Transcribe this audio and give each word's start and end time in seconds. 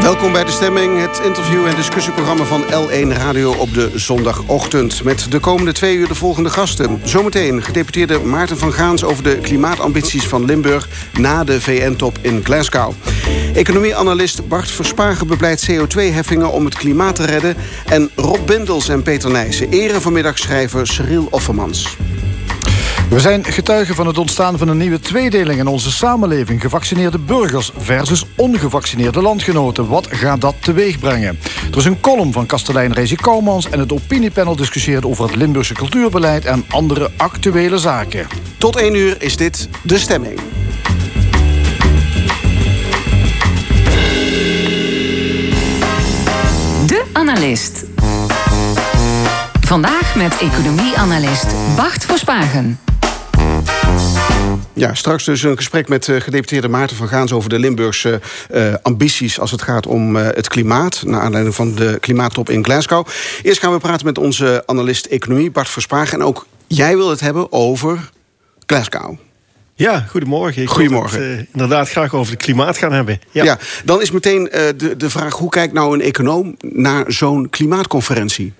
Welkom 0.00 0.32
bij 0.32 0.44
de 0.44 0.50
stemming, 0.50 1.00
het 1.00 1.20
interview- 1.24 1.66
en 1.66 1.74
discussieprogramma 1.74 2.44
van 2.44 2.62
L1 2.62 3.08
Radio 3.08 3.52
op 3.52 3.74
de 3.74 3.90
zondagochtend. 3.94 5.04
Met 5.04 5.30
de 5.30 5.38
komende 5.38 5.72
twee 5.72 5.96
uur 5.96 6.08
de 6.08 6.14
volgende 6.14 6.50
gasten. 6.50 7.00
Zometeen 7.02 7.62
gedeputeerde 7.62 8.18
Maarten 8.18 8.58
van 8.58 8.72
Gaans 8.72 9.04
over 9.04 9.22
de 9.22 9.38
klimaatambities 9.38 10.28
van 10.28 10.44
Limburg 10.44 10.88
na 11.18 11.44
de 11.44 11.60
VN-top 11.60 12.18
in 12.20 12.44
Glasgow. 12.44 12.92
Economieanalist 13.54 14.48
Bart 14.48 14.70
Verspagen 14.70 15.26
bepleit 15.26 15.70
CO2-heffingen 15.70 16.52
om 16.52 16.64
het 16.64 16.74
klimaat 16.74 17.16
te 17.16 17.24
redden. 17.24 17.56
En 17.86 18.10
Rob 18.14 18.46
Bindels 18.46 18.88
en 18.88 19.02
Peter 19.02 19.30
Nijssen 19.30 19.70
eren 19.70 20.02
vanmiddag 20.02 20.38
schrijver 20.38 20.86
Cyril 20.86 21.26
Offermans. 21.30 21.96
We 23.14 23.20
zijn 23.20 23.44
getuigen 23.44 23.94
van 23.94 24.06
het 24.06 24.18
ontstaan 24.18 24.58
van 24.58 24.68
een 24.68 24.76
nieuwe 24.76 25.00
tweedeling 25.00 25.58
in 25.58 25.66
onze 25.66 25.90
samenleving. 25.90 26.60
Gevaccineerde 26.60 27.18
burgers 27.18 27.70
versus 27.76 28.24
ongevaccineerde 28.36 29.22
landgenoten. 29.22 29.88
Wat 29.88 30.06
gaat 30.10 30.40
dat 30.40 30.54
teweeg 30.60 30.98
brengen? 30.98 31.38
Er 31.70 31.76
is 31.76 31.84
een 31.84 32.00
column 32.00 32.32
van 32.32 32.46
kastelein 32.46 32.92
Rezi 32.92 33.16
Kouwmans... 33.16 33.70
en 33.70 33.78
het 33.78 33.92
opiniepanel 33.92 34.56
discussieert 34.56 35.04
over 35.04 35.24
het 35.24 35.34
Limburgse 35.34 35.74
cultuurbeleid... 35.74 36.44
en 36.44 36.64
andere 36.68 37.10
actuele 37.16 37.78
zaken. 37.78 38.26
Tot 38.58 38.76
één 38.76 38.94
uur 38.94 39.22
is 39.22 39.36
dit 39.36 39.68
De 39.82 39.98
Stemming. 39.98 40.40
De 46.86 47.04
Analist. 47.12 47.84
Vandaag 49.60 50.16
met 50.16 50.38
economieanalist 50.38 51.46
Bart 51.76 52.04
Verspagen. 52.04 52.78
Ja, 54.72 54.94
straks 54.94 55.24
dus 55.24 55.42
een 55.42 55.56
gesprek 55.56 55.88
met 55.88 56.06
uh, 56.06 56.20
gedeputeerde 56.20 56.68
Maarten 56.68 56.96
van 56.96 57.08
Gaans... 57.08 57.32
over 57.32 57.48
de 57.48 57.58
Limburgse 57.58 58.20
uh, 58.54 58.74
ambities 58.82 59.40
als 59.40 59.50
het 59.50 59.62
gaat 59.62 59.86
om 59.86 60.16
uh, 60.16 60.22
het 60.22 60.48
klimaat... 60.48 61.02
naar 61.06 61.20
aanleiding 61.20 61.54
van 61.54 61.74
de 61.74 61.96
klimaattop 62.00 62.50
in 62.50 62.64
Glasgow. 62.64 63.06
Eerst 63.42 63.60
gaan 63.60 63.72
we 63.72 63.78
praten 63.78 64.06
met 64.06 64.18
onze 64.18 64.62
analist 64.66 65.06
economie, 65.06 65.50
Bart 65.50 65.68
Verspagen. 65.68 66.12
En 66.12 66.24
ook 66.24 66.46
jij 66.66 66.96
wil 66.96 67.10
het 67.10 67.20
hebben 67.20 67.52
over 67.52 68.10
Glasgow. 68.66 69.16
Ja, 69.74 70.06
goedemorgen. 70.10 70.62
Ik 70.62 70.68
goedemorgen. 70.68 71.36
Het, 71.36 71.46
inderdaad 71.52 71.88
graag 71.88 72.14
over 72.14 72.32
het 72.32 72.42
klimaat 72.42 72.78
gaan 72.78 72.92
hebben. 72.92 73.20
Ja, 73.30 73.44
ja 73.44 73.58
dan 73.84 74.02
is 74.02 74.10
meteen 74.10 74.44
de, 74.76 74.94
de 74.96 75.10
vraag... 75.10 75.34
hoe 75.34 75.50
kijkt 75.50 75.72
nou 75.72 75.94
een 75.94 76.00
econoom 76.00 76.56
naar 76.60 77.04
zo'n 77.06 77.50
klimaatconferentie? 77.50 78.52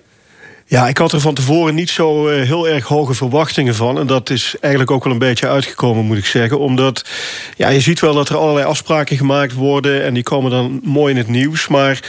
Ja, 0.67 0.87
ik 0.87 0.97
had 0.97 1.11
er 1.11 1.19
van 1.19 1.33
tevoren 1.33 1.75
niet 1.75 1.89
zo 1.89 2.29
uh, 2.29 2.47
heel 2.47 2.67
erg 2.67 2.87
hoge 2.87 3.13
verwachtingen 3.13 3.75
van. 3.75 3.99
En 3.99 4.07
dat 4.07 4.29
is 4.29 4.55
eigenlijk 4.59 4.91
ook 4.91 5.03
wel 5.03 5.13
een 5.13 5.19
beetje 5.19 5.47
uitgekomen, 5.47 6.05
moet 6.05 6.17
ik 6.17 6.25
zeggen. 6.25 6.59
Omdat 6.59 7.05
ja, 7.57 7.69
je 7.69 7.79
ziet 7.79 7.99
wel 7.99 8.13
dat 8.13 8.29
er 8.29 8.37
allerlei 8.37 8.65
afspraken 8.65 9.17
gemaakt 9.17 9.53
worden. 9.53 10.03
En 10.03 10.13
die 10.13 10.23
komen 10.23 10.51
dan 10.51 10.79
mooi 10.83 11.11
in 11.11 11.17
het 11.17 11.27
nieuws. 11.27 11.67
Maar 11.67 11.99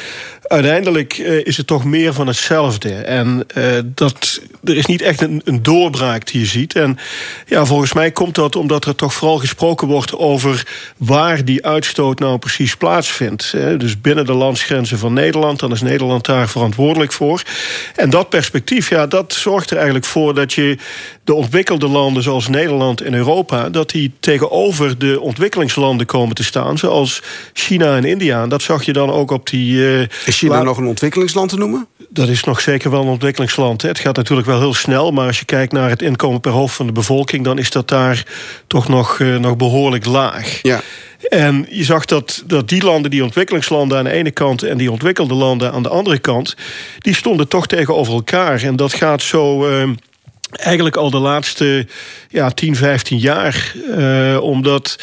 uiteindelijk 0.48 1.18
uh, 1.18 1.46
is 1.46 1.56
het 1.56 1.66
toch 1.66 1.84
meer 1.84 2.12
van 2.12 2.26
hetzelfde. 2.26 2.94
En 2.94 3.46
uh, 3.56 3.64
dat, 3.84 4.40
er 4.64 4.76
is 4.76 4.86
niet 4.86 5.02
echt 5.02 5.20
een, 5.20 5.40
een, 5.44 5.62
doorbraak 5.62 6.26
die 6.26 6.40
je 6.40 6.46
ziet. 6.46 6.74
En 6.74 6.98
ja, 7.46 7.64
volgens 7.64 7.92
mij 7.92 8.10
komt 8.10 8.34
dat 8.34 8.56
omdat 8.56 8.84
er 8.84 8.94
toch 8.94 9.14
vooral 9.14 9.38
gesproken 9.38 9.88
wordt 9.88 10.14
over 10.14 10.66
waar 10.96 11.44
die 11.44 11.66
uitstoot 11.66 12.18
nou 12.18 12.38
precies 12.38 12.76
plaatsvindt. 12.76 13.50
Dus 13.52 14.00
binnen 14.00 14.26
de 14.26 14.32
landsgrenzen 14.32 14.98
van 14.98 15.12
Nederland, 15.12 15.58
dan 15.58 15.72
is 15.72 15.82
Nederland 15.82 16.24
daar 16.24 16.48
verantwoordelijk 16.48 17.12
voor. 17.12 17.42
En 17.94 18.10
dat 18.10 18.28
perspectief, 18.28 18.88
ja, 18.88 19.06
dat 19.06 19.32
zorgt 19.32 19.70
er 19.70 19.76
eigenlijk 19.76 20.06
voor 20.06 20.34
dat 20.34 20.52
je 20.52 20.78
de 21.26 21.34
ontwikkelde 21.34 21.88
landen 21.88 22.22
zoals 22.22 22.48
Nederland 22.48 23.00
en 23.00 23.14
Europa, 23.14 23.68
dat 23.68 23.90
die 23.90 24.12
tegenover 24.20 24.98
de 24.98 25.20
ontwikkelingslanden 25.20 26.06
komen 26.06 26.34
te 26.34 26.44
staan, 26.44 26.78
zoals 26.78 27.22
China 27.52 27.96
en 27.96 28.04
India. 28.04 28.42
En 28.42 28.48
dat 28.48 28.62
zag 28.62 28.84
je 28.84 28.92
dan 28.92 29.10
ook 29.10 29.30
op 29.30 29.48
die. 29.48 29.72
Uh, 29.72 30.00
is 30.00 30.38
China 30.38 30.62
nog 30.62 30.78
een 30.78 30.86
ontwikkelingsland 30.86 31.48
te 31.48 31.56
noemen? 31.56 31.86
Dat 32.08 32.28
is 32.28 32.44
nog 32.44 32.60
zeker 32.60 32.90
wel 32.90 33.02
een 33.02 33.08
ontwikkelingsland. 33.08 33.82
Hè. 33.82 33.88
Het 33.88 33.98
gaat 33.98 34.16
natuurlijk 34.16 34.48
wel 34.48 34.58
heel 34.58 34.74
snel, 34.74 35.10
maar 35.10 35.26
als 35.26 35.38
je 35.38 35.44
kijkt 35.44 35.72
naar 35.72 35.88
het 35.88 36.02
inkomen 36.02 36.40
per 36.40 36.52
hoofd 36.52 36.74
van 36.74 36.86
de 36.86 36.92
bevolking, 36.92 37.44
dan 37.44 37.58
is 37.58 37.70
dat 37.70 37.88
daar 37.88 38.26
toch 38.66 38.88
nog, 38.88 39.18
uh, 39.18 39.36
nog 39.36 39.56
behoorlijk 39.56 40.04
laag. 40.04 40.58
Ja. 40.62 40.80
En 41.28 41.66
je 41.70 41.84
zag 41.84 42.04
dat, 42.04 42.42
dat 42.46 42.68
die 42.68 42.84
landen, 42.84 43.10
die 43.10 43.24
ontwikkelingslanden 43.24 43.98
aan 43.98 44.04
de 44.04 44.10
ene 44.10 44.30
kant... 44.30 44.62
en 44.62 44.76
die 44.76 44.90
ontwikkelde 44.90 45.34
landen 45.34 45.72
aan 45.72 45.82
de 45.82 45.88
andere 45.88 46.18
kant... 46.18 46.56
die 46.98 47.14
stonden 47.14 47.48
toch 47.48 47.66
tegenover 47.66 48.12
elkaar. 48.12 48.62
En 48.62 48.76
dat 48.76 48.94
gaat 48.94 49.22
zo... 49.22 49.68
Uh, 49.70 49.88
eigenlijk 50.50 50.96
al 50.96 51.10
de 51.10 51.18
laatste 51.18 51.86
ja, 52.28 52.50
10, 52.50 52.76
15 52.76 53.18
jaar. 53.18 53.74
Uh, 53.88 54.42
omdat 54.42 54.98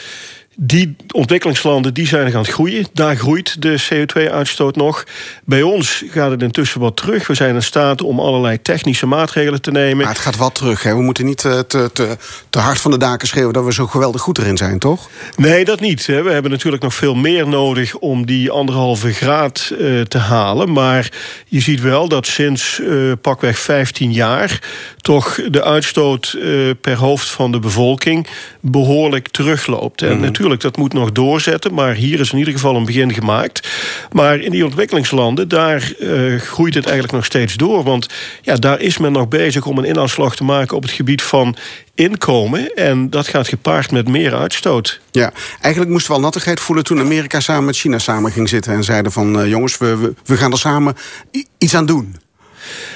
die 0.56 0.96
ontwikkelingslanden 1.12 1.94
die 1.94 2.08
zijn 2.08 2.32
gaan 2.32 2.42
het 2.42 2.52
groeien. 2.52 2.88
Daar 2.94 3.16
groeit 3.16 3.62
de 3.62 3.84
CO2-uitstoot 3.84 4.76
nog. 4.76 5.04
Bij 5.46 5.62
ons 5.62 6.04
gaat 6.10 6.32
het 6.32 6.42
intussen 6.42 6.80
wat 6.80 6.96
terug. 6.96 7.28
We 7.28 7.34
zijn 7.34 7.56
in 7.56 7.64
staat 7.64 8.02
om 8.02 8.20
allerlei 8.20 8.62
technische 8.62 9.06
maatregelen 9.06 9.62
te 9.62 9.72
nemen. 9.72 9.98
Maar 9.98 10.14
het 10.14 10.24
gaat 10.24 10.38
wat 10.38 10.56
terug. 10.56 10.84
Hè? 10.84 10.96
We 10.96 11.02
moeten 11.02 11.26
niet 11.26 11.38
te, 11.38 11.66
te, 11.68 12.18
te 12.50 12.60
hard 12.60 12.80
van 12.80 12.92
de 12.92 12.98
daken 12.98 13.28
schreeuwen... 13.28 13.54
dat 13.54 13.66
we 13.66 13.74
zo 13.74 13.88
geweldig 13.88 14.22
goed 14.22 14.38
erin 14.38 14.58
zijn, 14.58 14.80
toch? 14.80 15.10
Nee, 15.36 15.66
dat 15.66 15.80
niet. 15.80 16.06
We 16.06 16.14
hebben 16.14 16.52
natuurlijk 16.52 16.84
nog 16.84 16.96
veel 16.96 17.16
meer 17.16 17.48
nodig... 17.48 17.96
om 17.96 18.26
die 18.26 18.52
anderhalve 18.52 19.14
graad 19.14 19.72
uh, 19.72 20.02
te 20.02 20.18
halen. 20.18 20.72
Maar 20.72 21.12
je 21.48 21.60
ziet 21.60 21.82
wel 21.82 22.08
dat 22.08 22.28
sinds 22.28 22.80
uh, 22.80 23.12
pakweg 23.22 23.60
15 23.60 24.12
jaar... 24.12 24.60
toch 24.98 25.40
de 25.50 25.64
uitstoot 25.64 26.36
uh, 26.38 26.72
per 26.82 26.96
hoofd 26.96 27.30
van 27.30 27.52
de 27.52 27.60
bevolking... 27.60 28.28
behoorlijk 28.62 29.28
terugloopt. 29.28 30.02
En 30.02 30.08
mm 30.08 30.24
-hmm 30.24 30.32
natuurlijk, 30.34 30.43
dat 30.50 30.78
moet 30.78 30.94
nog 30.94 31.12
doorzetten. 31.12 31.74
Maar 31.74 31.94
hier 31.94 32.20
is 32.20 32.32
in 32.32 32.38
ieder 32.38 32.54
geval 32.54 32.76
een 32.76 32.86
begin 32.86 33.14
gemaakt. 33.14 33.70
Maar 34.12 34.40
in 34.40 34.52
die 34.52 34.66
ontwikkelingslanden, 34.66 35.48
daar 35.48 35.92
uh, 36.00 36.40
groeit 36.40 36.74
het 36.74 36.84
eigenlijk 36.84 37.14
nog 37.14 37.26
steeds 37.26 37.56
door. 37.56 37.84
Want 37.84 38.08
ja, 38.42 38.56
daar 38.56 38.80
is 38.80 38.98
men 38.98 39.12
nog 39.12 39.28
bezig 39.28 39.66
om 39.66 39.78
een 39.78 39.90
inanslag 39.90 40.36
te 40.36 40.44
maken 40.44 40.76
op 40.76 40.84
het 40.84 40.92
gebied 40.92 41.22
van 41.22 41.56
inkomen. 41.96 42.76
En 42.76 43.10
dat 43.10 43.28
gaat 43.28 43.48
gepaard 43.48 43.92
met 43.92 44.08
meer 44.08 44.36
uitstoot. 44.36 45.00
Ja, 45.12 45.32
eigenlijk 45.62 45.92
moesten 45.92 46.12
we 46.12 46.18
al 46.18 46.24
nattigheid 46.24 46.60
voelen 46.60 46.84
toen 46.84 47.00
Amerika 47.00 47.40
samen 47.40 47.66
met 47.66 47.78
China 47.78 48.00
samen 48.00 48.32
ging 48.32 48.50
zitten 48.50 48.74
en 48.74 48.84
zeiden 48.84 49.12
van 49.12 49.40
uh, 49.40 49.50
jongens, 49.50 49.78
we, 49.78 50.14
we 50.26 50.38
gaan 50.38 50.52
er 50.52 50.58
samen 50.58 50.96
iets 51.58 51.76
aan 51.76 51.86
doen. 51.86 52.16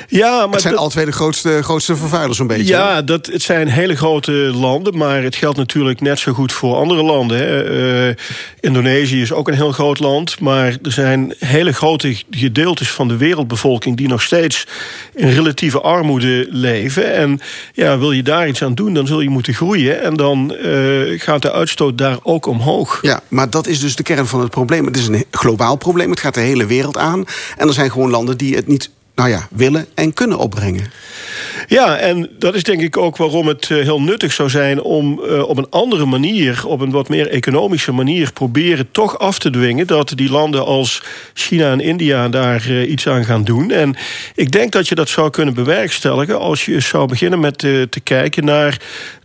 Ja, 0.08 0.46
maar 0.46 0.52
het 0.52 0.62
zijn 0.62 0.78
al 0.78 0.90
twee 0.90 1.06
de 1.06 1.12
grootste, 1.12 1.60
grootste 1.62 1.96
vervuilers, 1.96 2.40
een 2.40 2.48
beetje. 2.48 2.64
Ja, 2.64 3.02
dat, 3.02 3.26
het 3.26 3.42
zijn 3.42 3.68
hele 3.68 3.96
grote 3.96 4.32
landen, 4.32 4.98
maar 4.98 5.24
het 5.24 5.36
geldt 5.36 5.58
natuurlijk 5.58 6.02
net 6.02 6.20
zo 6.20 6.34
goed 6.34 6.52
voor 6.52 6.76
andere 6.76 7.04
landen. 7.04 7.38
Hè. 7.38 8.08
Uh, 8.08 8.16
Indonesië 8.60 9.22
is 9.22 9.32
ook 9.32 9.48
een 9.48 9.54
heel 9.54 9.72
groot 9.72 10.00
land, 10.00 10.40
maar 10.40 10.78
er 10.84 10.92
zijn 10.92 11.34
hele 11.40 11.72
grote 11.72 12.18
gedeeltes 12.32 12.92
van 12.92 13.08
de 13.08 13.18
wereldbevolking 13.18 13.98
die 13.98 14.08
nog 14.08 14.22
steeds 14.22 14.68
in 15.14 15.30
relatieve 15.30 15.82
armoede 15.82 16.48
leven. 16.50 17.14
En 17.14 17.40
ja, 17.74 17.98
wil 17.98 18.12
je 18.12 18.24
daar 18.24 18.48
iets 18.48 18.64
aan 18.64 18.76
doen, 18.76 18.94
dan 18.94 19.08
zul 19.08 19.22
je 19.22 19.30
moeten 19.30 19.54
groeien. 19.54 20.02
En 20.02 20.16
dan 20.16 20.56
uh, 20.66 21.20
gaat 21.20 21.42
de 21.42 21.52
uitstoot 21.52 21.98
daar 21.98 22.18
ook 22.24 22.46
omhoog. 22.46 23.00
Ja, 23.02 23.22
maar 23.28 23.50
dat 23.50 23.68
is 23.68 23.80
dus 23.80 23.96
de 23.96 24.04
kern 24.04 24.28
van 24.28 24.40
het 24.40 24.50
probleem. 24.50 24.86
Het 24.86 24.98
is 24.98 25.08
een 25.08 25.26
globaal 25.32 25.76
probleem, 25.76 26.10
het 26.10 26.20
gaat 26.20 26.34
de 26.34 26.40
hele 26.40 26.66
wereld 26.66 26.98
aan. 26.98 27.26
En 27.58 27.68
er 27.68 27.74
zijn 27.74 27.92
gewoon 27.92 28.10
landen 28.10 28.38
die 28.38 28.56
het 28.56 28.68
niet 28.68 28.90
nou 29.18 29.30
ja, 29.30 29.48
willen 29.52 29.86
en 29.94 30.14
kunnen 30.14 30.38
opbrengen. 30.38 30.92
Ja, 31.68 31.98
en 31.98 32.30
dat 32.40 32.56
is 32.56 32.64
denk 32.64 32.82
ik 32.82 32.98
ook 32.98 33.18
waarom 33.18 33.48
het 33.48 33.72
eh, 33.72 33.78
heel 33.78 34.02
nuttig 34.02 34.34
zou 34.34 34.50
zijn 34.50 34.82
om 34.82 35.22
uh, 35.24 35.48
op 35.48 35.58
een 35.58 35.70
andere 35.70 36.06
manier, 36.06 36.62
op 36.66 36.80
een 36.80 36.92
wat 36.92 37.10
meer 37.10 37.30
economische 37.30 37.92
manier, 37.92 38.34
proberen 38.34 38.92
toch 38.92 39.20
af 39.20 39.40
te 39.40 39.50
dwingen 39.50 39.88
dat 39.88 40.12
die 40.16 40.30
landen 40.30 40.66
als 40.66 41.04
China 41.34 41.72
en 41.72 41.80
India 41.80 42.30
daar 42.30 42.70
uh, 42.70 42.90
iets 42.90 43.08
aan 43.08 43.26
gaan 43.26 43.44
doen. 43.44 43.72
En 43.72 43.96
ik 44.36 44.52
denk 44.52 44.72
dat 44.72 44.88
je 44.88 44.96
dat 44.96 45.10
zou 45.10 45.30
kunnen 45.30 45.54
bewerkstelligen 45.54 46.40
als 46.40 46.66
je 46.66 46.80
zou 46.80 47.08
beginnen 47.08 47.40
met 47.40 47.58
te 47.58 48.00
kijken 48.04 48.46
naar 48.46 48.78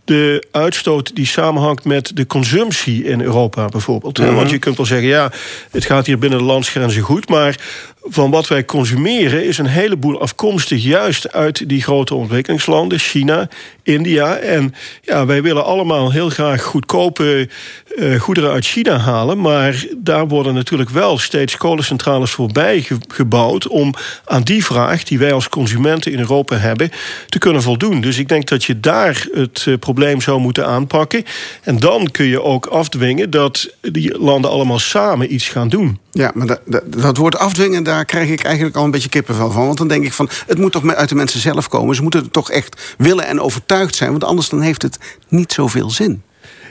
de 0.05 0.47
uitstoot 0.51 1.15
die 1.15 1.25
samenhangt 1.25 1.83
met 1.83 2.11
de 2.15 2.27
consumptie 2.27 3.03
in 3.03 3.21
Europa 3.21 3.65
bijvoorbeeld. 3.65 4.17
Mm 4.17 4.25
-hmm. 4.25 4.35
Want 4.35 4.49
je 4.49 4.59
kunt 4.59 4.77
wel 4.77 4.85
zeggen, 4.85 5.07
ja, 5.07 5.31
het 5.71 5.85
gaat 5.85 6.05
hier 6.05 6.17
binnen 6.17 6.39
de 6.39 6.45
landsgrenzen 6.45 7.01
goed, 7.01 7.29
maar 7.29 7.55
van 8.05 8.31
wat 8.31 8.47
wij 8.47 8.65
consumeren 8.65 9.45
is 9.45 9.57
een 9.57 9.65
heleboel 9.65 10.21
afkomstig 10.21 10.83
juist 10.83 11.31
uit 11.31 11.69
die 11.69 11.81
grote 11.81 12.15
ontwikkelingslanden, 12.15 12.99
China, 12.99 13.49
India. 13.83 14.35
En 14.35 14.73
ja, 15.01 15.25
wij 15.25 15.41
willen 15.41 15.65
allemaal 15.65 16.11
heel 16.11 16.29
graag 16.29 16.63
goedkope 16.63 17.49
uh, 17.95 18.19
goederen 18.19 18.51
uit 18.51 18.65
China 18.65 18.97
halen, 18.97 19.41
maar 19.41 19.85
daar 19.97 20.27
worden 20.27 20.53
natuurlijk 20.53 20.89
wel 20.89 21.17
steeds 21.17 21.57
kolencentrales 21.57 22.31
voorbij 22.31 22.81
ge 22.81 22.97
gebouwd 23.07 23.67
om 23.67 23.93
aan 24.25 24.43
die 24.43 24.65
vraag 24.65 25.03
die 25.03 25.19
wij 25.19 25.33
als 25.33 25.49
consumenten 25.49 26.11
in 26.11 26.19
Europa 26.19 26.55
hebben 26.55 26.91
te 27.27 27.39
kunnen 27.39 27.61
voldoen. 27.61 28.01
Dus 28.01 28.17
ik 28.17 28.27
denk 28.27 28.47
dat 28.47 28.63
je 28.63 28.79
daar 28.79 29.27
het 29.33 29.65
uh, 29.67 29.77
probleem 29.77 30.21
zou 30.21 30.39
moeten 30.39 30.65
aanpakken. 30.65 31.23
En 31.61 31.79
dan 31.79 32.11
kun 32.11 32.25
je 32.25 32.41
ook 32.41 32.65
afdwingen 32.65 33.29
dat 33.29 33.75
die 33.81 34.17
landen 34.19 34.51
allemaal 34.51 34.79
samen 34.79 35.33
iets 35.33 35.49
gaan 35.49 35.69
doen. 35.69 35.99
Ja, 36.11 36.31
maar 36.33 36.47
dat, 36.47 36.59
dat, 36.65 36.83
dat 37.01 37.17
woord 37.17 37.37
afdwingen, 37.37 37.83
daar 37.93 38.05
krijg 38.05 38.29
ik 38.29 38.43
eigenlijk 38.43 38.75
al 38.75 38.83
een 38.83 38.91
beetje 38.91 39.09
kippenvel 39.09 39.51
van. 39.51 39.65
Want 39.65 39.77
dan 39.77 39.87
denk 39.87 40.05
ik 40.05 40.13
van, 40.13 40.29
het 40.47 40.57
moet 40.57 40.71
toch 40.71 40.93
uit 40.93 41.09
de 41.09 41.15
mensen 41.15 41.39
zelf 41.39 41.67
komen. 41.67 41.95
Ze 41.95 42.01
moeten 42.01 42.31
toch 42.31 42.51
echt 42.51 42.95
willen 42.97 43.25
en 43.25 43.41
overtuigd 43.41 43.95
zijn. 43.95 44.11
Want 44.11 44.23
anders 44.23 44.49
dan 44.49 44.61
heeft 44.61 44.81
het 44.81 44.97
niet 45.27 45.53
zoveel 45.53 45.89
zin. 45.89 46.23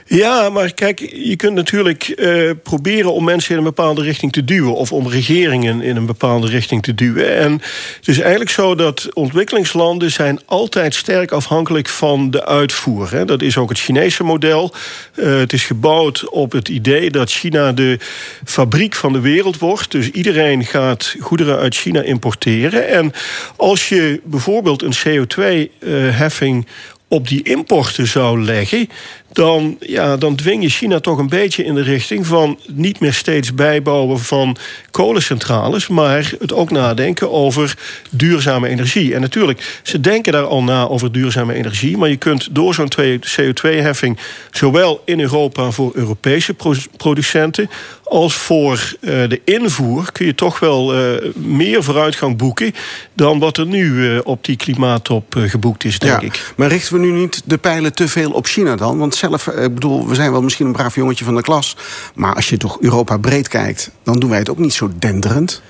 Ja, 0.05 0.49
maar 0.49 0.73
kijk, 0.73 0.99
je 1.13 1.35
kunt 1.35 1.53
natuurlijk 1.53 2.13
uh, 2.15 2.51
proberen 2.63 3.13
om 3.13 3.23
mensen 3.23 3.51
in 3.51 3.57
een 3.57 3.63
bepaalde 3.63 4.01
richting 4.01 4.31
te 4.31 4.43
duwen. 4.43 4.75
Of 4.75 4.91
om 4.91 5.07
regeringen 5.07 5.81
in 5.81 5.95
een 5.95 6.05
bepaalde 6.05 6.47
richting 6.47 6.83
te 6.83 6.95
duwen. 6.95 7.35
En 7.35 7.51
het 7.97 8.07
is 8.07 8.19
eigenlijk 8.19 8.51
zo 8.51 8.75
dat 8.75 9.09
ontwikkelingslanden 9.13 10.11
zijn 10.11 10.39
altijd 10.45 10.95
sterk 10.95 11.31
afhankelijk 11.31 11.89
van 11.89 12.31
de 12.31 12.45
uitvoer. 12.45 13.11
Hè. 13.11 13.25
Dat 13.25 13.41
is 13.41 13.57
ook 13.57 13.69
het 13.69 13.79
Chinese 13.79 14.23
model. 14.23 14.73
Uh, 15.15 15.37
het 15.37 15.53
is 15.53 15.65
gebouwd 15.65 16.29
op 16.29 16.51
het 16.51 16.69
idee 16.69 17.11
dat 17.11 17.31
China 17.31 17.71
de 17.71 17.99
fabriek 18.45 18.95
van 18.95 19.13
de 19.13 19.19
wereld 19.19 19.57
wordt. 19.59 19.91
Dus 19.91 20.09
iedereen 20.09 20.65
gaat 20.65 21.15
goederen 21.19 21.57
uit 21.57 21.75
China 21.75 22.01
importeren. 22.01 22.87
En 22.87 23.13
als 23.55 23.89
je 23.89 24.21
bijvoorbeeld 24.23 24.81
een 24.81 24.93
CO2-heffing 24.93 26.67
op 27.13 27.27
die 27.27 27.43
importen 27.43 28.07
zou 28.07 28.43
leggen, 28.43 28.89
dan, 29.33 29.77
ja, 29.79 30.17
dan 30.17 30.35
dwing 30.35 30.63
je 30.63 30.69
China 30.69 30.99
toch 30.99 31.17
een 31.17 31.29
beetje 31.29 31.63
in 31.63 31.75
de 31.75 31.81
richting 31.81 32.25
van 32.25 32.59
niet 32.73 32.99
meer 32.99 33.13
steeds 33.13 33.53
bijbouwen 33.53 34.19
van 34.19 34.57
kolencentrales, 34.91 35.87
maar 35.87 36.33
het 36.39 36.53
ook 36.53 36.71
nadenken 36.71 37.31
over 37.31 37.77
duurzame 38.09 38.67
energie. 38.67 39.13
En 39.13 39.21
natuurlijk, 39.21 39.79
ze 39.83 39.99
denken 39.99 40.31
daar 40.31 40.45
al 40.45 40.63
na 40.63 40.87
over 40.87 41.11
duurzame 41.11 41.53
energie, 41.53 41.97
maar 41.97 42.09
je 42.09 42.17
kunt 42.17 42.55
door 42.55 42.73
zo'n 42.73 42.91
CO2-heffing 43.37 44.19
zowel 44.51 45.01
in 45.05 45.19
Europa 45.19 45.71
voor 45.71 45.91
Europese 45.93 46.55
producenten 46.97 47.69
als 48.03 48.35
voor 48.35 48.93
uh, 48.99 49.29
de 49.29 49.41
invoer 49.43 50.11
kun 50.11 50.25
je 50.25 50.35
toch 50.35 50.59
wel 50.59 50.99
uh, 50.99 51.33
meer 51.35 51.83
vooruitgang 51.83 52.37
boeken 52.37 52.73
dan 53.13 53.39
wat 53.39 53.57
er 53.57 53.65
nu 53.65 53.85
uh, 53.85 54.19
op 54.23 54.45
die 54.45 54.55
klimaattop 54.55 55.35
geboekt 55.37 55.83
is, 55.83 55.99
denk 55.99 56.21
ja, 56.21 56.27
ik. 56.27 56.53
Maar 56.55 56.67
richten 56.67 56.93
we 56.93 56.99
nu 56.99 57.11
niet 57.11 57.41
de 57.45 57.57
pijlen 57.57 57.93
te 57.93 58.07
veel 58.07 58.31
op 58.31 58.45
China 58.45 58.75
dan? 58.75 58.97
Want 58.97 59.15
zelf, 59.29 59.47
ik 59.47 59.73
bedoel, 59.73 60.07
we 60.07 60.15
zijn 60.15 60.31
wel 60.31 60.41
misschien 60.41 60.65
een 60.65 60.71
braaf 60.71 60.95
jongetje 60.95 61.25
van 61.25 61.35
de 61.35 61.41
klas, 61.41 61.77
maar 62.15 62.35
als 62.35 62.49
je 62.49 62.57
toch 62.57 62.81
Europa 62.81 63.17
breed 63.17 63.47
kijkt, 63.47 63.91
dan 64.03 64.19
doen 64.19 64.29
wij 64.29 64.39
het 64.39 64.49
ook 64.49 64.57
niet 64.57 64.73
zo 64.73 64.91
denderend. 64.99 65.61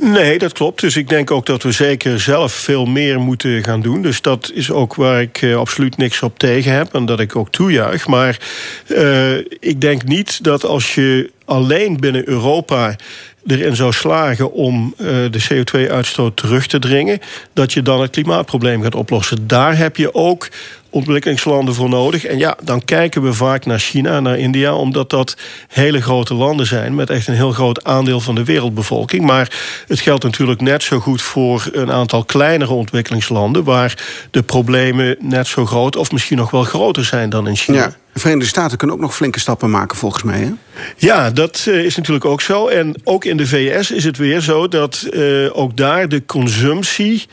Nee, 0.00 0.38
dat 0.38 0.52
klopt. 0.52 0.80
Dus 0.80 0.96
ik 0.96 1.08
denk 1.08 1.30
ook 1.30 1.46
dat 1.46 1.62
we 1.62 1.72
zeker 1.72 2.20
zelf 2.20 2.52
veel 2.52 2.86
meer 2.86 3.20
moeten 3.20 3.64
gaan 3.64 3.80
doen. 3.80 4.02
Dus 4.02 4.20
dat 4.20 4.50
is 4.54 4.70
ook 4.70 4.94
waar 4.94 5.20
ik 5.20 5.42
uh, 5.42 5.56
absoluut 5.56 5.96
niks 5.96 6.22
op 6.22 6.38
tegen 6.38 6.72
heb 6.72 6.94
en 6.94 7.06
dat 7.06 7.20
ik 7.20 7.36
ook 7.36 7.50
toejuich. 7.50 8.06
Maar 8.06 8.38
uh, 8.86 9.36
ik 9.60 9.80
denk 9.80 10.04
niet 10.04 10.44
dat 10.44 10.64
als 10.64 10.94
je 10.94 11.30
alleen 11.44 11.96
binnen 11.96 12.28
Europa 12.28 12.96
erin 13.46 13.76
zou 13.76 13.92
slagen 13.92 14.52
om 14.52 14.94
uh, 14.98 15.06
de 15.06 15.44
CO2-uitstoot 15.50 16.36
terug 16.36 16.66
te 16.66 16.78
dringen, 16.78 17.20
dat 17.52 17.72
je 17.72 17.82
dan 17.82 18.00
het 18.00 18.10
klimaatprobleem 18.10 18.82
gaat 18.82 18.94
oplossen. 18.94 19.46
Daar 19.46 19.76
heb 19.76 19.96
je 19.96 20.14
ook 20.14 20.48
ontwikkelingslanden 20.90 21.74
voor 21.74 21.88
nodig. 21.88 22.24
En 22.24 22.38
ja, 22.38 22.56
dan 22.62 22.84
kijken 22.84 23.22
we 23.22 23.32
vaak 23.32 23.66
naar 23.66 23.78
China, 23.78 24.20
naar 24.20 24.38
India, 24.38 24.74
omdat 24.74 25.10
dat 25.10 25.36
hele 25.68 26.00
grote 26.00 26.34
landen 26.34 26.66
zijn 26.66 26.94
met 26.94 27.10
echt 27.10 27.26
een 27.28 27.34
heel 27.34 27.52
groot 27.52 27.84
aandeel 27.84 28.20
van 28.20 28.34
de 28.34 28.44
wereldbevolking. 28.44 29.24
Maar 29.24 29.50
het 29.86 30.00
geldt 30.00 30.24
natuurlijk 30.24 30.60
net 30.60 30.82
zo 30.82 30.98
goed 30.98 31.22
voor 31.22 31.68
een 31.72 31.92
aantal 31.92 32.24
kleinere 32.24 32.72
ontwikkelingslanden, 32.72 33.64
waar 33.64 34.04
de 34.30 34.42
problemen 34.42 35.16
net 35.20 35.46
zo 35.46 35.66
groot 35.66 35.96
of 35.96 36.12
misschien 36.12 36.36
nog 36.36 36.50
wel 36.50 36.64
groter 36.64 37.04
zijn 37.04 37.30
dan 37.30 37.48
in 37.48 37.56
China. 37.56 37.78
Ja. 37.78 37.96
De 38.12 38.24
Verenigde 38.24 38.48
Staten 38.48 38.78
kunnen 38.78 38.96
ook 38.96 39.02
nog 39.02 39.14
flinke 39.14 39.40
stappen 39.40 39.70
maken, 39.70 39.96
volgens 39.96 40.22
mij. 40.22 40.38
Hè? 40.38 40.50
Ja, 40.96 41.30
dat 41.30 41.64
uh, 41.68 41.84
is 41.84 41.96
natuurlijk 41.96 42.24
ook 42.24 42.40
zo. 42.40 42.66
En 42.66 42.94
ook 43.04 43.24
in 43.28 43.36
de 43.36 43.46
VS 43.46 43.90
is 43.90 44.04
het 44.04 44.16
weer 44.16 44.40
zo 44.40 44.68
dat 44.68 45.08
uh, 45.10 45.56
ook 45.56 45.76
daar 45.76 46.08
de 46.08 46.24
consumptie. 46.26 47.26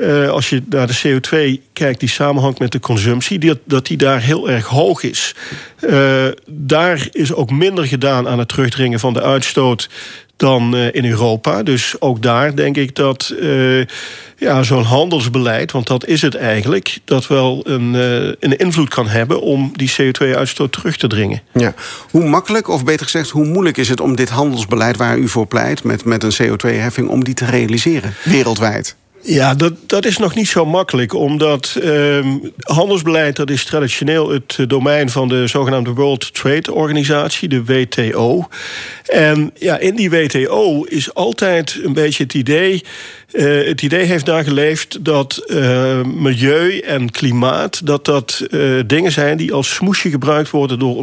Uh, 0.00 0.28
als 0.28 0.48
je 0.48 0.62
naar 0.68 0.86
de 0.86 1.00
CO2 1.04 1.62
kijkt, 1.72 2.00
die 2.00 2.08
samenhangt 2.08 2.58
met 2.58 2.72
de 2.72 2.80
consumptie, 2.80 3.38
die, 3.38 3.54
dat 3.64 3.86
die 3.86 3.96
daar 3.96 4.20
heel 4.20 4.50
erg 4.50 4.66
hoog 4.66 5.02
is. 5.02 5.34
daar 6.46 7.08
is 7.12 7.32
ook 7.32 7.50
minder 7.50 7.86
gedaan 7.86 8.28
aan 8.28 8.38
het 8.38 8.48
terugdringen 8.48 9.00
van 9.00 9.12
de 9.12 9.22
uitstoot 9.22 9.88
dan 10.36 10.76
in 10.76 11.04
Europa. 11.04 11.62
Dus 11.62 11.94
ook 11.98 12.22
daar 12.22 12.56
denk 12.56 12.76
ik 12.76 12.94
dat 12.94 13.34
ja, 14.36 14.62
zo'n 14.62 14.82
handelsbeleid, 14.82 15.72
want 15.72 15.86
dat 15.86 16.06
is 16.06 16.22
het 16.22 16.34
eigenlijk, 16.34 16.98
dat 17.04 17.26
wel 17.26 17.60
een, 17.64 17.94
een 18.40 18.56
invloed 18.56 18.88
kan 18.88 19.08
hebben 19.08 19.40
om 19.40 19.72
die 19.76 19.92
CO2-uitstoot 20.00 20.72
terug 20.72 20.96
te 20.96 21.06
dringen. 21.06 21.42
Ja. 21.52 21.74
Hoe 22.10 22.24
makkelijk, 22.24 22.68
of 22.68 22.84
beter 22.84 23.04
gezegd, 23.04 23.30
hoe 23.30 23.46
moeilijk 23.46 23.76
is 23.76 23.88
het 23.88 24.00
om 24.00 24.16
dit 24.16 24.28
handelsbeleid 24.28 24.96
waar 24.96 25.18
u 25.18 25.28
voor 25.28 25.46
pleit, 25.46 25.84
met, 25.84 26.04
met 26.04 26.22
een 26.22 26.34
CO2-heffing, 26.42 27.08
om 27.08 27.24
die 27.24 27.34
te 27.34 27.44
realiseren 27.44 28.14
wereldwijd? 28.24 28.96
Ja, 29.22 29.54
dat, 29.54 29.72
dat 29.86 30.04
is 30.04 30.18
nog 30.18 30.34
niet 30.34 30.48
zo 30.48 30.66
makkelijk, 30.66 31.14
omdat 31.14 31.76
uh, 31.82 32.26
handelsbeleid 32.58 33.36
dat 33.36 33.50
is 33.50 33.64
traditioneel 33.64 34.30
het 34.30 34.58
domein 34.66 35.10
van 35.10 35.28
de 35.28 35.46
zogenaamde 35.46 35.92
World 35.92 36.34
Trade 36.34 36.72
Organisatie, 36.72 37.48
de 37.48 37.64
WTO. 37.64 38.48
En 39.06 39.50
ja, 39.54 39.78
in 39.78 39.96
die 39.96 40.10
WTO 40.10 40.82
is 40.84 41.14
altijd 41.14 41.80
een 41.82 41.92
beetje 41.92 42.22
het 42.22 42.34
idee. 42.34 42.84
Uh, 43.32 43.66
het 43.66 43.82
idee 43.82 44.04
heeft 44.04 44.26
daar 44.26 44.44
geleefd 44.44 45.04
dat 45.04 45.44
uh, 45.46 46.02
milieu 46.02 46.78
en 46.78 47.10
klimaat... 47.10 47.86
dat 47.86 48.04
dat 48.04 48.44
uh, 48.50 48.80
dingen 48.86 49.12
zijn 49.12 49.36
die 49.36 49.52
als 49.52 49.74
smoesje 49.74 50.10
gebruikt 50.10 50.50
worden... 50.50 50.78
door 50.78 50.96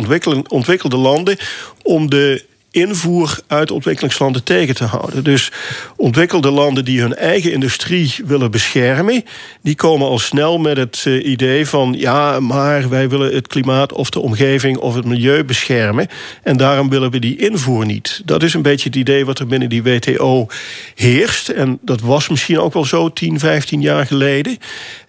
ontwikkelde 0.47 0.97
landen 0.97 1.37
om 1.81 2.09
de 2.09 2.43
invoer 2.75 3.39
uit 3.47 3.71
ontwikkelingslanden 3.71 4.43
tegen 4.43 4.75
te 4.75 4.83
houden. 4.83 5.23
Dus 5.23 5.51
ontwikkelde 5.95 6.51
landen 6.51 6.85
die 6.85 7.01
hun 7.01 7.15
eigen 7.15 7.51
industrie 7.51 8.15
willen 8.25 8.51
beschermen, 8.51 9.23
die 9.61 9.75
komen 9.75 10.07
al 10.07 10.19
snel 10.19 10.57
met 10.57 10.77
het 10.77 11.03
uh, 11.07 11.25
idee 11.25 11.67
van 11.67 11.93
ja, 11.97 12.39
maar 12.39 12.89
wij 12.89 13.09
willen 13.09 13.33
het 13.33 13.47
klimaat 13.47 13.93
of 13.93 14.09
de 14.09 14.19
omgeving 14.19 14.77
of 14.77 14.95
het 14.95 15.05
milieu 15.05 15.43
beschermen 15.43 16.07
en 16.43 16.57
daarom 16.57 16.89
willen 16.89 17.11
we 17.11 17.19
die 17.19 17.37
invoer 17.37 17.85
niet. 17.85 18.21
Dat 18.25 18.43
is 18.43 18.53
een 18.53 18.61
beetje 18.61 18.89
het 18.89 18.97
idee 18.97 19.25
wat 19.25 19.39
er 19.39 19.47
binnen 19.47 19.69
die 19.69 19.83
WTO 19.83 20.47
heerst 20.95 21.49
en 21.49 21.77
dat 21.81 22.01
was 22.01 22.29
misschien 22.29 22.59
ook 22.59 22.73
wel 22.73 22.85
zo 22.85 23.13
10, 23.13 23.39
15 23.39 23.81
jaar 23.81 24.05
geleden. 24.05 24.57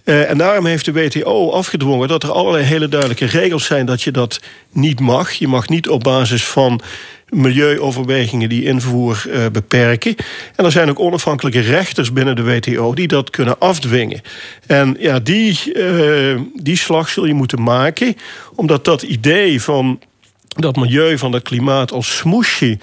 Uh, 0.04 0.30
en 0.30 0.38
daarom 0.38 0.66
heeft 0.66 0.84
de 0.84 0.92
WTO 0.92 1.50
afgedwongen 1.50 2.08
dat 2.08 2.22
er 2.22 2.32
allerlei 2.32 2.64
hele 2.64 2.88
duidelijke 2.88 3.24
regels 3.24 3.64
zijn 3.64 3.86
dat 3.86 4.02
je 4.02 4.10
dat 4.10 4.40
niet 4.72 5.00
mag. 5.00 5.32
Je 5.32 5.48
mag 5.48 5.68
niet 5.68 5.88
op 5.88 6.02
basis 6.02 6.44
van 6.44 6.80
milieuoverwegingen 7.28 8.48
die 8.48 8.64
invoer 8.64 9.24
uh, 9.26 9.46
beperken. 9.52 10.14
En 10.54 10.64
er 10.64 10.70
zijn 10.70 10.90
ook 10.90 11.00
onafhankelijke 11.00 11.60
rechters 11.60 12.12
binnen 12.12 12.36
de 12.36 12.42
WTO 12.42 12.94
die 12.94 13.08
dat 13.08 13.30
kunnen 13.30 13.58
afdwingen. 13.58 14.20
En 14.66 14.96
ja, 14.98 15.18
die, 15.18 15.74
uh, 15.74 16.40
die 16.54 16.76
slag 16.76 17.08
zul 17.08 17.26
je 17.26 17.34
moeten 17.34 17.62
maken, 17.62 18.16
omdat 18.54 18.84
dat 18.84 19.02
idee 19.02 19.62
van 19.62 20.00
dat 20.48 20.76
milieu, 20.76 21.18
van 21.18 21.30
dat 21.30 21.42
klimaat 21.42 21.92
als 21.92 22.16
smoesje 22.16 22.78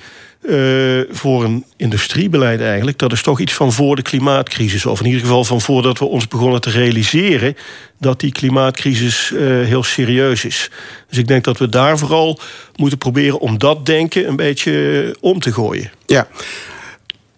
uh, 0.46 1.02
voor 1.10 1.44
een 1.44 1.66
industriebeleid 1.78 2.62
eigenlijk, 2.62 2.98
dat 2.98 3.12
is 3.12 3.22
toch 3.22 3.40
iets 3.40 3.54
van 3.54 3.72
voor 3.72 3.96
de 3.96 4.02
klimaatcrisis. 4.02 4.86
Of 4.86 5.00
in 5.00 5.06
ieder 5.06 5.22
geval 5.22 5.44
van 5.44 5.62
voordat 5.62 6.00
we 6.00 6.06
ons 6.06 6.28
begonnen 6.28 6.62
te 6.62 6.70
realiseren 6.70 7.56
dat 8.00 8.20
die 8.20 8.32
klimaatcrisis 8.32 9.32
uh, 9.34 9.40
heel 9.66 9.84
serieus 9.84 10.46
is. 10.46 10.70
Dus 11.10 11.18
ik 11.18 11.28
denk 11.28 11.44
dat 11.44 11.58
we 11.58 11.70
daar 11.70 11.98
vooral 11.98 12.40
moeten 12.76 12.98
proberen 12.98 13.40
om 13.40 13.58
dat 13.58 13.86
denken 13.86 14.28
een 14.28 14.36
beetje 14.36 15.16
om 15.20 15.40
te 15.40 15.54
gooien. 15.54 15.92
Ja. 16.06 16.28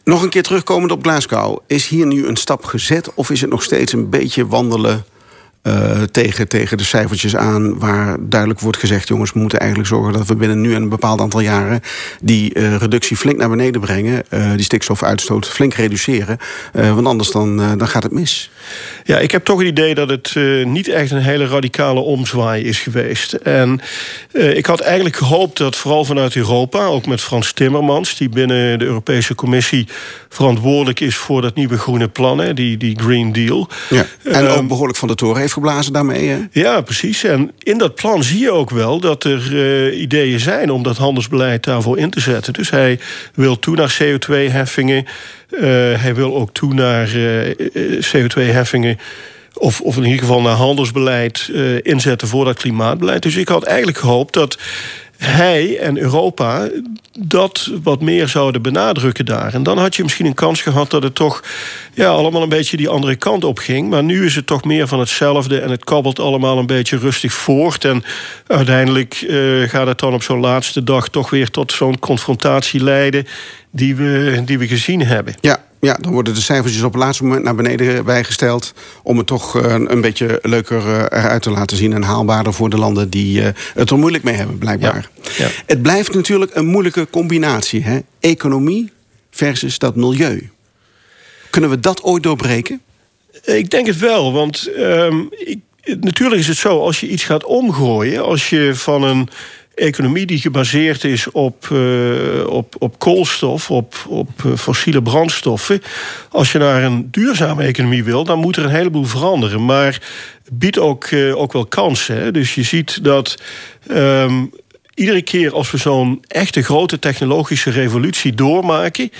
Nog 0.03 0.21
een 0.21 0.29
keer 0.29 0.43
terugkomend 0.43 0.91
op 0.91 1.03
Glasgow. 1.03 1.59
Is 1.67 1.87
hier 1.87 2.05
nu 2.05 2.27
een 2.27 2.35
stap 2.35 2.63
gezet 2.63 3.13
of 3.13 3.29
is 3.29 3.41
het 3.41 3.49
nog 3.49 3.63
steeds 3.63 3.93
een 3.93 4.09
beetje 4.09 4.47
wandelen 4.47 5.05
uh, 5.67 6.01
tegen, 6.11 6.47
tegen 6.47 6.77
de 6.77 6.83
cijfertjes 6.83 7.35
aan... 7.35 7.79
waar 7.79 8.17
duidelijk 8.19 8.59
wordt 8.59 8.77
gezegd... 8.77 9.07
jongens, 9.07 9.33
we 9.33 9.39
moeten 9.39 9.59
eigenlijk 9.59 9.89
zorgen 9.89 10.13
dat 10.13 10.27
we 10.27 10.35
binnen 10.35 10.61
nu 10.61 10.75
en 10.75 10.81
een 10.81 10.89
bepaald 10.89 11.19
aantal 11.19 11.39
jaren... 11.39 11.81
die 12.21 12.55
uh, 12.55 12.75
reductie 12.75 13.17
flink 13.17 13.37
naar 13.37 13.49
beneden 13.49 13.81
brengen. 13.81 14.23
Uh, 14.29 14.51
die 14.55 14.63
stikstofuitstoot 14.63 15.47
flink 15.47 15.73
reduceren. 15.73 16.37
want 16.71 17.07
anders 17.07 17.31
dan, 17.31 17.77
dan 17.77 17.87
gaat 17.87 18.03
het 18.03 18.11
mis. 18.11 18.51
Ja, 19.03 19.17
ik 19.17 19.31
heb 19.31 19.45
toch 19.45 19.57
het 19.57 19.67
idee 19.67 19.95
dat 19.95 20.09
het 20.09 20.35
niet 20.65 20.87
echt 20.87 21.11
een 21.11 21.21
hele 21.21 21.47
radicale 21.47 21.99
omzwaai 21.99 22.63
is 22.63 22.79
geweest. 22.79 23.33
En 23.33 23.81
ik 24.31 24.65
had 24.65 24.79
eigenlijk 24.79 25.15
gehoopt 25.15 25.57
dat 25.57 25.75
vooral 25.75 26.05
vanuit 26.05 26.35
Europa... 26.35 26.85
ook 26.85 27.05
met 27.05 27.21
Frans 27.21 27.53
Timmermans, 27.53 28.17
die 28.17 28.29
binnen 28.29 28.79
de 28.79 28.85
Europese 28.85 29.35
Commissie... 29.35 29.87
verantwoordelijk 30.29 30.99
is 30.99 31.15
voor 31.15 31.41
dat 31.41 31.55
nieuwe 31.55 31.77
groene 31.77 32.07
plan, 32.07 32.53
die, 32.53 32.77
die 32.77 32.99
Green 32.99 33.31
Deal. 33.31 33.69
Ja, 33.89 34.05
en 34.23 34.47
ook 34.47 34.67
behoorlijk 34.67 34.97
van 34.97 35.07
de 35.07 35.15
toren 35.15 35.41
heeft 35.41 35.53
geblazen 35.55 35.93
daarmee. 35.93 36.47
Ja, 36.51 36.81
precies. 36.81 37.23
En 37.23 37.51
in 37.59 37.77
dat 37.77 37.95
plan 37.95 38.23
zie 38.23 38.39
je 38.39 38.51
ook 38.51 38.69
wel 38.69 38.99
dat 38.99 39.23
er 39.23 39.53
uh, 39.53 40.01
ideeën 40.01 40.39
zijn 40.39 40.71
om 40.71 40.83
dat 40.83 40.97
handelsbeleid 40.97 41.63
daarvoor 41.63 41.97
in 41.97 42.09
te 42.09 42.19
zetten. 42.19 42.53
Dus 42.53 42.69
hij 42.69 42.99
wil 43.33 43.59
toe 43.59 43.75
naar 43.75 43.97
CO2-heffingen. 44.03 45.05
Uh, 45.49 45.61
hij 46.01 46.15
wil 46.15 46.35
ook 46.35 46.53
toe 46.53 46.73
naar 46.73 47.15
uh, 47.15 47.99
CO2-heffingen. 47.99 48.99
Of, 49.53 49.81
of 49.81 49.97
in 49.97 50.03
ieder 50.03 50.19
geval 50.19 50.41
naar 50.41 50.55
handelsbeleid 50.55 51.51
inzetten 51.81 52.27
voor 52.27 52.45
dat 52.45 52.57
klimaatbeleid. 52.57 53.21
Dus 53.21 53.35
ik 53.35 53.47
had 53.47 53.63
eigenlijk 53.63 53.97
gehoopt 53.97 54.33
dat 54.33 54.57
hij 55.17 55.79
en 55.79 55.97
Europa 55.97 56.69
dat 57.19 57.71
wat 57.83 58.01
meer 58.01 58.27
zouden 58.27 58.61
benadrukken 58.61 59.25
daar. 59.25 59.53
En 59.53 59.63
dan 59.63 59.77
had 59.77 59.95
je 59.95 60.03
misschien 60.03 60.25
een 60.25 60.33
kans 60.33 60.61
gehad 60.61 60.89
dat 60.89 61.03
het 61.03 61.15
toch 61.15 61.43
ja, 61.93 62.07
allemaal 62.07 62.41
een 62.41 62.49
beetje 62.49 62.77
die 62.77 62.89
andere 62.89 63.15
kant 63.15 63.43
op 63.43 63.57
ging. 63.57 63.89
Maar 63.89 64.03
nu 64.03 64.25
is 64.25 64.35
het 64.35 64.47
toch 64.47 64.63
meer 64.63 64.87
van 64.87 64.99
hetzelfde 64.99 65.59
en 65.59 65.71
het 65.71 65.83
kabbelt 65.83 66.19
allemaal 66.19 66.57
een 66.57 66.65
beetje 66.65 66.97
rustig 66.97 67.33
voort. 67.33 67.85
En 67.85 68.03
uiteindelijk 68.47 69.21
uh, 69.21 69.69
gaat 69.69 69.87
het 69.87 69.99
dan 69.99 70.13
op 70.13 70.23
zo'n 70.23 70.39
laatste 70.39 70.83
dag 70.83 71.09
toch 71.09 71.29
weer 71.29 71.49
tot 71.49 71.71
zo'n 71.71 71.99
confrontatie 71.99 72.83
leiden 72.83 73.27
die 73.75 73.95
we, 73.95 74.41
die 74.45 74.57
we 74.57 74.67
gezien 74.67 75.01
hebben. 75.01 75.33
Ja, 75.41 75.63
ja, 75.79 75.97
dan 76.01 76.11
worden 76.11 76.33
de 76.33 76.41
cijfertjes 76.41 76.83
op 76.83 76.93
het 76.93 77.01
laatste 77.01 77.23
moment 77.23 77.43
naar 77.43 77.55
beneden 77.55 78.05
bijgesteld... 78.05 78.73
om 79.03 79.17
het 79.17 79.27
toch 79.27 79.61
eh, 79.61 79.75
een 79.87 80.01
beetje 80.01 80.39
leuker 80.41 80.77
eh, 80.77 81.23
eruit 81.23 81.41
te 81.41 81.49
laten 81.49 81.77
zien... 81.77 81.93
en 81.93 82.03
haalbaarder 82.03 82.53
voor 82.53 82.69
de 82.69 82.77
landen 82.77 83.09
die 83.09 83.41
eh, 83.41 83.49
het 83.73 83.89
er 83.89 83.97
moeilijk 83.97 84.23
mee 84.23 84.35
hebben, 84.35 84.57
blijkbaar. 84.57 85.09
Ja, 85.37 85.47
Het 85.65 85.81
blijft 85.81 86.13
natuurlijk 86.13 86.55
een 86.55 86.65
moeilijke 86.65 87.07
combinatie. 87.09 87.83
Hè? 87.83 87.99
Economie 88.19 88.91
versus 89.31 89.77
dat 89.77 89.95
milieu. 89.95 90.49
Kunnen 91.49 91.69
we 91.69 91.79
dat 91.79 92.03
ooit 92.03 92.23
doorbreken? 92.23 92.81
Ik 93.43 93.69
denk 93.69 93.87
het 93.87 93.97
wel, 93.97 94.33
want 94.33 94.67
ehm, 94.67 95.21
ik, 95.29 95.59
natuurlijk 95.99 96.41
is 96.41 96.47
het 96.47 96.57
zo... 96.57 96.79
als 96.79 96.99
je 96.99 97.07
iets 97.07 97.23
gaat 97.23 97.43
omgooien, 97.43 98.23
als 98.23 98.49
je 98.49 98.75
van 98.75 99.03
een 99.03 99.29
economie 99.75 100.25
die 100.25 100.39
gebaseerd 100.39 101.03
is 101.03 101.31
op, 101.31 101.67
uh, 101.71 102.47
op, 102.47 102.75
op 102.79 102.99
koolstof, 102.99 103.71
op, 103.71 103.95
op 104.07 104.29
uh, 104.45 104.55
fossiele 104.55 105.01
brandstoffen. 105.01 105.81
Als 106.29 106.51
je 106.51 106.57
naar 106.57 106.83
een 106.83 107.07
duurzame 107.11 107.63
economie 107.63 108.03
wil, 108.03 108.23
dan 108.23 108.39
moet 108.39 108.55
er 108.55 108.63
een 108.63 108.69
heleboel 108.69 109.05
veranderen. 109.05 109.65
Maar 109.65 110.01
biedt 110.51 110.79
ook, 110.79 111.09
uh, 111.09 111.37
ook 111.37 111.53
wel 111.53 111.65
kansen. 111.65 112.17
Hè? 112.17 112.31
Dus 112.31 112.55
je 112.55 112.63
ziet 112.63 113.03
dat. 113.03 113.35
Um, 113.91 114.51
iedere 114.95 115.21
keer 115.21 115.53
als 115.53 115.71
we 115.71 115.77
zo'n 115.77 116.23
echte 116.27 116.61
grote 116.61 116.99
technologische 116.99 117.69
revolutie 117.69 118.33
doormaken 118.33 119.11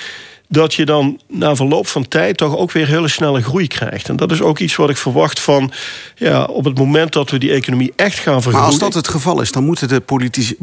dat 0.48 0.74
je 0.74 0.86
dan 0.86 1.20
na 1.28 1.56
verloop 1.56 1.88
van 1.88 2.08
tijd 2.08 2.38
toch 2.38 2.58
ook 2.58 2.72
weer 2.72 2.88
hele 2.88 3.08
snelle 3.08 3.42
groei 3.42 3.68
krijgt. 3.68 4.10
En 4.10 4.16
dat 4.16 4.32
is 4.32 4.42
ook 4.42 4.60
iets 4.60 4.75
wat 4.75 4.90
ik 4.90 4.98
verwacht 4.98 5.40
van 5.40 5.72
ja, 6.16 6.44
op 6.44 6.66
het 6.66 6.78
moment 6.78 7.14
dat 7.14 7.30
we 7.30 7.38
die 7.38 7.52
economie 7.52 7.94
echt 7.96 8.20
gaan 8.20 8.42
vergroten. 8.42 8.60
Maar 8.60 8.70
als 8.70 8.80
dat 8.80 8.94
het 8.94 9.08
geval 9.08 9.42
is, 9.42 9.52
dan 9.52 9.64
moeten 9.64 9.88
de 9.88 10.02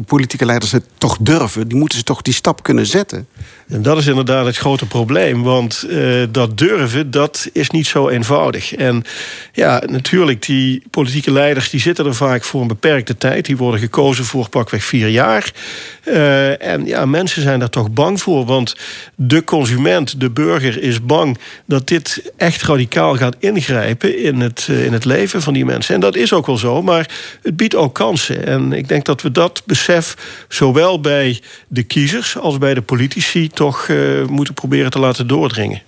politieke 0.05 0.45
leiders 0.45 0.71
het 0.71 0.85
toch 0.97 1.17
durven. 1.19 1.67
Die 1.67 1.77
moeten 1.77 1.97
ze 1.97 2.03
toch 2.03 2.21
die 2.21 2.33
stap 2.33 2.63
kunnen 2.63 2.85
zetten. 2.85 3.27
En 3.67 3.81
dat 3.81 3.97
is 3.97 4.07
inderdaad 4.07 4.45
het 4.45 4.57
grote 4.57 4.85
probleem. 4.85 5.43
Want 5.43 5.85
uh, 5.89 6.23
dat 6.31 6.57
durven, 6.57 7.11
dat 7.11 7.49
is 7.53 7.69
niet 7.69 7.87
zo 7.87 8.09
eenvoudig. 8.09 8.75
En 8.75 9.03
ja, 9.53 9.83
natuurlijk, 9.85 10.45
die 10.45 10.83
politieke 10.89 11.31
leiders 11.31 11.69
die 11.69 11.79
zitten 11.79 12.05
er 12.05 12.15
vaak 12.15 12.43
voor 12.43 12.61
een 12.61 12.67
beperkte 12.67 13.17
tijd. 13.17 13.45
Die 13.45 13.57
worden 13.57 13.79
gekozen 13.79 14.25
voor 14.25 14.49
pakweg 14.49 14.83
vier 14.83 15.07
jaar. 15.07 15.51
Uh, 16.05 16.61
en 16.61 16.85
ja, 16.85 17.05
mensen 17.05 17.41
zijn 17.41 17.59
daar 17.59 17.69
toch 17.69 17.91
bang 17.91 18.21
voor. 18.21 18.45
Want 18.45 18.75
de 19.15 19.43
consument, 19.43 20.19
de 20.19 20.29
burger, 20.29 20.81
is 20.81 21.05
bang 21.05 21.37
dat 21.65 21.87
dit 21.87 22.31
echt 22.37 22.61
radicaal 22.61 23.15
gaat 23.15 23.35
ingrijpen 23.39 24.17
in 24.17 24.39
het, 24.39 24.67
uh, 24.69 24.85
in 24.85 24.93
het 24.93 25.05
leven 25.05 25.41
van 25.41 25.53
die 25.53 25.65
mensen. 25.65 25.95
En 25.95 26.01
dat 26.01 26.15
is 26.15 26.33
ook 26.33 26.45
wel 26.45 26.57
zo, 26.57 26.81
maar 26.81 27.09
het 27.41 27.57
biedt 27.57 27.75
ook 27.75 27.95
kansen. 27.95 28.45
En 28.45 28.73
ik 28.73 28.87
denk 28.87 29.05
dat 29.05 29.21
we 29.21 29.31
dat 29.31 29.61
besef 29.65 30.15
zowel 30.47 30.99
bij 30.99 31.39
de 31.67 31.83
kiezers 31.83 32.37
als 32.37 32.57
bij 32.57 32.73
de 32.73 32.81
politici 32.81 33.49
toch 33.53 33.87
uh, 33.87 34.25
moeten 34.25 34.53
proberen 34.53 34.91
te 34.91 34.99
laten 34.99 35.27
doordringen. 35.27 35.81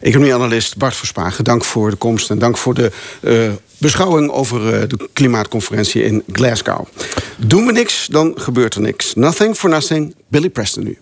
Economieanalist 0.00 0.76
Bart 0.76 0.96
Verspagen, 0.96 1.44
dank 1.44 1.64
voor 1.64 1.90
de 1.90 1.96
komst 1.96 2.30
en 2.30 2.38
dank 2.38 2.56
voor 2.56 2.74
de 2.74 2.92
uh, 3.20 3.50
beschouwing 3.78 4.30
over 4.30 4.60
uh, 4.60 4.88
de 4.88 5.08
klimaatconferentie 5.12 6.02
in 6.02 6.22
Glasgow. 6.32 6.86
Doen 7.36 7.66
we 7.66 7.72
niks, 7.72 8.06
dan 8.06 8.32
gebeurt 8.36 8.74
er 8.74 8.80
niks. 8.80 9.14
Nothing 9.14 9.56
for 9.56 9.70
nothing, 9.70 10.14
Billy 10.28 10.50
Preston 10.50 10.84
nu. 10.84 10.98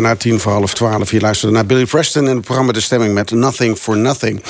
Bijna 0.00 0.16
tien 0.16 0.40
voor 0.40 0.52
half 0.52 0.74
twaalf. 0.74 1.10
Je 1.10 1.20
luisterde 1.20 1.54
naar 1.54 1.66
Billy 1.66 1.84
Preston 1.84 2.28
in 2.28 2.36
het 2.36 2.44
programma 2.44 2.72
De 2.72 2.80
Stemming 2.80 3.14
met 3.14 3.30
Nothing 3.30 3.76
for 3.76 3.96
Nothing. 3.96 4.40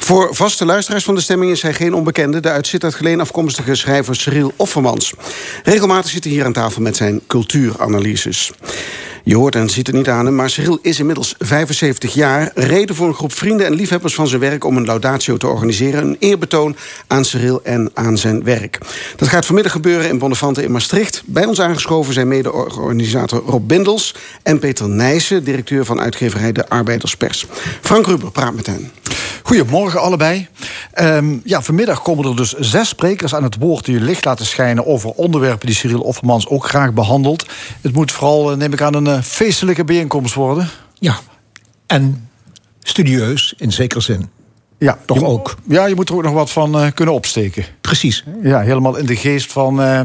Voor 0.00 0.34
vaste 0.34 0.64
luisteraars 0.64 1.04
van 1.04 1.14
De 1.14 1.20
Stemming 1.20 1.52
is 1.52 1.62
hij 1.62 1.74
geen 1.74 1.94
onbekende... 1.94 2.40
de 2.40 2.50
uit 2.50 2.66
Sittard 2.66 2.94
Geleen 2.94 3.20
afkomstige 3.20 3.74
schrijver 3.74 4.16
Cyril 4.16 4.52
Offermans. 4.56 5.12
Regelmatig 5.64 6.10
zit 6.10 6.24
hij 6.24 6.32
hier 6.32 6.44
aan 6.44 6.52
tafel 6.52 6.82
met 6.82 6.96
zijn 6.96 7.20
cultuuranalyses. 7.26 8.52
Je 9.26 9.36
hoort 9.36 9.54
en 9.54 9.70
ziet 9.70 9.86
het 9.86 9.96
niet 9.96 10.08
aan 10.08 10.24
hem, 10.24 10.34
maar 10.34 10.50
Cyril 10.50 10.78
is 10.82 10.98
inmiddels 10.98 11.34
75 11.38 12.14
jaar. 12.14 12.50
Reden 12.54 12.96
voor 12.96 13.06
een 13.06 13.14
groep 13.14 13.32
vrienden 13.32 13.66
en 13.66 13.74
liefhebbers 13.74 14.14
van 14.14 14.26
zijn 14.26 14.40
werk... 14.40 14.64
om 14.64 14.76
een 14.76 14.84
laudatio 14.84 15.36
te 15.36 15.46
organiseren. 15.46 16.02
Een 16.02 16.16
eerbetoon 16.18 16.76
aan 17.06 17.24
Cyril 17.24 17.60
en 17.62 17.90
aan 17.94 18.18
zijn 18.18 18.44
werk. 18.44 18.78
Dat 19.16 19.28
gaat 19.28 19.46
vanmiddag 19.46 19.72
gebeuren 19.72 20.08
in 20.08 20.18
Bonnefante 20.18 20.62
in 20.62 20.72
Maastricht. 20.72 21.22
Bij 21.26 21.44
ons 21.44 21.60
aangeschoven 21.60 22.14
zijn 22.14 22.28
mede-organisator 22.28 23.42
Rob 23.46 23.68
Bindels... 23.68 24.14
en 24.42 24.58
Peter 24.58 24.88
Nijssen, 24.88 25.44
directeur 25.44 25.84
van 25.84 26.00
uitgeverij 26.00 26.52
De 26.52 26.68
Arbeiderspers. 26.68 27.46
Frank 27.80 28.06
Ruber 28.06 28.30
praat 28.30 28.54
met 28.54 28.66
hen. 28.66 28.90
Goedemorgen 29.46 30.00
allebei. 30.00 30.48
Um, 31.00 31.40
ja, 31.44 31.62
vanmiddag 31.62 32.02
komen 32.02 32.24
er 32.24 32.36
dus 32.36 32.52
zes 32.52 32.88
sprekers 32.88 33.34
aan 33.34 33.42
het 33.42 33.56
woord... 33.58 33.84
die 33.84 34.00
licht 34.00 34.24
laten 34.24 34.46
schijnen 34.46 34.86
over 34.86 35.10
onderwerpen 35.10 35.66
die 35.66 35.76
Cyril 35.76 36.00
Offermans 36.00 36.46
ook 36.46 36.68
graag 36.68 36.92
behandelt. 36.92 37.46
Het 37.80 37.92
moet 37.92 38.12
vooral, 38.12 38.50
eh, 38.50 38.56
neem 38.56 38.72
ik 38.72 38.80
aan, 38.80 38.94
een 38.94 39.06
eh, 39.06 39.22
feestelijke 39.22 39.84
bijeenkomst 39.84 40.34
worden. 40.34 40.68
Ja, 40.98 41.18
en 41.86 42.28
studieus 42.82 43.54
in 43.56 43.72
zekere 43.72 44.00
zin. 44.00 44.28
Ja, 44.78 44.98
toch 45.06 45.22
ook. 45.22 45.54
Ja, 45.68 45.86
je 45.86 45.94
moet 45.94 46.08
er 46.08 46.14
ook 46.14 46.22
nog 46.22 46.32
wat 46.32 46.50
van 46.50 46.80
uh, 46.80 46.90
kunnen 46.94 47.14
opsteken. 47.14 47.64
Precies. 47.80 48.24
Ja, 48.42 48.60
helemaal 48.60 48.96
in 48.96 49.06
de 49.06 49.16
geest 49.16 49.52
van, 49.52 49.80
uh, 49.80 50.00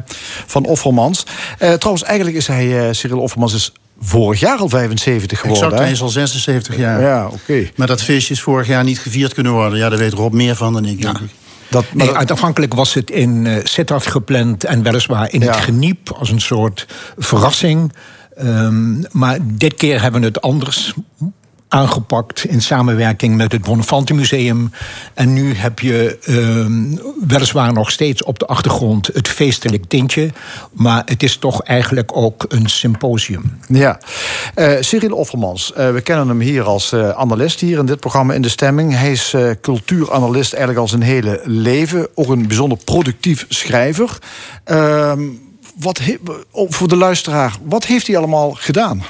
van 0.45 0.65
Offermans. 0.65 1.25
Uh, 1.61 1.73
trouwens, 1.73 2.03
eigenlijk 2.03 2.37
is 2.37 2.47
hij, 2.47 2.93
Cyril 2.93 3.19
Offermans, 3.19 3.53
is 3.53 3.73
vorig 3.99 4.39
jaar 4.39 4.57
al 4.57 4.69
75 4.69 5.39
geworden. 5.39 5.63
Exact, 5.63 5.83
hij 5.83 5.91
is 5.91 6.01
al 6.01 6.09
76 6.09 6.77
jaar. 6.77 7.01
Ja, 7.01 7.25
oké. 7.25 7.35
Okay. 7.35 7.71
Maar 7.75 7.87
dat 7.87 8.03
feestje 8.03 8.33
is 8.33 8.41
vorig 8.41 8.67
jaar 8.67 8.83
niet 8.83 8.99
gevierd 8.99 9.33
kunnen 9.33 9.51
worden. 9.51 9.77
Ja, 9.77 9.89
daar 9.89 9.99
weet 9.99 10.13
Rob 10.13 10.33
meer 10.33 10.55
van 10.55 10.73
dan 10.73 10.85
ik, 10.85 10.99
ja. 10.99 11.11
denk 11.11 11.23
ik. 11.23 11.29
Dat, 11.69 11.85
nee, 11.93 12.07
dat... 12.07 12.15
uiteindelijk 12.15 12.73
was 12.73 12.93
het 12.93 13.11
in 13.11 13.45
uh, 13.45 13.55
Sittard 13.63 14.07
gepland 14.07 14.63
en 14.63 14.83
weliswaar 14.83 15.33
in 15.33 15.41
ja. 15.41 15.51
het 15.51 15.55
geniep 15.55 16.11
als 16.11 16.29
een 16.29 16.41
soort 16.41 16.87
verrassing. 17.17 17.93
Um, 18.43 19.05
maar 19.11 19.37
dit 19.41 19.73
keer 19.73 20.01
hebben 20.01 20.21
we 20.21 20.27
het 20.27 20.41
anders 20.41 20.93
aangepakt 21.69 22.45
in 22.45 22.61
samenwerking 22.61 23.35
met 23.35 23.51
het 23.51 23.61
Bonnefante 23.61 24.13
Museum. 24.13 24.71
En 25.13 25.33
nu 25.33 25.55
heb 25.55 25.79
je 25.79 26.17
uh, 26.25 26.95
weliswaar 27.27 27.73
nog 27.73 27.91
steeds 27.91 28.23
op 28.23 28.39
de 28.39 28.45
achtergrond 28.45 29.07
het 29.07 29.27
feestelijk 29.27 29.85
tintje. 29.87 30.31
Maar 30.71 31.01
het 31.05 31.23
is 31.23 31.37
toch 31.37 31.63
eigenlijk 31.63 32.17
ook 32.17 32.45
een 32.47 32.69
symposium. 32.69 33.59
Ja. 33.67 33.99
Uh, 34.55 34.73
Cyril 34.79 35.15
Offermans, 35.15 35.71
uh, 35.77 35.91
we 35.91 36.01
kennen 36.01 36.27
hem 36.27 36.39
hier 36.39 36.63
als 36.63 36.93
uh, 36.93 37.09
analist 37.09 37.59
hier 37.59 37.79
in 37.79 37.85
dit 37.85 37.99
programma 37.99 38.33
In 38.33 38.41
de 38.41 38.49
Stemming. 38.49 38.93
Hij 38.93 39.11
is 39.11 39.35
cultuuranalist 39.61 40.53
eigenlijk 40.53 40.81
al 40.81 40.87
zijn 40.87 41.01
hele 41.01 41.41
leven. 41.43 42.07
Ook 42.15 42.29
een 42.29 42.47
bijzonder 42.47 42.77
productief 42.77 43.45
schrijver. 43.49 44.17
Ehm, 44.63 45.21
wat 45.79 46.01
voor 46.53 46.87
de 46.87 46.95
luisteraar, 46.95 47.55
wat 47.63 47.85
heeft 47.85 48.07
hij 48.07 48.17
allemaal 48.17 48.51
gedaan? 48.51 49.03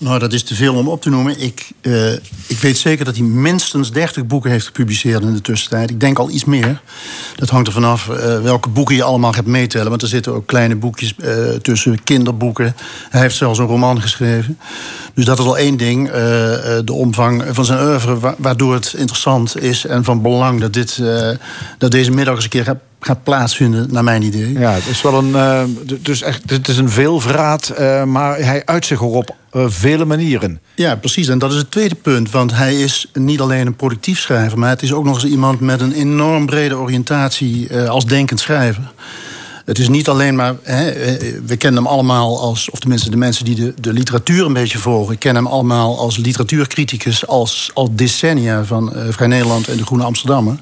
Nou, 0.00 0.18
dat 0.18 0.32
is 0.32 0.42
te 0.42 0.54
veel 0.54 0.74
om 0.74 0.88
op 0.88 1.02
te 1.02 1.10
noemen. 1.10 1.40
Ik, 1.40 1.70
uh, 1.82 2.12
ik 2.46 2.58
weet 2.60 2.78
zeker 2.78 3.04
dat 3.04 3.16
hij 3.16 3.24
minstens 3.24 3.92
30 3.92 4.26
boeken 4.26 4.50
heeft 4.50 4.66
gepubliceerd 4.66 5.22
in 5.22 5.34
de 5.34 5.40
tussentijd. 5.40 5.90
Ik 5.90 6.00
denk 6.00 6.18
al 6.18 6.30
iets 6.30 6.44
meer. 6.44 6.80
Dat 7.36 7.48
hangt 7.48 7.66
er 7.66 7.72
vanaf 7.72 8.08
uh, 8.08 8.40
welke 8.40 8.68
boeken 8.68 8.94
je 8.94 9.02
allemaal 9.02 9.32
gaat 9.32 9.46
meetellen. 9.46 9.88
Want 9.88 10.02
er 10.02 10.08
zitten 10.08 10.34
ook 10.34 10.46
kleine 10.46 10.76
boekjes 10.76 11.14
uh, 11.18 11.48
tussen, 11.62 12.02
kinderboeken. 12.02 12.74
Hij 13.10 13.20
heeft 13.20 13.36
zelfs 13.36 13.58
een 13.58 13.66
roman 13.66 14.00
geschreven. 14.00 14.58
Dus 15.14 15.24
dat 15.24 15.38
is 15.38 15.44
al 15.44 15.58
één 15.58 15.76
ding. 15.76 16.10
de 16.84 16.92
omvang 16.92 17.44
van 17.50 17.64
zijn 17.64 17.80
oeuvre, 17.80 18.34
waardoor 18.38 18.74
het 18.74 18.94
interessant 18.96 19.62
is 19.62 19.86
en 19.86 20.04
van 20.04 20.22
belang 20.22 20.60
dat, 20.60 20.72
dit, 20.72 21.02
dat 21.78 21.90
deze 21.90 22.10
middag 22.10 22.34
eens 22.34 22.44
een 22.44 22.50
keer 22.50 22.76
gaat 23.00 23.22
plaatsvinden, 23.22 23.86
naar 23.90 24.04
mijn 24.04 24.22
idee. 24.22 24.52
Ja, 24.52 24.72
het 24.72 24.86
is 24.86 25.02
wel 25.02 25.14
een. 25.14 25.28
Uh, 25.28 25.62
dus 26.00 26.22
echt, 26.22 26.42
het 26.46 26.68
is 26.68 26.78
een 26.78 26.90
veelvraat, 26.90 27.72
uh, 27.78 28.04
maar 28.04 28.38
hij 28.38 28.62
uit 28.64 28.86
zich 28.86 29.02
ook 29.02 29.14
op 29.14 29.36
uh, 29.52 29.64
vele 29.68 30.04
manieren. 30.04 30.60
Ja, 30.74 30.96
precies. 30.96 31.28
En 31.28 31.38
dat 31.38 31.52
is 31.52 31.58
het 31.58 31.70
tweede 31.70 31.94
punt. 31.94 32.30
Want 32.30 32.54
hij 32.54 32.80
is 32.80 33.10
niet 33.12 33.40
alleen 33.40 33.66
een 33.66 33.76
productief 33.76 34.20
schrijver, 34.20 34.58
maar 34.58 34.70
het 34.70 34.82
is 34.82 34.92
ook 34.92 35.04
nog 35.04 35.14
eens 35.14 35.32
iemand 35.32 35.60
met 35.60 35.80
een 35.80 35.92
enorm 35.92 36.46
brede 36.46 36.76
oriëntatie 36.76 37.78
als 37.80 38.06
denkend 38.06 38.40
schrijver. 38.40 38.92
Het 39.64 39.78
is 39.78 39.88
niet 39.88 40.08
alleen 40.08 40.34
maar. 40.34 40.54
Hè, 40.62 40.92
we 41.46 41.56
kennen 41.56 41.82
hem 41.82 41.92
allemaal 41.92 42.40
als. 42.40 42.70
Of 42.70 42.78
tenminste, 42.78 43.10
de 43.10 43.16
mensen 43.16 43.44
die 43.44 43.54
de, 43.54 43.74
de 43.80 43.92
literatuur 43.92 44.46
een 44.46 44.52
beetje 44.52 44.78
volgen. 44.78 45.18
kennen 45.18 45.42
hem 45.42 45.52
allemaal 45.52 45.98
als 45.98 46.16
literatuurcriticus. 46.16 47.26
als, 47.26 47.70
al 47.74 47.94
decennia 47.94 48.64
van 48.64 48.92
Vrij 49.08 49.26
Nederland 49.26 49.68
en 49.68 49.76
de 49.76 49.86
Groene 49.86 50.04
Amsterdammer. 50.04 50.56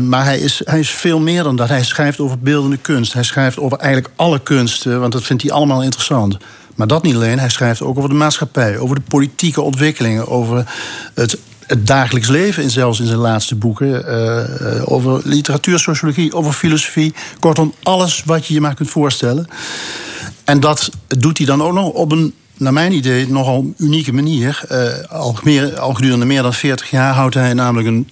Maar 0.00 0.24
hij 0.24 0.38
is, 0.38 0.60
hij 0.64 0.78
is 0.78 0.90
veel 0.90 1.20
meer 1.20 1.42
dan 1.42 1.56
dat. 1.56 1.68
Hij 1.68 1.84
schrijft 1.84 2.20
over 2.20 2.38
beeldende 2.38 2.76
kunst. 2.76 3.12
Hij 3.12 3.22
schrijft 3.22 3.58
over 3.58 3.78
eigenlijk 3.78 4.12
alle 4.16 4.40
kunsten, 4.40 5.00
want 5.00 5.12
dat 5.12 5.22
vindt 5.22 5.42
hij 5.42 5.52
allemaal 5.52 5.82
interessant. 5.82 6.36
Maar 6.80 6.88
dat 6.88 7.02
niet 7.02 7.14
alleen, 7.14 7.38
hij 7.38 7.48
schrijft 7.48 7.82
ook 7.82 7.96
over 7.96 8.08
de 8.10 8.16
maatschappij, 8.16 8.78
over 8.78 8.96
de 8.96 9.02
politieke 9.08 9.60
ontwikkelingen, 9.60 10.28
over 10.28 10.66
het, 11.14 11.38
dagelijks 11.78 12.28
leven, 12.28 12.62
in, 12.62 12.70
zelfs 12.70 13.00
in 13.00 13.06
zijn 13.06 13.18
laatste 13.18 13.54
boeken, 13.54 14.04
uh, 14.08 14.92
over 14.92 15.20
literatuur, 15.24 15.78
sociologie, 15.78 16.34
over 16.34 16.52
filosofie. 16.52 17.14
Kortom, 17.38 17.74
alles 17.82 18.22
wat 18.24 18.46
je 18.46 18.54
je 18.54 18.60
maar 18.60 18.74
kunt 18.74 18.90
voorstellen. 18.90 19.46
En 20.44 20.60
dat 20.60 20.90
doet 21.06 21.38
hij 21.38 21.46
dan 21.46 21.62
ook 21.62 21.72
nog 21.72 21.88
op 21.88 22.12
een 22.12 22.34
naar 22.56 22.72
mijn 22.72 22.92
idee, 22.92 23.28
nogal 23.28 23.72
unieke 23.78 24.12
manier. 24.12 24.62
Uh, 24.70 24.86
al, 25.08 25.36
meer, 25.42 25.78
al 25.78 25.94
gedurende 25.94 26.26
meer 26.26 26.42
dan 26.42 26.54
40 26.54 26.90
jaar 26.90 27.14
houdt 27.14 27.34
hij 27.34 27.54
namelijk 27.54 27.88
een, 27.88 28.08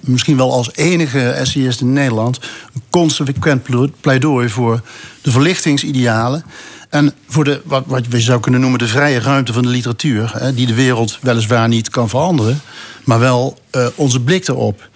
misschien 0.00 0.36
wel 0.36 0.52
als 0.52 0.70
enige 0.74 1.30
essayist 1.30 1.80
in 1.80 1.92
Nederland, 1.92 2.40
een 2.74 2.82
consequent 2.90 3.66
pleidooi 4.00 4.48
voor 4.48 4.80
de 5.22 5.30
verlichtingsidealen. 5.30 6.44
En 6.88 7.14
voor 7.28 7.44
de, 7.44 7.60
wat, 7.64 7.84
wat 7.86 8.04
je 8.10 8.20
zou 8.20 8.40
kunnen 8.40 8.60
noemen 8.60 8.78
de 8.78 8.86
vrije 8.86 9.20
ruimte 9.20 9.52
van 9.52 9.62
de 9.62 9.68
literatuur, 9.68 10.32
hè, 10.38 10.54
die 10.54 10.66
de 10.66 10.74
wereld 10.74 11.18
weliswaar 11.22 11.68
niet 11.68 11.88
kan 11.88 12.08
veranderen, 12.08 12.60
maar 13.04 13.18
wel 13.18 13.58
uh, 13.76 13.86
onze 13.94 14.20
blik 14.20 14.48
erop. 14.48 14.88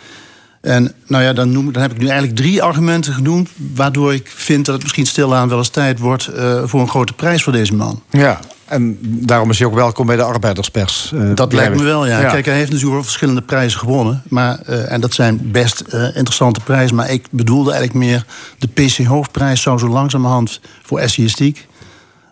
En 0.60 0.92
nou 1.06 1.22
ja, 1.22 1.32
dan, 1.32 1.52
noem, 1.52 1.72
dan 1.72 1.82
heb 1.82 1.92
ik 1.92 1.98
nu 1.98 2.06
eigenlijk 2.06 2.36
drie 2.36 2.62
argumenten 2.62 3.14
genoemd. 3.14 3.48
waardoor 3.74 4.14
ik 4.14 4.32
vind 4.34 4.64
dat 4.64 4.74
het 4.74 4.82
misschien 4.82 5.06
stilaan 5.06 5.48
wel 5.48 5.58
eens 5.58 5.68
tijd 5.68 5.98
wordt. 5.98 6.30
Uh, 6.36 6.62
voor 6.64 6.80
een 6.80 6.88
grote 6.88 7.12
prijs 7.12 7.42
voor 7.42 7.52
deze 7.52 7.74
man. 7.74 8.02
Ja, 8.10 8.40
en 8.64 8.98
daarom 9.00 9.50
is 9.50 9.58
hij 9.58 9.68
ook 9.68 9.74
welkom 9.74 10.06
bij 10.06 10.16
de 10.16 10.22
arbeiderspers. 10.22 11.10
Uh, 11.14 11.34
dat 11.34 11.52
lijkt 11.52 11.76
me 11.76 11.82
wel, 11.82 12.06
ja. 12.06 12.20
ja. 12.20 12.30
Kijk, 12.30 12.44
hij 12.44 12.54
heeft 12.54 12.66
natuurlijk 12.66 12.94
wel 12.94 13.02
verschillende 13.02 13.42
prijzen 13.42 13.78
gewonnen. 13.78 14.22
Maar, 14.28 14.58
uh, 14.68 14.92
en 14.92 15.00
dat 15.00 15.14
zijn 15.14 15.50
best 15.50 15.84
uh, 15.94 16.02
interessante 16.02 16.60
prijzen. 16.60 16.96
Maar 16.96 17.10
ik 17.10 17.26
bedoelde 17.30 17.72
eigenlijk 17.72 18.06
meer... 18.06 18.24
de 18.58 18.68
PC 18.68 19.06
Hoofdprijs 19.06 19.62
zou 19.62 19.78
zo 19.78 19.88
langzamerhand 19.88 20.60
voor 20.82 20.98
essayistiek 20.98 21.66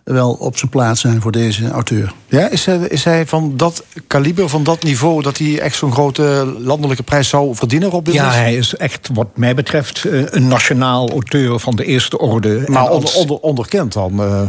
wel 0.03 0.31
op 0.31 0.57
zijn 0.57 0.71
plaats 0.71 1.01
zijn 1.01 1.21
voor 1.21 1.31
deze 1.31 1.69
auteur. 1.69 2.13
Ja, 2.27 2.49
is 2.49 2.65
hij, 2.65 2.77
is 2.77 3.03
hij 3.03 3.25
van 3.25 3.53
dat 3.57 3.83
kaliber, 4.07 4.49
van 4.49 4.63
dat 4.63 4.83
niveau... 4.83 5.21
dat 5.21 5.37
hij 5.37 5.59
echt 5.59 5.75
zo'n 5.75 5.91
grote 5.91 6.55
landelijke 6.59 7.03
prijs 7.03 7.29
zou 7.29 7.55
verdienen 7.55 7.91
op 7.91 8.05
dit 8.05 8.13
Ja, 8.13 8.31
hij 8.31 8.55
is 8.55 8.75
echt 8.75 9.09
wat 9.13 9.27
mij 9.35 9.55
betreft 9.55 10.05
een 10.09 10.47
nationaal 10.47 11.09
auteur 11.09 11.59
van 11.59 11.75
de 11.75 11.85
eerste 11.85 12.19
orde. 12.19 12.63
Maar 12.65 12.87
als... 12.87 13.13
onder, 13.13 13.37
onderkend 13.37 13.93
dan... 13.93 14.21
Uh... 14.21 14.41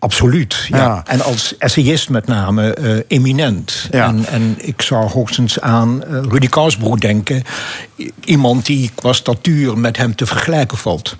Absoluut, 0.00 0.66
ja. 0.68 0.76
ja. 0.76 1.02
En 1.06 1.20
als 1.20 1.56
essayist 1.58 2.08
met 2.08 2.26
name 2.26 2.76
uh, 2.80 3.02
eminent. 3.06 3.88
Ja. 3.90 4.06
En, 4.06 4.26
en 4.26 4.54
ik 4.58 4.82
zou 4.82 5.10
hoogstens 5.10 5.60
aan 5.60 6.02
uh, 6.10 6.20
Rudy 6.28 6.48
Kausbroek 6.48 7.00
denken. 7.00 7.42
Iemand 8.24 8.66
die 8.66 8.90
qua 8.94 9.12
statuur 9.12 9.78
met 9.78 9.96
hem 9.96 10.14
te 10.14 10.26
vergelijken 10.26 10.78
valt. 10.78 11.16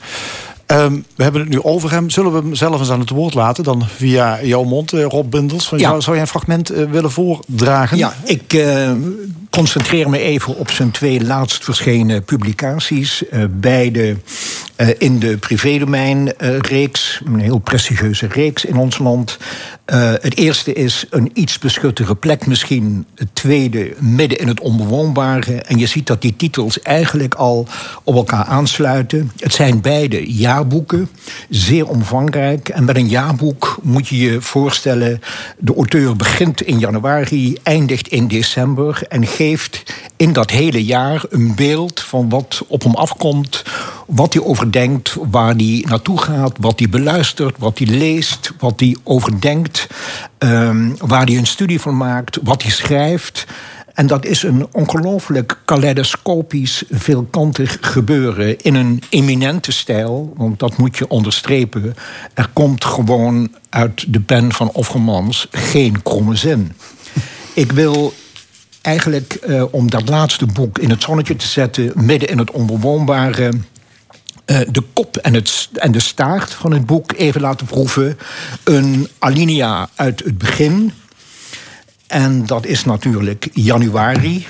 Um, 0.72 1.04
we 1.14 1.22
hebben 1.22 1.40
het 1.40 1.50
nu 1.50 1.62
over 1.62 1.90
hem. 1.90 2.10
Zullen 2.10 2.32
we 2.32 2.38
hem 2.38 2.54
zelf 2.54 2.80
eens 2.80 2.90
aan 2.90 3.00
het 3.00 3.10
woord 3.10 3.34
laten? 3.34 3.64
Dan 3.64 3.86
via 3.96 4.42
jouw 4.42 4.64
mond, 4.64 4.92
uh, 4.92 5.04
Rob 5.04 5.30
Bundels. 5.30 5.68
Van, 5.68 5.78
ja. 5.78 5.88
zou, 5.88 6.00
zou 6.00 6.12
jij 6.12 6.24
een 6.24 6.30
fragment 6.30 6.72
uh, 6.72 6.90
willen 6.90 7.10
voordragen? 7.10 7.98
Ja, 7.98 8.14
ik 8.24 8.52
uh, 8.52 8.90
concentreer 9.50 10.10
me 10.10 10.18
even 10.18 10.56
op 10.56 10.70
zijn 10.70 10.90
twee 10.90 11.24
laatst 11.24 11.64
verschenen 11.64 12.24
publicaties. 12.24 13.22
beide 13.50 14.16
in 14.98 15.18
de 15.18 15.36
privédomein-reeks. 15.36 17.20
een 17.24 17.40
heel 17.40 17.58
prestigieuze 17.58 18.26
reeks 18.26 18.64
in 18.64 18.76
ons 18.76 18.98
land. 18.98 19.38
het 20.20 20.36
eerste 20.36 20.72
is 20.72 21.06
een 21.10 21.30
iets 21.34 21.58
beschuttere 21.58 22.14
plek 22.14 22.46
misschien. 22.46 23.06
Het 23.14 23.28
tweede 23.32 23.94
midden 23.98 24.38
in 24.38 24.48
het 24.48 24.60
onbewoonbare. 24.60 25.62
En 25.62 25.78
je 25.78 25.86
ziet 25.86 26.06
dat 26.06 26.22
die 26.22 26.36
titels 26.36 26.82
eigenlijk 26.82 27.34
al 27.34 27.66
op 28.04 28.14
elkaar 28.14 28.44
aansluiten. 28.44 29.30
Het 29.36 29.54
zijn 29.54 29.80
beide 29.80 30.36
ja 30.36 30.48
jaarboeken. 30.58 31.08
Zeer 31.50 31.88
omvangrijk. 31.88 32.68
En 32.68 32.84
met 32.84 32.96
een 32.96 33.08
jaarboek 33.08 33.78
moet 33.82 34.08
je 34.08 34.18
je 34.18 34.40
voorstellen... 34.40 35.20
de 35.58 35.74
auteur 35.74 36.16
begint 36.16 36.62
in 36.62 36.78
januari, 36.78 37.56
eindigt 37.62 38.08
in 38.08 38.28
december... 38.28 39.02
en 39.08 39.26
geeft 39.38 39.82
in 40.16 40.32
dat 40.32 40.50
hele 40.50 40.84
jaar 40.84 41.24
een 41.30 41.54
beeld 41.54 42.00
van 42.00 42.28
wat 42.28 42.62
op 42.68 42.82
hem 42.82 42.94
afkomt... 42.94 43.62
wat 44.06 44.32
hij 44.32 44.42
overdenkt, 44.42 45.16
waar 45.30 45.54
hij 45.54 45.84
naartoe 45.88 46.20
gaat... 46.20 46.56
wat 46.60 46.78
hij 46.78 46.88
beluistert, 46.88 47.58
wat 47.58 47.78
hij 47.78 47.86
leest, 47.86 48.52
wat 48.58 48.80
hij 48.80 48.96
overdenkt... 49.04 49.86
Um, 50.38 50.94
waar 50.98 51.26
hij 51.26 51.36
een 51.36 51.46
studie 51.46 51.80
van 51.80 51.96
maakt, 51.96 52.38
wat 52.42 52.62
hij 52.62 52.70
schrijft... 52.70 53.46
En 53.98 54.06
dat 54.06 54.24
is 54.24 54.42
een 54.42 54.66
ongelooflijk 54.72 55.58
kaleidoscopisch, 55.64 56.82
veelkantig 56.90 57.78
gebeuren 57.80 58.58
in 58.58 58.74
een 58.74 59.02
eminente 59.08 59.72
stijl. 59.72 60.32
Want 60.36 60.58
dat 60.58 60.76
moet 60.76 60.96
je 60.96 61.08
onderstrepen. 61.08 61.94
Er 62.34 62.48
komt 62.52 62.84
gewoon 62.84 63.50
uit 63.68 64.12
de 64.12 64.20
pen 64.20 64.52
van 64.52 64.70
Offermans 64.72 65.46
geen 65.50 66.02
kromme 66.02 66.36
zin. 66.36 66.72
Ik 67.54 67.72
wil 67.72 68.14
eigenlijk, 68.82 69.32
eh, 69.34 69.64
om 69.70 69.90
dat 69.90 70.08
laatste 70.08 70.46
boek 70.46 70.78
in 70.78 70.90
het 70.90 71.02
zonnetje 71.02 71.36
te 71.36 71.46
zetten, 71.46 71.92
midden 71.94 72.28
in 72.28 72.38
het 72.38 72.50
onbewoonbare. 72.50 73.52
eh, 74.44 74.60
de 74.70 74.82
kop 74.92 75.16
en, 75.16 75.34
het, 75.34 75.68
en 75.72 75.92
de 75.92 76.00
staart 76.00 76.52
van 76.52 76.72
het 76.72 76.86
boek 76.86 77.12
even 77.16 77.40
laten 77.40 77.66
proeven. 77.66 78.18
Een 78.64 79.08
alinea 79.18 79.88
uit 79.94 80.24
het 80.24 80.38
begin. 80.38 80.92
En 82.06 82.46
dat 82.46 82.66
is 82.66 82.84
natuurlijk 82.84 83.48
januari. 83.52 84.46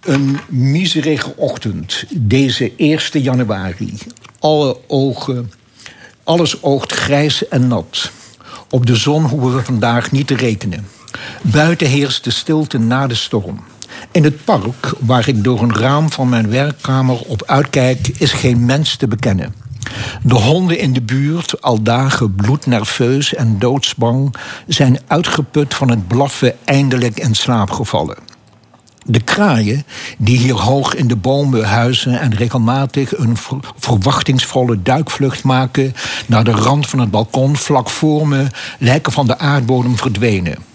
Een 0.00 0.38
miserige 0.48 1.36
ochtend, 1.36 2.04
deze 2.10 2.72
1 2.76 3.00
januari. 3.12 3.98
Alle 4.38 4.76
ogen, 4.86 5.52
alles 6.24 6.62
oogt 6.62 6.92
grijs 6.92 7.48
en 7.48 7.68
nat. 7.68 8.10
Op 8.70 8.86
de 8.86 8.96
zon 8.96 9.24
hoeven 9.24 9.56
we 9.56 9.64
vandaag 9.64 10.12
niet 10.12 10.26
te 10.26 10.36
rekenen. 10.36 10.86
Buiten 11.42 11.86
heerst 11.86 12.24
de 12.24 12.30
stilte 12.30 12.78
na 12.78 13.06
de 13.06 13.14
storm. 13.14 13.60
In 14.10 14.24
het 14.24 14.44
park, 14.44 14.92
waar 14.98 15.28
ik 15.28 15.44
door 15.44 15.62
een 15.62 15.76
raam 15.76 16.10
van 16.10 16.28
mijn 16.28 16.50
werkkamer 16.50 17.20
op 17.20 17.42
uitkijk, 17.46 18.08
is 18.18 18.32
geen 18.32 18.64
mens 18.64 18.96
te 18.96 19.08
bekennen. 19.08 19.54
De 20.22 20.34
honden 20.34 20.78
in 20.78 20.92
de 20.92 21.02
buurt, 21.02 21.62
al 21.62 21.82
dagen 21.82 22.34
bloednerveus 22.34 23.34
en 23.34 23.58
doodsbang, 23.58 24.34
zijn 24.66 24.98
uitgeput 25.06 25.74
van 25.74 25.90
het 25.90 26.08
blaffen 26.08 26.54
eindelijk 26.64 27.20
in 27.20 27.34
slaap 27.34 27.70
gevallen. 27.70 28.16
De 29.04 29.20
kraaien, 29.20 29.84
die 30.18 30.38
hier 30.38 30.54
hoog 30.54 30.94
in 30.94 31.08
de 31.08 31.16
bomen 31.16 31.64
huizen 31.64 32.20
en 32.20 32.34
regelmatig 32.34 33.18
een 33.18 33.36
ver- 33.36 33.72
verwachtingsvolle 33.78 34.82
duikvlucht 34.82 35.44
maken 35.44 35.94
naar 36.26 36.44
de 36.44 36.50
rand 36.50 36.86
van 36.88 36.98
het 36.98 37.10
balkon 37.10 37.56
vlak 37.56 37.90
voor 37.90 38.28
me, 38.28 38.46
lijken 38.78 39.12
van 39.12 39.26
de 39.26 39.38
aardbodem 39.38 39.96
verdwenen. 39.96 40.69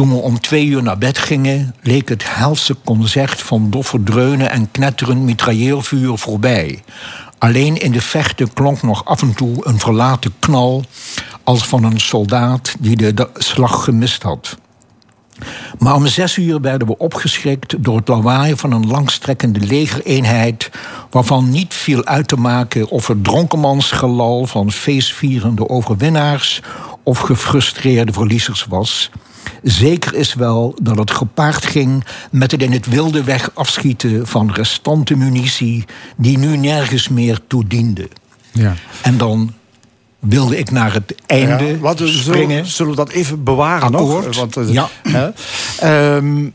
Toen 0.00 0.14
we 0.14 0.20
om 0.20 0.40
twee 0.40 0.66
uur 0.66 0.82
naar 0.82 0.98
bed 0.98 1.18
gingen, 1.18 1.74
leek 1.82 2.08
het 2.08 2.34
helse 2.36 2.76
concert 2.84 3.40
van 3.40 3.70
doffe 3.70 4.02
dreunen 4.02 4.50
en 4.50 4.70
knetterend 4.70 5.20
mitrailleurvuur 5.20 6.18
voorbij. 6.18 6.82
Alleen 7.38 7.76
in 7.76 7.92
de 7.92 8.00
vechten 8.00 8.52
klonk 8.52 8.82
nog 8.82 9.04
af 9.04 9.22
en 9.22 9.34
toe 9.34 9.66
een 9.66 9.78
verlaten 9.78 10.32
knal, 10.38 10.84
als 11.44 11.66
van 11.66 11.84
een 11.84 12.00
soldaat 12.00 12.74
die 12.78 12.96
de 12.96 13.28
slag 13.34 13.84
gemist 13.84 14.22
had. 14.22 14.56
Maar 15.78 15.94
om 15.94 16.06
zes 16.06 16.36
uur 16.36 16.60
werden 16.60 16.88
we 16.88 16.98
opgeschrikt 16.98 17.84
door 17.84 17.96
het 17.96 18.08
lawaai 18.08 18.56
van 18.56 18.72
een 18.72 18.86
langstrekkende 18.86 19.60
legereenheid, 19.60 20.70
waarvan 21.10 21.50
niet 21.50 21.74
viel 21.74 22.04
uit 22.04 22.28
te 22.28 22.36
maken 22.36 22.88
of 22.88 23.06
het 23.06 23.24
dronkenmansgelal 23.24 24.46
van 24.46 24.72
feestvierende 24.72 25.68
overwinnaars 25.68 26.62
of 27.02 27.18
gefrustreerde 27.18 28.12
verliezers 28.12 28.64
was. 28.64 29.10
Zeker 29.62 30.14
is 30.14 30.34
wel 30.34 30.74
dat 30.82 30.96
het 30.98 31.10
gepaard 31.10 31.66
ging 31.66 32.04
met 32.30 32.50
het 32.50 32.62
in 32.62 32.72
het 32.72 32.86
wilde 32.86 33.24
weg 33.24 33.50
afschieten 33.54 34.26
van 34.26 34.52
restante 34.52 35.16
munitie 35.16 35.84
die 36.16 36.38
nu 36.38 36.56
nergens 36.56 37.08
meer 37.08 37.38
toe 37.46 37.66
diende. 37.66 38.08
Ja. 38.52 38.74
En 39.02 39.16
dan 39.16 39.52
wilde 40.18 40.58
ik 40.58 40.70
naar 40.70 40.92
het 40.92 41.14
einde 41.26 41.64
Ja, 41.64 41.76
wat, 41.78 41.98
zullen, 41.98 42.14
springen. 42.14 42.66
zullen 42.66 42.90
we 42.90 42.96
dat 42.96 43.08
even 43.10 43.44
bewaren 43.44 43.94
Akkoord. 43.94 44.26
nog? 44.26 44.36
Want, 44.36 44.56
eh, 44.56 44.72
Ja. 44.72 44.88
hè? 45.02 45.30
Ehm, 45.78 46.48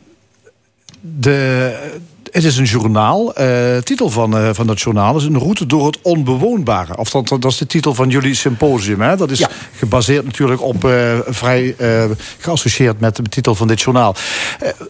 de, 1.00 1.98
het 2.36 2.44
is 2.44 2.56
een 2.58 2.64
journaal. 2.64 3.34
Eh 3.34 3.76
titel 3.76 4.10
van, 4.10 4.36
eh, 4.38 4.48
van 4.52 4.66
dat 4.66 4.80
journaal 4.80 5.16
is 5.16 5.24
Een 5.24 5.38
route 5.38 5.66
door 5.66 5.86
het 5.86 5.98
onbewoonbare. 6.02 6.96
Of 6.96 7.10
dat, 7.10 7.28
dat 7.28 7.44
is 7.44 7.56
de 7.58 7.66
titel 7.66 7.94
van 7.94 8.08
jullie 8.08 8.34
symposium. 8.34 9.00
Hè? 9.00 9.16
Dat 9.16 9.30
is 9.30 9.38
Ja. 9.38 9.48
gebaseerd 9.76 10.24
natuurlijk 10.24 10.62
op 10.62 10.84
eh, 10.84 11.18
vrij 11.26 11.74
geassocieerd 12.38 13.00
met 13.00 13.16
de 13.16 13.22
titel 13.22 13.54
van 13.54 13.66
dit 13.68 13.80
journaal. 13.80 14.14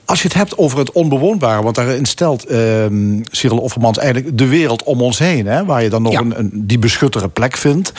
Als 0.05 0.23
je 0.23 0.29
het 0.29 0.37
hebt 0.37 0.59
over 0.59 0.79
het 0.79 0.93
onbewoonbare, 0.93 1.63
want 1.63 1.75
daarin 1.75 2.05
stelt 2.05 2.45
ehm 2.45 3.21
Cyril 3.31 3.59
Offermans 3.59 3.99
eigenlijk 3.99 4.39
de 4.39 4.47
wereld 4.47 4.83
om 4.83 5.01
ons 5.03 5.19
heen, 5.19 5.47
hè, 5.47 5.65
waar 5.65 5.83
je 5.83 5.89
dan 5.89 6.03
nog 6.03 6.13
Ja. 6.13 6.21
een, 6.21 6.39
een, 6.39 6.51
die 6.55 6.79
beschuttere 6.79 7.29
plek 7.29 7.57
vindt. 7.57 7.93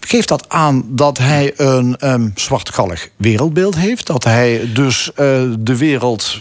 Geeft 0.00 0.28
dat 0.28 0.44
aan 0.48 0.84
dat 0.88 1.18
hij 1.18 1.52
een 1.56 1.96
ehm 1.98 2.28
zwartgallig 2.34 3.08
wereldbeeld 3.16 3.74
heeft? 3.76 4.06
Dat 4.06 4.24
hij 4.24 4.68
dus 4.74 5.10
de 5.58 5.76
wereld 5.76 6.40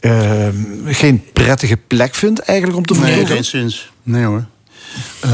ehm, 0.00 0.54
geen 0.86 1.22
prettige 1.32 1.76
plek 1.86 2.14
vindt 2.14 2.38
eigenlijk 2.40 2.78
om 2.78 2.86
te 2.86 2.92
Nee, 2.94 3.02
vertoeven? 3.02 3.34
geen 3.34 3.44
zins. 3.44 3.90
Nee 4.02 4.24
hoor. 4.24 4.44
Eh, 5.20 5.30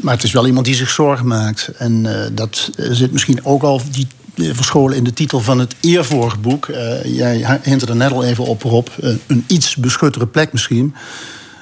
maar 0.00 0.14
het 0.14 0.22
is 0.22 0.32
wel 0.32 0.46
iemand 0.46 0.66
die 0.66 0.74
zich 0.74 0.90
zorgen 0.90 1.26
maakt. 1.26 1.70
En 1.78 2.22
eh, 2.22 2.30
dat 2.32 2.70
zit 2.76 3.12
misschien 3.12 3.44
ook 3.44 3.62
al 3.62 3.82
die, 3.90 4.06
eh, 4.34 4.54
verscholen 4.54 4.96
in 4.96 5.04
de 5.04 5.12
titel 5.12 5.40
van 5.40 5.58
het 5.58 5.74
eervorige 5.80 6.38
boek. 6.38 6.66
Eh, 6.68 7.04
jij 7.16 7.60
hint 7.62 7.88
er 7.88 7.96
net 7.96 8.12
al 8.12 8.24
even 8.24 8.44
op, 8.44 8.62
Rob. 8.62 8.88
Een 9.26 9.44
iets 9.46 9.76
beschuttere 9.76 10.26
plek 10.26 10.52
misschien. 10.52 10.94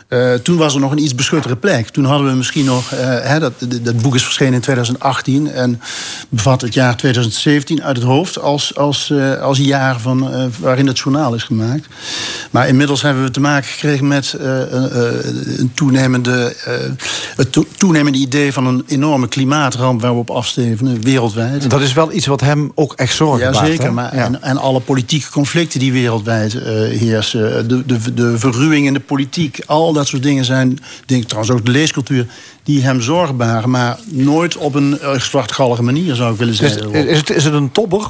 Eh, 0.08 0.32
toen 0.34 0.56
was 0.56 0.74
er 0.74 0.80
nog 0.80 0.90
een 0.92 1.02
iets 1.02 1.14
beschuttere 1.14 1.56
plek. 1.56 1.88
Toen 1.88 2.04
hadden 2.04 2.26
we 2.30 2.36
misschien 2.36 2.64
nog. 2.64 2.92
eh, 2.92 2.98
hè, 3.20 3.38
dat, 3.38 3.52
dat- 3.82 4.00
boek 4.02 4.14
is 4.14 4.22
verschenen 4.24 4.54
in 4.54 4.60
2018 4.60 5.50
en 5.52 5.80
bevat 6.28 6.60
het 6.60 6.74
jaar 6.74 6.96
2017 6.96 7.82
uit 7.82 7.96
het 7.96 8.04
hoofd 8.04 8.38
als, 8.40 8.76
als, 8.76 9.10
eh, 9.10 9.40
als 9.40 9.58
jaar 9.58 10.00
van, 10.00 10.30
waarin 10.60 10.86
het 10.86 10.98
journaal 10.98 11.34
is 11.34 11.42
gemaakt. 11.42 11.86
Maar 12.50 12.68
inmiddels 12.68 13.02
hebben 13.02 13.22
we 13.22 13.30
te 13.30 13.40
maken 13.40 13.68
gekregen 13.68 14.06
met 14.08 14.34
een 14.38 15.70
toenemende, 15.74 16.54
het 17.36 17.52
to- 17.52 17.66
toenemende 17.76 18.18
idee 18.18 18.52
van 18.52 18.66
een 18.66 18.84
enorme 18.86 19.28
klimaatramp 19.28 20.00
waar 20.00 20.12
we 20.12 20.18
op 20.18 20.30
afstevenen, 20.30 21.00
wereldwijd. 21.02 21.70
Dat 21.70 21.80
is 21.80 21.92
wel 21.92 22.12
iets 22.12 22.26
wat 22.26 22.40
hem 22.40 22.72
ook 22.74 22.92
echt 22.92 23.14
zorgen 23.16 23.46
Ja, 23.46 23.50
baart, 23.52 23.66
zeker. 23.66 23.84
hè? 23.84 23.90
Maar, 23.90 24.14
Ja. 24.16 24.24
en, 24.24 24.42
en 24.42 24.56
alle 24.56 24.80
politieke 24.80 25.30
conflicten 25.30 25.80
die 25.80 25.92
wereldwijd 25.92 26.52
heersen. 26.52 27.68
De, 27.68 27.86
de, 27.86 28.14
de 28.14 28.38
verruwing 28.38 28.86
in 28.86 28.92
de 28.92 29.00
politiek. 29.00 29.60
Al 29.66 29.94
dat 29.96 30.06
soort 30.06 30.22
dingen 30.22 30.44
zijn, 30.44 30.78
denk 31.06 31.22
ik 31.22 31.28
trouwens 31.28 31.54
ook 31.54 31.64
de 31.64 31.70
leescultuur... 31.70 32.26
die 32.62 32.82
hem 32.82 33.00
zorgen 33.00 33.36
baren. 33.36 33.70
Maar 33.70 33.98
nooit 34.04 34.56
op 34.56 34.74
een 34.74 34.98
uh, 35.02 35.20
zwartgallige 35.20 35.82
manier, 35.82 36.14
zou 36.14 36.32
ik 36.32 36.38
willen 36.38 36.52
Is, 36.52 36.58
zeggen. 36.58 36.92
is, 36.92 37.16
het, 37.16 37.30
is 37.30 37.44
het 37.44 37.54
een 37.54 37.72
tobber? 37.72 38.08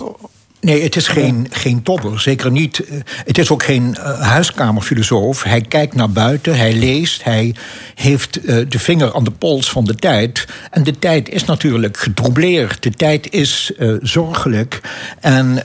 Nee, 0.60 0.82
het 0.82 0.96
is 0.96 1.08
geen, 1.08 1.46
geen 1.50 1.82
topper, 1.82 2.20
zeker 2.20 2.50
niet. 2.50 2.78
Eh, 2.78 2.98
Het 3.24 3.38
is 3.38 3.50
ook 3.50 3.62
geen 3.62 3.96
eh, 3.96 4.20
huiskamerfilosoof. 4.20 5.42
Hij 5.42 5.60
kijkt 5.60 5.94
naar 5.94 6.10
buiten, 6.10 6.56
hij 6.56 6.72
leest, 6.72 7.24
hij 7.24 7.54
heeft 7.94 8.44
eh, 8.44 8.56
de 8.68 8.78
vinger 8.78 9.14
aan 9.14 9.24
de 9.24 9.30
pols 9.30 9.70
van 9.70 9.84
de 9.84 9.94
tijd. 9.94 10.46
En 10.70 10.82
de 10.82 10.98
tijd 10.98 11.28
is 11.28 11.44
natuurlijk 11.44 11.96
getroubleerd. 11.96 12.82
De 12.82 12.90
tijd 12.90 13.32
is 13.32 13.72
zorgelijk. 14.02 14.80
En 15.20 15.56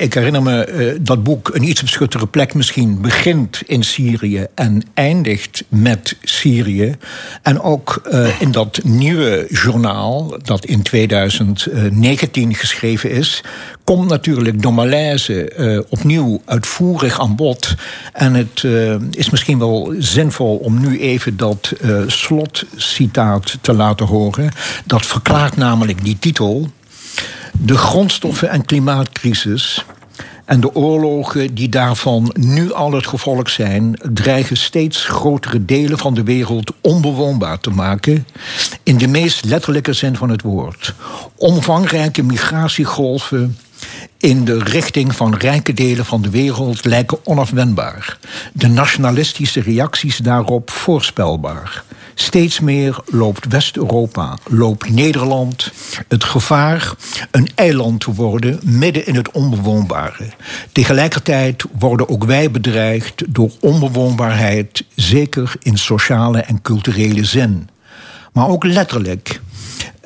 ik 0.00 0.14
herinner 0.14 0.42
me 0.42 0.98
dat 1.00 1.22
boek 1.22 1.50
Een 1.54 1.68
iets 1.68 1.82
beschuttere 1.82 2.26
plek 2.26 2.54
misschien 2.54 3.00
begint 3.00 3.62
in 3.66 3.82
Syrië 3.82 4.46
en 4.54 4.82
eindigt 4.94 5.64
met 5.68 6.16
Syrië. 6.22 6.96
En 7.42 7.60
ook 7.60 8.02
in 8.38 8.50
dat 8.50 8.80
nieuwe 8.84 9.46
journaal, 9.48 10.38
dat 10.42 10.64
in 10.64 10.82
2019 10.82 12.54
geschreven 12.54 13.10
is, 13.10 13.42
komt 13.84 14.08
natuurlijk 14.08 14.39
de 14.44 14.70
malaise 14.70 15.48
eh, 15.48 15.80
opnieuw 15.88 16.42
uitvoerig 16.44 17.20
aan 17.20 17.36
bod. 17.36 17.74
En 18.12 18.34
het 18.34 18.64
eh, 18.64 18.94
is 19.10 19.30
misschien 19.30 19.58
wel 19.58 19.94
zinvol 19.98 20.56
om 20.56 20.80
nu 20.80 21.00
even 21.00 21.36
dat 21.36 21.72
eh, 21.80 22.02
slotcitaat 22.06 23.58
te 23.60 23.72
laten 23.72 24.06
horen. 24.06 24.50
Dat 24.84 25.06
verklaart 25.06 25.56
namelijk 25.56 26.04
die 26.04 26.18
titel. 26.18 26.68
De 27.52 27.76
grondstoffen- 27.76 28.50
en 28.50 28.64
klimaatcrisis 28.64 29.84
en 30.50 30.60
de 30.60 30.74
oorlogen 30.74 31.54
die 31.54 31.68
daarvan 31.68 32.34
nu 32.38 32.72
al 32.72 32.92
het 32.92 33.06
gevolg 33.06 33.50
zijn, 33.50 33.98
dreigen 34.12 34.56
steeds 34.56 35.04
grotere 35.04 35.64
delen 35.64 35.98
van 35.98 36.14
de 36.14 36.22
wereld 36.22 36.72
onbewoonbaar 36.80 37.60
te 37.60 37.70
maken. 37.70 38.26
In 38.82 38.96
de 38.96 39.06
meest 39.06 39.44
letterlijke 39.44 39.92
zin 39.92 40.16
van 40.16 40.30
het 40.30 40.42
woord. 40.42 40.94
Omvangrijke 41.36 42.22
migratiegolven 42.22 43.56
in 44.18 44.44
de 44.44 44.58
richting 44.58 45.14
van 45.14 45.34
rijke 45.34 45.72
delen 45.72 46.04
van 46.04 46.22
de 46.22 46.30
wereld 46.30 46.84
lijken 46.84 47.18
onafwendbaar. 47.24 48.18
De 48.52 48.68
nationalistische 48.68 49.60
reacties 49.60 50.16
daarop 50.16 50.70
voorspelbaar. 50.70 51.84
Steeds 52.14 52.60
meer 52.60 53.00
loopt 53.06 53.46
West-Europa, 53.46 54.38
loopt 54.46 54.90
Nederland 54.90 55.72
het 56.08 56.24
gevaar 56.24 56.92
een 57.30 57.48
eiland 57.54 58.00
te 58.00 58.12
worden 58.14 58.60
midden 58.62 59.06
in 59.06 59.14
het 59.14 59.30
onbewoonbare. 59.30 60.24
Tegelijkertijd 60.72 61.64
worden 61.78 62.08
ook 62.08 62.24
wij 62.24 62.50
bedreigd 62.50 63.22
door 63.28 63.50
onbewoonbaarheid, 63.60 64.84
zeker 64.94 65.52
in 65.62 65.78
sociale 65.78 66.40
en 66.40 66.62
culturele 66.62 67.24
zin. 67.24 67.68
Maar 68.32 68.48
ook 68.48 68.64
letterlijk 68.64 69.40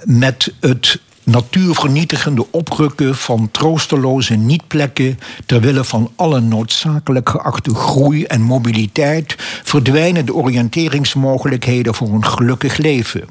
met 0.04 0.52
het 0.60 1.00
natuurvernietigende 1.24 2.46
oprukken 2.50 3.14
van 3.14 3.48
troosteloze 3.50 4.34
niet-plekken 4.34 5.18
ter 5.46 5.60
wille 5.60 5.84
van 5.84 6.12
alle 6.16 6.40
noodzakelijk 6.40 7.28
geachte 7.28 7.74
groei 7.74 8.24
en 8.24 8.42
mobiliteit 8.42 9.34
verdwijnen 9.64 10.26
de 10.26 10.34
oriënteringsmogelijkheden 10.34 11.94
voor 11.94 12.08
een 12.08 12.26
gelukkig 12.26 12.76
leven. 12.76 13.24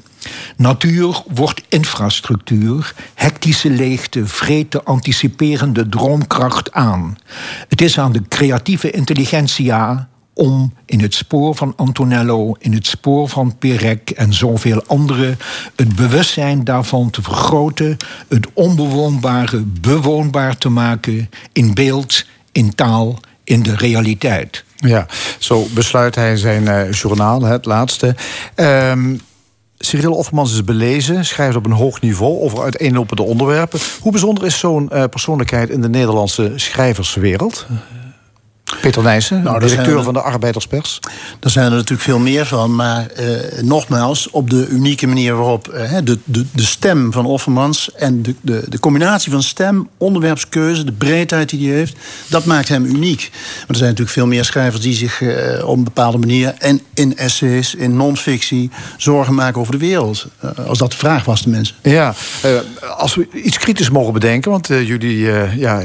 Natuur 0.56 1.22
wordt 1.34 1.62
infrastructuur, 1.68 2.94
hectische 3.14 3.70
leegte 3.70 4.26
vreet 4.26 4.72
de 4.72 4.82
anticiperende 4.82 5.88
droomkracht 5.88 6.72
aan. 6.72 7.18
Het 7.68 7.80
is 7.80 7.98
aan 7.98 8.12
de 8.12 8.22
creatieve 8.28 8.90
intelligentia 8.90 10.08
om 10.34 10.72
in 10.86 11.00
het 11.00 11.14
spoor 11.14 11.54
van 11.54 11.72
Antonello, 11.76 12.56
in 12.58 12.72
het 12.72 12.86
spoor 12.86 13.28
van 13.28 13.58
Perec 13.58 14.10
en 14.10 14.32
zoveel 14.32 14.82
anderen 14.86 15.38
het 15.76 15.96
bewustzijn 15.96 16.64
daarvan 16.64 17.10
te 17.10 17.22
vergroten, 17.22 17.96
het 18.28 18.46
onbewoonbare 18.52 19.62
bewoonbaar 19.80 20.58
te 20.58 20.68
maken 20.68 21.30
in 21.52 21.74
beeld, 21.74 22.26
in 22.52 22.74
taal, 22.74 23.18
in 23.44 23.62
de 23.62 23.76
realiteit. 23.76 24.64
Ja, 24.76 25.06
zo 25.38 25.66
besluit 25.74 26.14
hij 26.14 26.36
zijn 26.36 26.62
uh, 26.62 26.92
journaal, 26.92 27.42
het 27.42 27.64
laatste. 27.64 28.14
Um, 28.56 29.20
Cyril 29.78 30.14
Offermans 30.14 30.52
is 30.52 30.64
belezen, 30.64 31.24
schrijft 31.24 31.56
op 31.56 31.66
een 31.66 31.72
hoog 31.72 32.00
niveau 32.00 32.40
over 32.40 32.62
uiteenlopende 32.62 33.22
onderwerpen. 33.22 33.80
Hoe 34.00 34.12
bijzonder 34.12 34.44
is 34.44 34.58
zo'n 34.58 34.90
uh, 34.92 35.04
persoonlijkheid 35.04 35.70
in 35.70 35.80
de 35.80 35.88
Nederlandse 35.88 36.52
schrijverswereld? 36.54 37.66
Peter 38.80 39.02
Nijssen, 39.02 39.42
nou, 39.42 39.60
directeur 39.60 40.02
van 40.02 40.12
de 40.12 40.20
Arbeiderspers. 40.20 40.98
Daar 41.38 41.50
zijn 41.50 41.64
er 41.64 41.72
natuurlijk 41.72 42.00
veel 42.00 42.18
meer 42.18 42.46
van. 42.46 42.74
Maar 42.74 43.06
eh, 43.06 43.62
nogmaals, 43.62 44.30
op 44.30 44.50
de 44.50 44.66
unieke 44.68 45.06
manier 45.06 45.34
waarop 45.34 45.68
eh, 45.68 45.98
de, 46.04 46.18
de, 46.24 46.44
de 46.52 46.64
stem 46.64 47.12
van 47.12 47.26
Offermans... 47.26 47.92
en 47.92 48.22
de, 48.22 48.34
de, 48.40 48.64
de 48.68 48.78
combinatie 48.78 49.32
van 49.32 49.42
stem, 49.42 49.88
onderwerpskeuze, 49.98 50.84
de 50.84 50.92
breedheid 50.92 51.48
die 51.48 51.68
hij 51.68 51.76
heeft... 51.76 51.96
dat 52.28 52.44
maakt 52.44 52.68
hem 52.68 52.84
uniek. 52.84 53.30
Maar 53.32 53.66
er 53.68 53.76
zijn 53.76 53.88
natuurlijk 53.88 54.16
veel 54.16 54.26
meer 54.26 54.44
schrijvers 54.44 54.82
die 54.82 54.94
zich 54.94 55.22
eh, 55.22 55.68
op 55.68 55.76
een 55.76 55.84
bepaalde 55.84 56.18
manier... 56.18 56.54
en 56.58 56.80
in 56.94 57.16
essays, 57.16 57.74
in 57.74 57.96
non-fictie, 57.96 58.70
zorgen 58.96 59.34
maken 59.34 59.60
over 59.60 59.72
de 59.72 59.78
wereld. 59.78 60.26
Eh, 60.40 60.66
als 60.66 60.78
dat 60.78 60.90
de 60.90 60.96
vraag 60.96 61.24
was, 61.24 61.42
de 61.42 61.50
mensen. 61.50 61.76
Ja, 61.82 62.14
eh, 62.42 62.50
als 62.96 63.14
we 63.14 63.28
iets 63.32 63.58
kritisch 63.58 63.90
mogen 63.90 64.12
bedenken... 64.12 64.50
want 64.50 64.70
eh, 64.70 64.86
jullie, 64.86 65.18
ja, 65.56 65.82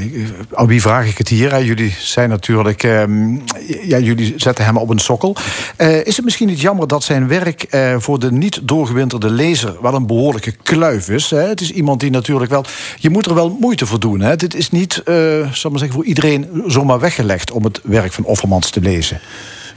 aan 0.52 0.66
wie 0.66 0.80
vraag 0.80 1.06
ik 1.06 1.18
het 1.18 1.28
hier? 1.28 1.64
Jullie 1.64 1.94
zijn 1.98 2.28
natuurlijk 2.28 2.69
Ehm, 2.78 3.34
ja, 3.82 3.98
jullie 3.98 4.34
zetten 4.36 4.64
hem 4.64 4.76
op 4.76 4.90
een 4.90 4.98
sokkel. 4.98 5.36
Uh, 5.78 6.06
is 6.06 6.16
het 6.16 6.24
misschien 6.24 6.46
niet 6.46 6.60
jammer 6.60 6.88
dat 6.88 7.02
zijn 7.02 7.28
werk 7.28 7.66
uh, 7.70 7.94
voor 7.98 8.18
de 8.18 8.32
niet 8.32 8.60
doorgewinterde 8.62 9.30
lezer 9.30 9.76
wel 9.82 9.94
een 9.94 10.06
behoorlijke 10.06 10.52
kluif 10.62 11.08
is? 11.08 11.30
Hè? 11.30 11.48
Het 11.48 11.60
is 11.60 11.72
iemand 11.72 12.00
die 12.00 12.10
natuurlijk 12.10 12.50
wel. 12.50 12.64
Je 12.96 13.10
moet 13.10 13.26
er 13.26 13.34
wel 13.34 13.56
moeite 13.60 13.86
voor 13.86 14.00
doen. 14.00 14.20
Hè? 14.20 14.36
Dit 14.36 14.54
is 14.54 14.70
niet, 14.70 15.02
uh, 15.04 15.14
zal 15.52 15.70
maar 15.70 15.78
zeggen, 15.78 15.96
voor 15.96 16.04
iedereen 16.04 16.62
zomaar 16.66 17.00
weggelegd 17.00 17.50
om 17.50 17.64
het 17.64 17.80
werk 17.82 18.12
van 18.12 18.24
Offermans 18.24 18.70
te 18.70 18.80
lezen. 18.80 19.20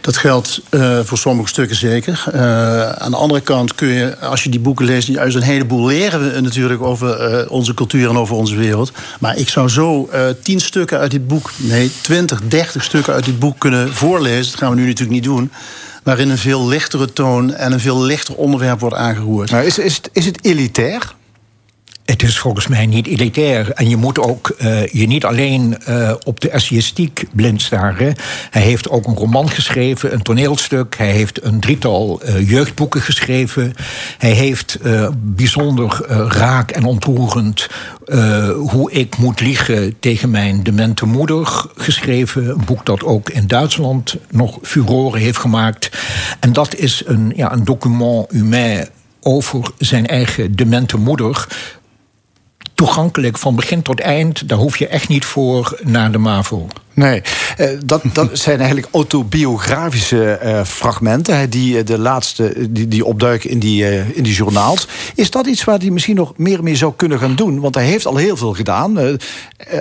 Dat 0.04 0.18
geldt 0.18 0.62
uh, 0.70 1.00
voor 1.04 1.18
sommige 1.18 1.50
stukken 1.50 1.76
zeker. 1.76 2.26
Uh, 2.34 2.92
aan 2.92 3.12
de 3.12 3.18
andere 3.18 3.42
kant 3.42 3.76
kun 3.76 3.88
je, 3.88 4.18
als 4.18 4.44
je 4.44 4.50
die 4.50 4.60
boeken 4.60 4.86
leest, 4.86 5.08
juist 5.08 5.36
een 5.36 5.42
heleboel 5.42 5.86
leren 5.86 6.34
we 6.34 6.42
natuurlijk 6.42 6.82
over 6.82 7.32
uh, 7.32 7.52
onze 7.52 7.74
cultuur 7.74 8.10
en 8.10 8.18
over 8.18 8.36
onze 8.36 8.56
wereld. 8.56 8.92
Maar 9.20 9.38
ik 9.38 9.50
zou 9.50 9.70
zo 9.70 10.10
tien 10.42 10.60
stukken 10.60 11.00
uit 11.00 11.12
dit 11.12 11.28
boek, 11.28 11.52
nee, 11.58 11.92
twintig, 12.02 12.42
dertig 12.48 12.84
stukken 12.84 13.14
uit 13.14 13.26
dit 13.26 13.40
boek 13.40 13.60
kunnen 13.60 13.94
voorlezen. 13.94 14.52
Dat 14.52 14.60
gaan 14.60 14.70
we 14.70 14.76
nu 14.76 14.86
natuurlijk 14.86 15.12
niet 15.12 15.24
doen 15.24 15.52
waarin 16.04 16.30
een 16.30 16.38
veel 16.38 16.68
lichtere 16.68 17.14
toon 17.14 17.54
en 17.54 17.72
een 17.72 17.80
veel 17.80 18.02
lichter 18.02 18.36
onderwerp 18.36 18.80
wordt 18.80 18.96
aangeroerd. 18.96 19.52
Is, 19.52 19.78
is, 19.78 20.02
is 20.12 20.26
het 20.26 20.40
elitair? 20.42 21.14
Het 22.06 22.24
is 22.24 22.40
volgens 22.40 22.68
mij 22.68 22.86
niet 22.86 23.08
elitair. 23.08 23.72
En 23.72 23.90
je 23.90 23.98
moet 23.98 24.20
ook 24.20 24.56
uh, 24.62 24.88
je 24.88 25.08
niet 25.08 25.26
alleen 25.26 25.78
uh, 25.90 26.14
op 26.24 26.40
de 26.40 26.50
essayistiek 26.50 27.26
blind 27.34 27.62
staren. 27.62 28.16
Hij 28.50 28.62
heeft 28.62 28.90
ook 28.90 29.08
een 29.08 29.16
roman 29.16 29.50
geschreven, 29.50 30.14
een 30.14 30.22
toneelstuk. 30.22 30.96
Hij 30.98 31.12
heeft 31.12 31.44
een 31.44 31.60
drietal 31.60 32.22
uh, 32.24 32.50
jeugdboeken 32.50 33.02
geschreven. 33.02 33.74
Hij 34.18 34.32
heeft 34.32 34.78
bijzonder 35.16 36.06
raak 36.30 36.72
en 36.72 36.84
ontroerend 36.84 37.68
Hoe 38.56 38.92
ik 38.92 39.18
moet 39.18 39.42
liegen 39.42 40.00
tegen 40.00 40.30
mijn 40.32 40.64
demente 40.64 41.06
moeder 41.06 41.66
geschreven. 41.76 42.50
Een 42.50 42.66
boek 42.66 42.86
dat 42.86 43.04
ook 43.04 43.30
in 43.30 43.48
Duitsland 43.48 44.16
nog 44.32 44.60
furoren 44.62 45.20
heeft 45.20 45.38
gemaakt. 45.38 45.90
En 46.40 46.54
dat 46.54 46.76
is 46.76 47.04
een, 47.06 47.34
ja, 47.36 47.52
een 47.52 47.64
document 47.64 48.32
humain 48.32 48.88
over 49.22 49.72
zijn 49.78 50.08
eigen 50.08 50.56
demente 50.56 50.98
moeder 50.98 51.48
toegankelijk 52.84 53.38
van 53.38 53.56
begin 53.56 53.82
tot 53.82 54.00
eind. 54.00 54.48
Daar 54.50 54.58
hoef 54.58 54.78
je 54.78 54.88
echt 54.88 55.08
niet 55.08 55.26
voor 55.26 55.80
naar 55.84 56.12
de 56.12 56.18
MAVO. 56.18 56.68
Nee, 56.94 57.22
uh, 57.60 57.70
dat, 57.86 58.04
dat 58.14 58.30
zijn 58.48 58.58
eigenlijk 58.58 58.88
autobiografische 58.92 60.40
uh, 60.44 60.64
fragmenten... 60.64 61.50
die 61.50 61.78
uh, 61.78 61.86
de 61.86 61.98
laatste 61.98 62.54
die, 62.70 62.88
die 62.88 63.06
opduiken 63.06 63.50
in 63.50 63.60
die, 63.60 63.86
in 64.14 64.24
die 64.24 64.34
journaals. 64.34 64.88
Is 65.16 65.32
dat 65.32 65.48
iets 65.48 65.64
waar 65.64 65.80
hij 65.80 65.90
misschien 65.90 66.16
nog 66.16 66.34
meer 66.38 66.64
mee 66.64 66.76
zou 66.76 66.94
kunnen 66.96 67.20
gaan 67.20 67.36
doen? 67.36 67.60
Want 67.60 67.76
hij 67.76 67.86
heeft 67.86 68.06
al 68.06 68.16
heel 68.16 68.38
veel 68.38 68.54
gedaan. 68.54 69.18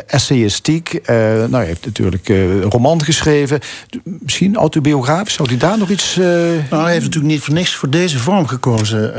essayistiek, 0.06 1.00
nou, 1.06 1.54
hij 1.54 1.66
heeft 1.66 1.84
natuurlijk 1.84 2.28
een 2.28 2.62
roman 2.62 3.04
geschreven. 3.04 3.60
Misschien 4.02 4.56
autobiografisch, 4.56 5.34
zou 5.34 5.48
hij 5.48 5.58
daar 5.58 5.78
nog 5.78 5.90
iets... 5.90 6.16
Nou, 6.16 6.82
hij 6.82 6.92
heeft 6.92 7.04
natuurlijk 7.04 7.32
niet 7.32 7.42
voor 7.42 7.54
niks 7.54 7.74
voor 7.74 7.90
deze 7.90 8.18
vorm 8.18 8.46
gekozen. 8.46 9.12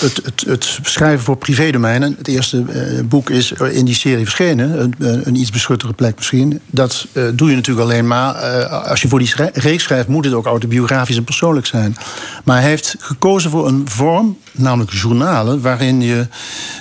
het, 0.00 0.20
het, 0.24 0.44
het 0.46 0.78
schrijven 0.82 1.24
voor 1.24 1.36
privédomeinen. 1.36 2.14
Het 2.18 2.28
eerste 2.28 2.64
boek 3.04 3.30
is 3.30 3.52
in 3.52 3.84
die 3.84 3.94
serie 3.94 4.24
verschenen. 4.24 4.80
Een, 4.80 5.26
een 5.26 5.36
iets 5.36 5.50
beschuttere 5.50 5.92
plek 5.92 6.16
misschien. 6.16 6.60
Dat 6.70 7.05
uh, 7.12 7.24
doe 7.34 7.48
je 7.48 7.54
natuurlijk 7.54 7.86
alleen 7.86 8.06
maar. 8.06 8.34
Uh, 8.34 8.88
als 8.88 9.02
je 9.02 9.08
voor 9.08 9.18
die 9.18 9.32
reeks 9.52 9.82
schrijft, 9.82 10.08
moet 10.08 10.24
het 10.24 10.34
ook 10.34 10.46
autobiografisch 10.46 11.16
en 11.16 11.24
persoonlijk 11.24 11.66
zijn. 11.66 11.96
Maar 12.44 12.60
hij 12.60 12.68
heeft 12.68 12.96
gekozen 12.98 13.50
voor 13.50 13.66
een 13.66 13.86
vorm, 13.88 14.38
namelijk 14.52 14.92
journalen, 14.92 15.60
waarin 15.60 16.00
je, 16.00 16.26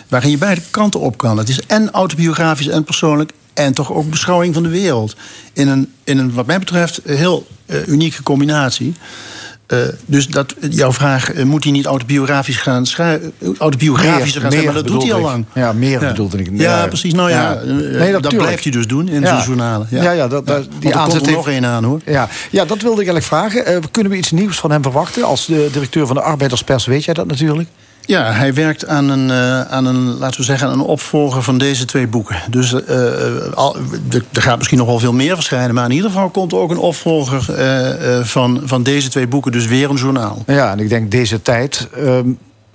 waarin 0.07 0.29
je 0.29 0.38
beide 0.38 0.61
kanten 0.69 0.99
op 0.99 1.17
kan. 1.17 1.38
Het 1.38 1.49
is 1.49 1.61
en 1.61 1.91
autobiografisch 1.91 2.67
en 2.67 2.83
persoonlijk. 2.83 3.31
En 3.53 3.73
toch 3.73 3.91
ook 3.93 4.09
beschouwing 4.09 4.53
van 4.53 4.63
de 4.63 4.69
wereld. 4.69 5.15
In 5.53 5.67
een, 5.67 5.93
in 6.03 6.17
een 6.17 6.33
wat 6.33 6.45
mij 6.45 6.59
betreft, 6.59 7.01
heel 7.03 7.47
uh, 7.65 7.88
unieke 7.88 8.23
combinatie. 8.23 8.93
Uh, 9.67 9.80
dus 10.06 10.28
dat, 10.28 10.56
jouw 10.69 10.93
vraag, 10.93 11.34
uh, 11.34 11.43
moet 11.43 11.63
hij 11.63 11.73
niet 11.73 11.86
autobiografisch 11.86 12.58
gaan 12.58 12.86
schrijven? 12.86 13.34
Autobiografisch 13.58 14.36
gaan 14.36 14.51
schrijven, 14.51 14.73
maar 14.73 14.84
dat 14.84 14.88
doet 14.88 15.04
hij 15.04 15.13
al 15.13 15.21
lang. 15.21 15.45
Ja, 15.54 15.73
meer 15.73 16.01
ja. 16.01 16.08
bedoelde 16.08 16.38
ik. 16.38 16.49
Ja, 16.54 16.80
ja, 16.80 16.88
precies. 16.88 17.13
Nou 17.13 17.30
ja, 17.30 17.51
ja. 17.51 17.62
Uh, 17.62 17.99
nee, 17.99 18.12
dat, 18.12 18.23
dat 18.23 18.38
blijft 18.38 18.63
hij 18.63 18.71
dus 18.71 18.88
doen 18.88 19.10
in 19.10 19.25
zijn 19.25 19.43
journalen. 19.43 19.88
Ja, 19.89 20.12
ja, 20.12 20.28
dat, 20.28 20.47
dat, 20.47 20.67
die 20.80 20.95
aanzet 20.95 21.25
er 21.25 21.32
nog 21.32 21.47
één 21.47 21.65
aan, 21.65 21.84
hoor. 21.84 22.01
Ja, 22.06 22.30
ja, 22.51 22.65
dat 22.65 22.82
wilde 22.82 23.01
ik 23.01 23.08
eigenlijk 23.08 23.25
vragen. 23.25 23.84
kunnen 23.91 24.12
we 24.12 24.17
iets 24.17 24.32
nieuws 24.32 24.60
van 24.60 24.71
hem 24.71 24.82
verwachten? 24.82 25.23
Als 25.23 25.45
de 25.45 25.69
directeur 25.71 26.08
van 26.08 26.15
de 26.15 26.21
Arbeiderspers 26.21 26.86
weet 26.86 27.04
jij 27.04 27.13
dat 27.13 27.28
natuurlijk. 27.28 27.69
Ja, 28.05 28.31
hij 28.31 28.53
werkt 28.53 28.87
aan 28.87 29.09
een, 29.09 29.29
uh, 29.29 29.61
aan 29.61 29.85
een, 29.85 30.17
laten 30.17 30.39
we 30.39 30.45
zeggen, 30.45 30.71
een 30.71 30.79
opvolger 30.79 31.43
van 31.43 31.57
deze 31.57 31.85
twee 31.85 32.07
boeken. 32.07 32.35
Dus 32.49 32.73
uh, 32.73 32.81
er 34.31 34.41
gaat 34.41 34.57
misschien 34.57 34.77
nog 34.77 34.87
wel 34.87 34.99
veel 34.99 35.13
meer 35.13 35.35
verschijnen, 35.35 35.75
maar 35.75 35.85
in 35.85 35.95
ieder 35.95 36.09
geval 36.09 36.29
komt 36.29 36.53
ook 36.53 36.71
een 36.71 36.77
opvolger 36.77 37.43
van, 38.25 38.61
van 38.63 38.83
deze 38.83 39.09
twee 39.09 39.27
boeken, 39.27 39.51
dus 39.51 39.65
weer 39.65 39.89
een 39.89 39.95
journaal. 39.95 40.43
Ja, 40.47 40.71
en 40.71 40.79
ik 40.79 40.89
denk 40.89 41.11
deze 41.11 41.41
tijd. 41.41 41.87
Ehm, 41.95 42.29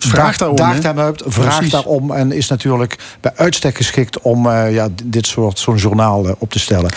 vraagt 0.08 0.38
daarom. 0.38 0.56
Daagt 0.56 0.82
hem 0.82 0.98
uit, 0.98 1.22
vraagt 1.26 1.70
daarom 1.70 2.10
en 2.10 2.32
is 2.32 2.48
natuurlijk 2.48 2.98
bij 3.20 3.32
uitstek 3.34 3.76
geschikt 3.76 4.20
om 4.20 4.46
uh, 4.46 4.74
ja, 4.74 4.88
dit 5.04 5.26
soort 5.26 5.58
zo'n 5.58 5.76
journaal 5.76 6.26
uh, 6.26 6.32
op 6.38 6.50
te 6.50 6.58
stellen. 6.58 6.90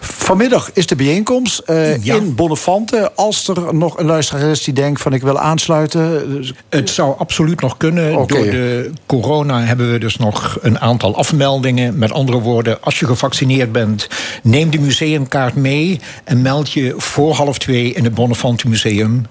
Vanmiddag 0.00 0.70
is 0.72 0.86
de 0.86 0.96
bijeenkomst 0.96 1.62
uh, 1.66 2.04
ja. 2.04 2.14
in 2.14 2.34
Bonnefante. 2.34 3.12
Als 3.14 3.48
er 3.48 3.74
nog 3.74 3.98
een 3.98 4.06
luisteraar 4.06 4.50
is 4.50 4.64
die 4.64 4.74
denkt 4.74 5.00
van 5.00 5.12
ik 5.12 5.22
wil 5.22 5.38
aansluiten. 5.38 6.44
Het 6.68 6.90
zou 6.90 7.18
absoluut 7.18 7.60
nog 7.60 7.76
kunnen. 7.76 8.16
Okay. 8.16 8.42
Door 8.42 8.50
de 8.50 8.90
corona 9.06 9.64
hebben 9.64 9.92
we 9.92 9.98
dus 9.98 10.16
nog 10.16 10.58
een 10.60 10.80
aantal 10.80 11.16
afmeldingen. 11.16 11.98
Met 11.98 12.12
andere 12.12 12.38
woorden, 12.38 12.82
als 12.82 12.98
je 12.98 13.06
gevaccineerd 13.06 13.72
bent, 13.72 14.08
neem 14.42 14.70
de 14.70 14.80
museumkaart 14.80 15.54
mee 15.54 16.00
en 16.24 16.42
meld 16.42 16.72
je 16.72 16.94
voor 16.96 17.34
half 17.34 17.58
twee 17.58 17.92
in 17.92 18.04
het 18.04 18.14
Bonnefante 18.14 18.68
Museum 18.68 19.26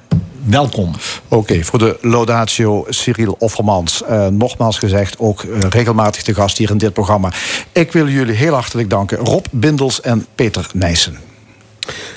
welkom. 0.49 0.91
Oké, 1.27 1.35
okay, 1.35 1.63
voor 1.63 1.79
de 1.79 1.97
laudatio 2.01 2.85
Cyril 2.89 3.35
Offermans. 3.39 4.03
Uh, 4.09 4.27
nogmaals 4.27 4.77
gezegd, 4.77 5.19
ook 5.19 5.43
uh, 5.43 5.59
regelmatig 5.69 6.23
te 6.23 6.33
gast 6.33 6.57
hier 6.57 6.69
in 6.69 6.77
dit 6.77 6.93
programma. 6.93 7.31
Ik 7.71 7.91
wil 7.91 8.07
jullie 8.07 8.35
heel 8.35 8.53
hartelijk 8.53 8.89
danken. 8.89 9.17
Rob 9.17 9.45
Bindels 9.51 10.01
en 10.01 10.25
Peter 10.35 10.69
Nijssen. 10.73 11.17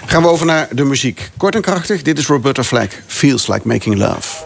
Gaan 0.06 0.22
we 0.22 0.28
over 0.28 0.46
naar 0.46 0.68
de 0.72 0.84
muziek. 0.84 1.30
Kort 1.36 1.54
en 1.54 1.60
krachtig, 1.60 2.02
dit 2.02 2.18
is 2.18 2.26
Roberta 2.26 2.64
Flack. 2.64 3.02
Feels 3.06 3.46
like 3.46 3.68
making 3.68 3.96
love. 3.96 4.44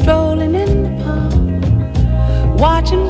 Strolling 0.00 0.54
in 0.54 0.82
the 0.82 1.02
park, 1.04 2.58
watching 2.58 3.08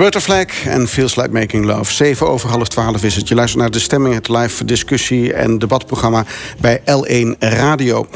Flack 0.00 0.50
en 0.64 0.88
Feels 0.88 1.16
Like 1.16 1.30
Making 1.30 1.64
Love. 1.64 1.92
7 1.92 2.28
over 2.28 2.48
half 2.48 2.68
12 2.68 3.04
is 3.04 3.16
het. 3.16 3.28
Je 3.28 3.34
luistert 3.34 3.62
naar 3.62 3.70
De 3.70 3.78
Stemming, 3.78 4.14
het 4.14 4.28
live 4.28 4.64
discussie- 4.64 5.32
en 5.32 5.58
debatprogramma 5.58 6.24
bij 6.60 6.80
L1 6.80 7.38
Radio. 7.38 8.06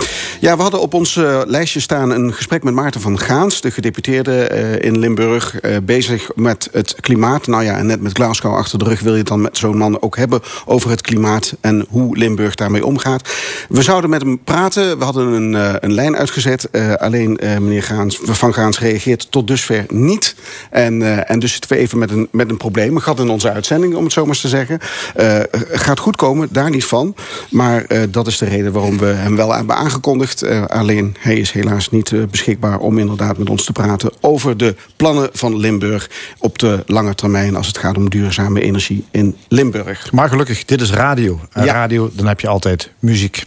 Ja, 0.41 0.57
we 0.57 0.63
hadden 0.63 0.81
op 0.81 0.95
ons 0.95 1.15
lijstje 1.47 1.81
staan 1.81 2.11
een 2.11 2.33
gesprek 2.33 2.63
met 2.63 2.75
Maarten 2.75 3.01
van 3.01 3.19
Gaans... 3.19 3.61
de 3.61 3.71
gedeputeerde 3.71 4.47
eh, 4.47 4.89
in 4.89 4.99
Limburg, 4.99 5.61
eh, 5.61 5.77
bezig 5.83 6.31
met 6.35 6.69
het 6.73 6.97
klimaat. 7.01 7.47
Nou 7.47 7.65
ja, 7.65 7.77
en 7.77 7.87
net 7.87 8.01
met 8.01 8.13
Glasgow 8.13 8.55
achter 8.55 8.79
de 8.79 8.85
rug 8.85 9.01
wil 9.01 9.13
je 9.13 9.19
het 9.19 9.29
dan 9.29 9.41
met 9.41 9.59
zo'n 9.59 9.77
man 9.77 10.03
ook 10.03 10.17
hebben... 10.17 10.41
over 10.65 10.91
het 10.91 11.01
klimaat 11.01 11.55
en 11.61 11.87
hoe 11.89 12.17
Limburg 12.17 12.55
daarmee 12.55 12.87
omgaat. 12.87 13.29
We 13.69 13.83
zouden 13.83 14.11
met 14.11 14.23
hem 14.23 14.39
praten. 14.45 14.99
We 14.99 15.05
hadden 15.05 15.27
een, 15.27 15.55
eh, 15.55 15.75
een 15.81 15.93
lijn 15.93 16.17
uitgezet. 16.17 16.69
Alleen 16.99 17.39
meneer 17.41 17.83
Gaans, 17.83 18.19
Van 18.23 18.55
Gaans 18.55 18.79
reageert 18.79 19.31
tot 19.31 19.47
dusver 19.47 19.85
niet. 19.89 20.35
En, 20.75 21.03
eh, 21.03 21.31
en 21.31 21.39
dus 21.39 21.53
zitten 21.53 21.71
we 21.71 21.77
even 21.77 21.99
met 21.99 22.11
een, 22.11 22.29
met 22.31 22.51
een 22.51 22.57
probleem. 22.57 22.95
Een 22.95 23.03
gat 23.03 23.21
in 23.21 23.29
onze 23.29 23.53
uitzending, 23.53 23.95
om 23.95 24.05
het 24.05 24.13
zo 24.13 24.21
maar 24.21 24.31
eens 24.31 24.41
te 24.41 24.49
zeggen. 24.49 24.79
Eh, 25.15 25.41
gaat 25.71 25.99
goed 25.99 26.17
komen, 26.17 26.49
daar 26.51 26.71
niet 26.71 26.85
van. 26.85 27.15
Maar 27.51 27.85
eh, 27.85 28.03
dat 28.09 28.27
is 28.27 28.39
de 28.39 28.45
reden 28.45 28.73
waarom 28.73 28.99
we 28.99 29.07
hem 29.07 29.37
wel 29.37 29.55
hebben 29.55 29.77
aangekondigd. 29.77 30.69
Alleen 30.69 31.17
hij 31.19 31.37
is 31.37 31.51
helaas 31.51 31.91
niet 31.91 32.31
beschikbaar 32.31 32.79
om 32.79 32.99
inderdaad 32.99 33.39
met 33.39 33.51
ons 33.51 33.65
te 33.65 33.73
praten... 33.73 34.13
over 34.21 34.57
de 34.57 34.75
plannen 34.97 35.29
van 35.33 35.57
Limburg 35.57 36.11
op 36.39 36.59
de 36.59 36.83
lange 36.87 37.15
termijn... 37.15 37.57
als 37.57 37.67
het 37.67 37.79
gaat 37.79 37.97
om 37.97 38.11
duurzame 38.11 38.61
energie 38.61 39.05
in 39.11 39.37
Limburg. 39.49 40.13
Maar 40.13 40.29
gelukkig, 40.29 40.65
dit 40.65 40.81
is 40.81 40.91
radio. 40.91 41.41
En 41.53 41.65
Ja. 41.65 41.73
radio, 41.73 42.11
dan 42.13 42.27
heb 42.27 42.41
je 42.41 42.49
altijd 42.49 42.91
muziek. 42.99 43.45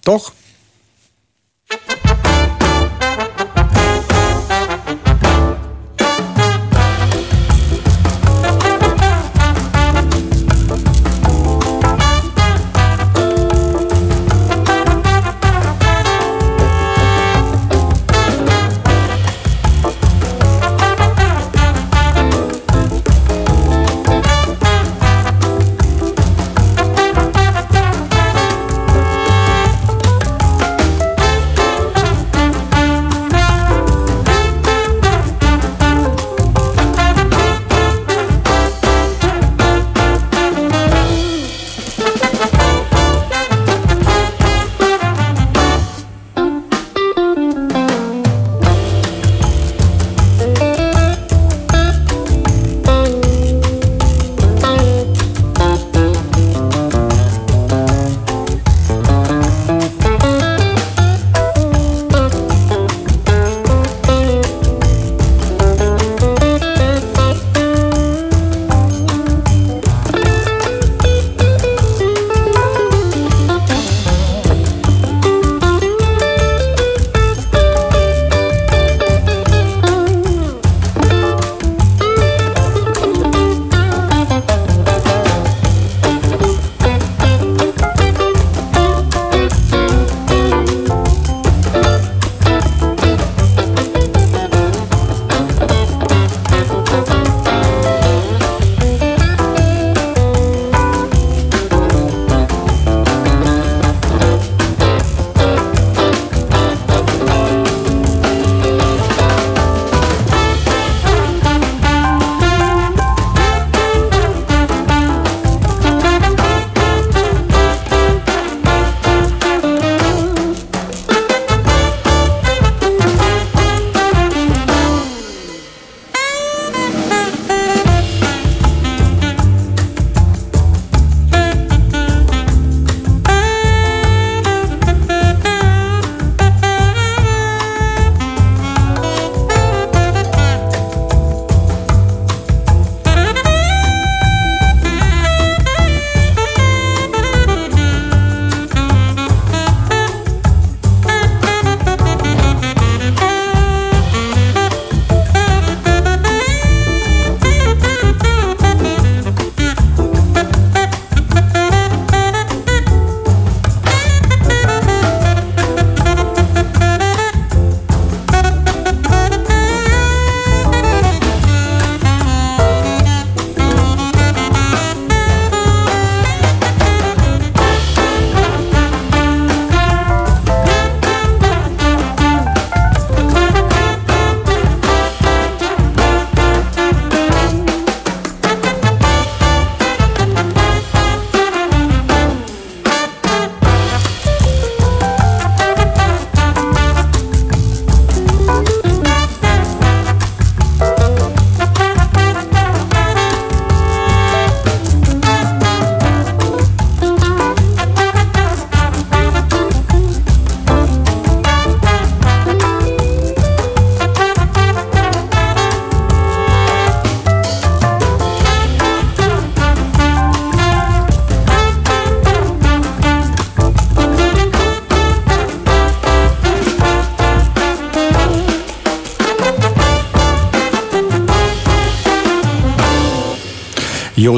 Toch? 0.00 0.32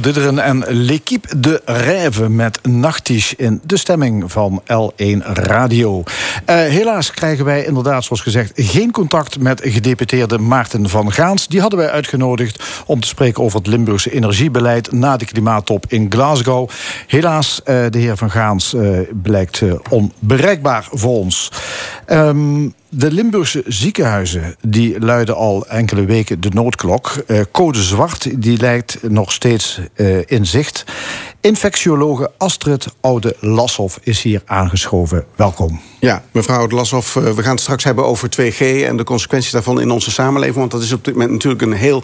Didderen 0.01 0.39
en 0.39 0.65
L'équipe 0.69 1.39
de 1.39 1.63
Rêve 1.65 2.29
met 2.29 2.59
Nachtisch 2.63 3.35
in 3.35 3.61
de 3.65 3.77
stemming 3.77 4.33
van 4.33 4.63
L1 4.63 5.23
Radio. 5.33 6.03
Eh, 6.45 6.57
helaas 6.57 7.11
krijgen 7.11 7.45
wij 7.45 7.65
inderdaad, 7.65 8.05
zoals 8.05 8.21
gezegd, 8.23 8.53
geen 8.55 8.91
contact 8.91 9.39
met 9.39 9.61
gedeputeerde 9.65 10.39
Maarten 10.39 10.89
van 10.89 11.13
Gaans. 11.13 11.49
Die 11.49 11.61
hadden 11.61 11.79
wij 11.79 11.91
uitgenodigd 11.91 12.65
om 12.87 13.01
te 13.01 13.09
spreken 13.09 13.43
over 13.43 13.59
het 13.59 13.67
Limburgse 13.67 14.13
energiebeleid 14.13 14.93
na 14.93 15.17
de 15.17 15.25
klimaattop 15.25 15.85
in 15.89 16.07
Glasgow. 16.13 16.69
Helaas, 17.07 17.63
eh, 17.63 17.85
de 17.91 17.99
heer 17.99 18.17
van 18.17 18.31
Gaans 18.31 18.75
eh, 18.75 18.99
blijkt 19.23 19.63
onbereikbaar 19.91 20.89
voor 20.91 21.19
ons. 21.19 21.53
Ehm, 22.07 22.69
de 22.89 23.13
Limburgse 23.13 23.63
ziekenhuizen 23.67 24.57
die 24.61 25.01
luiden 25.01 25.37
al 25.37 25.67
enkele 25.67 26.05
weken 26.05 26.41
de 26.41 26.49
noodklok. 26.53 27.23
Eh, 27.27 27.41
code 27.51 27.83
zwart 27.83 28.43
die 28.43 28.59
lijkt 28.59 28.99
nog 29.03 29.33
steeds 29.33 29.81
eh, 29.95 30.19
in 30.27 30.47
zicht. 30.47 30.85
Infectiologe 31.47 32.31
Astrid 32.37 32.87
Oude-Lashoff 33.01 33.99
is 34.03 34.23
hier 34.23 34.43
aangeschoven. 34.45 35.25
Welkom. 35.37 35.81
Ja, 36.01 36.23
mevrouw 36.33 36.69
Lashoff, 36.69 37.17
eh, 37.17 37.23
we 37.23 37.43
gaan 37.43 37.51
het 37.51 37.61
straks 37.61 37.85
hebben 37.85 38.05
over 38.05 38.31
2G 38.31 38.61
en 38.61 38.97
de 38.97 39.05
consequenties 39.05 39.51
daarvan 39.51 39.81
in 39.81 39.91
onze 39.91 40.11
samenleving. 40.11 40.59
Want 40.59 40.71
dat 40.71 40.83
is 40.83 40.93
op 40.93 41.05
dit 41.05 41.15
moment 41.15 41.33
natuurlijk 41.33 41.63
een 41.63 41.73
heel 41.73 42.03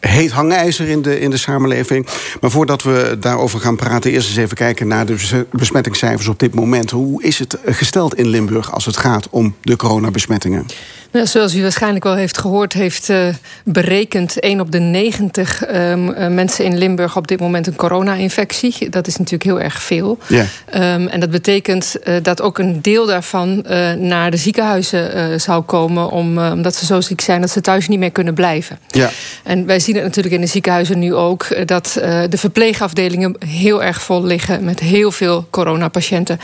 heet 0.00 0.30
hangijzer 0.30 0.88
in 0.88 1.02
de, 1.02 1.20
in 1.20 1.30
de 1.30 1.36
samenleving. 1.36 2.06
Maar 2.40 2.50
voordat 2.50 2.82
we 2.82 3.16
daarover 3.20 3.60
gaan 3.60 3.76
praten, 3.76 4.10
eerst 4.10 4.28
eens 4.28 4.36
even 4.36 4.56
kijken 4.56 4.88
naar 4.88 5.06
de 5.06 5.12
bes- 5.12 5.44
besmettingscijfers 5.52 6.28
op 6.28 6.38
dit 6.38 6.54
moment. 6.54 6.90
Hoe 6.90 7.22
is 7.22 7.38
het 7.38 7.58
gesteld 7.64 8.14
in 8.14 8.26
Limburg 8.26 8.72
als 8.72 8.86
het 8.86 8.96
gaat 8.96 9.28
om 9.30 9.54
de 9.62 9.76
coronabesmettingen? 9.76 10.66
Nou, 11.12 11.26
zoals 11.26 11.54
u 11.54 11.62
waarschijnlijk 11.62 12.04
wel 12.04 12.14
heeft 12.14 12.38
gehoord, 12.38 12.72
heeft 12.72 13.08
eh, 13.08 13.26
berekend 13.64 14.40
1 14.40 14.60
op 14.60 14.72
de 14.72 14.78
90 14.78 15.64
ehm, 15.64 16.08
eh, 16.08 16.28
mensen 16.28 16.64
in 16.64 16.78
Limburg 16.78 17.16
op 17.16 17.28
dit 17.28 17.40
moment 17.40 17.66
een 17.66 17.76
corona-infectie. 17.76 18.88
Dat 18.88 19.06
is 19.06 19.16
natuurlijk 19.16 19.44
heel 19.44 19.60
erg 19.60 19.82
veel. 19.82 20.18
Ja. 20.26 20.44
Ehm, 20.70 21.06
en 21.06 21.20
dat 21.20 21.30
betekent 21.30 21.98
eh, 21.98 22.14
dat 22.22 22.42
ook 22.42 22.58
een 22.58 22.82
deel 22.82 23.06
daarvan 23.06 23.64
naar 23.98 24.30
de 24.30 24.36
ziekenhuizen 24.36 25.40
zou 25.40 25.62
komen, 25.62 26.10
om, 26.10 26.38
omdat 26.38 26.74
ze 26.74 26.86
zo 26.86 27.00
ziek 27.00 27.20
zijn 27.20 27.40
dat 27.40 27.50
ze 27.50 27.60
thuis 27.60 27.88
niet 27.88 27.98
meer 27.98 28.10
kunnen 28.10 28.34
blijven. 28.34 28.78
Ja. 28.88 29.10
En 29.42 29.66
wij 29.66 29.80
zien 29.80 29.94
het 29.94 30.04
natuurlijk 30.04 30.34
in 30.34 30.40
de 30.40 30.46
ziekenhuizen 30.46 30.98
nu 30.98 31.14
ook, 31.14 31.66
dat 31.66 31.92
de 32.28 32.36
verpleegafdelingen 32.38 33.36
heel 33.46 33.82
erg 33.82 34.02
vol 34.02 34.24
liggen 34.24 34.64
met 34.64 34.80
heel 34.80 35.12
veel 35.12 35.46
coronapatiënten. 35.50 36.40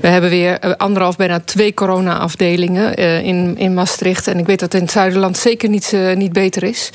We 0.00 0.08
hebben 0.08 0.30
weer 0.30 0.76
anderhalf, 0.76 1.16
bijna 1.16 1.40
twee 1.44 1.74
corona-afdelingen 1.74 2.94
in, 3.24 3.54
in 3.58 3.74
Maastricht. 3.74 4.07
En 4.08 4.38
ik 4.38 4.46
weet 4.46 4.60
dat 4.60 4.72
het 4.72 4.74
in 4.74 4.80
het 4.86 4.90
Zuiderland 4.90 5.36
zeker 5.38 5.68
niet, 5.68 5.92
eh, 5.92 6.16
niet 6.16 6.32
beter 6.32 6.62
is. 6.62 6.90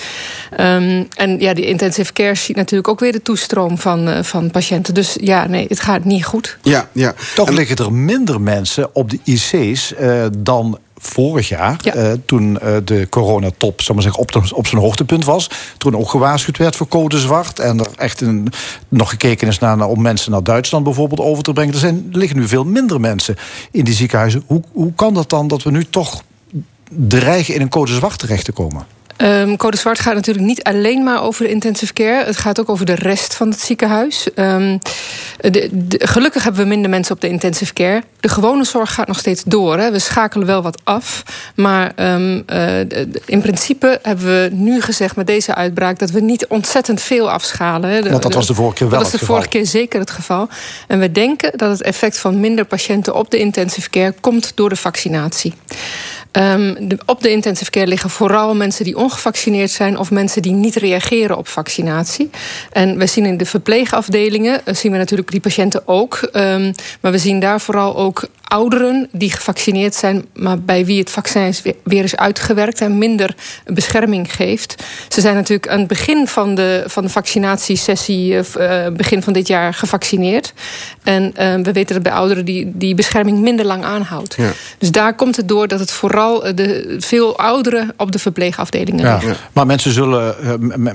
Ehm, 0.58 1.04
en 1.16 1.40
ja, 1.40 1.54
die 1.54 1.66
intensive 1.66 2.14
care 2.14 2.36
ziet 2.36 2.56
natuurlijk 2.56 2.88
ook 2.90 3.00
weer 3.00 3.12
de 3.12 3.22
toestroom 3.22 3.78
van, 3.78 4.08
eh, 4.08 4.24
van 4.24 4.52
patiënten. 4.52 4.94
Dus 4.94 5.16
ja, 5.22 5.48
nee, 5.48 5.66
het 5.70 5.80
gaat 5.80 6.04
niet 6.06 6.26
goed. 6.26 6.58
Ja, 6.62 6.90
ja. 6.92 7.14
Toch 7.36 7.48
En- 7.48 7.54
liggen 7.54 7.76
er 7.76 7.94
minder 7.94 8.42
mensen 8.42 8.90
op 8.96 9.10
de 9.10 9.20
IC's 9.24 9.94
eh, 9.94 10.26
dan 10.38 10.78
vorig 10.98 11.50
jaar. 11.50 11.80
Ja. 11.82 11.94
eh, 11.94 12.12
toen 12.26 12.60
eh, 12.60 12.76
de 12.84 13.08
coronatop 13.10 13.82
zal 13.82 13.94
maar 13.96 14.04
zeggen, 14.04 14.22
op, 14.22 14.32
de- 14.32 14.56
op 14.56 14.68
zijn 14.68 14.82
hoogtepunt 14.82 15.26
was. 15.26 15.50
Toen 15.78 15.96
ook 15.98 16.10
gewaarschuwd 16.10 16.58
werd 16.58 16.76
voor 16.76 16.88
code 16.88 17.18
zwart. 17.20 17.60
En 17.60 17.80
er 17.80 17.88
echt 17.96 18.22
een, 18.22 18.48
nog 18.90 19.10
gekeken 19.10 19.48
is 19.48 19.60
naar, 19.60 19.78
naar- 19.78 19.88
om 19.88 20.02
mensen 20.02 20.32
naar 20.32 20.44
Duitsland 20.44 20.84
bijvoorbeeld 20.84 21.20
over 21.22 21.44
te 21.44 21.54
brengen. 21.54 21.74
Er, 21.74 21.80
zijn, 21.80 22.08
er 22.12 22.18
liggen 22.18 22.38
nu 22.40 22.48
veel 22.48 22.64
minder 22.64 23.00
mensen 23.00 23.36
in 23.72 23.84
die 23.84 23.94
ziekenhuizen. 23.94 24.44
Hoe, 24.48 24.62
hoe 24.72 24.94
kan 24.96 25.14
dat 25.14 25.30
dan 25.30 25.48
dat 25.48 25.64
we 25.64 25.72
nu 25.72 25.86
toch 25.86 26.24
dreigen 26.90 27.54
in 27.54 27.62
een 27.62 27.70
code 27.70 27.92
zwart 27.94 28.20
terecht 28.20 28.46
te 28.46 28.52
komen? 28.52 28.86
Ehm, 29.18 29.56
Code 29.56 29.78
Zwart 29.78 30.00
gaat 30.00 30.14
natuurlijk 30.16 30.46
niet 30.46 30.64
alleen 30.64 31.04
maar 31.04 31.22
over 31.24 31.44
de 31.44 31.50
intensive 31.52 31.94
care. 31.94 32.26
Het 32.26 32.38
gaat 32.38 32.60
ook 32.60 32.70
over 32.70 32.86
de 32.86 32.96
rest 32.96 33.36
van 33.36 33.50
het 33.50 33.60
ziekenhuis. 33.60 34.34
Ehm, 34.36 34.78
de, 35.40 35.70
de- 35.72 36.08
gelukkig 36.08 36.44
hebben 36.44 36.62
we 36.62 36.68
minder 36.68 36.90
mensen 36.90 37.16
op 37.16 37.22
de 37.22 37.28
intensive 37.30 37.74
care. 37.74 38.04
De 38.20 38.30
gewone 38.30 38.64
zorg 38.64 38.94
gaat 38.94 39.08
nog 39.08 39.20
steeds 39.20 39.44
door. 39.46 39.78
Hè. 39.78 39.92
We 39.92 40.00
schakelen 40.00 40.48
wel 40.48 40.62
wat 40.62 40.82
af. 40.84 41.24
Maar 41.56 41.92
ehm, 41.96 42.42
eh, 42.46 42.80
in 43.26 43.42
principe 43.42 44.00
hebben 44.02 44.26
we 44.26 44.50
nu 44.54 44.82
gezegd 44.82 45.16
met 45.16 45.28
deze 45.28 45.56
uitbraak... 45.56 46.00
dat 46.00 46.10
we 46.12 46.20
niet 46.22 46.48
ontzettend 46.48 47.02
veel 47.02 47.32
afschalen. 47.32 47.90
hè. 47.90 48.02
De- 48.02 48.10
Want 48.10 48.24
dat 48.24 48.34
was 48.34 48.48
de 48.48 48.54
vorige 48.54 48.76
keer 48.76 48.90
wel 48.90 49.00
Dat 49.00 49.12
was 49.12 49.20
de 49.20 49.26
vorige 49.26 49.48
keer 49.48 49.66
zeker 49.66 50.00
het 50.00 50.12
geval. 50.12 50.48
En 50.88 51.00
we 51.00 51.12
denken 51.12 51.52
dat 51.58 51.70
het 51.72 51.82
effect 51.82 52.18
van 52.18 52.40
minder 52.40 52.66
patiënten 52.66 53.16
op 53.16 53.32
de 53.32 53.38
intensive 53.38 53.90
care... 53.90 54.14
komt 54.22 54.52
door 54.56 54.70
de 54.70 54.76
vaccinatie. 54.76 55.54
De- 56.34 56.98
op 57.06 57.22
de 57.22 57.32
intensive 57.32 57.72
care 57.72 57.88
liggen 57.88 58.10
vooral 58.10 58.56
mensen 58.56 58.86
die 58.86 58.98
ongevaccineerd 58.98 59.72
zijn 59.72 59.98
of 59.98 60.12
mensen 60.12 60.42
die 60.42 60.52
niet 60.52 60.76
reageren 60.76 61.38
op 61.38 61.48
vaccinatie. 61.48 62.30
En 62.72 62.98
we 62.98 63.08
zien 63.08 63.26
in 63.26 63.38
de 63.38 63.46
verpleegafdelingen 63.46 64.66
eh, 64.66 64.74
zien 64.76 64.92
we 64.92 64.98
natuurlijk 64.98 65.32
die 65.32 65.40
patiënten 65.40 65.88
ook, 65.88 66.16
ehm, 66.32 66.72
maar 67.02 67.12
we 67.12 67.18
zien 67.18 67.40
daar 67.40 67.62
vooral 67.62 67.98
ook 67.98 68.28
ouderen 68.54 69.10
die 69.12 69.32
gevaccineerd 69.32 69.96
zijn, 69.96 70.26
maar 70.34 70.60
bij 70.60 70.86
wie 70.86 71.00
het 71.00 71.10
vaccin 71.10 71.42
is 71.42 71.62
weer- 71.84 72.04
is 72.04 72.16
uitgewerkt 72.16 72.82
en 72.82 72.98
minder 72.98 73.36
bescherming 73.66 74.36
geeft. 74.36 74.84
Ze 75.08 75.22
zijn 75.22 75.36
natuurlijk 75.36 75.70
aan 75.70 75.80
het 75.80 75.88
begin 75.88 76.28
van 76.28 76.56
de, 76.56 76.84
van 76.88 77.04
de 77.04 77.10
vaccinatiesessie, 77.10 78.38
eh, 78.38 78.86
eh, 78.86 78.94
begin 78.94 79.24
van 79.24 79.34
dit 79.34 79.48
jaar, 79.48 79.74
gevaccineerd. 79.74 80.54
En 81.04 81.36
eh, 81.36 81.56
we 81.56 81.72
weten 81.72 81.94
dat 81.94 82.04
bij 82.04 82.12
ouderen 82.12 82.46
die, 82.46 82.72
die 82.76 82.96
bescherming 82.96 83.40
minder 83.40 83.66
lang 83.66 83.84
aanhoudt. 83.84 84.36
Ja. 84.38 84.52
Dus 84.78 84.92
daar 84.92 85.16
komt 85.16 85.36
het 85.36 85.48
door 85.48 85.68
dat 85.68 85.80
het 85.80 85.92
vooral 85.92 86.56
de, 86.56 86.96
veel 87.00 87.38
ouderen 87.38 87.94
op 87.98 88.12
de 88.12 88.20
verpleegafdelingen 88.20 89.06
Ja. 89.06 89.20
Maar 89.54 89.66
mensen, 89.66 89.92
zullen, 89.92 90.36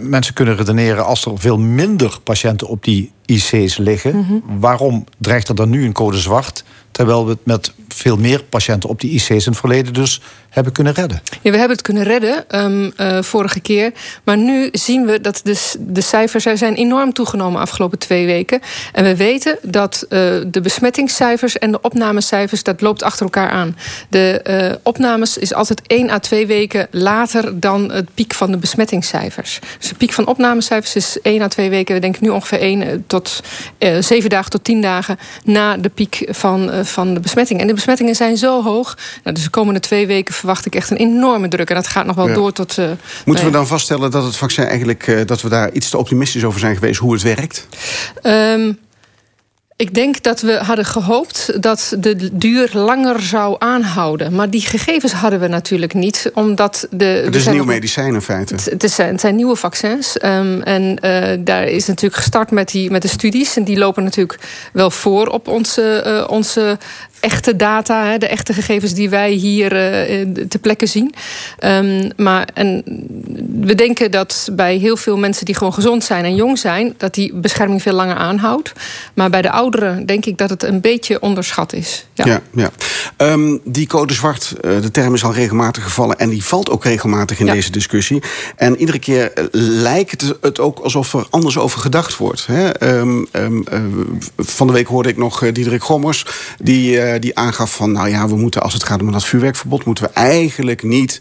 mensen 0.08 0.34
kunnen 0.34 0.56
redeneren... 0.56 1.04
als 1.04 1.24
er 1.24 1.32
veel 1.38 1.58
minder 1.58 2.18
patiënten 2.24 2.66
op 2.66 2.84
die 2.84 3.12
IC's 3.24 3.76
liggen... 3.76 4.16
Mhm. 4.16 4.60
waarom 4.60 5.04
dreigt 5.18 5.48
er 5.48 5.54
dan 5.54 5.70
nu 5.70 5.84
een 5.84 5.92
code 5.92 6.18
zwart... 6.18 6.64
terwijl 6.90 7.24
we 7.24 7.30
het 7.30 7.44
met 7.44 7.72
veel 7.88 8.16
meer 8.16 8.44
patiënten 8.44 8.88
op 8.88 9.00
die 9.00 9.10
IC's 9.10 9.28
in 9.28 9.36
het 9.36 9.56
verleden... 9.56 9.92
dus 9.92 10.20
hebben 10.48 10.72
kunnen 10.72 10.92
redden? 10.92 11.22
Ja, 11.42 11.50
we 11.50 11.56
hebben 11.56 11.76
het 11.76 11.86
kunnen 11.86 12.02
redden 12.02 12.48
ehm, 12.48 12.90
eh, 12.96 13.22
vorige 13.22 13.60
keer. 13.60 13.92
Maar 14.24 14.36
nu 14.36 14.68
zien 14.72 15.06
we 15.06 15.20
dat 15.20 15.40
de, 15.44 15.74
de 15.78 16.00
cijfers 16.00 16.46
er 16.46 16.58
zijn 16.58 16.74
enorm 16.74 17.12
toegenomen 17.12 17.60
afgelopen 17.60 17.98
twee 17.98 18.26
weken. 18.26 18.60
En 18.92 19.04
we 19.04 19.16
weten 19.16 19.58
dat 19.62 20.06
eh, 20.08 20.18
de 20.46 20.60
besmettingscijfers 20.62 21.58
en 21.58 21.70
de 21.70 21.80
opnamecijfers... 21.80 22.62
dat 22.62 22.80
loopt 22.80 23.02
achter 23.02 23.22
elkaar 23.22 23.50
aan. 23.50 23.76
De 24.08 24.40
eh, 24.42 24.74
opnames 24.82 25.38
is 25.38 25.54
altijd 25.54 25.82
één 25.86 26.10
à 26.10 26.18
twee 26.18 26.46
weken 26.46 26.88
later 26.90 27.60
dan 27.60 27.92
het 27.92 28.14
piek 28.14 28.34
van 28.34 28.50
de 28.50 28.56
besmettingscijfers. 28.56 29.58
Dus 29.78 29.88
de 29.88 29.94
piek 29.94 30.12
van 30.12 30.26
opnamecijfers 30.26 30.96
is 30.96 31.18
één 31.22 31.42
à 31.42 31.48
twee 31.48 31.70
weken. 31.70 31.94
We 31.94 32.00
denken 32.00 32.24
nu 32.24 32.30
ongeveer 32.30 32.60
één 32.60 33.04
tot 33.06 33.42
zeven 34.00 34.30
dagen 34.30 34.50
tot 34.50 34.64
tien 34.64 34.80
dagen... 34.80 35.18
na 35.44 35.76
de 35.76 35.88
piek 35.88 36.26
van, 36.28 36.70
van 36.84 37.14
de 37.14 37.20
besmetting. 37.20 37.60
En 37.60 37.66
de 37.66 37.74
besmettingen 37.78 38.14
zijn 38.14 38.36
zo 38.36 38.62
hoog. 38.62 38.96
Nou, 39.22 39.34
dus 39.34 39.44
de 39.44 39.50
komende 39.50 39.80
twee 39.80 40.06
weken 40.06 40.34
verwacht 40.34 40.66
ik 40.66 40.74
echt 40.74 40.90
een 40.90 40.96
enorme 40.96 41.48
druk. 41.48 41.68
En 41.68 41.74
dat 41.74 41.86
gaat 41.86 42.06
nog 42.06 42.16
wel 42.16 42.28
Ja. 42.28 42.34
door 42.34 42.52
tot... 42.52 42.78
eh, 42.78 42.90
Moeten 43.24 43.44
we 43.44 43.50
dan 43.50 43.66
vaststellen 43.66 44.10
dat 44.10 44.24
het 44.24 44.36
vaccin 44.36 44.64
eigenlijk 44.64 45.06
eh, 45.06 45.20
dat 45.26 45.40
we 45.42 45.48
daar 45.48 45.72
iets 45.72 45.90
te 45.90 45.98
optimistisch 45.98 46.44
over 46.44 46.60
zijn 46.60 46.74
geweest 46.74 47.00
hoe 47.00 47.12
het 47.12 47.22
werkt? 47.22 47.66
Ehm, 48.22 48.72
ik 49.76 49.94
denk 49.94 50.22
dat 50.22 50.40
we 50.40 50.52
hadden 50.56 50.84
gehoopt 50.84 51.62
dat 51.62 51.94
de 51.98 52.30
duur 52.38 52.70
langer 52.72 53.20
zou 53.22 53.56
aanhouden. 53.58 54.34
Maar 54.34 54.50
die 54.50 54.60
gegevens 54.60 55.12
hadden 55.12 55.40
we 55.40 55.46
natuurlijk 55.48 55.94
niet. 55.94 56.30
Omdat 56.34 56.86
de, 56.90 57.04
Het 57.04 57.34
is 57.34 57.46
een 57.46 57.52
nieuw 57.52 57.64
medicijn 57.64 58.14
in 58.14 58.22
feite. 58.22 58.54
Het, 58.54 58.64
het, 58.64 58.84
is, 58.84 58.96
het 58.96 59.20
zijn 59.20 59.36
nieuwe 59.36 59.56
vaccins. 59.56 60.18
ehm, 60.18 60.60
en 60.60 60.98
eh, 60.98 61.38
daar 61.40 61.64
is 61.64 61.86
natuurlijk 61.86 62.22
gestart 62.22 62.50
met, 62.50 62.68
die, 62.70 62.90
met 62.90 63.02
de 63.02 63.08
studies. 63.08 63.56
En 63.56 63.64
die 63.64 63.78
lopen 63.78 64.02
natuurlijk 64.04 64.38
wel 64.72 64.90
voor 64.90 65.26
op 65.26 65.48
onze, 65.48 66.26
onze 66.30 66.78
echte 67.20 67.56
data. 67.56 68.04
Hè, 68.04 68.18
de 68.18 68.28
echte 68.28 68.52
gegevens 68.52 68.94
die 68.94 69.10
wij 69.10 69.30
hier 69.32 69.72
eh, 69.72 70.26
te 70.48 70.58
plekke 70.58 70.86
zien. 70.86 71.14
Ehm, 71.58 72.10
maar 72.16 72.48
en 72.54 72.82
we 73.60 73.74
denken 73.74 74.10
dat 74.10 74.48
bij 74.52 74.76
heel 74.76 74.96
veel 74.96 75.16
mensen 75.16 75.44
die 75.44 75.54
gewoon 75.54 75.74
gezond 75.74 76.04
zijn 76.04 76.24
en 76.24 76.34
jong 76.34 76.58
zijn... 76.58 76.94
dat 76.96 77.14
die 77.14 77.34
bescherming 77.34 77.82
veel 77.82 77.92
langer 77.92 78.16
aanhoudt. 78.16 78.72
Maar 79.14 79.30
bij 79.30 79.42
de 79.42 79.50
ouderen 79.50 80.06
denk 80.06 80.26
ik 80.26 80.38
dat 80.38 80.50
het 80.50 80.62
een 80.62 80.80
beetje 80.80 81.20
onderschat 81.20 81.72
is. 81.72 82.06
Ja. 82.14 82.26
Ja, 82.26 82.40
ja. 82.52 82.70
Ehm, 83.16 83.56
die 83.64 83.86
code 83.86 84.12
zwart, 84.14 84.54
eh, 84.60 84.80
de 84.80 84.90
term 84.90 85.14
is 85.14 85.24
al 85.24 85.32
regelmatig 85.32 85.82
gevallen... 85.82 86.18
en 86.18 86.28
die 86.28 86.44
valt 86.44 86.70
ook 86.70 86.84
regelmatig 86.84 87.40
in 87.40 87.46
Ja. 87.46 87.52
deze 87.52 87.70
discussie. 87.70 88.22
En 88.56 88.76
iedere 88.76 88.98
keer 88.98 89.32
eh, 89.32 89.44
lijkt 89.52 90.34
het- 90.40 90.58
ook 90.58 90.78
alsof 90.78 91.14
er 91.14 91.26
anders 91.30 91.58
over 91.58 91.80
gedacht 91.80 92.16
wordt. 92.16 92.46
Hè? 92.46 92.68
Ehm, 92.70 93.24
ehm, 93.32 93.60
eh, 93.62 93.80
van 94.36 94.66
de 94.66 94.72
week 94.72 94.86
hoorde 94.86 95.08
ik 95.08 95.16
nog 95.16 95.52
Diederik 95.52 95.82
Gommers... 95.82 96.26
Die, 96.58 97.00
die 97.20 97.36
aangaf 97.36 97.74
van, 97.74 97.92
nou 97.92 98.08
ja, 98.08 98.28
we 98.28 98.36
moeten 98.36 98.62
als 98.62 98.72
het 98.72 98.84
gaat 98.84 99.00
om 99.00 99.12
dat 99.12 99.24
vuurwerkverbod... 99.24 99.84
moeten 99.84 100.04
we 100.04 100.10
eigenlijk 100.10 100.82
niet 100.82 101.20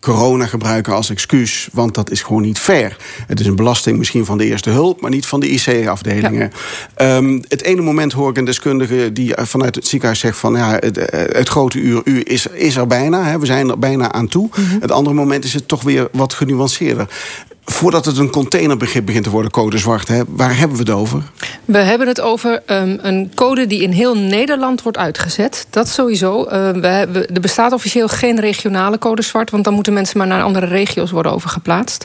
corona 0.00 0.46
gebruiken 0.46 0.94
als 0.94 1.10
excuus, 1.10 1.68
want 1.72 1.94
dat 1.94 2.10
is 2.10 2.22
gewoon 2.22 2.42
niet 2.42 2.58
fair. 2.58 2.96
Het 3.26 3.40
is 3.40 3.46
een 3.46 3.56
belasting 3.56 3.98
misschien 3.98 4.24
van 4.24 4.38
de 4.38 4.44
eerste 4.44 4.70
hulp, 4.70 5.00
maar 5.00 5.10
niet 5.10 5.26
van 5.26 5.40
de 5.40 5.48
IC-afdelingen. 5.48 6.52
Ehm, 6.94 7.40
het 7.48 7.62
ene 7.62 7.82
moment 7.82 8.12
hoor 8.12 8.30
ik 8.30 8.36
een 8.36 8.44
deskundige 8.44 9.12
die 9.12 9.34
eh, 9.34 9.44
vanuit 9.44 9.74
het 9.74 9.86
ziekenhuis 9.86 10.20
zegt 10.20 10.38
van 10.38 10.54
ja, 10.54 10.76
het, 10.80 10.98
eh, 10.98 11.36
het 11.38 11.48
grote 11.48 11.78
uur 11.78 12.00
U 12.04 12.20
is, 12.24 12.46
is 12.46 12.76
er 12.76 12.86
bijna, 12.86 13.24
hè, 13.24 13.38
we 13.38 13.46
zijn 13.46 13.68
er 13.68 13.78
bijna 13.78 14.12
aan 14.12 14.28
toe. 14.28 14.48
Het 14.80 14.90
andere 14.90 15.16
moment 15.16 15.44
is 15.44 15.54
het 15.54 15.68
toch 15.68 15.82
weer 15.82 16.08
wat 16.12 16.34
genuanceerder. 16.34 17.08
Voordat 17.70 18.04
het 18.04 18.18
een 18.18 18.30
containerbegrip 18.30 19.06
begint 19.06 19.24
te 19.24 19.30
worden, 19.30 19.50
code 19.50 19.78
zwart, 19.78 20.08
hè, 20.08 20.22
waar 20.28 20.58
hebben 20.58 20.76
we 20.76 20.82
het 20.82 20.92
over? 20.92 21.22
We 21.64 21.78
hebben 21.78 22.06
het 22.06 22.20
over 22.20 22.62
um, 22.66 22.98
een 23.02 23.32
code 23.34 23.66
die 23.66 23.82
in 23.82 23.90
heel 23.90 24.16
Nederland 24.16 24.82
wordt 24.82 24.98
uitgezet. 24.98 25.66
Dat 25.70 25.88
sowieso. 25.88 26.44
Uh, 26.44 26.50
we 26.70 26.86
hebben, 26.86 27.34
er 27.34 27.40
bestaat 27.40 27.72
officieel 27.72 28.08
geen 28.08 28.40
regionale 28.40 28.98
code 28.98 29.22
zwart, 29.22 29.50
want 29.50 29.64
dan 29.64 29.74
moeten 29.74 29.92
mensen 29.92 30.18
maar 30.18 30.26
naar 30.26 30.42
andere 30.42 30.66
regio's 30.66 31.10
worden 31.10 31.32
overgeplaatst. 31.32 32.04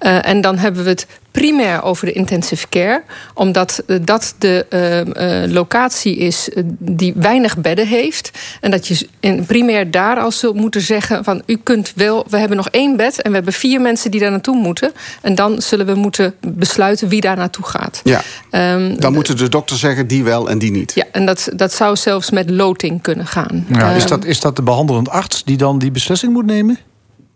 Uh, 0.00 0.28
en 0.28 0.40
dan 0.40 0.58
hebben 0.58 0.84
we 0.84 0.88
het 0.88 1.06
primair 1.34 1.82
over 1.82 2.06
de 2.06 2.12
intensive 2.12 2.68
care, 2.68 3.02
omdat 3.34 3.82
uh, 3.86 3.98
dat 4.02 4.34
de 4.38 4.66
uh, 4.70 5.44
uh, 5.44 5.52
locatie 5.52 6.16
is 6.16 6.48
die 6.78 7.12
weinig 7.16 7.58
bedden 7.58 7.86
heeft. 7.86 8.30
En 8.60 8.70
dat 8.70 8.86
je 8.86 9.08
in, 9.20 9.44
primair 9.44 9.90
daar 9.90 10.16
al 10.18 10.30
zult 10.30 10.54
moeten 10.54 10.80
zeggen: 10.80 11.24
van 11.24 11.42
u 11.46 11.56
kunt 11.62 11.92
wel, 11.96 12.26
we 12.28 12.38
hebben 12.38 12.56
nog 12.56 12.68
één 12.68 12.96
bed 12.96 13.22
en 13.22 13.28
we 13.28 13.36
hebben 13.36 13.52
vier 13.52 13.80
mensen 13.80 14.10
die 14.10 14.20
daar 14.20 14.30
naartoe 14.30 14.56
moeten. 14.56 14.92
En 15.20 15.34
dan 15.34 15.62
zullen 15.62 15.86
we 15.86 15.94
moeten 15.94 16.34
besluiten 16.40 17.08
wie 17.08 17.20
daar 17.20 17.36
naartoe 17.36 17.64
gaat. 17.64 18.00
Ja. 18.04 18.22
Um, 18.74 19.00
dan 19.00 19.12
moeten 19.12 19.36
de 19.36 19.48
dokter 19.48 19.76
zeggen 19.76 20.06
die 20.06 20.24
wel 20.24 20.50
en 20.50 20.58
die 20.58 20.70
niet. 20.70 20.92
Ja, 20.94 21.04
en 21.12 21.26
dat, 21.26 21.48
dat 21.56 21.74
zou 21.74 21.96
zelfs 21.96 22.30
met 22.30 22.50
loting 22.50 23.02
kunnen 23.02 23.26
gaan. 23.26 23.66
Ja, 23.68 23.90
um, 23.90 23.96
is, 23.96 24.06
dat, 24.06 24.24
is 24.24 24.40
dat 24.40 24.56
de 24.56 24.62
behandelend 24.62 25.08
arts 25.08 25.44
die 25.44 25.56
dan 25.56 25.78
die 25.78 25.90
beslissing 25.90 26.32
moet 26.32 26.46
nemen? 26.46 26.78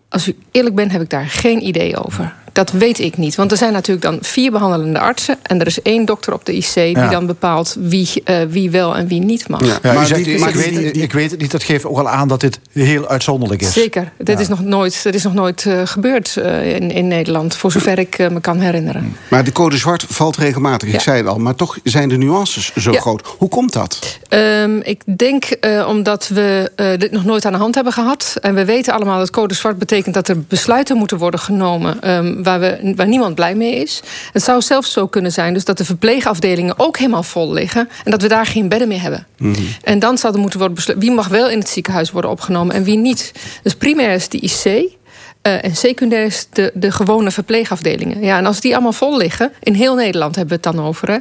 Als 0.09 0.29
u 0.29 0.37
eerlijk 0.51 0.75
bent, 0.75 0.93
heb 0.93 1.01
ik 1.01 1.11
daar 1.11 1.27
geen 1.27 1.67
idee 1.67 2.05
over. 2.05 2.35
Dat 2.59 2.71
weet 2.71 2.99
ik 2.99 3.17
niet. 3.17 3.35
Want 3.35 3.51
er 3.51 3.57
zijn 3.57 3.73
natuurlijk 3.73 4.07
dan 4.07 4.19
vier 4.21 4.51
behandelende 4.51 4.99
artsen. 4.99 5.39
En 5.43 5.61
er 5.61 5.67
is 5.67 5.83
één 5.83 6.05
dokter 6.05 6.33
op 6.33 6.45
de 6.45 6.57
IC 6.57 6.75
die 6.75 6.97
ja. 6.97 7.11
dan 7.11 7.27
bepaalt 7.27 7.77
wie, 7.79 8.23
uh, 8.25 8.37
wie 8.49 8.71
wel 8.71 8.97
en 8.97 9.09
wie 9.09 9.21
niet 9.21 9.49
mag. 9.49 9.81
Ja, 9.83 9.93
maar 9.93 10.07
zegt, 10.07 10.25
die, 10.25 10.39
maar 10.39 10.49
ik, 10.49 10.55
weet, 10.55 10.97
ik 10.97 11.13
weet 11.13 11.31
het 11.31 11.41
niet. 11.41 11.51
Dat 11.51 11.63
geeft 11.63 11.87
ook 11.87 11.99
al 11.99 12.09
aan 12.09 12.29
dat 12.29 12.41
dit 12.41 12.61
heel 12.73 13.09
uitzonderlijk 13.09 13.63
is. 13.63 13.73
Zeker. 13.73 14.13
Dit 14.19 14.29
ja. 14.37 14.39
is 14.39 14.49
nog 14.49 14.65
nooit, 14.65 15.03
dit 15.03 15.15
is 15.15 15.23
nog 15.23 15.35
nooit 15.35 15.65
uh, 15.65 15.81
gebeurd 15.85 16.37
uh, 16.39 16.75
in, 16.75 16.91
in 16.91 17.09
Nederland. 17.09 17.57
Voor 17.57 17.73
zover 17.73 17.99
ik 17.99 18.19
me 18.19 18.41
kan 18.41 18.61
herinneren. 18.61 19.17
Maar 19.31 19.45
de 19.45 19.53
code 19.53 19.77
zwart 19.77 20.05
valt 20.09 20.37
regelmatig. 20.37 20.93
Ik 20.93 21.01
zei 21.01 21.17
het 21.17 21.27
al. 21.27 21.39
Maar 21.39 21.55
toch 21.55 21.79
zijn 21.85 22.09
de 22.09 22.17
nuances 22.17 22.73
zo 22.77 22.93
groot. 22.93 23.27
Hoe 23.39 23.49
komt 23.49 23.73
dat? 23.73 24.19
Um, 24.29 24.81
ik 24.83 25.03
denk 25.17 25.45
omdat 25.87 26.29
we 26.29 26.73
dit 26.99 27.11
nog 27.11 27.25
nooit 27.25 27.45
aan 27.45 27.53
de 27.53 27.59
hand 27.59 27.75
hebben 27.75 27.93
gehad. 27.93 28.37
En 28.41 28.55
we 28.55 28.65
weten 28.65 28.95
allemaal 28.95 29.19
dat 29.19 29.31
code 29.31 29.55
zwart 29.55 29.79
betekent 29.79 30.15
dat 30.15 30.29
er 30.29 30.41
besluiten 30.41 30.97
moeten 30.97 31.19
worden 31.19 31.41
genomen. 31.41 32.11
Um, 32.11 32.43
waar, 32.49 32.61
we, 32.61 32.93
waar 32.97 33.09
niemand 33.09 33.35
blij 33.35 33.55
mee 33.55 33.75
is. 33.75 34.03
Het 34.33 34.43
zou 34.43 34.63
zelfs 34.63 34.93
zo 34.93 35.07
kunnen 35.07 35.33
zijn 35.33 35.55
dus 35.55 35.65
dat 35.65 35.79
de 35.79 35.85
verpleegafdelingen 35.85 36.79
ook 36.79 36.99
helemaal 36.99 37.23
vol 37.23 37.53
liggen... 37.53 37.89
en 38.05 38.11
dat 38.11 38.23
we 38.23 38.29
daar 38.29 38.47
geen 38.47 38.69
bedden 38.69 38.89
meer 38.89 39.01
hebben. 39.01 39.27
Mm 39.39 39.55
-hmm. 39.55 39.67
En 39.83 39.99
dan 39.99 40.19
zou 40.19 40.35
er 40.35 40.41
moeten 40.41 40.59
worden 40.59 40.77
besloten... 40.77 41.03
wie 41.03 41.13
mag 41.13 41.29
wel 41.29 41.51
in 41.51 41.59
het 41.59 41.69
ziekenhuis 41.69 42.11
worden 42.11 42.31
opgenomen 42.31 42.75
en 42.75 42.83
wie 42.83 42.97
niet. 42.97 43.33
Dus 43.63 43.75
primair 43.75 44.13
is 44.13 44.29
de 44.29 44.39
IC... 44.39 44.97
Uh, 45.43 45.65
en 45.65 45.77
secundair 45.77 46.25
is 46.25 46.47
de, 46.53 46.71
de 46.75 46.93
gewone 46.93 47.31
verpleegafdelingen. 47.31 48.21
Ja, 48.23 48.39
en 48.39 48.47
als 48.47 48.61
die 48.61 48.73
allemaal 48.73 48.93
vol 48.93 49.17
liggen, 49.17 49.53
in 49.63 49.75
heel 49.75 49.95
Nederland 49.95 50.37
hebben 50.37 50.61
we 50.61 50.69
het 50.69 50.77
dan 50.77 50.87
over... 50.87 51.11
Hè, 51.11 51.19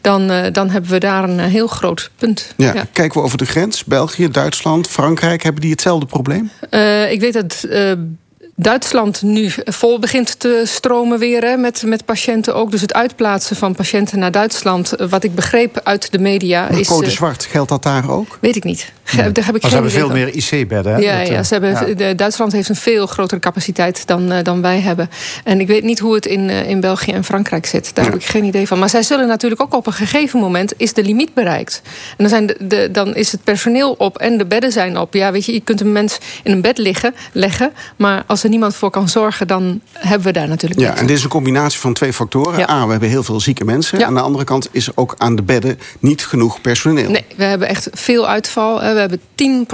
dan, 0.00 0.30
uh, 0.30 0.44
dan 0.52 0.70
hebben 0.70 0.90
we 0.90 0.98
daar 0.98 1.28
een 1.28 1.38
heel 1.38 1.66
groot 1.66 2.10
punt. 2.16 2.54
Ja, 2.56 2.74
ja. 2.74 2.86
Kijken 2.92 3.20
we 3.20 3.26
over 3.26 3.38
de 3.38 3.46
grens, 3.46 3.84
België, 3.84 4.30
Duitsland, 4.30 4.88
Frankrijk... 4.88 5.42
hebben 5.42 5.60
die 5.60 5.70
hetzelfde 5.70 6.06
probleem? 6.06 6.50
Uh, 6.70 7.10
ik 7.10 7.20
weet 7.20 7.32
dat 7.32 7.66
Duitsland 8.58 9.22
nu 9.22 9.52
vol 9.64 9.98
begint 9.98 10.40
te 10.40 10.62
stromen 10.64 11.18
weer 11.18 11.42
hè, 11.42 11.56
met, 11.56 11.82
met 11.86 12.04
patiënten 12.04 12.54
ook. 12.54 12.70
Dus 12.70 12.80
het 12.80 12.94
uitplaatsen 12.94 13.56
van 13.56 13.74
patiënten 13.74 14.18
naar 14.18 14.30
Duitsland, 14.30 14.94
wat 15.10 15.24
ik 15.24 15.34
begreep 15.34 15.80
uit 15.84 16.12
de 16.12 16.18
media. 16.18 16.66
Maar 16.70 16.80
is, 16.80 16.88
code 16.88 17.10
zwart, 17.10 17.44
geldt 17.44 17.68
dat 17.68 17.82
daar 17.82 18.10
ook? 18.10 18.38
Weet 18.40 18.56
ik 18.56 18.64
niet. 18.64 18.92
Nee. 19.12 19.32
Daar 19.32 19.44
heb 19.44 19.54
ik 19.54 19.62
maar 19.62 19.70
ze 19.70 19.76
hebben 19.76 19.94
veel 19.94 20.10
meer 20.10 20.34
IC-bedden. 20.34 21.00
Ja, 21.00 21.18
dat, 21.18 21.28
ja, 21.28 21.42
ze 21.42 21.52
hebben, 21.54 21.96
ja. 21.98 22.14
Duitsland 22.14 22.52
heeft 22.52 22.68
een 22.68 22.76
veel 22.76 23.06
grotere 23.06 23.40
capaciteit 23.40 24.06
dan, 24.06 24.32
uh, 24.32 24.38
dan 24.42 24.62
wij 24.62 24.80
hebben. 24.80 25.10
En 25.44 25.60
ik 25.60 25.66
weet 25.66 25.82
niet 25.82 25.98
hoe 25.98 26.14
het 26.14 26.26
in, 26.26 26.48
uh, 26.48 26.68
in 26.68 26.80
België 26.80 27.12
en 27.12 27.24
Frankrijk 27.24 27.66
zit. 27.66 27.94
Daar 27.94 28.04
ja. 28.04 28.10
heb 28.10 28.20
ik 28.20 28.26
geen 28.26 28.44
idee 28.44 28.66
van. 28.66 28.78
Maar 28.78 28.90
zij 28.90 29.02
zullen 29.02 29.26
natuurlijk 29.26 29.62
ook 29.62 29.74
op 29.74 29.86
een 29.86 29.92
gegeven 29.92 30.40
moment 30.40 30.72
is 30.76 30.92
de 30.92 31.02
limiet 31.02 31.34
bereikt. 31.34 31.82
En 31.84 32.16
dan, 32.16 32.28
zijn 32.28 32.46
de, 32.46 32.56
de, 32.60 32.88
dan 32.92 33.14
is 33.14 33.32
het 33.32 33.44
personeel 33.44 33.92
op 33.98 34.18
en 34.18 34.38
de 34.38 34.46
bedden 34.46 34.72
zijn 34.72 34.98
op. 34.98 35.14
Ja, 35.14 35.32
weet 35.32 35.44
je, 35.44 35.52
je 35.52 35.60
kunt 35.60 35.80
een 35.80 35.92
mens 35.92 36.18
in 36.42 36.52
een 36.52 36.60
bed 36.60 36.78
liggen, 36.78 37.14
leggen, 37.32 37.72
maar 37.96 38.24
als 38.26 38.44
er 38.46 38.52
niemand 38.52 38.76
voor 38.76 38.90
kan 38.90 39.08
zorgen, 39.08 39.46
dan 39.46 39.80
hebben 39.92 40.26
we 40.26 40.32
daar 40.32 40.48
natuurlijk. 40.48 40.80
Ja, 40.80 40.96
en 40.96 41.06
dit 41.06 41.16
is 41.16 41.22
een 41.22 41.28
combinatie 41.28 41.80
van 41.80 41.94
twee 41.94 42.12
factoren. 42.12 42.58
Ja. 42.58 42.70
A, 42.70 42.84
we 42.84 42.90
hebben 42.90 43.08
heel 43.08 43.22
veel 43.22 43.40
zieke 43.40 43.64
mensen. 43.64 43.98
Ja. 43.98 44.06
Aan 44.06 44.14
de 44.14 44.20
andere 44.20 44.44
kant 44.44 44.68
is 44.70 44.86
er 44.86 44.92
ook 44.94 45.14
aan 45.18 45.36
de 45.36 45.42
bedden 45.42 45.78
niet 45.98 46.26
genoeg 46.26 46.60
personeel. 46.60 47.10
Nee, 47.10 47.24
we 47.36 47.44
hebben 47.44 47.68
echt 47.68 47.88
veel 47.92 48.28
uitval. 48.28 48.78
We 48.78 48.84
hebben 48.84 49.20
10 49.34 49.66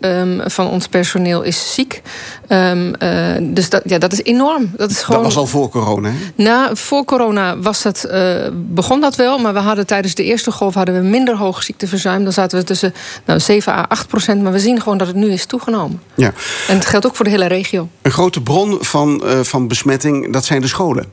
um, 0.00 0.40
van 0.44 0.68
ons 0.68 0.88
personeel 0.88 1.42
is 1.42 1.74
ziek. 1.74 2.02
Um, 2.48 2.92
uh, 3.02 3.36
dus 3.40 3.68
dat, 3.68 3.82
ja, 3.84 3.98
dat 3.98 4.12
is 4.12 4.22
enorm. 4.22 4.70
Dat, 4.76 4.90
is 4.90 5.02
gewoon... 5.02 5.22
dat 5.22 5.34
was 5.34 5.42
al 5.42 5.46
voor 5.46 5.68
corona, 5.68 6.08
hè? 6.08 6.42
Nou, 6.42 6.76
voor 6.76 7.04
corona 7.04 7.58
was 7.58 7.82
dat, 7.82 8.06
uh, 8.10 8.34
begon 8.52 9.00
dat 9.00 9.16
wel. 9.16 9.38
Maar 9.38 9.52
we 9.52 9.58
hadden 9.58 9.86
tijdens 9.86 10.14
de 10.14 10.24
eerste 10.24 10.50
golf 10.50 10.74
hadden 10.74 10.94
we 10.94 11.08
minder 11.08 11.36
hoog 11.36 11.62
ziekteverzuim. 11.62 12.24
Dan 12.24 12.32
zaten 12.32 12.58
we 12.58 12.64
tussen 12.64 12.94
nou, 13.24 13.40
7 13.40 13.72
à 13.72 13.84
8 13.88 14.08
procent. 14.08 14.42
Maar 14.42 14.52
we 14.52 14.58
zien 14.58 14.80
gewoon 14.80 14.98
dat 14.98 15.06
het 15.06 15.16
nu 15.16 15.30
is 15.30 15.46
toegenomen. 15.46 16.02
Ja. 16.14 16.32
En 16.68 16.74
het 16.74 16.86
geldt 16.86 17.06
ook 17.06 17.16
voor 17.16 17.24
de 17.24 17.30
hele 17.30 17.46
regio. 17.46 17.88
Een 18.06 18.12
grote 18.12 18.40
bron 18.40 18.78
van, 18.80 19.22
uh, 19.24 19.40
van 19.40 19.68
besmetting, 19.68 20.32
dat 20.32 20.44
zijn 20.44 20.60
de 20.60 20.66
scholen. 20.66 21.04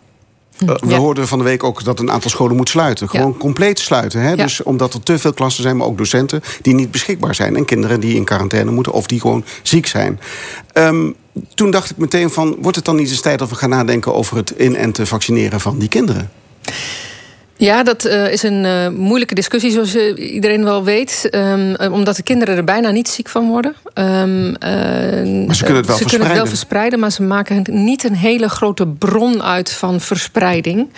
Uh, 0.60 0.70
we 0.70 0.90
ja. 0.90 0.98
hoorden 0.98 1.28
van 1.28 1.38
de 1.38 1.44
week 1.44 1.64
ook 1.64 1.84
dat 1.84 2.00
een 2.00 2.12
aantal 2.12 2.30
scholen 2.30 2.56
moet 2.56 2.70
sluiten. 2.70 3.10
Gewoon 3.10 3.32
ja. 3.32 3.38
compleet 3.38 3.80
sluiten. 3.80 4.22
Hè? 4.22 4.30
Ja. 4.30 4.36
Dus 4.36 4.64
omdat 4.64 4.94
er 4.94 5.04
te 5.04 5.20
veel 5.20 5.34
klassen 5.34 5.64
zijn, 5.64 5.78
maar 5.78 5.88
ook 5.88 5.98
docenten 5.98 6.42
die 6.62 6.74
niet 6.74 6.92
beschikbaar 6.92 7.36
zijn. 7.36 7.56
En 7.56 7.66
kinderen 7.66 8.00
die 8.00 8.16
in 8.16 8.24
quarantaine 8.24 8.72
moeten 8.72 8.92
of 8.92 9.08
die 9.08 9.20
gewoon 9.20 9.44
ziek 9.64 9.88
zijn. 9.88 10.20
Um, 10.74 11.16
toen 11.54 11.72
dacht 11.72 11.90
ik 11.90 11.98
meteen 11.98 12.30
van, 12.30 12.56
wordt 12.60 12.76
het 12.76 12.86
dan 12.86 12.96
niet 12.96 13.10
eens 13.10 13.22
tijd 13.22 13.40
dat 13.40 13.50
we 13.50 13.56
gaan 13.56 13.70
nadenken 13.70 14.14
over 14.14 14.38
het 14.38 14.52
in- 14.52 14.76
en 14.76 14.92
te 14.92 15.06
vaccineren 15.06 15.60
van 15.60 15.78
die 15.78 15.90
kinderen? 15.90 16.32
Ja, 17.64 17.84
dat 17.84 18.06
uh, 18.06 18.32
is 18.32 18.44
een 18.44 18.64
uh, 18.64 18.88
moeilijke 18.88 19.36
discussie, 19.36 19.72
zoals 19.72 19.96
uh, 19.96 20.34
iedereen 20.34 20.64
wel 20.64 20.84
weet. 20.84 21.30
Um, 21.32 21.76
omdat 21.76 22.16
de 22.16 22.24
kinderen 22.24 22.58
er 22.58 22.64
bijna 22.64 22.92
niet 22.92 23.08
ziek 23.08 23.30
van 23.30 23.48
worden. 23.48 23.76
Um, 23.94 24.52
maar 25.46 25.56
ze 25.56 25.64
kunnen 25.64 25.82
het 25.82 25.86
wel 25.86 25.98
ze 25.98 26.04
verspreiden. 26.04 26.08
Kunnen 26.08 26.28
het 26.28 26.38
wel 26.38 26.46
verspreiden, 26.46 27.00
maar 27.00 27.12
ze 27.12 27.24
maken 27.24 27.64
niet 27.70 28.04
een 28.04 28.16
hele 28.16 28.50
grote 28.50 28.88
bron 28.88 29.44
uit 29.44 29.72
van 29.72 30.02
verspreiding. 30.02 30.90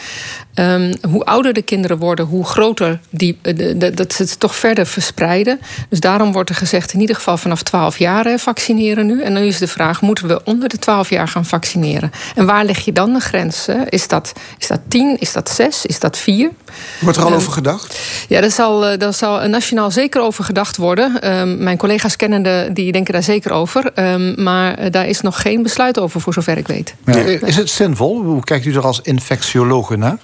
Um, 0.56 0.94
hoe 1.10 1.26
ouder 1.26 1.54
de 1.54 1.62
kinderen 1.62 1.98
worden, 1.98 2.26
hoe 2.26 2.46
groter 2.46 3.00
die, 3.10 3.38
de, 3.42 3.78
de, 3.78 3.92
dat 3.94 4.14
ze 4.14 4.22
het 4.22 4.40
toch 4.40 4.56
verder 4.56 4.86
verspreiden. 4.86 5.60
Dus 5.90 6.00
daarom 6.00 6.32
wordt 6.32 6.50
er 6.50 6.56
gezegd, 6.56 6.94
in 6.94 7.00
ieder 7.00 7.16
geval 7.16 7.38
vanaf 7.38 7.64
12 7.64 7.98
jaar 7.98 8.40
vaccineren 8.40 9.06
nu. 9.06 9.22
En 9.22 9.34
nu 9.34 9.46
is 9.46 9.58
de 9.58 9.68
vraag, 9.68 10.02
moeten 10.02 10.28
we 10.28 10.44
onder 10.44 10.70
de 10.70 10.78
12 10.78 11.10
jaar 11.10 11.28
gaan 11.28 11.46
vaccineren? 11.46 12.12
En 12.36 12.46
waar 12.46 12.66
leg 12.66 12.80
je 12.80 12.92
dan 12.92 13.14
de 13.14 13.20
grens? 13.20 13.66
Hè? 13.66 13.90
Is, 13.90 14.08
dat, 14.08 14.34
is 14.58 14.68
dat 14.68 14.80
10? 14.88 15.20
Is 15.20 15.34
dat 15.34 15.50
6? 15.50 15.86
Is 15.86 16.00
dat 16.00 16.18
4? 16.18 16.52
Wordt 17.00 17.18
er 17.18 17.24
al 17.24 17.30
um, 17.30 17.36
over 17.36 17.52
gedacht? 17.52 18.00
Ja, 18.28 18.42
daar 18.42 18.52
zal, 18.52 18.98
daar 18.98 19.14
zal 19.14 19.48
nationaal 19.48 19.92
zeker 19.92 20.22
over 20.22 20.44
gedacht 20.44 20.78
worden. 20.78 21.38
Um, 21.40 21.64
mijn 21.64 21.78
collega's 21.78 22.16
kennende, 22.16 22.70
die 22.74 22.92
denken 22.92 23.14
daar 23.14 23.24
zeker 23.24 23.52
over. 23.52 23.92
Um, 23.96 24.44
maar 24.44 24.80
uh, 24.80 24.92
daar 24.92 25.08
is 25.08 25.22
nog 25.22 25.42
geen 25.42 25.64
besluit 25.64 26.00
over, 26.00 26.22
voor 26.22 26.34
zover 26.34 26.58
ik 26.58 26.68
weet. 26.68 26.96
Ja, 27.06 27.16
is 27.16 27.56
het 27.56 27.70
zinvol? 27.70 28.24
Hoe 28.24 28.44
kijkt 28.44 28.66
u 28.66 28.74
er 28.74 28.86
als 28.86 29.00
infectiologe 29.02 29.96
naar? 29.96 30.18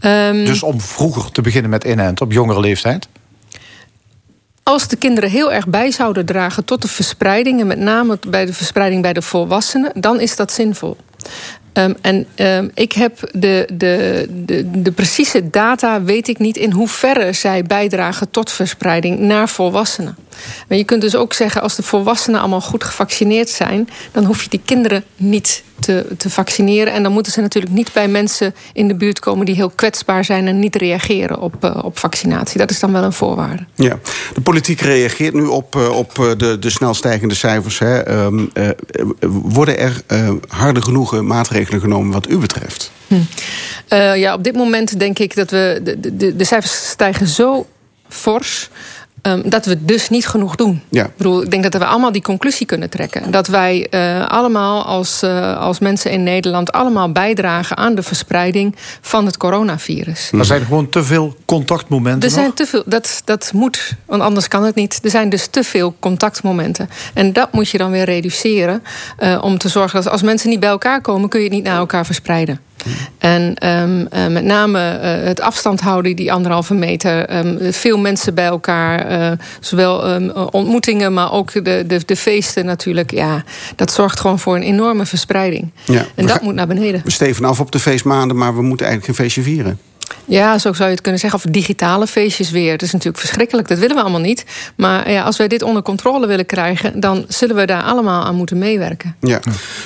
Um, 0.00 0.44
dus 0.44 0.62
om 0.62 0.80
vroeger 0.80 1.32
te 1.32 1.40
beginnen 1.40 1.70
met 1.70 1.84
inent, 1.84 2.20
op 2.20 2.32
jongere 2.32 2.60
leeftijd? 2.60 3.08
Als 4.62 4.88
de 4.88 4.96
kinderen 4.96 5.30
heel 5.30 5.52
erg 5.52 5.68
bij 5.68 5.90
zouden 5.90 6.26
dragen 6.26 6.64
tot 6.64 6.82
de 6.82 6.88
verspreiding... 6.88 7.60
en 7.60 7.66
met 7.66 7.78
name 7.78 8.18
bij 8.28 8.46
de 8.46 8.52
verspreiding 8.52 9.02
bij 9.02 9.12
de 9.12 9.22
volwassenen... 9.22 9.92
dan 9.94 10.20
is 10.20 10.36
dat 10.36 10.52
zinvol. 10.52 10.96
Um, 11.78 11.94
en 12.00 12.26
um, 12.36 12.70
ik 12.74 12.92
heb 12.92 13.30
de, 13.32 13.68
de, 13.72 14.26
de, 14.44 14.70
de 14.82 14.92
precieze 14.92 15.50
data, 15.50 16.02
weet 16.02 16.28
ik 16.28 16.38
niet... 16.38 16.56
in 16.56 16.72
hoeverre 16.72 17.32
zij 17.32 17.62
bijdragen 17.62 18.30
tot 18.30 18.52
verspreiding 18.52 19.18
naar 19.18 19.48
volwassenen. 19.48 20.16
Maar 20.68 20.78
je 20.78 20.84
kunt 20.84 21.00
dus 21.00 21.16
ook 21.16 21.32
zeggen, 21.32 21.62
als 21.62 21.76
de 21.76 21.82
volwassenen 21.82 22.40
allemaal 22.40 22.60
goed 22.60 22.84
gevaccineerd 22.84 23.48
zijn... 23.48 23.88
dan 24.12 24.24
hoef 24.24 24.42
je 24.42 24.48
die 24.48 24.60
kinderen 24.64 25.04
niet 25.16 25.62
te, 25.80 26.06
te 26.16 26.30
vaccineren. 26.30 26.92
En 26.92 27.02
dan 27.02 27.12
moeten 27.12 27.32
ze 27.32 27.40
natuurlijk 27.40 27.74
niet 27.74 27.92
bij 27.92 28.08
mensen 28.08 28.54
in 28.72 28.88
de 28.88 28.94
buurt 28.94 29.18
komen... 29.18 29.46
die 29.46 29.54
heel 29.54 29.70
kwetsbaar 29.70 30.24
zijn 30.24 30.46
en 30.46 30.58
niet 30.58 30.76
reageren 30.76 31.38
op, 31.38 31.64
uh, 31.64 31.78
op 31.82 31.98
vaccinatie. 31.98 32.58
Dat 32.58 32.70
is 32.70 32.80
dan 32.80 32.92
wel 32.92 33.02
een 33.02 33.12
voorwaarde. 33.12 33.64
Ja, 33.74 33.98
de 34.34 34.40
politiek 34.40 34.80
reageert 34.80 35.34
nu 35.34 35.44
op, 35.44 35.76
uh, 35.76 35.88
op 35.88 36.34
de, 36.38 36.58
de 36.58 36.70
snel 36.70 36.94
stijgende 36.94 37.34
cijfers. 37.34 37.78
Hè. 37.78 38.28
Uh, 38.30 38.70
worden 39.28 39.78
er 39.78 40.02
harde 40.48 40.82
genoegen 40.82 41.26
maatregelen 41.26 41.64
genomen 41.66 42.12
wat 42.12 42.28
u 42.28 42.38
betreft? 42.38 42.90
Hm. 43.06 43.14
ja, 44.14 44.34
op 44.34 44.44
dit 44.44 44.54
moment 44.54 44.98
denk 44.98 45.18
ik 45.18 45.34
dat 45.34 45.50
we... 45.50 45.80
de, 45.82 46.16
de, 46.16 46.36
de 46.36 46.44
cijfers 46.44 46.88
stijgen 46.88 47.26
zo 47.26 47.66
fors... 48.08 48.68
ehm, 49.26 49.48
dat 49.50 49.64
we 49.66 49.84
dus 49.84 50.08
niet 50.08 50.26
genoeg 50.26 50.54
doen. 50.56 50.82
Ja. 50.88 51.04
Ik 51.04 51.16
bedoel, 51.16 51.42
ik 51.42 51.50
denk 51.50 51.62
dat 51.62 51.74
we 51.74 51.84
allemaal 51.86 52.12
die 52.12 52.22
conclusie 52.22 52.66
kunnen 52.66 52.90
trekken. 52.90 53.30
Dat 53.30 53.46
wij 53.46 53.86
eh, 53.90 54.26
allemaal 54.26 54.84
als, 54.84 55.22
eh, 55.22 55.58
als 55.58 55.78
mensen 55.78 56.10
in 56.10 56.22
Nederland 56.22 56.72
allemaal 56.72 57.12
bijdragen 57.12 57.76
aan 57.76 57.94
de 57.94 58.02
verspreiding 58.02 58.74
van 59.00 59.26
het 59.26 59.36
coronavirus. 59.36 60.30
Er 60.38 60.44
zijn 60.44 60.64
gewoon 60.64 60.88
te 60.88 61.04
veel 61.04 61.36
contactmomenten 61.44 62.22
Er 62.22 62.30
zijn 62.30 62.46
nog. 62.46 62.54
te 62.54 62.66
veel, 62.66 62.82
dat, 62.86 63.22
dat 63.24 63.50
moet, 63.54 63.92
want 64.04 64.22
anders 64.22 64.48
kan 64.48 64.64
het 64.64 64.74
niet. 64.74 64.98
Er 65.02 65.10
zijn 65.10 65.28
dus 65.28 65.46
te 65.46 65.62
veel 65.64 65.94
contactmomenten. 66.00 66.88
En 67.14 67.32
dat 67.32 67.52
moet 67.52 67.68
je 67.70 67.78
dan 67.78 67.90
weer 67.90 68.04
reduceren. 68.04 68.82
eh, 69.18 69.38
om 69.42 69.58
te 69.58 69.68
zorgen 69.68 70.02
dat 70.02 70.12
als 70.12 70.22
mensen 70.22 70.48
niet 70.50 70.60
bij 70.60 70.68
elkaar 70.68 71.00
komen, 71.00 71.28
kun 71.28 71.40
je 71.40 71.46
het 71.46 71.54
niet 71.54 71.64
naar 71.64 71.78
elkaar 71.78 72.06
verspreiden. 72.06 72.60
En 73.18 73.54
ehm, 73.54 74.06
eh, 74.10 74.26
met 74.26 74.44
name 74.44 74.80
eh, 74.88 75.26
het 75.26 75.40
afstand 75.40 75.80
houden, 75.80 76.16
die 76.16 76.32
anderhalve 76.32 76.74
meter. 76.74 77.24
ehm, 77.26 77.72
veel 77.72 77.98
mensen 77.98 78.34
bij 78.34 78.44
elkaar. 78.46 79.06
eh, 79.06 79.32
zowel 79.60 80.04
ehm, 80.06 80.30
ontmoetingen, 80.50 81.12
maar 81.12 81.32
ook 81.32 81.52
de, 81.52 81.84
de, 81.86 82.00
de 82.06 82.16
feesten 82.16 82.64
natuurlijk. 82.64 83.10
Ja, 83.10 83.44
dat 83.76 83.92
zorgt 83.92 84.20
gewoon 84.20 84.38
voor 84.38 84.56
een 84.56 84.62
enorme 84.62 85.06
verspreiding. 85.06 85.70
Ja. 85.84 86.06
En 86.14 86.26
dat 86.26 86.42
moet 86.42 86.54
naar 86.54 86.66
beneden. 86.66 87.00
We 87.04 87.10
steven 87.10 87.44
af 87.44 87.60
op 87.60 87.72
de 87.72 87.78
feestmaanden, 87.78 88.36
maar 88.36 88.54
we 88.54 88.62
moeten 88.62 88.86
eigenlijk 88.86 89.16
geen 89.16 89.26
feestje 89.26 89.42
vieren. 89.42 89.78
Ja, 90.24 90.58
zo 90.58 90.72
zou 90.72 90.88
je 90.88 90.94
het 90.94 91.02
kunnen 91.02 91.20
zeggen. 91.20 91.38
Of 91.38 91.52
digitale 91.52 92.06
feestjes 92.06 92.50
weer. 92.50 92.70
Dat 92.70 92.82
is 92.82 92.92
natuurlijk 92.92 93.18
verschrikkelijk. 93.18 93.68
Dat 93.68 93.78
willen 93.78 93.96
we 93.96 94.02
allemaal 94.02 94.20
niet. 94.20 94.44
Maar 94.76 95.10
ja, 95.10 95.22
als 95.22 95.36
wij 95.36 95.48
dit 95.48 95.62
onder 95.62 95.82
controle 95.82 96.26
willen 96.26 96.46
krijgen... 96.46 97.00
dan 97.00 97.24
zullen 97.28 97.56
we 97.56 97.64
daar 97.64 97.82
allemaal 97.82 98.24
aan 98.24 98.34
moeten 98.34 98.58
meewerken. 98.58 99.16
Ja. 99.20 99.40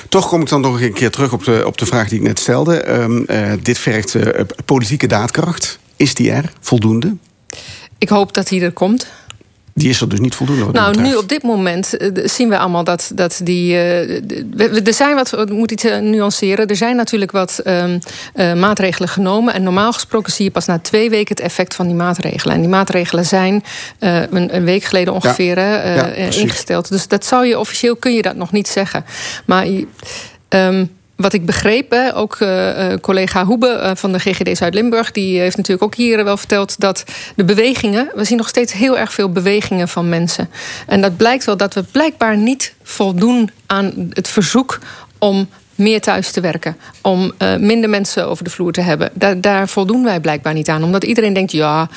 Toch 0.09 0.27
kom 0.27 0.41
ik 0.41 0.49
dan 0.49 0.61
nog 0.61 0.81
een 0.81 0.93
keer 0.93 1.11
terug 1.11 1.33
op 1.33 1.43
de, 1.43 1.63
op 1.65 1.77
de 1.77 1.85
vraag 1.85 2.09
die 2.09 2.19
ik 2.19 2.25
net 2.25 2.39
stelde. 2.39 2.81
Ehm, 2.81 3.23
eh, 3.23 3.51
dit 3.61 3.77
vergt 3.77 4.15
eh, 4.15 4.43
politieke 4.65 5.07
daadkracht. 5.07 5.79
Is 5.95 6.13
die 6.13 6.31
er 6.31 6.51
voldoende? 6.59 7.15
Ik 7.97 8.09
hoop 8.09 8.33
dat 8.33 8.47
die 8.47 8.61
er 8.61 8.71
komt. 8.71 9.07
Die 9.73 9.89
is 9.89 10.01
er 10.01 10.09
dus 10.09 10.19
niet 10.19 10.35
voldoende. 10.35 10.63
Nou, 10.71 10.87
betreft. 10.91 11.09
nu 11.09 11.15
op 11.15 11.29
dit 11.29 11.43
moment 11.43 11.97
eh, 11.97 12.09
zien 12.27 12.49
we 12.49 12.57
allemaal 12.57 12.83
dat, 12.83 13.11
dat 13.15 13.39
die. 13.43 13.75
we- 13.75 14.81
er 14.83 14.93
zijn 14.93 15.15
wat, 15.15 15.33
ik 15.39 15.49
moet 15.49 15.71
iets 15.71 15.83
eh, 15.83 15.97
nuanceren. 15.99 16.67
Er 16.67 16.75
zijn 16.75 16.95
natuurlijk 16.95 17.31
wat 17.31 17.59
ehm, 17.63 17.99
eh, 18.33 18.53
maatregelen 18.53 19.09
genomen. 19.09 19.53
En 19.53 19.63
normaal 19.63 19.93
gesproken 19.93 20.31
zie 20.33 20.45
je 20.45 20.51
pas 20.51 20.65
na 20.65 20.79
twee 20.79 21.09
weken 21.09 21.35
het 21.35 21.39
effect 21.45 21.75
van 21.75 21.85
die 21.87 21.95
maatregelen. 21.95 22.55
En 22.55 22.61
die 22.61 22.69
maatregelen 22.69 23.25
zijn 23.25 23.63
een, 23.99 24.55
een 24.55 24.63
week 24.63 24.83
geleden 24.83 25.13
ongeveer 25.13 25.59
Ja, 25.59 26.05
ingesteld. 26.05 26.89
Dus 26.89 27.07
dat 27.07 27.25
zou 27.25 27.45
je 27.45 27.59
officieel 27.59 27.95
kun 27.95 28.13
je 28.13 28.21
dat 28.21 28.35
nog 28.35 28.51
niet 28.51 28.67
zeggen. 28.67 29.05
Maar. 29.45 29.67
ehm, 30.49 30.85
wat 31.21 31.33
ik 31.33 31.45
begreep, 31.45 31.91
hè, 31.91 32.15
ook 32.15 32.35
eh, 32.35 32.91
eh, 32.91 32.99
collega 32.99 33.45
Hoebe 33.45 33.67
eh, 33.67 33.91
van 33.95 34.11
de 34.11 34.19
GGD 34.19 34.57
Zuid-Limburg... 34.57 35.11
die 35.11 35.39
heeft 35.39 35.57
natuurlijk 35.57 35.83
ook 35.83 35.95
hier 35.95 36.23
wel 36.23 36.37
verteld 36.37 36.79
dat 36.79 37.03
de 37.35 37.43
bewegingen... 37.43 38.09
we 38.15 38.23
zien 38.23 38.37
nog 38.37 38.47
steeds 38.47 38.73
heel 38.73 38.97
erg 38.97 39.13
veel 39.13 39.31
bewegingen 39.31 39.87
van 39.87 40.09
mensen. 40.09 40.49
En 40.87 41.01
dat 41.01 41.17
blijkt 41.17 41.45
wel 41.45 41.57
dat 41.57 41.73
we 41.73 41.83
blijkbaar 41.91 42.37
niet 42.37 42.73
voldoen 42.83 43.49
aan 43.65 44.09
het 44.13 44.27
verzoek... 44.27 44.79
om 45.17 45.47
meer 45.81 46.01
thuis 46.01 46.31
te 46.31 46.41
werken, 46.41 46.77
om 47.01 47.31
eh, 47.37 47.55
minder 47.55 47.89
mensen 47.89 48.27
over 48.27 48.43
de 48.43 48.49
vloer 48.49 48.71
te 48.71 48.81
hebben. 48.81 49.09
Daar, 49.13 49.41
daar 49.41 49.67
voldoen 49.67 50.03
wij 50.03 50.19
blijkbaar 50.19 50.53
niet 50.53 50.69
aan. 50.69 50.83
Omdat 50.83 51.03
iedereen 51.03 51.33
denkt, 51.33 51.51
ja, 51.51 51.89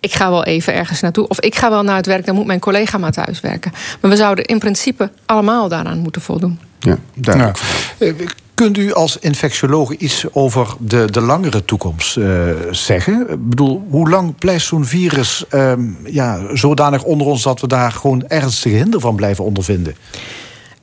ik 0.00 0.12
ga 0.12 0.30
wel 0.30 0.44
even 0.44 0.74
ergens 0.74 1.00
naartoe. 1.00 1.28
Of 1.28 1.40
ik 1.40 1.54
ga 1.54 1.70
wel 1.70 1.82
naar 1.82 1.96
het 1.96 2.06
werk, 2.06 2.26
dan 2.26 2.34
moet 2.34 2.46
mijn 2.46 2.58
collega 2.58 2.98
maar 2.98 3.12
thuis 3.12 3.40
werken. 3.40 3.72
Maar 4.00 4.10
we 4.10 4.16
zouden 4.16 4.44
in 4.44 4.58
principe 4.58 5.10
allemaal 5.26 5.68
daaraan 5.68 5.98
moeten 5.98 6.22
voldoen. 6.22 6.58
Ja, 6.78 6.98
duidelijk. 7.14 7.58
Kunt 8.56 8.76
u 8.78 8.92
als 8.92 9.18
infectioloog 9.18 9.92
iets 9.92 10.24
over 10.32 10.74
de, 10.78 11.10
de 11.10 11.20
langere 11.20 11.64
toekomst 11.64 12.16
eh, 12.16 12.28
zeggen? 12.70 13.26
Ik 13.30 13.48
bedoel, 13.48 13.86
hoe 13.90 14.08
lang 14.08 14.34
blijft 14.38 14.66
zo'n 14.66 14.84
virus 14.84 15.44
ehm, 15.48 15.80
ja, 16.04 16.56
zodanig 16.56 17.02
onder 17.02 17.26
ons 17.26 17.42
dat 17.42 17.60
we 17.60 17.66
daar 17.66 17.92
gewoon 17.92 18.24
ernstige 18.28 18.76
hinder 18.76 19.00
van 19.00 19.16
blijven 19.16 19.44
ondervinden? 19.44 19.96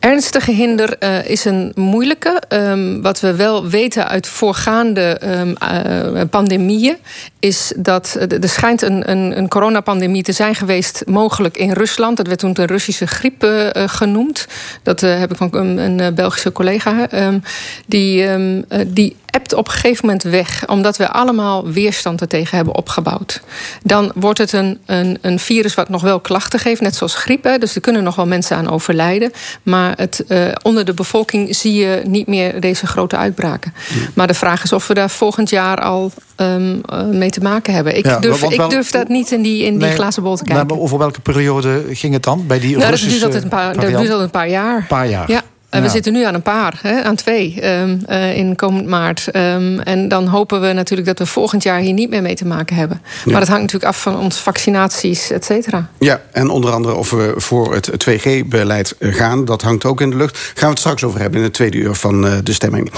Ernstige 0.04 0.52
hinder 0.52 0.98
eh, 0.98 1.26
is 1.26 1.46
een 1.46 1.72
moeilijke. 1.76 2.42
Ehm, 2.48 3.02
wat 3.02 3.20
we 3.20 3.36
wel 3.36 3.68
weten 3.68 4.08
uit 4.08 4.28
voorgaande 4.28 5.02
ehm, 5.02 5.54
eh, 5.56 6.22
pandemieën... 6.30 6.98
is 7.40 7.74
dat 7.78 8.16
eh, 8.20 8.44
er 8.44 8.50
schijnt 8.50 8.82
een, 8.82 9.10
een, 9.12 9.38
een 9.38 9.48
coronapandemie 9.48 10.24
te 10.24 10.32
zijn 10.32 10.56
geweest... 10.56 11.04
mogelijk 11.06 11.58
in 11.58 11.72
Rusland. 11.72 12.18
Dat 12.18 12.28
werd 12.28 12.40
toen 12.40 12.54
de 12.54 12.66
Russische 12.66 13.08
griep 13.08 13.46
genoemd. 13.74 14.48
Dat 14.84 15.02
heb 15.02 15.32
ik 15.32 15.38
van 15.38 15.50
een, 15.52 15.78
een 15.78 16.00
eh, 16.00 16.14
Belgische 16.14 16.52
collega. 16.52 17.10
ehm, 17.10 17.40
die, 17.86 18.28
ehm, 18.28 18.62
die 18.88 19.16
ebt 19.34 19.54
op 19.54 19.68
een 19.68 19.74
gegeven 19.74 20.06
moment 20.06 20.24
weg... 20.24 20.68
omdat 20.68 20.98
we 20.98 21.10
allemaal 21.10 21.68
weerstand 21.68 22.22
ertegen 22.22 22.56
hebben 22.56 22.76
opgebouwd. 22.76 23.42
Dan 23.84 24.12
wordt 24.16 24.38
het 24.40 24.54
een, 24.54 24.80
een, 24.86 25.18
een 25.22 25.40
virus 25.40 25.74
wat 25.74 25.90
nog 25.90 26.02
wel 26.02 26.20
klachten 26.20 26.60
geeft... 26.60 26.82
net 26.82 26.96
zoals 26.96 27.16
griep, 27.16 27.44
hè, 27.44 27.58
dus 27.58 27.76
er 27.76 27.82
kunnen 27.82 28.04
nog 28.04 28.16
wel 28.16 28.26
mensen 28.26 28.58
aan 28.58 28.70
overlijden... 28.70 29.32
maar 29.64 29.94
het, 29.96 30.24
eh, 30.28 30.48
onder 30.62 30.86
de 30.86 30.94
bevolking 30.94 31.56
zie 31.56 31.74
je 31.74 32.02
niet 32.08 32.28
meer 32.28 32.60
deze 32.60 32.88
grote 32.88 33.18
uitbraken. 33.18 33.74
Maar 34.14 34.28
de 34.28 34.34
vraag 34.34 34.64
is 34.64 34.74
of 34.74 34.88
we 34.88 34.94
daar 34.94 35.10
volgend 35.10 35.50
jaar 35.50 35.82
al 35.82 36.12
ehm, 36.36 36.76
eh, 36.86 37.06
mee 37.06 37.30
te 37.30 37.42
maken 37.42 37.74
hebben. 37.74 37.98
Ik, 37.98 38.06
Ja, 38.06 38.20
durf, 38.20 38.44
ik 38.44 38.70
durf 38.70 38.92
dat 38.92 39.08
niet 39.08 39.32
in 39.32 39.42
die, 39.42 39.64
in 39.64 39.78
die 39.78 39.88
Nee, 39.88 39.96
glazen 39.96 40.24
bol 40.24 40.36
te 40.36 40.44
kijken. 40.44 40.68
maar 40.68 40.78
over 40.78 40.98
welke 40.98 41.22
periode 41.22 41.84
ging 41.90 42.14
het 42.14 42.24
dan? 42.24 42.48
Bij 42.48 42.60
die 42.60 42.70
Nou, 42.70 42.82
dat 42.82 42.90
Russische 42.90 43.12
duurt 43.12 43.24
altijd 43.24 43.44
een 43.44 43.50
paar, 43.50 43.74
dat 43.74 43.82
duurt 43.86 43.98
altijd 43.98 44.20
een 44.20 44.30
paar 44.30 44.50
jaar. 44.50 44.78
Een 44.78 44.88
paar 44.88 45.08
jaar. 45.08 45.32
Ja. 45.32 45.42
En 45.74 45.82
we 45.82 45.90
zitten 45.90 46.14
nu 46.14 46.24
aan 46.24 46.34
een 46.34 46.42
paar, 46.42 46.80
hè, 46.82 47.04
aan 47.04 47.16
twee 47.16 47.62
ehm, 47.62 47.98
eh, 48.06 48.38
in 48.38 48.56
komend 48.56 48.88
maart. 48.88 49.28
Ehm, 49.28 49.80
en 49.80 50.08
dan 50.08 50.28
hopen 50.28 50.62
we 50.62 50.74
natuurlijk 50.74 51.08
dat 51.08 51.20
we 51.20 51.26
volgend 51.26 51.64
jaar 51.64 51.80
hier 51.80 51.94
niet 51.94 52.10
meer 52.10 52.22
mee 52.22 52.36
te 52.36 52.46
maken 52.46 52.76
hebben. 52.76 53.02
Maar 53.26 53.40
dat 53.40 53.48
hangt 53.48 53.62
natuurlijk 53.62 53.92
af 53.92 54.02
van 54.02 54.20
onze 54.20 54.42
vaccinaties, 54.42 55.32
et 55.32 55.46
cetera. 55.46 55.90
Ja, 56.00 56.22
en 56.32 56.50
onder 56.50 56.72
andere 56.72 56.96
of 56.96 57.10
we 57.10 57.34
voor 57.36 57.74
het 57.74 57.90
2G-beleid 57.98 58.96
gaan, 59.00 59.46
dat 59.46 59.62
hangt 59.62 59.86
ook 59.86 60.02
in 60.02 60.10
de 60.10 60.16
lucht. 60.16 60.38
Gaan 60.38 60.54
we 60.64 60.70
het 60.70 60.80
straks 60.80 61.04
over 61.04 61.20
hebben 61.20 61.38
in 61.38 61.46
het 61.46 61.54
tweede 61.54 61.78
uur 61.78 61.94
van 61.94 62.26
eh, 62.26 62.34
de 62.44 62.54
stemming. 62.54 62.92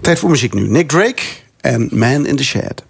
Tijd 0.00 0.18
voor 0.18 0.30
muziek 0.30 0.54
nu. 0.54 0.68
Nick 0.68 0.88
Drake 0.88 1.22
en 1.60 1.88
Man 1.92 2.26
in 2.26 2.36
the 2.36 2.44
Shed. 2.44 2.82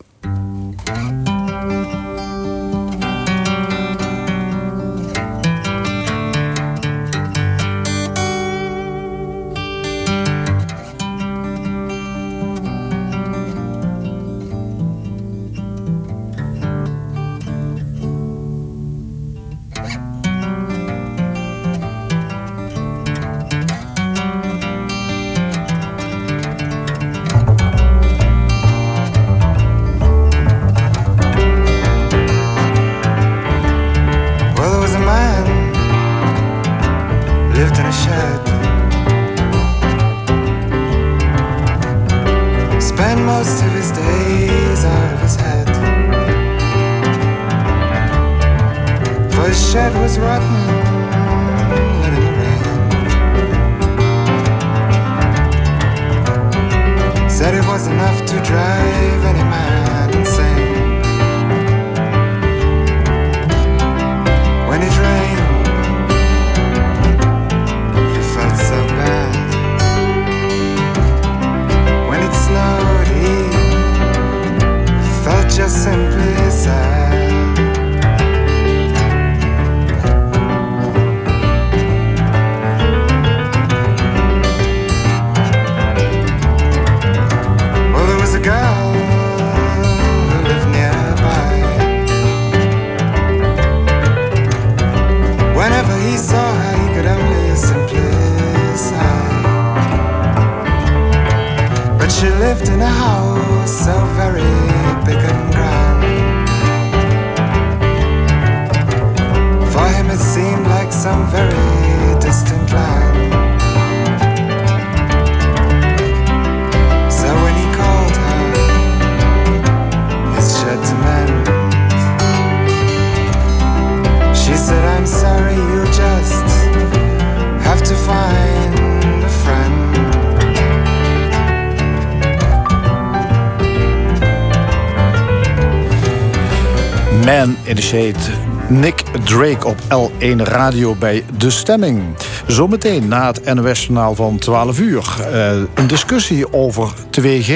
1 140.23 140.45
Radio 140.45 140.95
bij 140.95 141.25
De 141.39 141.51
Stemming. 141.51 142.03
Zometeen 142.47 143.09
na 143.09 143.27
het 143.27 143.55
NOS-journaal 143.55 144.15
van 144.15 144.39
12 144.39 144.81
uur. 144.81 145.17
Eh, 145.21 145.57
een 145.75 145.87
discussie 145.87 146.53
over 146.53 146.93
2G 147.11 147.53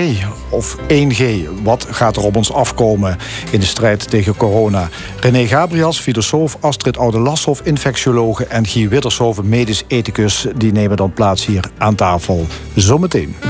of 0.51 0.77
1G. 0.89 1.49
Wat 1.62 1.87
gaat 1.91 2.17
er 2.17 2.23
op 2.23 2.37
ons 2.37 2.53
afkomen 2.53 3.17
in 3.51 3.61
de 3.61 3.67
strijd 3.67 4.11
tegen 4.11 4.37
corona? 4.37 4.89
René 5.21 5.47
Gabriels, 5.47 6.01
filosoof, 6.01 6.57
Astrid 6.61 6.99
Oudelashoff, 6.99 7.61
infectiologe... 7.64 8.47
en 8.47 8.67
Guy 8.67 8.89
Wittershoven, 8.89 9.49
medisch 9.49 9.85
ethicus, 9.87 10.47
die 10.57 10.73
nemen 10.73 10.97
dan 10.97 11.12
plaats 11.12 11.47
hier 11.47 11.64
aan 11.79 11.95
tafel. 11.95 12.47
Zometeen. 12.75 13.45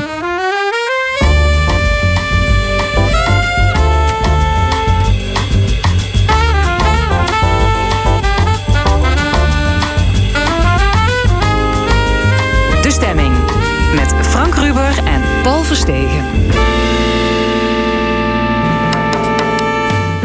Verstegen. 15.66 16.24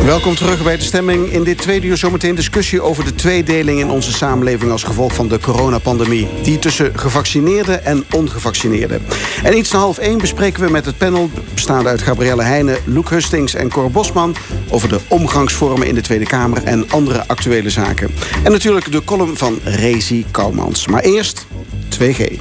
Welkom 0.05 0.35
terug 0.35 0.63
bij 0.63 0.77
de 0.77 0.83
stemming. 0.83 1.31
In 1.31 1.43
dit 1.43 1.57
tweede 1.57 1.87
uur 1.87 1.97
zometeen 1.97 2.35
discussie 2.35 2.81
over 2.81 3.03
de 3.03 3.15
tweedeling 3.15 3.79
in 3.79 3.89
onze 3.89 4.11
samenleving 4.11 4.71
als 4.71 4.83
gevolg 4.83 5.13
van 5.13 5.27
de 5.27 5.39
coronapandemie. 5.39 6.27
Die 6.43 6.59
tussen 6.59 6.99
gevaccineerden 6.99 7.85
en 7.85 8.03
ongevaccineerden. 8.11 9.01
En 9.43 9.57
iets 9.57 9.71
na 9.71 9.79
half 9.79 9.97
één 9.97 10.17
bespreken 10.17 10.63
we 10.63 10.71
met 10.71 10.85
het 10.85 10.97
panel, 10.97 11.29
bestaande 11.53 11.89
uit 11.89 12.01
Gabrielle 12.01 12.43
Heijnen, 12.43 12.77
Loek 12.85 13.09
Hustings 13.09 13.53
en 13.53 13.69
Cor 13.69 13.91
Bosman, 13.91 14.35
over 14.69 14.89
de 14.89 14.99
omgangsvormen 15.07 15.87
in 15.87 15.95
de 15.95 16.01
Tweede 16.01 16.25
Kamer 16.25 16.63
en 16.63 16.89
andere 16.89 17.27
actuele 17.27 17.69
zaken. 17.69 18.11
En 18.43 18.51
natuurlijk 18.51 18.91
de 18.91 19.03
column 19.03 19.37
van 19.37 19.59
Rezi 19.63 20.25
Koumans. 20.31 20.87
Maar 20.87 21.01
eerst 21.01 21.45
2G. 21.99 22.39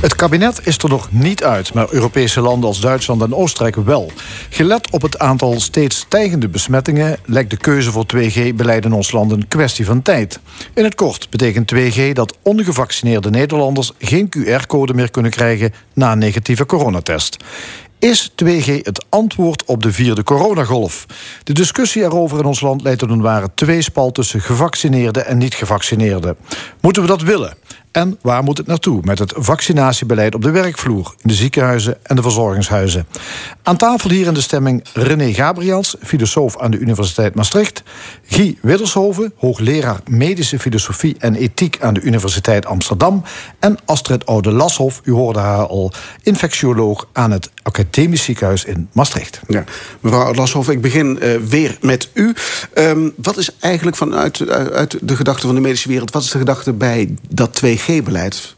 Het 0.00 0.14
kabinet 0.14 0.66
is 0.66 0.78
er 0.78 0.88
nog 0.88 1.12
niet 1.12 1.44
uit, 1.44 1.74
maar 1.74 1.86
Europese 1.90 2.40
landen 2.40 2.68
als 2.68 2.80
Duitsland 2.80 3.22
en 3.22 3.34
Oostenrijk 3.34 3.76
wel. 3.76 4.12
Gelet 4.50 4.90
op 4.90 5.02
het 5.02 5.18
aantal 5.18 5.60
steeds 5.60 5.96
stijgende 5.96 6.48
besmettingen 6.48 7.18
lijkt 7.24 7.50
de 7.50 7.56
keuze 7.56 7.90
voor 7.90 8.04
2G-beleid 8.16 8.84
in 8.84 8.92
ons 8.92 9.12
land 9.12 9.32
een 9.32 9.48
kwestie 9.48 9.84
van 9.84 10.02
tijd. 10.02 10.40
In 10.74 10.84
het 10.84 10.94
kort 10.94 11.30
betekent 11.30 11.74
2G 11.74 12.12
dat 12.12 12.36
ongevaccineerde 12.42 13.30
Nederlanders 13.30 13.92
geen 13.98 14.28
QR-code 14.36 14.94
meer 14.94 15.10
kunnen 15.10 15.30
krijgen 15.30 15.72
na 15.94 16.12
een 16.12 16.18
negatieve 16.18 16.66
coronatest. 16.66 17.36
Is 17.98 18.30
2G 18.44 18.82
het 18.82 19.04
antwoord 19.08 19.64
op 19.64 19.82
de 19.82 19.92
vierde 19.92 20.22
coronagolf? 20.22 21.06
De 21.44 21.52
discussie 21.52 22.02
erover 22.02 22.38
in 22.38 22.44
ons 22.44 22.60
land 22.60 22.82
leidt 22.82 22.98
tot 22.98 23.10
een 23.10 23.20
ware 23.20 23.50
tweespal 23.54 24.12
tussen 24.12 24.40
gevaccineerden 24.40 25.26
en 25.26 25.38
niet-gevaccineerden. 25.38 26.36
Moeten 26.80 27.02
we 27.02 27.08
dat 27.08 27.22
willen? 27.22 27.54
En 27.92 28.18
waar 28.22 28.42
moet 28.42 28.58
het 28.58 28.66
naartoe 28.66 29.00
met 29.04 29.18
het 29.18 29.32
vaccinatiebeleid 29.36 30.34
op 30.34 30.42
de 30.42 30.50
werkvloer, 30.50 31.14
in 31.16 31.28
de 31.28 31.34
ziekenhuizen 31.34 31.98
en 32.02 32.16
de 32.16 32.22
verzorgingshuizen? 32.22 33.06
Aan 33.62 33.76
tafel 33.76 34.10
hier 34.10 34.26
in 34.26 34.34
de 34.34 34.40
stemming 34.40 34.84
René 34.92 35.32
Gabriels, 35.32 35.96
filosoof 36.02 36.58
aan 36.58 36.70
de 36.70 36.78
Universiteit 36.78 37.34
Maastricht, 37.34 37.82
Guy 38.24 38.58
Widdershoven, 38.62 39.32
hoogleraar 39.36 40.00
medische 40.08 40.58
filosofie 40.58 41.16
en 41.18 41.34
ethiek 41.34 41.76
aan 41.80 41.94
de 41.94 42.00
Universiteit 42.00 42.66
Amsterdam 42.66 43.22
en 43.58 43.78
Astrid 43.84 44.26
Oude-Lashoff, 44.26 45.00
u 45.04 45.12
hoorde 45.12 45.38
haar 45.38 45.66
al, 45.66 45.92
infectioloog 46.22 47.08
aan 47.12 47.30
het 47.30 47.50
Academisch 47.62 48.24
Ziekenhuis 48.24 48.64
in 48.64 48.88
Maastricht. 48.92 49.40
Ja, 49.48 49.64
mevrouw 50.00 50.34
Lashoff, 50.34 50.68
ik 50.68 50.80
begin 50.80 51.20
eh, 51.20 51.36
weer 51.36 51.78
met 51.80 52.10
u. 52.12 52.34
Ehm, 52.74 53.08
wat 53.16 53.36
is 53.36 53.50
eigenlijk 53.60 53.96
vanuit 53.96 54.48
uit, 54.48 54.72
uit 54.72 54.98
de 55.00 55.16
gedachte 55.16 55.46
van 55.46 55.54
de 55.54 55.60
medische 55.60 55.88
wereld... 55.88 56.10
wat 56.10 56.22
is 56.22 56.30
de 56.30 56.38
gedachte 56.38 56.72
bij 56.72 57.14
dat 57.28 57.56
2G-beleid? 57.80 58.54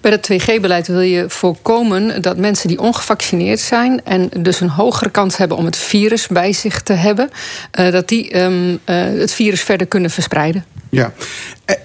Bij 0.00 0.10
dat 0.10 0.30
2G-beleid 0.32 0.86
wil 0.86 1.00
je 1.00 1.24
voorkomen 1.28 2.22
dat 2.22 2.36
mensen 2.36 2.68
die 2.68 2.80
ongevaccineerd 2.80 3.60
zijn 3.60 4.04
en 4.04 4.30
dus 4.38 4.60
een 4.60 4.68
hogere 4.68 5.10
kans 5.10 5.36
hebben 5.36 5.56
om 5.56 5.64
het 5.64 5.76
virus 5.76 6.26
bij 6.26 6.52
zich 6.52 6.82
te 6.82 6.92
hebben, 6.92 7.30
eh, 7.70 7.92
dat 7.92 8.08
die 8.08 8.30
ehm, 8.30 8.76
eh, 8.84 8.96
het 8.96 9.32
virus 9.32 9.62
verder 9.62 9.86
kunnen 9.86 10.10
verspreiden. 10.10 10.64
Ja, 10.90 11.12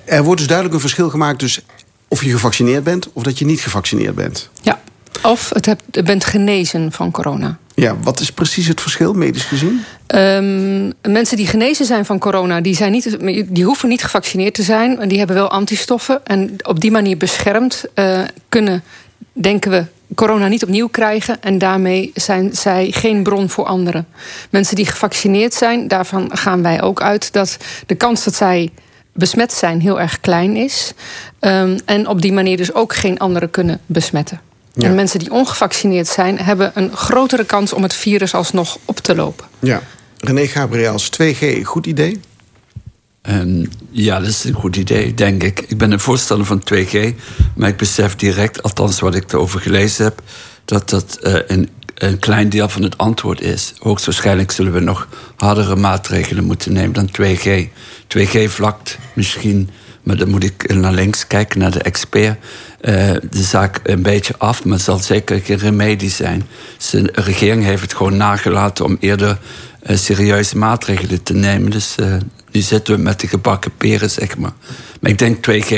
er, 0.06 0.24
wordt 0.24 0.38
dus 0.38 0.48
duidelijk 0.48 0.76
een 0.76 0.82
verschil 0.82 1.10
gemaakt... 1.10 1.40
dus 1.40 1.62
of 2.08 2.24
je 2.24 2.32
gevaccineerd 2.32 2.84
bent 2.84 3.08
of 3.14 3.24
dat 3.24 3.40
je 3.40 3.46
niet 3.46 3.62
gevaccineerd 3.62 4.16
bent. 4.16 4.50
Ja. 4.62 4.82
Of 5.24 5.50
het 5.54 5.66
hebt, 5.66 5.84
je 5.92 6.04
bent 6.04 6.26
genezen 6.26 6.92
van 6.92 7.12
corona. 7.12 7.58
Ja, 7.82 7.98
wat 8.02 8.20
is 8.20 8.32
precies 8.32 8.68
het 8.68 8.82
verschil, 8.82 9.14
medisch 9.14 9.44
gezien? 9.44 9.84
Ehm, 10.08 10.92
mensen 11.12 11.38
die 11.38 11.48
genezen 11.48 11.86
zijn 11.86 12.06
van 12.06 12.20
corona, 12.20 12.62
die, 12.62 12.76
zijn 12.76 12.92
niet, 12.92 13.18
die 13.48 13.64
hoeven 13.64 13.90
niet 13.90 14.04
gevaccineerd 14.04 14.54
te 14.54 14.64
zijn. 14.64 14.98
maar 14.98 15.08
Die 15.08 15.18
hebben 15.18 15.36
wel 15.36 15.50
antistoffen. 15.50 16.26
En 16.26 16.56
op 16.62 16.80
die 16.80 16.92
manier 16.92 17.18
beschermd 17.18 17.86
eh, 17.94 18.22
kunnen, 18.50 18.84
denken 19.34 19.72
we, 19.72 19.86
corona 20.16 20.48
niet 20.48 20.64
opnieuw 20.64 20.88
krijgen. 20.88 21.42
En 21.42 21.58
daarmee 21.58 22.12
zijn 22.14 22.56
zij 22.56 22.88
geen 22.92 23.24
bron 23.24 23.50
voor 23.50 23.66
anderen. 23.66 24.08
Mensen 24.50 24.76
die 24.76 24.86
gevaccineerd 24.86 25.54
zijn, 25.54 25.88
daarvan 25.88 26.30
gaan 26.34 26.62
wij 26.62 26.82
ook 26.82 27.02
uit 27.02 27.34
dat 27.34 27.58
de 27.86 27.96
kans 27.96 28.24
dat 28.24 28.36
zij 28.36 28.70
besmet 29.14 29.54
zijn 29.54 29.82
heel 29.82 30.00
erg 30.00 30.20
klein 30.20 30.56
is. 30.56 30.94
Ehm, 31.40 31.78
en 31.86 32.08
op 32.08 32.22
die 32.22 32.34
manier 32.34 32.58
dus 32.58 32.74
ook 32.74 32.96
geen 32.96 33.20
anderen 33.20 33.52
kunnen 33.52 33.80
besmetten. 33.86 34.51
Ja. 34.74 34.88
En 34.88 34.96
mensen 34.96 35.20
die 35.20 35.32
ongevaccineerd 35.32 36.08
zijn, 36.08 36.40
hebben 36.40 36.72
een 36.74 36.96
grotere 36.96 37.46
kans 37.46 37.74
om 37.74 37.84
het 37.84 37.94
virus 37.94 38.34
alsnog 38.34 38.78
op 38.86 38.98
te 38.98 39.16
lopen. 39.16 39.46
Ja. 39.60 39.82
René 40.18 40.48
Gabriels, 40.48 41.10
2G, 41.10 41.62
goed 41.64 41.86
idee? 41.86 42.20
Ehm, 43.22 43.66
ja, 43.90 44.20
dat 44.20 44.28
is 44.28 44.44
een 44.44 44.54
goed 44.54 44.76
idee, 44.76 45.14
denk 45.14 45.44
ik. 45.44 45.60
Ik 45.60 45.78
ben 45.78 45.92
een 45.92 46.00
voorstander 46.00 46.48
van 46.48 46.64
2G, 46.64 47.14
maar 47.56 47.70
ik 47.70 47.78
besef 47.78 48.16
direct, 48.16 48.64
althans 48.64 49.00
wat 49.00 49.16
ik 49.16 49.32
erover 49.32 49.60
gelezen 49.60 50.04
heb, 50.04 50.22
dat 50.66 50.90
dat 50.90 51.18
eh, 51.22 51.36
een, 51.48 51.70
een 51.96 52.20
klein 52.20 52.50
deel 52.50 52.70
van 52.70 52.84
het 52.84 52.98
antwoord 52.98 53.42
is. 53.42 53.74
Hoogstwaarschijnlijk 53.80 54.52
zullen 54.52 54.74
we 54.74 54.80
nog 54.80 55.08
hardere 55.36 55.76
maatregelen 55.76 56.44
moeten 56.44 56.74
nemen 56.74 56.94
dan 56.94 57.10
2G. 57.22 57.68
2G 58.18 58.44
vlakt 58.46 58.98
misschien, 59.14 59.70
maar 60.04 60.18
dan 60.18 60.30
moet 60.30 60.44
ik 60.44 60.74
naar 60.74 60.94
links 60.94 61.28
kijken, 61.28 61.60
naar 61.60 61.72
de 61.72 61.82
expert. 61.82 62.38
Eh, 62.82 63.12
de 63.30 63.44
zaak 63.44 63.80
een 63.84 64.02
beetje 64.02 64.34
af, 64.38 64.64
maar 64.64 64.74
het 64.74 64.84
zal 64.86 65.00
zeker 65.00 65.40
geen 65.42 65.58
remedie 65.58 66.10
zijn. 66.10 66.44
De 66.92 67.10
regering 67.14 67.64
heeft 67.64 67.82
het 67.82 67.94
gewoon 67.94 68.18
nagelaten 68.18 68.86
om 68.86 68.98
eerder 69.00 69.38
eh, 69.82 69.98
serieuze 69.98 70.58
maatregelen 70.58 71.24
te 71.24 71.34
nemen. 71.34 71.72
Dus 71.72 71.96
eh, 71.96 72.16
nu 72.52 72.62
zitten 72.62 72.96
we 72.96 73.02
met 73.02 73.20
de 73.20 73.28
gebakken 73.28 73.72
peren, 73.78 74.10
zeg 74.10 74.38
maar. 74.38 74.54
Maar 75.00 75.12
ik 75.12 75.18
denk 75.18 75.38
2G 75.50 75.72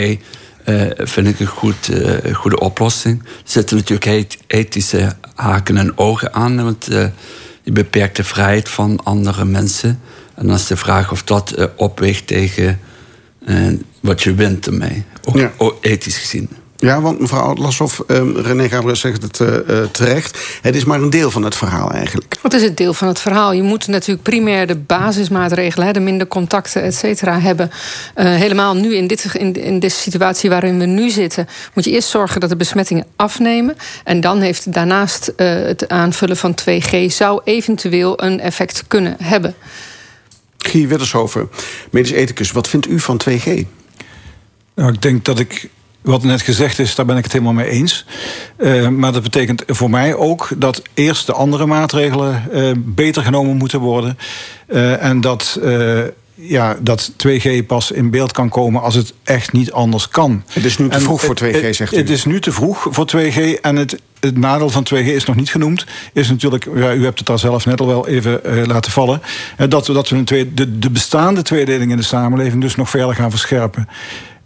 eh, 0.64 0.82
vind 0.98 1.28
ik 1.28 1.40
een 1.40 1.46
goed, 1.48 1.90
goede 2.34 2.60
oplossing. 2.60 3.20
Er 3.24 3.30
zitten 3.44 3.78
natuurlijk 3.78 4.06
et- 4.08 4.38
ethische 4.48 5.16
haken 5.36 5.78
en 5.78 5.98
ogen 5.98 6.34
aan, 6.34 6.64
want 6.64 6.86
je 7.64 7.72
beperkt 7.72 8.16
de 8.16 8.24
vrijheid 8.24 8.70
van 8.70 9.00
andere 9.04 9.46
mensen. 9.46 10.00
En 10.36 10.48
dan 10.48 10.56
is 10.56 10.68
de 10.68 10.78
vraag 10.78 11.12
of 11.12 11.24
dat 11.24 11.70
opweegt 11.76 12.28
tegen 12.28 12.80
wat 14.00 14.24
je 14.24 14.34
wint 14.34 14.66
ermee, 14.68 15.04
ook 15.24 15.36
Ja. 15.38 15.52
ook 15.58 15.78
ethisch 15.82 16.18
gezien. 16.18 16.50
Ja, 16.84 17.02
want 17.02 17.20
mevrouw 17.20 17.56
Lashoff, 17.56 18.00
ehm, 18.08 18.36
René 18.36 18.70
Gabriel 18.70 18.96
zegt 18.96 19.22
het 19.22 19.40
eh, 19.40 19.56
eh, 19.58 19.90
terecht. 19.92 20.40
Het 20.62 20.76
is 20.76 20.86
maar 20.86 21.02
een 21.02 21.10
deel 21.10 21.32
van 21.32 21.44
het 21.44 21.56
verhaal 21.56 21.92
eigenlijk. 21.92 22.36
Wat 22.42 22.54
is 22.54 22.62
het 22.62 22.78
deel 22.78 22.94
van 22.94 23.08
het 23.08 23.20
verhaal? 23.20 23.54
Je 23.54 23.62
moet 23.62 23.88
natuurlijk 23.88 24.24
primair 24.24 24.68
de 24.68 24.76
basismaatregelen, 24.76 25.88
hè, 25.88 25.94
de 25.94 26.00
minder 26.00 26.28
contacten, 26.28 26.84
et 26.84 26.96
cetera, 26.96 27.40
hebben. 27.40 27.72
Eh, 28.14 28.26
helemaal 28.26 28.76
nu 28.76 28.96
in, 28.96 29.08
dit, 29.08 29.34
in, 29.34 29.54
in 29.54 29.80
deze 29.80 29.98
situatie 29.98 30.50
waarin 30.50 30.80
we 30.80 30.86
nu 30.86 31.10
zitten, 31.10 31.48
moet 31.74 31.86
je 31.86 31.92
eerst 31.92 32.10
zorgen 32.10 32.40
dat 32.40 32.50
de 32.50 32.56
besmettingen 32.56 33.06
afnemen. 33.16 33.76
En 34.04 34.22
dan 34.22 34.42
heeft 34.42 34.74
daarnaast 34.74 35.28
eh, 35.28 35.48
het 35.48 35.90
aanvullen 35.90 36.38
van 36.38 36.56
2G 36.62 37.06
zou 37.08 37.42
eventueel 37.44 38.24
een 38.24 38.40
effect 38.40 38.84
kunnen 38.88 39.16
hebben. 39.24 39.56
Guy 40.58 40.88
Widdershoven, 40.88 41.50
medisch 41.90 42.12
ethicus, 42.12 42.52
wat 42.52 42.68
vindt 42.68 42.88
u 42.88 43.00
van 43.00 43.22
2G? 43.30 43.66
Nou, 44.76 44.94
ik 44.94 45.02
denk 45.02 45.26
dat 45.26 45.40
ik. 45.40 45.70
Wat 46.04 46.24
net 46.24 46.42
gezegd 46.42 46.80
is, 46.80 46.96
daar 46.96 47.06
ben 47.06 47.18
ik 47.18 47.24
het 47.24 47.32
helemaal 47.34 47.54
mee 47.54 47.70
eens. 47.70 48.06
Eh, 48.58 48.88
maar 48.88 49.12
dat 49.14 49.24
betekent 49.24 49.64
voor 49.68 49.90
mij 49.90 50.16
ook 50.16 50.50
dat 50.58 50.82
eerst 50.94 51.26
de 51.26 51.34
andere 51.34 51.66
maatregelen 51.66 52.52
eh, 52.52 52.72
beter 52.78 53.24
genomen 53.24 53.58
moeten 53.58 53.80
worden. 53.80 54.18
Eh, 54.68 55.04
en 55.04 55.22
dat, 55.22 55.60
ja, 56.36 56.78
dat 56.82 57.12
2G 57.18 57.66
pas 57.68 57.92
in 57.92 58.10
beeld 58.10 58.32
kan 58.32 58.50
komen 58.50 58.82
als 58.82 58.96
het 58.96 59.14
echt 59.24 59.52
niet 59.52 59.72
anders 59.72 60.08
kan. 60.10 60.44
Het 60.50 60.66
is 60.66 60.78
nu 60.78 60.88
te 60.90 60.96
En 60.96 61.02
vroeg 61.02 61.22
voor 61.22 61.36
2G, 61.36 61.62
het- 61.62 61.76
zegt 61.76 61.94
u. 61.94 61.98
Het 61.98 62.10
is 62.10 62.26
nu 62.26 62.40
te 62.40 62.52
vroeg 62.52 62.88
voor 62.90 63.06
2G. 63.06 63.38
En 63.62 63.76
het, 63.76 64.00
het 64.20 64.38
nadeel 64.38 64.70
van 64.70 64.84
2G 64.94 65.06
is 65.08 65.26
nog 65.26 65.36
niet 65.36 65.50
genoemd. 65.52 65.86
Is 66.14 66.30
natuurlijk, 66.30 66.68
ja, 66.76 66.94
u 66.94 67.04
hebt 67.04 67.18
het 67.18 67.28
daar 67.28 67.40
zelf 67.40 67.66
net 67.66 67.80
al 67.82 67.88
wel 67.88 68.08
even 68.08 68.42
laten 68.68 68.92
vallen. 68.92 69.22
dat 69.70 69.88
we, 69.88 69.94
dat 69.94 70.10
we 70.10 70.16
een 70.16 70.26
tweede, 70.26 70.54
de, 70.54 70.80
de 70.80 70.90
bestaande 70.90 71.42
tweedeling 71.42 71.92
in 71.92 71.98
de 71.98 72.04
samenleving 72.04 72.62
dus 72.62 72.76
nog 72.76 72.90
verder 72.90 73.16
gaan 73.16 73.30
verscherpen. 73.32 73.88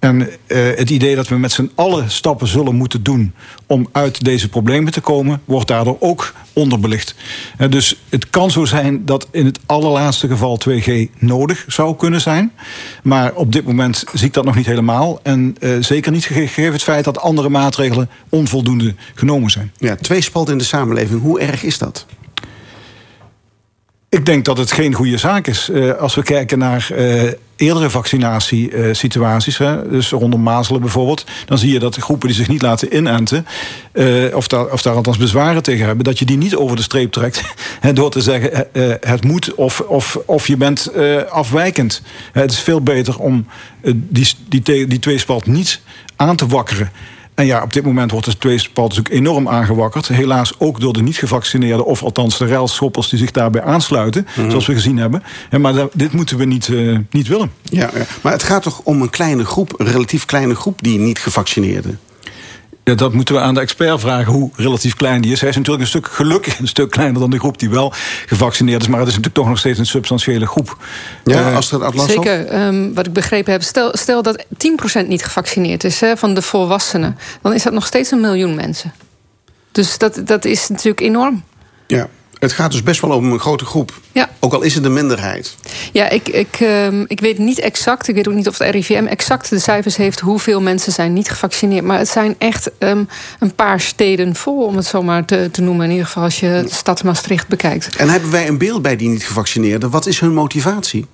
En 0.08 0.30
eh, 0.48 0.60
het 0.76 0.90
idee 0.90 1.16
dat 1.16 1.28
we 1.28 1.38
met 1.38 1.52
z'n 1.52 1.72
allen 1.76 2.12
stappen 2.12 2.48
zullen 2.48 2.76
moeten 2.76 3.04
doen 3.04 3.34
om 3.66 3.88
uit 3.92 4.24
deze 4.24 4.50
problemen 4.50 4.92
te 4.92 5.02
komen, 5.02 5.42
wordt 5.46 5.68
daardoor 5.68 5.98
ook 6.00 6.34
onderbelicht. 6.54 7.16
Eh, 7.58 7.70
dus 7.70 8.02
het 8.10 8.30
kan 8.30 8.52
zo 8.52 8.66
zijn 8.66 9.06
dat 9.06 9.28
in 9.32 9.46
het 9.46 9.60
allerlaatste 9.66 10.28
geval 10.28 10.60
2G 10.70 10.92
nodig 11.20 11.66
zou 11.68 11.96
kunnen 11.96 12.22
zijn. 12.22 12.52
Maar 13.04 13.34
op 13.34 13.52
dit 13.52 13.66
moment 13.66 14.04
zie 14.14 14.28
ik 14.28 14.34
dat 14.34 14.46
nog 14.46 14.56
niet 14.56 14.66
helemaal. 14.66 15.20
En 15.24 15.56
eh, 15.60 15.72
zeker 15.80 16.12
niet 16.12 16.26
gegeven 16.26 16.74
het 16.74 16.84
feit 16.84 17.04
dat 17.04 17.20
andere 17.20 17.50
maatregelen 17.50 18.10
onvoldoende 18.30 18.96
genomen 19.16 19.50
zijn. 19.50 19.72
Ja, 19.78 19.96
tweespalt 19.96 20.50
in 20.50 20.58
de 20.58 20.64
samenleving. 20.64 21.22
Hoe 21.22 21.40
erg 21.40 21.64
is 21.64 21.78
dat? 21.78 22.06
Ik 24.18 24.26
denk 24.26 24.46
dat 24.46 24.58
het 24.58 24.72
geen 24.72 24.94
goede 24.94 25.18
zaak 25.18 25.48
is. 25.48 25.70
Eh, 25.70 25.92
als 25.92 26.16
we 26.16 26.24
kijken 26.24 26.58
naar 26.58 26.90
eh, 26.92 27.32
eerdere 27.56 27.90
vaccinatiesituaties, 27.90 29.58
hè, 29.58 29.90
dus 29.90 30.10
rondom 30.10 30.42
mazelen 30.42 30.82
bijvoorbeeld, 30.82 31.26
dan 31.46 31.58
zie 31.58 31.72
je 31.72 31.80
dat 31.80 31.94
de 31.94 32.02
groepen 32.02 32.28
die 32.28 32.38
zich 32.38 32.48
niet 32.48 32.62
laten 32.62 32.96
inenten, 32.96 33.46
eh, 33.92 34.36
of, 34.36 34.48
daar, 34.48 34.66
of 34.66 34.86
althans 34.86 35.18
bezwaren 35.18 35.64
tegen 35.64 35.86
hebben, 35.86 36.06
dat 36.06 36.20
je 36.20 36.26
die 36.26 36.38
niet 36.38 36.56
over 36.56 36.76
de 36.76 36.82
streep 36.82 37.12
trekt 37.12 37.44
door 37.94 38.12
te 38.12 38.22
zeggen 38.22 38.68
het 39.00 39.24
moet 39.24 39.56
of, 39.56 39.80
of, 39.80 40.20
of 40.26 40.48
je 40.48 40.58
bent 40.58 40.92
afwijkend. 41.30 42.02
het 42.32 42.52
is 42.52 42.60
veel 42.60 42.82
beter 42.82 43.20
om 43.20 43.46
die, 43.92 44.28
die, 44.48 44.88
die 44.88 45.00
tweespalt 45.00 45.46
niet 45.46 45.82
aan 46.16 46.36
te 46.36 46.48
wakkeren. 46.48 46.92
En 47.38 47.46
ja, 47.46 47.64
op 47.64 47.74
dit 47.74 47.84
moment 47.84 48.12
wordt 48.12 48.26
de 48.26 48.38
tweespalt 48.38 48.90
natuurlijk 48.90 49.16
enorm 49.16 49.48
aangewakkerd. 49.48 50.08
Helaas 50.08 50.54
ook 50.58 50.80
door 50.80 50.94
de 50.94 51.02
niet-gevaccineerden, 51.02 51.86
of 51.86 52.04
althans 52.04 52.38
de 52.38 52.48
ruilschoppers 52.48 53.10
die 53.10 53.20
zich 53.20 53.32
daarbij 53.32 53.64
aansluiten, 53.64 54.28
zoals 54.48 54.66
we 54.66 54.74
gezien 54.74 54.98
hebben. 54.98 55.24
En 55.50 55.62
maar 55.62 55.74
dit 55.94 56.12
moeten 56.12 56.38
we 56.38 56.46
niet, 56.46 56.68
eh, 56.68 56.98
niet 57.10 57.28
willen. 57.28 57.52
Ja, 57.64 57.90
ja, 57.94 58.06
maar 58.22 58.32
het 58.32 58.44
gaat 58.44 58.64
toch 58.64 58.82
om 58.84 59.02
een 59.02 59.10
kleine 59.10 59.46
groep, 59.46 59.74
een 59.78 59.86
relatief 59.86 60.26
kleine 60.26 60.56
groep 60.56 60.84
die 60.84 61.00
niet 61.00 61.20
gevaccineerden. 61.20 62.00
Ja, 62.88 62.96
dat 62.96 63.14
moeten 63.14 63.36
we 63.36 63.42
aan 63.42 63.54
de 63.54 63.60
expert 63.60 64.00
vragen 64.00 64.34
hoe 64.34 64.50
relatief 64.56 64.96
klein 64.96 65.22
die 65.22 65.32
is. 65.32 65.40
Hij 65.40 65.50
is 65.50 65.56
natuurlijk 65.56 65.84
een 65.84 65.90
stuk 65.90 66.08
gelukkig 66.08 66.60
een 66.60 66.68
stuk 66.68 66.90
kleiner 66.90 67.20
dan 67.20 67.30
de 67.30 67.40
groep 67.40 67.60
die 67.60 67.70
wel 67.70 67.94
gevaccineerd 68.26 68.82
is. 68.82 68.88
Maar 68.88 69.00
het 69.00 69.08
is 69.08 69.14
natuurlijk 69.14 69.42
toch 69.42 69.50
nog 69.50 69.60
steeds 69.60 69.80
een 69.80 69.86
substantiële 69.86 70.46
groep. 70.46 70.78
Ja, 71.24 71.54
Astrid 71.54 71.82
Atlas. 71.82 72.06
Zeker, 72.06 72.46
ehm, 72.46 72.94
wat 72.94 73.06
ik 73.06 73.14
begrepen 73.14 73.52
heb. 73.52 73.64
Stel, 73.64 73.98
stel 73.98 74.22
dat 74.22 74.46
10% 74.58 75.08
niet 75.08 75.24
gevaccineerd 75.24 75.84
is 75.84 76.00
hè, 76.00 76.18
van 76.18 76.34
de 76.34 76.42
volwassenen. 76.42 77.18
Dan 77.42 77.54
is 77.54 77.64
dat 77.64 77.74
nog 77.74 77.86
steeds 77.86 78.12
een 78.12 78.22
miljoen 78.22 78.56
mensen. 78.56 78.94
Dus 79.72 79.98
dat, 79.98 80.22
dat 80.26 80.46
is 80.46 80.68
natuurlijk 80.68 81.02
enorm. 81.02 81.44
Ja, 81.88 82.08
het 82.40 82.54
gaat 82.54 82.72
dus 82.72 82.84
best 82.84 83.02
wel 83.02 83.12
om 83.12 83.32
een 83.32 83.40
grote 83.40 83.66
groep. 83.66 84.00
Ja. 84.12 84.30
Ook 84.40 84.54
al 84.54 84.62
is 84.62 84.76
het 84.76 84.86
een 84.86 84.94
minderheid. 84.94 85.56
Ja, 85.92 86.10
ik, 86.10 86.28
ik, 86.28 86.58
ehm, 86.60 87.04
ik 87.08 87.20
weet 87.20 87.38
niet 87.38 87.60
exact, 87.60 88.08
ik 88.08 88.16
weet 88.16 88.28
ook 88.28 88.34
niet 88.34 88.48
of 88.48 88.58
het 88.58 88.70
RIVM 88.70 89.06
exact 89.06 89.50
de 89.50 89.60
cijfers 89.60 89.96
heeft 89.96 90.20
hoeveel 90.20 90.62
mensen 90.62 90.92
zijn 90.92 91.14
niet 91.14 91.30
gevaccineerd. 91.30 91.84
Maar 91.84 91.98
het 91.98 92.10
zijn 92.10 92.36
echt 92.38 92.72
ehm, 92.78 93.04
een 93.40 93.56
paar 93.56 93.80
steden 93.80 94.36
vol, 94.36 94.66
om 94.66 94.76
het 94.76 94.86
zo 94.86 95.04
maar 95.04 95.26
te, 95.26 95.50
te 95.52 95.62
noemen. 95.62 95.86
In 95.86 95.92
ieder 95.92 96.06
geval 96.06 96.24
als 96.24 96.40
je 96.40 96.62
de 96.68 96.74
stad 96.74 97.04
Maastricht 97.04 97.48
bekijkt. 97.48 97.96
En 97.96 98.10
hebben 98.10 98.32
wij 98.32 98.48
een 98.48 98.58
beeld 98.58 98.82
bij 98.82 98.96
die 98.96 99.10
niet 99.10 99.26
gevaccineerden? 99.26 99.90
Wat 99.90 100.06
is 100.06 100.20
hun 100.20 100.34
motivatie? 100.34 101.06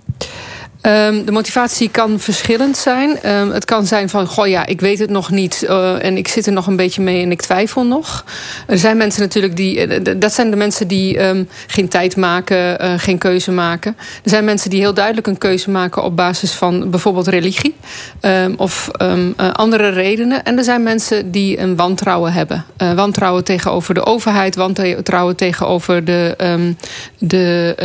Ehm, 0.84 1.26
de 1.26 1.32
motivatie 1.32 1.90
kan 1.90 2.20
verschillend 2.20 2.78
zijn. 2.78 3.20
Ehm, 3.22 3.50
het 3.50 3.66
kan 3.66 3.86
zijn 3.86 4.10
van, 4.10 4.28
goh 4.28 4.48
ja, 4.48 4.66
ik 4.66 4.82
weet 4.82 5.00
het 5.00 5.10
nog 5.10 5.30
niet 5.30 5.64
eh, 5.64 6.06
en 6.06 6.18
ik 6.18 6.28
zit 6.28 6.46
er 6.46 6.52
nog 6.52 6.68
een 6.68 6.76
beetje 6.76 7.02
mee 7.02 7.22
en 7.22 7.32
ik 7.32 7.42
twijfel 7.42 7.86
nog. 7.86 8.26
Er 8.68 8.78
zijn 8.78 8.98
mensen 8.98 9.22
natuurlijk 9.22 9.56
die, 9.56 9.88
eh, 9.88 10.16
dat 10.18 10.34
zijn 10.34 10.50
de 10.50 10.56
mensen 10.56 10.88
die 10.88 11.18
ehm, 11.18 11.44
geen 11.68 11.88
tijd 11.88 12.16
maken, 12.16 12.80
eh, 12.80 12.94
geen 12.98 13.18
keuze 13.18 13.52
maken. 13.52 13.96
Er 14.24 14.30
zijn 14.30 14.44
mensen 14.44 14.70
die 14.70 14.80
heel 14.80 14.94
duidelijk 14.94 15.28
een 15.28 15.38
keuze 15.38 15.70
maken 15.70 16.04
op 16.04 16.16
basis 16.16 16.52
van 16.52 16.90
bijvoorbeeld 16.90 17.28
religie 17.28 17.76
of 18.58 18.90
andere 19.54 19.90
redenen. 19.90 20.44
En 20.44 20.58
er 20.58 20.64
zijn 20.64 20.84
mensen 20.84 21.32
die 21.32 21.60
een 21.60 21.76
wantrouwen 21.76 22.34
hebben. 22.34 22.66
Wantrouwen 22.96 23.44
tegenover 23.44 23.94
de 23.94 24.06
overheid, 24.06 24.56
wantrouwen 24.56 25.36
tegenover 25.36 26.06
de, 26.06 26.36
de, 27.18 27.76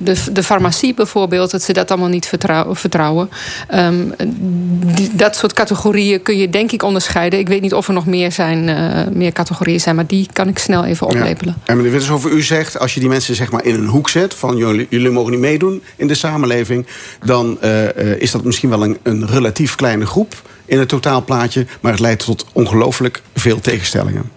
de, 0.00 0.24
de 0.32 0.42
farmacie 0.42 0.94
bijvoorbeeld, 0.94 1.50
dat 1.50 1.62
ze 1.62 1.72
dat 1.72 1.90
allemaal 1.90 2.08
niet 2.08 2.26
vertrouw- 2.28 2.74
vertrouwen. 2.74 3.30
Ehm, 3.68 3.94
die- 4.94 5.10
dat 5.14 5.36
soort 5.36 5.52
categorieën 5.52 6.22
kun 6.22 6.38
je 6.38 6.50
denk 6.50 6.72
ik 6.72 6.82
onderscheiden. 6.82 7.38
Ik 7.38 7.48
weet 7.48 7.60
niet 7.60 7.74
of 7.74 7.88
er 7.88 7.94
nog 7.94 8.06
meer, 8.06 8.32
zijn, 8.32 8.68
eh, 8.68 9.06
meer 9.12 9.32
categorieën 9.32 9.80
zijn, 9.80 9.94
maar 9.96 10.06
die 10.06 10.28
kan 10.32 10.48
ik 10.48 10.58
snel 10.58 10.84
even 10.84 11.06
oplepelen. 11.06 11.54
Ja. 11.58 11.66
En 11.66 11.76
meneer 11.76 11.92
Wittershoven, 11.92 12.32
u 12.32 12.42
zegt... 12.42 12.78
als 12.78 12.94
je 12.94 13.00
die 13.00 13.08
mensen 13.08 13.34
zeg 13.34 13.50
maar 13.50 13.64
in 13.64 13.74
een 13.74 13.86
hoek 13.86 14.08
zet... 14.08 14.34
van 14.34 14.56
jullie, 14.56 14.86
jullie 14.90 15.10
mogen 15.10 15.30
niet 15.30 15.40
meedoen 15.40 15.82
in 15.96 16.06
de 16.06 16.14
samenleving... 16.14 16.86
dan 17.24 17.60
eh, 17.60 17.88
eh, 17.88 18.20
is 18.20 18.30
dat 18.30 18.44
misschien 18.44 18.68
wel 18.68 18.82
een, 18.82 18.98
een 19.02 19.26
relatief 19.26 19.74
kleine 19.74 20.06
groep 20.06 20.42
in 20.64 20.78
het 20.78 20.88
totaalplaatje... 20.88 21.66
maar 21.80 21.92
het 21.92 22.00
leidt 22.00 22.24
tot 22.24 22.46
ongelooflijk 22.52 23.22
veel 23.34 23.60
tegenstellingen. 23.60 24.30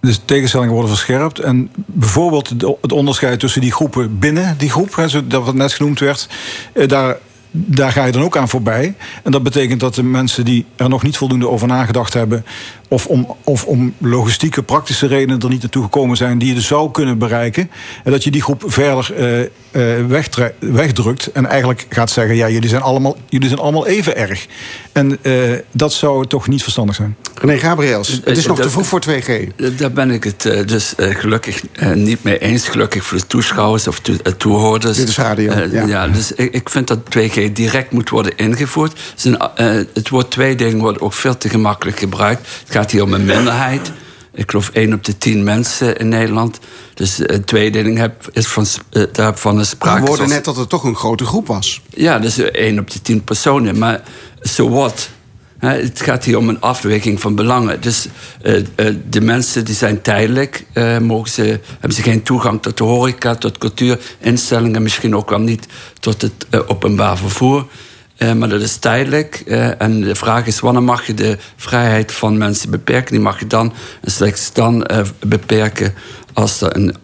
Dus 0.00 0.20
tegenstellingen 0.24 0.72
worden 0.74 0.90
verscherpt. 0.90 1.38
En 1.38 1.70
bijvoorbeeld 1.86 2.48
het 2.80 2.92
onderscheid 2.92 3.40
tussen 3.40 3.60
die 3.60 3.72
groepen 3.72 4.18
binnen 4.18 4.54
die 4.58 4.70
groep, 4.70 4.96
hè, 4.96 5.26
dat 5.26 5.44
wat 5.44 5.54
net 5.54 5.72
genoemd 5.72 5.98
werd, 5.98 6.28
eh, 6.72 6.88
daar, 6.88 7.16
daar 7.50 7.92
ga 7.92 8.04
je 8.04 8.12
dan 8.12 8.22
ook 8.22 8.36
aan 8.36 8.48
voorbij. 8.48 8.94
En 9.22 9.32
dat 9.32 9.42
betekent 9.42 9.80
dat 9.80 9.94
de 9.94 10.02
mensen 10.02 10.44
die 10.44 10.64
er 10.76 10.88
nog 10.88 11.02
niet 11.02 11.16
voldoende 11.16 11.48
over 11.48 11.66
nagedacht 11.66 12.14
hebben, 12.14 12.44
of 12.88 13.06
om, 13.06 13.36
of 13.44 13.64
om 13.64 13.94
logistieke, 13.98 14.62
praktische 14.62 15.06
redenen 15.06 15.40
er 15.40 15.48
niet 15.48 15.60
naartoe 15.62 15.82
gekomen 15.82 16.16
zijn, 16.16 16.38
die 16.38 16.48
je 16.48 16.54
dus 16.54 16.66
zou 16.66 16.90
kunnen 16.90 17.18
bereiken, 17.18 17.70
en 18.04 18.12
dat 18.12 18.24
je 18.24 18.30
die 18.30 18.42
groep 18.42 18.62
verder 18.66 19.14
eh, 19.16 19.40
eh, 20.00 20.06
wegdrukt 20.60 21.32
en 21.32 21.46
eigenlijk 21.46 21.86
gaat 21.88 22.10
zeggen: 22.10 22.36
ja, 22.36 22.48
jullie 22.48 22.68
zijn 22.68 22.82
allemaal, 22.82 23.16
jullie 23.28 23.48
zijn 23.48 23.60
allemaal 23.60 23.86
even 23.86 24.16
erg. 24.16 24.46
En 24.92 25.18
eh, 25.22 25.32
dat 25.72 25.92
zou 25.92 26.26
toch 26.26 26.48
niet 26.48 26.62
verstandig 26.62 26.94
zijn. 26.94 27.16
René 27.34 27.58
Gabriels, 27.58 28.08
het 28.24 28.36
is 28.36 28.46
nog 28.46 28.60
te 28.60 28.70
vroeg 28.70 28.86
voor 28.86 29.02
2G. 29.08 29.54
Daar 29.76 29.92
ben 29.92 30.10
ik 30.10 30.24
het 30.24 30.42
dus 30.68 30.94
gelukkig 30.96 31.62
niet 31.94 32.22
mee 32.22 32.38
eens. 32.38 32.68
Gelukkig 32.68 33.04
voor 33.04 33.18
de 33.18 33.26
toeschouwers 33.26 33.88
of 33.88 34.00
to- 34.00 34.16
eh, 34.22 34.32
toehoorders. 34.32 34.96
Dit 34.96 35.08
is 35.08 35.16
radio, 35.16 35.52
ja. 35.86 36.08
dus 36.08 36.32
ik, 36.32 36.54
ik 36.54 36.68
vind 36.68 36.88
dat 36.88 36.98
2G 36.98 37.52
direct 37.52 37.92
moet 37.92 38.08
worden 38.08 38.36
ingevoerd. 38.36 39.00
Een, 39.22 39.38
eh, 39.38 39.66
het 39.94 40.08
woord 40.08 40.30
tweedeling 40.30 40.80
wordt 40.80 41.00
ook 41.00 41.12
veel 41.12 41.36
te 41.36 41.48
gemakkelijk 41.48 41.98
gebruikt. 41.98 42.48
Het 42.64 42.74
gaat 42.78 42.90
hier 42.90 43.02
om 43.02 43.12
een 43.12 43.24
minderheid. 43.24 43.92
Ik 44.34 44.50
geloof 44.50 44.68
1 44.68 44.92
op 44.92 45.04
de 45.04 45.18
10 45.18 45.44
mensen 45.44 45.96
in 45.96 46.08
Nederland. 46.08 46.58
Dus 46.94 47.20
eh, 47.20 47.36
tweedeling 47.36 47.98
heb, 47.98 48.28
is 48.32 48.46
van, 48.46 48.66
eh, 48.90 49.02
daarvan 49.12 49.60
is 49.60 49.68
sprake. 49.68 50.00
We 50.00 50.08
hoorden 50.08 50.28
net 50.28 50.44
dat 50.44 50.56
het 50.56 50.68
toch 50.68 50.84
een 50.84 50.96
grote 50.96 51.24
groep 51.24 51.46
was. 51.46 51.82
ja, 51.88 52.18
dus 52.18 52.38
1 52.38 52.78
op 52.78 52.90
de 52.90 53.02
10 53.02 53.24
personen. 53.24 53.78
Maar 53.78 54.00
so 54.40 54.68
what? 54.68 55.08
Het 55.58 56.00
gaat 56.00 56.24
hier 56.24 56.38
om 56.38 56.48
een 56.48 56.60
afweging 56.60 57.20
van 57.20 57.34
belangen. 57.34 57.80
Dus 57.80 58.06
eh, 58.42 58.56
eh, 58.58 58.94
de 59.10 59.20
mensen 59.20 59.64
die 59.64 59.74
zijn 59.74 60.02
tijdelijk, 60.02 60.64
eh, 60.72 60.98
mogen 60.98 61.30
ze, 61.30 61.60
hebben 61.70 61.92
ze 61.92 62.02
geen 62.02 62.22
toegang 62.22 62.62
tot 62.62 62.76
de 62.76 62.84
horeca, 62.84 63.34
tot 63.34 63.58
cultuurinstellingen, 63.58 64.82
misschien 64.82 65.16
ook 65.16 65.30
wel 65.30 65.40
niet 65.40 65.66
tot 66.00 66.22
het 66.22 66.46
eh, 66.50 66.60
openbaar 66.66 67.18
vervoer. 67.18 67.66
Eh, 68.18 68.32
maar 68.32 68.48
dat 68.48 68.60
is 68.60 68.76
tijdelijk. 68.76 69.42
eh, 69.46 69.80
en 69.80 70.00
de 70.00 70.14
vraag 70.14 70.46
is, 70.46 70.60
wanneer 70.60 70.82
mag 70.82 71.06
je 71.06 71.14
de 71.14 71.38
vrijheid 71.56 72.12
van 72.12 72.38
mensen 72.38 72.70
beperken? 72.70 73.12
Die 73.12 73.20
mag 73.20 73.38
je 73.38 73.46
dan 73.46 73.72
en 74.00 74.10
slechts 74.10 74.52
dan 74.52 74.84
eh, 74.84 75.00
beperken 75.26 75.94
als 76.32 76.60
er 76.60 76.76
een 76.76 76.96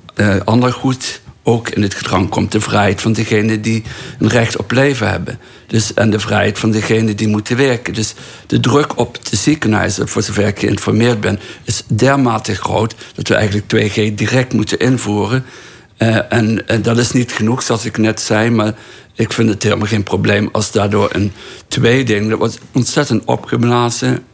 ander 0.45 0.73
goed 0.73 1.21
ook 1.43 1.69
in 1.69 1.83
het 1.83 1.95
gedrang 1.95 2.29
komt. 2.29 2.53
De 2.53 2.61
vrijheid 2.61 3.01
van 3.01 3.13
degenen 3.13 3.63
die 3.63 3.83
een 4.19 4.29
recht 4.29 4.57
op 4.57 4.71
leven 4.71 5.11
hebben. 5.11 5.39
Dus, 5.67 5.95
en 5.95 6.11
de 6.11 6.21
vrijheid 6.21 6.59
van 6.59 6.71
degenen 6.71 7.17
die 7.17 7.29
moeten 7.29 7.57
werken. 7.57 7.95
Dus 7.95 8.15
de 8.47 8.61
druk 8.61 8.99
op 8.99 9.19
de 9.31 9.37
ziekenhuizen, 9.37 10.09
voor 10.09 10.23
zover 10.23 10.47
ik 10.47 10.59
geïnformeerd 10.59 11.21
ben, 11.21 11.41
is 11.65 11.83
dermate 11.87 12.55
groot 12.55 12.95
dat 13.15 13.29
we 13.29 13.35
eigenlijk 13.35 13.67
2G 13.67 14.15
direct 14.15 14.53
moeten 14.53 14.79
invoeren. 14.79 15.45
En, 16.29 16.69
en 16.69 16.83
dat 16.83 16.99
is 16.99 17.13
niet 17.13 17.33
genoeg, 17.33 17.63
zoals 17.63 17.85
ik 17.85 17.99
net 17.99 18.21
zei, 18.21 18.51
maar 18.51 18.75
ik 19.15 19.33
vind 19.33 19.49
het 19.49 19.63
helemaal 19.63 19.87
geen 19.87 20.03
probleem 20.03 20.49
als 20.53 20.71
daardoor 20.71 21.09
een 21.13 21.33
tweedeling. 21.69 22.29
Dat 22.29 22.39
wordt 22.39 22.59
ontzettend 22.73 23.25
opgeblazen. 23.25 24.25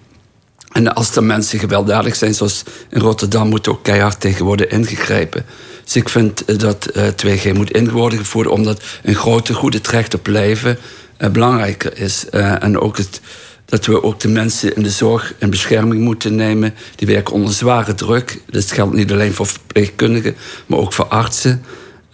En 0.72 0.94
als 0.94 1.16
er 1.16 1.24
mensen 1.24 1.58
gewelddadig 1.58 2.16
zijn, 2.16 2.34
zoals 2.34 2.62
in 2.90 3.00
Rotterdam, 3.00 3.48
moet 3.48 3.68
ook 3.68 3.82
keihard 3.82 4.20
tegen 4.20 4.44
worden 4.44 4.70
ingegrepen. 4.70 5.44
Dus 5.84 5.96
ik 5.96 6.08
vind 6.08 6.44
eh, 6.44 6.58
dat 6.58 6.86
eh, 6.86 7.08
2G 7.26 7.52
moet 7.52 7.70
in 7.70 7.90
worden 7.90 8.18
gevoerd, 8.18 8.46
omdat 8.46 8.82
een 9.02 9.14
grote, 9.14 9.54
goede 9.54 9.76
het 9.76 9.88
recht 9.88 10.14
op 10.14 10.26
leven 10.26 10.78
eh, 11.16 11.30
belangrijker 11.30 11.98
is. 11.98 12.28
En 12.28 12.78
ook 12.78 12.96
het, 12.96 13.20
dat 13.64 13.86
we 13.86 14.02
ook 14.02 14.20
de 14.20 14.28
mensen 14.28 14.76
in 14.76 14.82
de 14.82 14.90
zorg 14.90 15.34
en 15.38 15.50
bescherming 15.50 16.00
moeten 16.02 16.34
nemen. 16.34 16.74
Die 16.96 17.06
werken 17.06 17.34
onder 17.34 17.52
zware 17.52 17.94
druk. 17.94 18.40
Dat 18.46 18.72
geldt 18.72 18.94
niet 18.94 19.12
alleen 19.12 19.32
voor 19.32 19.46
verpleegkundigen, 19.46 20.36
maar 20.66 20.78
ook 20.78 20.92
voor 20.92 21.06
artsen. 21.06 21.62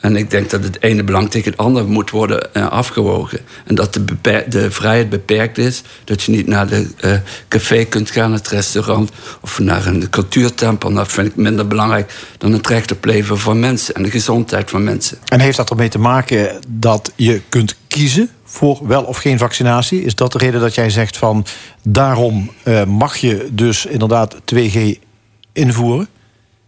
En 0.01 0.17
ik 0.17 0.31
denk 0.31 0.51
dat 0.51 0.63
het 0.63 0.83
ene 0.83 1.05
belang 1.05 1.31
tegen 1.31 1.51
het 1.51 1.61
andere 1.61 1.87
moet 1.87 2.11
worden 2.11 2.55
eh, 2.55 2.69
afgewogen. 2.69 3.41
En 3.65 3.75
dat 3.75 3.93
de, 3.95 4.45
de 4.49 4.71
vrijheid 4.71 5.09
beperkt 5.09 5.59
is. 5.59 5.83
Dat 6.05 6.23
je 6.23 6.33
niet 6.33 6.47
naar 6.47 6.67
de 6.67 6.89
eh, 6.97 7.13
café 7.49 7.85
kunt 7.85 8.11
gaan, 8.11 8.33
het 8.33 8.49
restaurant... 8.49 9.11
of 9.41 9.59
naar 9.59 9.87
een 9.87 10.11
cultuurtempel. 10.11 10.93
Dat 10.93 11.13
vind 11.13 11.27
ik 11.27 11.37
minder 11.37 11.67
belangrijk 11.67 12.15
dan 12.39 12.53
het 12.53 12.67
recht 12.67 12.93
op 12.93 13.05
leven 13.05 13.39
van 13.39 13.61
mensen... 13.61 13.95
en 13.95 14.03
de 14.03 14.11
gezondheid 14.11 14.71
van 14.71 14.85
mensen. 14.85 15.19
En 15.25 15.41
heeft 15.41 15.57
dat 15.57 15.71
ermee 15.71 15.89
te 15.89 15.99
maken 15.99 16.61
dat 16.69 17.13
je 17.17 17.43
kunt 17.49 17.77
kiezen 17.89 18.31
voor 18.45 18.79
wel 18.87 19.03
of 19.03 19.17
geen 19.17 19.39
vaccinatie? 19.39 20.03
Is 20.03 20.15
dat 20.15 20.33
de 20.33 20.39
reden 20.39 20.61
dat 20.61 20.75
jij 20.75 20.91
zegt 20.91 21.17
van 21.17 21.47
daarom 21.83 22.51
eh, 22.63 22.85
mag 22.85 23.17
je 23.17 23.49
dus 23.53 23.87
inderdaad 23.87 24.37
2G 24.55 24.79
invoeren? 25.53 26.09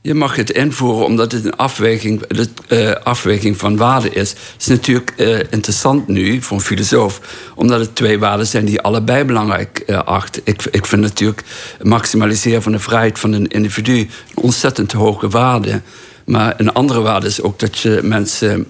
Je 0.08 0.14
mag 0.14 0.36
het 0.36 0.50
invoeren 0.50 1.04
omdat 1.04 1.32
het 1.32 1.44
een 1.44 1.56
afweging, 1.56 2.26
de, 2.26 2.48
eh, 2.68 3.04
afweging 3.04 3.56
van 3.56 3.76
waarden 3.76 4.14
is. 4.14 4.30
Het 4.30 4.40
is 4.58 4.66
natuurlijk 4.66 5.12
eh, 5.16 5.38
interessant 5.50 6.08
nu 6.08 6.42
voor 6.42 6.56
een 6.56 6.62
filosoof, 6.62 7.20
omdat 7.54 7.80
het 7.80 7.94
twee 7.94 8.18
waarden 8.18 8.46
zijn 8.46 8.64
die 8.64 8.80
allebei 8.80 9.24
belangrijk 9.24 9.78
eh, 9.78 10.02
acht. 10.02 10.40
Ik, 10.44 10.64
ik 10.70 10.86
vind 10.86 11.02
natuurlijk 11.02 11.42
maximaliseren 11.82 12.62
van 12.62 12.72
de 12.72 12.78
vrijheid 12.78 13.18
van 13.18 13.32
een 13.32 13.46
individu 13.46 13.98
een 13.98 14.08
ontzettend 14.34 14.92
hoge 14.92 15.28
waarde. 15.28 15.80
Maar 16.24 16.54
een 16.56 16.72
andere 16.72 17.00
waarde 17.00 17.26
is 17.26 17.42
ook 17.42 17.58
dat 17.58 17.78
je 17.78 18.00
mensen 18.02 18.66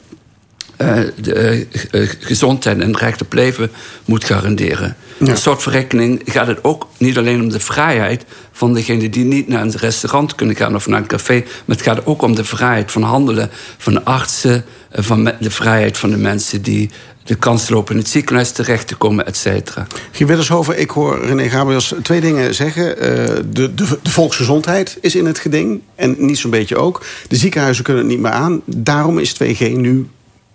de 1.21 1.35
eh, 1.35 2.03
eh, 2.03 2.09
gezondheid 2.21 2.81
en 2.81 2.89
het 2.89 3.01
recht 3.01 3.21
op 3.21 3.33
leven 3.33 3.71
moet 4.05 4.25
garanderen. 4.25 4.97
Een 5.19 5.37
soort 5.37 5.63
verrekening 5.63 6.23
gaat 6.25 6.47
het 6.47 6.65
ook 6.65 6.89
niet 6.97 7.19
alleen 7.19 7.41
om 7.41 7.49
de 7.49 7.61
vrijheid 7.61 8.25
van 8.53 8.75
degenen 8.75 9.11
die 9.11 9.25
niet 9.25 9.49
naar 9.49 9.63
een 9.63 9.77
restaurant 9.77 10.35
kunnen 10.35 10.57
gaan 10.57 10.75
of 10.75 10.87
naar 10.87 11.01
een 11.01 11.07
café, 11.07 11.35
maar 11.65 11.77
het 11.77 11.85
gaat 11.85 12.07
ook 12.07 12.23
om 12.23 12.35
de 12.35 12.45
vrijheid 12.45 12.93
van 12.93 13.03
handelen, 13.03 13.51
van 13.77 13.93
de 13.93 14.05
artsen, 14.05 14.65
eh, 14.91 15.05
van 15.05 15.25
de 15.41 15.51
vrijheid 15.51 15.99
van 15.99 16.11
de 16.11 16.17
mensen 16.17 16.63
die 16.63 16.91
de 17.25 17.35
kans 17.35 17.69
lopen 17.69 17.95
in 17.95 18.01
het 18.01 18.11
ziekenhuis 18.11 18.51
terecht 18.51 18.87
te 18.87 18.95
komen, 18.95 19.27
et 19.27 19.37
cetera. 19.37 19.87
Guy 20.13 20.27
Widdershoven, 20.27 20.81
ik 20.81 20.91
hoor 20.91 21.25
René 21.25 21.49
Gabriels 21.49 21.95
twee 22.03 22.21
dingen 22.21 22.55
zeggen. 22.55 22.99
Eh, 22.99 23.11
de, 23.51 23.75
de, 23.75 23.99
de 24.03 24.11
volksgezondheid 24.11 24.99
is 25.01 25.15
in 25.15 25.27
het 25.27 25.39
geding. 25.39 25.81
En 25.95 26.15
niet 26.19 26.39
zo'n 26.39 26.51
beetje 26.51 26.77
ook. 26.77 27.05
De 27.29 27.37
ziekenhuizen 27.37 27.85
kunnen 27.85 28.03
het 28.03 28.13
niet 28.13 28.21
meer 28.21 28.31
aan. 28.31 28.63
Daarom 28.65 29.19
is 29.19 29.35
2G 29.35 29.59
nu 29.59 30.07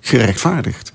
gerechtvaardigd. 0.04 0.93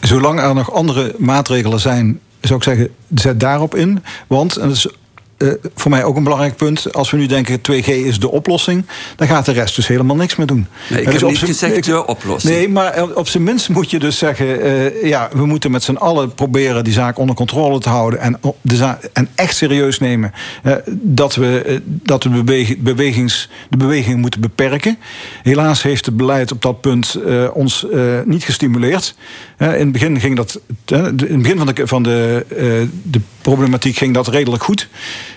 Zolang 0.00 0.40
er 0.40 0.54
nog 0.54 0.72
andere 0.72 1.14
maatregelen 1.18 1.80
zijn, 1.80 2.20
zou 2.40 2.58
ik 2.58 2.64
zeggen, 2.64 2.94
zet 3.14 3.40
daarop 3.40 3.74
in. 3.74 4.04
Want, 4.26 4.56
en 4.56 4.68
dat 4.68 4.76
is 4.76 4.88
eh, 5.38 5.48
voor 5.74 5.90
mij 5.90 6.04
ook 6.04 6.16
een 6.16 6.22
belangrijk 6.22 6.56
punt, 6.56 6.92
als 6.92 7.10
we 7.10 7.16
nu 7.16 7.26
denken 7.26 7.58
2G 7.60 7.86
is 7.86 8.20
de 8.20 8.30
oplossing, 8.30 8.86
dan 9.16 9.26
gaat 9.26 9.44
de 9.44 9.52
rest 9.52 9.76
dus 9.76 9.86
helemaal 9.86 10.16
niks 10.16 10.36
meer 10.36 10.46
doen. 10.46 10.66
Nee, 10.90 11.00
ik 11.00 11.04
heb 11.04 11.18
dus 11.20 11.30
niet 11.30 11.38
gezegd 11.38 11.84
de 11.84 12.06
oplossing. 12.06 12.54
Nee, 12.54 12.68
maar 12.68 13.02
op 13.14 13.28
zijn 13.28 13.42
minst 13.42 13.68
moet 13.68 13.90
je 13.90 13.98
dus 13.98 14.18
zeggen, 14.18 14.60
eh, 14.62 15.08
ja, 15.08 15.28
we 15.32 15.46
moeten 15.46 15.70
met 15.70 15.82
z'n 15.82 15.94
allen 15.94 16.34
proberen 16.34 16.84
die 16.84 16.92
zaak 16.92 17.18
onder 17.18 17.36
controle 17.36 17.78
te 17.78 17.88
houden 17.88 18.20
en, 18.20 18.40
de 18.60 18.96
en 19.12 19.28
echt 19.34 19.56
serieus 19.56 19.98
nemen 19.98 20.32
eh, 20.62 20.72
dat 20.90 21.34
we, 21.34 21.80
dat 21.86 22.24
we 22.24 22.30
beweg- 22.42 22.78
bewegings, 22.78 23.48
de 23.70 23.76
beweging 23.76 24.20
moeten 24.20 24.40
beperken. 24.40 24.98
Helaas 25.42 25.82
heeft 25.82 26.06
het 26.06 26.16
beleid 26.16 26.52
op 26.52 26.62
dat 26.62 26.80
punt 26.80 27.18
ons 27.52 27.86
niet 28.24 28.44
gestimuleerd. 28.44 29.14
In 29.58 29.66
het 29.66 29.92
begin 29.92 30.20
ging 30.20 30.36
dat, 30.36 30.60
in 30.84 30.96
het 30.96 31.42
begin 31.42 31.56
van 31.56 31.66
de, 31.66 31.86
van 31.86 32.02
de, 32.02 32.46
eh, 32.48 32.88
de 33.02 33.20
problematiek 33.42 33.96
ging 33.96 34.14
dat 34.14 34.28
redelijk 34.28 34.62
goed. 34.62 34.88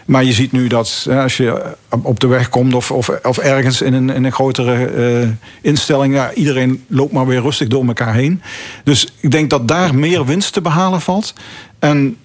Maar 0.06 0.24
je 0.24 0.34
ziet 0.34 0.52
nu 0.52 0.68
dat 0.68 1.08
als 1.10 1.38
je 1.38 1.76
op 1.90 2.20
de 2.20 2.28
weg 2.28 2.50
komt 2.50 2.74
of, 2.74 2.92
of, 2.92 3.10
of 3.24 3.38
ergens 3.38 3.82
in 3.82 3.94
een, 3.94 4.10
in 4.10 4.24
een 4.24 4.32
grotere 4.32 4.86
eh, 4.86 5.30
instelling, 5.62 6.14
ja, 6.14 6.34
iedereen 6.34 6.84
loopt 6.88 7.12
maar 7.12 7.28
weer 7.28 7.42
rustig 7.42 7.68
door 7.68 7.86
elkaar 7.86 8.14
heen. 8.14 8.42
Dus 8.84 9.14
ik 9.20 9.32
denk 9.32 9.50
dat 9.50 9.68
daar 9.68 9.96
meer 9.96 10.26
winst 10.26 10.54
te 10.54 10.62
behalen 10.62 11.02
valt. 11.02 11.34
En 11.80 12.18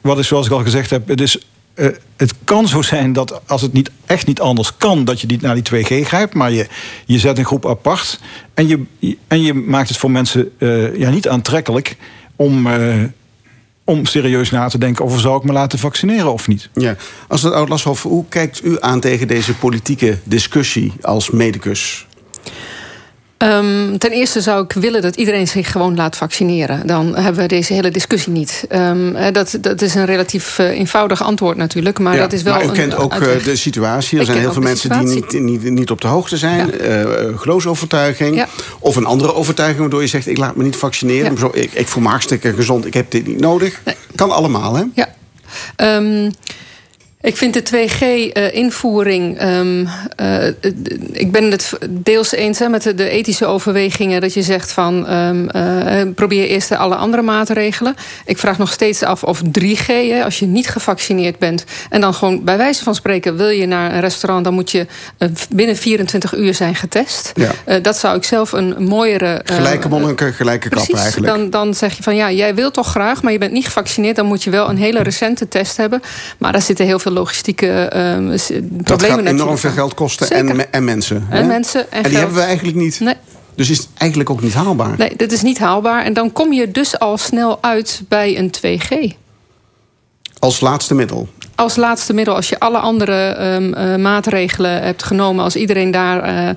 wat 0.00 0.18
is 0.18 0.28
zoals 0.28 0.46
ik 0.46 0.52
al 0.52 0.62
gezegd 0.62 0.90
heb, 0.90 1.08
het 1.08 1.20
is. 1.20 1.38
Eh, 1.80 1.88
het 2.16 2.34
kan 2.44 2.68
zo 2.68 2.82
zijn 2.82 3.12
dat 3.12 3.40
als 3.46 3.62
het 3.62 3.72
niet, 3.72 3.90
echt 4.06 4.26
niet 4.26 4.40
anders 4.40 4.76
kan, 4.76 5.04
dat 5.04 5.20
je 5.20 5.26
niet 5.26 5.40
naar 5.40 5.54
die 5.54 5.84
2G 5.84 6.06
grijpt. 6.06 6.34
Maar 6.34 6.52
je, 6.52 6.66
je 7.06 7.18
zet 7.18 7.38
een 7.38 7.44
groep 7.44 7.66
apart. 7.66 8.20
En 8.54 8.68
je, 8.68 8.82
en 9.26 9.42
je 9.42 9.54
maakt 9.54 9.88
het 9.88 9.98
voor 9.98 10.10
mensen 10.10 10.50
eh, 10.58 10.96
ja, 10.96 11.10
niet 11.10 11.28
aantrekkelijk 11.28 11.96
om, 12.36 12.66
eh, 12.66 12.94
om 13.84 14.06
serieus 14.06 14.50
na 14.50 14.68
te 14.68 14.78
denken 14.78 15.04
over 15.04 15.20
zou 15.20 15.36
ik 15.36 15.44
me 15.44 15.52
laten 15.52 15.78
vaccineren 15.78 16.32
of 16.32 16.48
niet. 16.48 16.68
Ja. 16.74 16.96
Als 17.28 17.42
het 17.42 17.52
Oud-Lashoff, 17.52 18.02
hoe 18.02 18.24
kijkt 18.28 18.64
u 18.64 18.76
aan 18.80 19.00
tegen 19.00 19.28
deze 19.28 19.54
politieke 19.54 20.18
discussie 20.24 20.92
als 21.00 21.30
medicus? 21.30 22.06
Ehm, 23.40 23.96
ten 23.98 24.10
eerste 24.10 24.40
zou 24.40 24.64
ik 24.64 24.72
willen 24.72 25.02
dat 25.02 25.16
iedereen 25.16 25.48
zich 25.48 25.72
gewoon 25.72 25.94
laat 25.96 26.16
vaccineren. 26.16 26.86
Dan 26.86 27.16
hebben 27.16 27.42
we 27.42 27.48
deze 27.48 27.72
hele 27.72 27.90
discussie 27.90 28.32
niet. 28.32 28.64
Ehm, 28.68 29.16
eh, 29.16 29.32
dat, 29.32 29.58
dat 29.60 29.82
is 29.82 29.94
een 29.94 30.04
relatief 30.04 30.58
eh, 30.58 30.78
eenvoudig 30.78 31.22
antwoord 31.22 31.56
natuurlijk. 31.56 31.98
Maar 31.98 32.14
Ja, 32.14 32.20
dat 32.20 32.32
is 32.32 32.42
wel 32.42 32.54
maar 32.54 32.64
u 32.64 32.66
een 32.66 32.72
kent 32.72 32.96
ook 32.96 33.12
eh, 33.14 33.44
de 33.44 33.56
situatie. 33.56 34.14
Er 34.16 34.24
Ik 34.24 34.30
zijn 34.30 34.40
heel 34.40 34.52
veel 34.52 34.62
mensen 34.62 34.90
die 34.90 35.14
niet, 35.14 35.32
niet, 35.40 35.62
niet 35.62 35.90
op 35.90 36.00
de 36.00 36.06
hoogte 36.06 36.36
zijn. 36.36 36.80
Eh, 36.80 37.04
geloofsovertuiging. 37.36 38.36
Ja. 38.36 38.48
Of 38.78 38.96
een 38.96 39.06
andere 39.06 39.34
overtuiging 39.34 39.80
waardoor 39.80 40.00
je 40.00 40.06
zegt... 40.06 40.26
ik 40.26 40.38
laat 40.38 40.56
me 40.56 40.62
niet 40.62 40.76
vaccineren. 40.76 41.32
Ja. 41.32 41.38
Zo, 41.38 41.50
Ik, 41.54 41.72
ik 41.72 41.88
voel 41.88 42.02
me 42.02 42.08
hartstikke 42.08 42.52
gezond. 42.52 42.86
Ik 42.86 42.94
heb 42.94 43.10
dit 43.10 43.26
niet 43.26 43.40
nodig. 43.40 43.80
Kan 44.14 44.30
allemaal, 44.30 44.74
hè? 44.74 44.84
Ja. 44.94 45.08
Ehm, 45.76 46.30
ik 47.22 47.36
vind 47.36 47.54
de 47.54 47.62
2G-invoering. 47.62 49.38
ehm, 49.38 49.86
eh, 50.16 50.46
ik 51.12 51.32
ben 51.32 51.50
het 51.50 51.72
deels 51.90 52.32
eens 52.32 52.58
hè, 52.58 52.68
met 52.68 52.82
de, 52.96 53.08
ethische 53.08 53.46
overwegingen. 53.46 54.20
Dat 54.20 54.34
je 54.34 54.42
zegt 54.42 54.72
van. 54.72 55.06
ehm, 55.06 55.48
eh, 55.48 56.08
probeer 56.14 56.46
eerst 56.46 56.72
alle 56.76 56.94
andere 56.94 57.22
maatregelen. 57.22 57.94
Ik 58.24 58.38
vraag 58.38 58.58
nog 58.58 58.72
steeds 58.72 59.02
af 59.02 59.24
of 59.24 59.42
3G, 59.50 59.86
hè, 59.86 60.24
als 60.24 60.38
je 60.38 60.46
niet 60.46 60.68
gevaccineerd 60.68 61.38
bent. 61.38 61.64
en 61.90 62.00
dan 62.00 62.14
gewoon 62.14 62.44
bij 62.44 62.56
wijze 62.56 62.82
van 62.82 62.94
spreken. 62.94 63.36
wil 63.36 63.48
je 63.48 63.66
naar 63.66 63.92
een 63.94 64.00
restaurant. 64.00 64.44
dan 64.44 64.54
moet 64.54 64.70
je 64.70 64.86
eh, 65.18 65.28
binnen 65.50 65.76
24 65.76 66.34
uur 66.36 66.54
zijn 66.54 66.74
getest. 66.74 67.32
Ja. 67.34 67.50
Eh, 67.64 67.82
dat 67.82 67.96
zou 67.98 68.16
ik 68.16 68.24
zelf 68.24 68.52
een 68.52 68.74
mooiere. 68.84 69.26
eh, 69.26 69.54
Gelijke 69.56 69.88
monniken, 69.88 70.32
gelijke 70.32 70.68
kap 70.68 70.78
Precies, 70.84 71.02
eigenlijk. 71.02 71.32
dan, 71.32 71.50
dan 71.50 71.74
zeg 71.74 71.96
je 71.96 72.02
van 72.02 72.16
ja, 72.16 72.30
jij 72.30 72.54
wilt 72.54 72.74
toch 72.74 72.88
graag, 72.90 73.22
maar 73.22 73.32
je 73.32 73.38
bent 73.38 73.52
niet 73.52 73.64
gevaccineerd. 73.64 74.16
Dan 74.16 74.26
moet 74.26 74.42
je 74.42 74.50
wel 74.50 74.68
een 74.68 74.76
hele 74.78 75.02
recente 75.02 75.48
test 75.48 75.76
hebben. 75.76 76.02
Maar 76.38 76.52
daar 76.52 76.62
zitten 76.62 76.86
heel 76.86 76.98
veel 76.98 77.09
logistieke 77.12 77.66
ehm, 77.66 78.36
problemen 78.46 78.84
Dat 78.84 79.02
gaat 79.02 79.18
enorm 79.26 79.58
veel 79.58 79.70
geld 79.70 79.94
kosten 79.94 80.26
Zeker. 80.26 80.48
en, 80.58 80.72
en 80.72 80.84
mensen. 80.84 81.26
En 81.30 81.42
hè? 81.42 81.46
mensen 81.46 81.80
en 81.80 81.86
En 81.90 82.02
die 82.02 82.10
geld. 82.10 82.16
hebben 82.24 82.34
we 82.36 82.42
eigenlijk 82.42 82.76
niet. 82.76 83.00
Nee. 83.00 83.14
Dus 83.54 83.70
is 83.70 83.78
het 83.78 83.88
eigenlijk 83.98 84.30
ook 84.30 84.42
niet 84.42 84.54
haalbaar. 84.54 84.94
Nee, 84.98 85.16
dit 85.16 85.32
is 85.32 85.42
niet 85.42 85.58
haalbaar. 85.58 86.04
En 86.04 86.12
dan 86.12 86.32
kom 86.32 86.52
je 86.52 86.70
dus 86.70 86.98
al 86.98 87.18
snel 87.18 87.58
uit 87.62 88.02
bij 88.08 88.38
een 88.38 88.50
2G. 88.50 89.14
Als 90.38 90.60
laatste 90.60 90.94
middel. 90.94 91.28
Als 91.60 91.76
laatste 91.76 92.12
middel, 92.12 92.34
als 92.34 92.48
je 92.48 92.60
alle 92.60 92.78
andere 92.78 93.28
ehm, 93.28 93.72
eh, 93.72 93.96
maatregelen 93.96 94.82
hebt 94.82 95.02
genomen, 95.02 95.44
als 95.44 95.56
iedereen 95.56 95.90
daar 95.90 96.22
eh, 96.22 96.48
eh, 96.48 96.56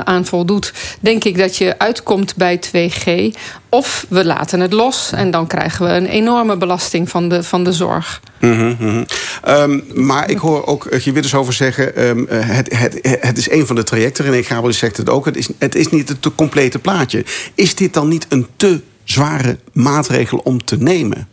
aan 0.00 0.26
voldoet, 0.26 0.72
denk 1.00 1.24
ik 1.24 1.38
dat 1.38 1.56
je 1.56 1.78
uitkomt 1.78 2.36
bij 2.36 2.60
2G. 2.60 3.36
Of 3.68 4.06
we 4.08 4.24
laten 4.24 4.60
het 4.60 4.72
los 4.72 5.12
en 5.12 5.30
dan 5.30 5.46
krijgen 5.46 5.86
we 5.86 5.92
een 5.92 6.06
enorme 6.06 6.56
belasting 6.56 7.08
van 7.08 7.28
de, 7.28 7.42
van 7.42 7.64
de 7.64 7.72
zorg. 7.72 8.20
Mhm, 8.40 8.74
mhm. 8.78 9.04
Ehm, 9.42 9.80
maar 9.94 10.30
ik 10.30 10.38
hoor 10.38 10.66
ook 10.66 10.86
Guy 10.90 11.12
Widdershoven 11.12 11.54
zeggen... 11.54 11.96
ehm, 11.96 12.24
eh, 12.28 12.38
het, 12.48 12.78
het, 12.78 12.98
het 13.20 13.38
is 13.38 13.50
een 13.50 13.66
van 13.66 13.76
de 13.76 13.82
trajecten. 13.82 14.24
René 14.24 14.42
Gabriel 14.42 14.72
zegt 14.72 14.96
het 14.96 15.10
ook. 15.10 15.24
Het 15.24 15.36
is, 15.36 15.48
het 15.58 15.74
is 15.74 15.88
niet 15.88 16.08
het 16.08 16.22
te 16.22 16.34
complete 16.34 16.78
plaatje. 16.78 17.24
Is 17.54 17.74
dit 17.74 17.94
dan 17.94 18.08
niet 18.08 18.26
een 18.28 18.46
te 18.56 18.80
zware 19.04 19.58
maatregel 19.72 20.38
om 20.38 20.64
te 20.64 20.76
nemen? 20.76 21.28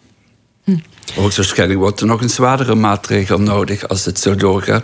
Hoogstwaarschijnlijk 1.16 1.80
wordt 1.80 2.02
er 2.02 2.08
nog 2.08 2.22
een 2.22 2.30
zwaardere 2.30 2.76
maatregel 2.76 3.40
nodig 3.40 3.88
als 3.88 4.06
het 4.06 4.20
zo 4.20 4.36
doorgaat. 4.36 4.84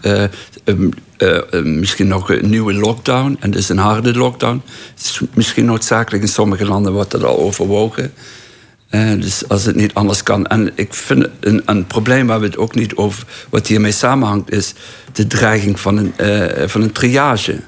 Eh, 0.00 0.24
eh, 0.64 1.62
misschien 1.64 2.06
nog 2.06 2.30
een 2.30 2.50
nieuwe 2.50 2.74
lockdown, 2.74 3.36
en 3.40 3.50
dus 3.50 3.68
een 3.68 3.78
harde 3.78 4.14
lockdown. 4.14 4.62
Is 4.98 5.20
misschien 5.34 5.64
noodzakelijk, 5.64 6.22
in 6.22 6.28
sommige 6.28 6.66
landen 6.66 6.92
wordt 6.92 7.10
dat 7.10 7.24
al 7.24 7.38
overwogen. 7.38 8.12
Eh, 8.88 9.12
dus 9.20 9.48
als 9.48 9.64
het 9.64 9.76
niet 9.76 9.94
anders 9.94 10.22
kan. 10.22 10.46
En 10.46 10.72
ik 10.74 10.94
vind 10.94 11.28
een, 11.40 11.62
een 11.64 11.86
probleem 11.86 12.26
waar 12.26 12.40
we 12.40 12.46
het 12.46 12.56
ook 12.56 12.74
niet 12.74 12.94
over. 12.96 13.24
wat 13.50 13.66
hiermee 13.66 13.92
samenhangt, 13.92 14.50
is 14.50 14.74
de 15.12 15.26
dreiging 15.26 15.80
van 15.80 15.96
een, 15.96 16.12
van 16.68 16.82
een 16.82 16.92
triage. 16.92 17.60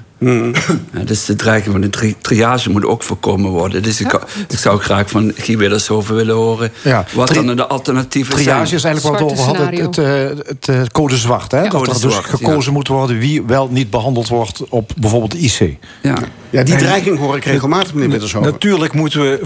Ja, 0.93 1.03
dus 1.05 1.25
de 1.25 1.35
dreiging 1.35 1.75
van 1.81 1.89
tri- 1.89 2.15
triage 2.21 2.69
moet 2.69 2.85
ook 2.85 3.03
voorkomen 3.03 3.51
worden. 3.51 3.83
Dus 3.83 4.01
ik, 4.01 4.13
ik 4.49 4.57
zou 4.57 4.79
graag 4.79 5.09
van 5.09 5.31
Guy 5.35 5.57
Widdershoven 5.57 6.15
willen 6.15 6.35
horen. 6.35 6.71
Ja, 6.81 7.05
wat 7.13 7.27
tri- 7.27 7.45
dan 7.45 7.55
de 7.55 7.67
alternatieven 7.67 8.33
zijn. 8.33 8.45
Triage 8.45 8.75
is 8.75 8.83
eigenlijk 8.83 9.19
wat 9.19 9.27
we 9.29 9.33
over 9.33 9.45
hadden. 9.45 9.81
Het, 9.81 9.95
het, 9.95 10.47
het, 10.47 10.67
eh, 10.69 10.81
code 10.91 11.17
zwart. 11.17 11.51
Hè? 11.51 11.61
dat 11.61 11.71
Code 11.71 11.91
er 11.91 12.01
dus 12.01 12.11
zwart, 12.11 12.25
gekozen 12.25 12.73
moet 12.73 12.87
worden 12.87 13.17
wie 13.19 13.43
wel 13.43 13.67
niet 13.71 13.89
behandeld 13.89 14.27
wordt 14.27 14.69
op 14.69 14.91
bijvoorbeeld 14.97 15.31
de 15.31 15.39
IC. 15.39 15.77
Ja. 16.01 16.17
Ja, 16.49 16.63
die 16.63 16.73
En- 16.73 16.79
dreiging 16.79 17.17
hoor 17.19 17.35
ik 17.35 17.45
regelmatig, 17.45 17.93
meneer 17.93 18.09
Widdershoven. 18.09 18.51
Natuurlijk 18.51 18.93
moeten 18.93 19.21
we 19.21 19.39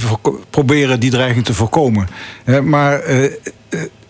proberen 0.50 1.00
die 1.00 1.12
dreiging 1.12 1.46
te 1.46 1.54
voorkomen. 1.54 2.08
Hè, 2.44 2.62
maar 2.62 3.00
eh, 3.00 3.24
eh, 3.24 3.32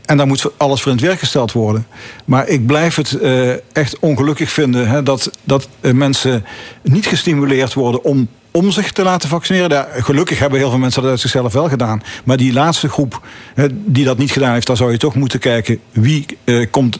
en 0.09 0.17
daar 0.17 0.27
moet 0.27 0.51
alles 0.57 0.81
voor 0.81 0.91
in 0.91 0.97
het 0.97 1.07
werk 1.07 1.19
gesteld 1.19 1.51
worden. 1.51 1.87
Maar 2.25 2.47
ik 2.47 2.65
blijf 2.65 2.95
het 2.95 3.19
eh, 3.19 3.51
echt 3.75 3.99
ongelukkig 3.99 4.49
vinden 4.49 4.87
hè, 4.87 5.03
dat, 5.03 5.31
dat 5.43 5.69
eh, 5.79 5.91
mensen 5.91 6.45
niet 6.83 7.05
gestimuleerd 7.05 7.73
worden 7.73 8.03
om 8.03 8.27
om 8.51 8.71
zich 8.71 8.91
te 8.91 9.03
laten 9.03 9.29
vaccineren. 9.29 9.87
Gelukkig 9.91 10.39
hebben 10.39 10.59
heel 10.59 10.69
veel 10.69 10.79
mensen 10.79 11.01
dat 11.01 11.11
uit 11.11 11.19
zichzelf 11.19 11.53
wel 11.53 11.69
gedaan. 11.69 12.01
Maar 12.23 12.37
die 12.37 12.53
laatste 12.53 12.89
groep 12.89 13.21
hè, 13.53 13.67
die 13.71 14.05
dat 14.05 14.17
niet 14.17 14.31
gedaan 14.31 14.53
heeft, 14.53 14.67
daar 14.67 14.77
zou 14.77 14.91
je 14.91 14.97
toch 14.97 15.15
moeten 15.15 15.39
kijken 15.39 15.79
wie, 15.91 16.25
eh, 16.43 16.67
komt, 16.71 16.99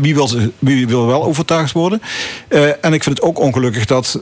wie, 0.00 0.14
wil, 0.14 0.30
wie 0.58 0.86
wil 0.86 1.06
wel 1.06 1.24
overtuigd 1.24 1.72
worden. 1.72 2.02
En 2.80 2.92
ik 2.92 3.02
vind 3.02 3.16
het 3.16 3.22
ook 3.22 3.38
ongelukkig 3.38 3.84
dat, 3.84 4.20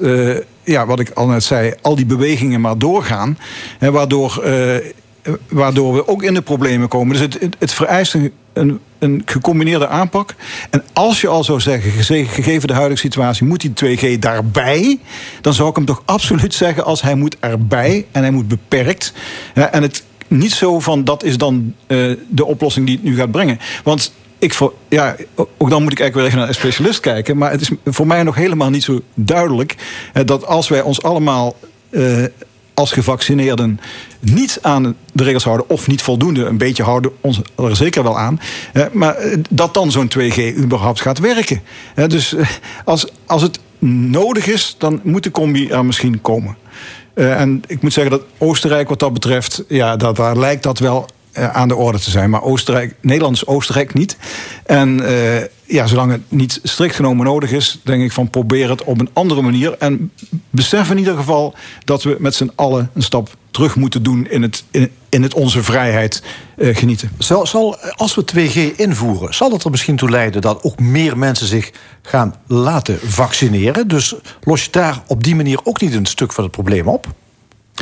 ja, 0.65 0.87
wat 0.87 1.01
ik 1.01 1.11
al 1.11 1.27
net 1.27 1.45
zei, 1.45 1.75
al 1.83 1.97
die 1.97 2.07
bewegingen 2.07 2.61
maar 2.61 2.79
doorgaan. 2.79 3.39
Hè, 3.79 3.91
waardoor. 3.91 4.43
Waardoor 5.49 5.95
we 5.95 6.09
ook 6.09 6.23
in 6.23 6.35
de 6.35 6.43
problemen 6.43 6.89
komen. 6.89 7.17
Dus 7.17 7.23
het, 7.23 7.57
het, 7.59 7.73
vereist 7.73 8.15
een, 8.53 8.81
een, 8.99 9.23
gecombineerde 9.25 9.89
aanpak. 9.89 10.35
En 10.71 10.83
als 10.93 11.21
je 11.21 11.29
al 11.29 11.45
zou 11.45 11.61
zeggen, 11.61 11.91
gegeven 12.27 12.69
de 12.69 12.75
huidige 12.75 13.01
situatie, 13.01 13.47
moet 13.47 13.61
die 13.61 13.99
2G 13.99 14.19
daarbij, 14.19 15.01
dan 15.41 15.55
zou 15.55 15.69
ik 15.69 15.77
hem 15.77 15.85
toch 15.85 16.03
absoluut 16.05 16.55
zeggen 16.55 16.85
als 16.85 17.03
hij 17.03 17.15
moet 17.15 17.37
erbij 17.41 18.07
en 18.13 18.23
hij 18.23 18.31
moet 18.31 18.49
beperkt. 18.49 19.13
En 19.55 19.83
het 19.83 20.05
niet 20.29 20.53
zo 20.53 20.81
van 20.81 21.05
dat 21.05 21.25
is 21.25 21.37
dan 21.37 21.75
eh, 21.87 21.99
de 22.29 22.45
oplossing 22.45 22.87
die 22.87 22.97
het 22.97 23.05
nu 23.05 23.17
gaat 23.17 23.31
brengen. 23.31 23.59
Want 23.85 24.13
ik 24.39 24.59
ja, 24.89 25.17
ook 25.35 25.71
dan 25.71 25.83
moet 25.83 25.93
ik 25.93 26.01
eigenlijk 26.01 26.15
weer 26.15 26.25
even 26.25 26.39
naar 26.39 26.49
een 26.49 26.55
specialist 26.55 27.01
kijken. 27.01 27.37
Maar 27.37 27.51
het 27.51 27.61
is 27.61 27.71
voor 27.85 28.07
mij 28.07 28.23
nog 28.23 28.35
helemaal 28.35 28.71
niet 28.71 28.83
zo 28.83 29.01
duidelijk 29.15 29.77
eh, 30.13 30.25
dat 30.25 30.47
als 30.47 30.69
wij 30.69 30.83
ons 30.83 31.03
allemaal 31.03 31.57
eh, 31.91 32.25
als 32.75 32.93
gevaccineerden 32.93 33.81
niet 34.21 34.59
aan 34.63 34.97
de 35.13 35.25
regels 35.25 35.45
houden 35.45 35.71
of 35.71 35.87
niet 35.87 36.03
voldoende, 36.03 36.45
een 36.45 36.59
beetje 36.59 36.83
houden 36.83 37.13
ons 37.21 37.41
er 37.57 37.77
zeker 37.77 38.03
wel 38.03 38.19
aan, 38.19 38.41
maar 38.93 39.15
eh, 39.15 39.39
dat 39.51 39.75
dan 39.75 39.91
zo'n 39.91 40.11
2G 40.19 40.57
überhaupt 40.57 41.01
gaat 41.01 41.19
werken. 41.19 41.61
Dus 42.07 42.35
eh, 42.35 42.49
als, 42.85 43.07
als 43.27 43.43
het 43.43 43.59
nodig 43.89 44.47
is, 44.47 44.75
dan 44.79 45.01
moet 45.03 45.23
de 45.23 45.31
combi 45.31 45.69
er 45.69 45.85
misschien 45.85 46.21
komen. 46.21 46.57
Eh, 47.15 47.41
en 47.41 47.63
ik 47.67 47.83
moet 47.83 47.93
zeggen 47.93 48.13
dat 48.13 48.27
Oostenrijk 48.39 48.89
wat 48.89 48.99
dat 48.99 49.13
betreft, 49.13 49.65
ja, 49.69 49.97
dat, 49.97 50.17
daar 50.17 50.39
lijkt 50.39 50.63
dat 50.63 50.79
wel 50.79 51.07
aan 51.35 51.69
de 51.69 51.77
orde 51.77 51.99
te 51.99 52.11
zijn. 52.11 52.31
Maar 52.31 52.43
Oostenrijk, 52.43 52.95
Nederland 53.01 53.37
is 53.37 53.47
Oostenrijk 53.47 53.95
niet. 53.95 54.17
En 54.67 55.07
eh, 55.07 55.47
ja, 55.65 55.87
zolang 55.87 56.11
het 56.11 56.21
niet 56.29 56.61
strikt 56.63 56.95
genomen 56.95 57.27
nodig 57.27 57.53
is, 57.53 57.81
denk 57.83 58.03
ik 58.03 58.13
van 58.13 58.31
probeer 58.31 58.71
het 58.71 58.85
op 58.85 59.01
een 59.01 59.11
andere 59.13 59.43
manier. 59.43 59.77
En 59.79 60.13
besef 60.51 60.91
in 60.91 60.99
ieder 60.99 61.17
geval 61.17 61.55
dat 61.85 62.03
we 62.03 62.17
met 62.19 62.35
z'n 62.35 62.51
allen 62.55 62.91
een 62.95 63.03
stap 63.03 63.37
terug 63.51 63.77
moeten 63.77 64.03
doen 64.03 64.27
in 64.31 64.43
het, 64.43 64.65
in, 64.71 64.91
in 65.09 65.23
het 65.23 65.35
onze 65.35 65.63
vrijheid 65.63 66.23
eh, 66.57 66.77
genieten. 66.77 67.11
Zal, 67.19 67.47
zal, 67.47 67.77
als 67.79 68.15
we 68.15 68.25
2G 68.35 68.77
invoeren, 68.77 69.35
zal 69.35 69.51
dat 69.51 69.65
er 69.65 69.71
misschien 69.71 69.97
toe 69.97 70.11
leiden 70.11 70.41
dat 70.41 70.63
ook 70.63 70.79
meer 70.81 71.19
mensen 71.19 71.47
zich 71.47 71.71
gaan 72.03 72.35
laten 72.47 72.99
vaccineren? 73.03 73.89
Dus 73.89 74.15
los 74.41 74.65
je 74.65 74.71
daar 74.71 75.03
op 75.07 75.25
die 75.25 75.37
manier 75.37 75.61
ook 75.63 75.81
niet 75.81 75.95
een 75.95 76.07
stuk 76.07 76.33
van 76.33 76.45
het 76.45 76.53
probleem 76.53 76.89
op? 76.89 77.07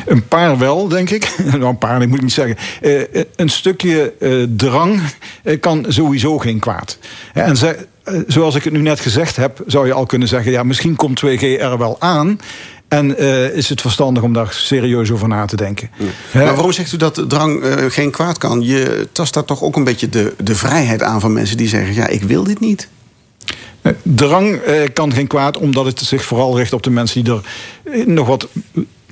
Een 0.07 0.28
paar 0.28 0.59
wel, 0.59 0.88
denk 0.88 1.11
ik. 1.11 1.34
nou, 1.45 1.64
een 1.64 1.78
paar, 1.78 2.03
ik 2.03 2.09
moet 2.09 2.22
niet 2.22 2.32
zeggen. 2.32 2.57
Eh, 2.80 3.22
een 3.36 3.49
stukje 3.49 4.12
eh, 4.20 4.32
drang 4.57 5.01
eh, 5.43 5.61
kan 5.61 5.84
sowieso 5.88 6.38
geen 6.38 6.59
kwaad. 6.59 6.99
Eh, 7.34 7.47
En 7.49 7.57
ze- 7.57 7.86
eh, 8.05 8.14
zoals 8.26 8.55
ik 8.55 8.64
het 8.64 8.72
nu 8.72 8.80
net 8.80 9.01
gezegd 9.01 9.36
heb, 9.36 9.62
zou 9.66 9.86
je 9.86 9.93
al 9.93 10.07
kunnen 10.07 10.28
zeggen: 10.28 10.53
ja, 10.53 10.62
misschien 10.62 10.97
komt 10.97 11.18
2G 11.24 11.43
er 11.43 11.78
wel 11.78 11.97
aan. 12.01 12.40
En 12.88 13.18
eh, 13.18 13.49
is 13.57 13.68
het 13.68 13.80
verstandig 13.80 14.22
om 14.22 14.32
daar 14.32 14.53
serieus 14.53 15.11
over 15.11 15.28
na 15.28 15.45
te 15.45 15.57
denken. 15.57 15.90
Maar 16.32 16.55
waarom 16.55 16.72
zegt 16.72 16.93
u 16.93 16.97
dat 16.97 17.24
drang 17.28 17.62
eh, 17.62 17.84
geen 17.88 18.11
kwaad 18.11 18.38
kan? 18.38 18.62
Je 18.62 19.09
tast 19.12 19.34
daar 19.34 19.45
toch 19.45 19.62
ook 19.62 19.76
een 19.76 19.84
beetje 19.84 20.09
de, 20.09 20.34
de 20.43 20.55
vrijheid 20.55 21.03
aan 21.03 21.20
van 21.20 21.32
mensen 21.32 21.57
die 21.57 21.68
zeggen: 21.68 21.95
ja, 21.95 22.07
ik 22.07 22.22
wil 22.22 22.45
dit 22.45 22.61
niet. 22.61 22.88
Eh, 23.82 23.93
Drang 24.03 24.57
eh, 24.57 24.74
kan 24.93 25.12
geen 25.12 25.26
kwaad, 25.26 25.59
omdat 25.59 25.84
het 25.84 25.99
zich 26.01 26.24
vooral 26.24 26.57
richt 26.59 26.72
op 26.72 26.82
de 26.82 26.90
mensen 26.90 27.24
die 27.24 27.32
er 27.32 27.40
eh, 27.84 28.07
nog 28.07 28.26
wat 28.26 28.49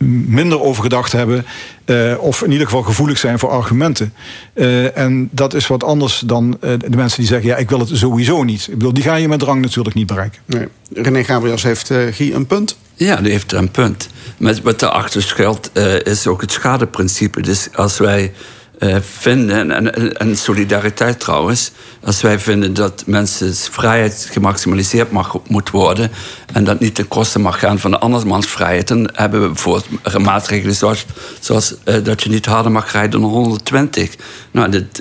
minder 0.07 0.61
over 0.61 0.83
gedacht 0.83 1.13
hebben. 1.13 1.47
eh, 1.85 2.15
of 2.19 2.43
in 2.43 2.51
ieder 2.51 2.67
geval 2.67 2.83
gevoelig 2.83 3.19
zijn 3.19 3.39
voor 3.39 3.51
argumenten. 3.51 4.13
Eh, 4.53 4.97
en 4.97 5.29
dat 5.33 5.55
is 5.55 5.67
wat 5.67 5.85
anders 5.85 6.19
dan 6.19 6.57
eh, 6.61 6.73
de 6.79 6.97
mensen 6.97 7.19
die 7.19 7.29
zeggen: 7.29 7.49
ja, 7.49 7.57
ik 7.57 7.71
wil 7.71 7.79
het 7.79 7.91
sowieso 7.93 8.43
niet. 8.43 8.67
Ik 8.67 8.79
bedoel, 8.79 8.95
die 8.95 9.03
ga 9.03 9.15
je 9.15 9.29
met 9.29 9.39
drang 9.39 9.61
natuurlijk 9.63 9.95
niet 9.95 10.07
bereiken. 10.07 10.41
Nee. 10.47 10.69
René 10.95 11.25
Gabriels 11.25 11.63
heeft 11.63 11.91
eh 11.91 11.99
Guy 12.13 12.33
een 12.33 12.47
punt. 12.47 12.77
Ja, 12.95 13.17
die 13.17 13.33
heeft 13.33 13.53
een 13.53 13.71
punt. 13.71 14.09
Maar 14.37 14.55
wat 14.63 14.81
daarachter 14.81 15.23
schuilt, 15.23 15.71
eh, 15.73 16.01
is 16.01 16.27
ook 16.27 16.41
het 16.41 16.53
schadeprincipe. 16.53 17.43
Dus 17.43 17.69
als 17.75 17.99
wij 17.99 18.33
eh, 18.81 18.97
vinden, 19.19 19.71
en, 19.71 19.95
en, 19.95 20.17
en 20.17 20.37
solidariteit 20.37 21.21
trouwens, 21.21 21.71
als 22.05 22.21
wij 22.21 22.39
vinden 22.39 22.75
dat 22.75 23.03
mensen 23.07 23.55
vrijheid 23.55 24.29
gemaximaliseerd 24.31 25.11
mag, 25.11 25.37
moet 25.49 25.71
worden 25.71 26.11
en 26.53 26.65
dat 26.65 26.81
niet 26.81 26.95
ten 26.95 27.09
koste 27.09 27.39
mag 27.39 27.59
gaan 27.59 27.79
van 27.79 27.91
de 27.91 27.99
andermans 27.99 28.47
vrijheid, 28.47 28.89
dan 28.89 29.11
hebben 29.13 29.43
we 29.43 29.47
bijvoorbeeld 29.47 30.19
maatregelen 30.19 30.75
zoals, 30.75 31.05
zoals 31.41 31.75
eh, 31.85 31.95
dat 32.05 32.23
je 32.23 32.31
niet 32.31 32.47
harder 32.47 32.73
mag 32.73 32.93
rijden 32.93 33.21
dan 33.21 33.31
120. 33.31 34.15
Nou, 34.51 34.71
dit, 34.71 34.99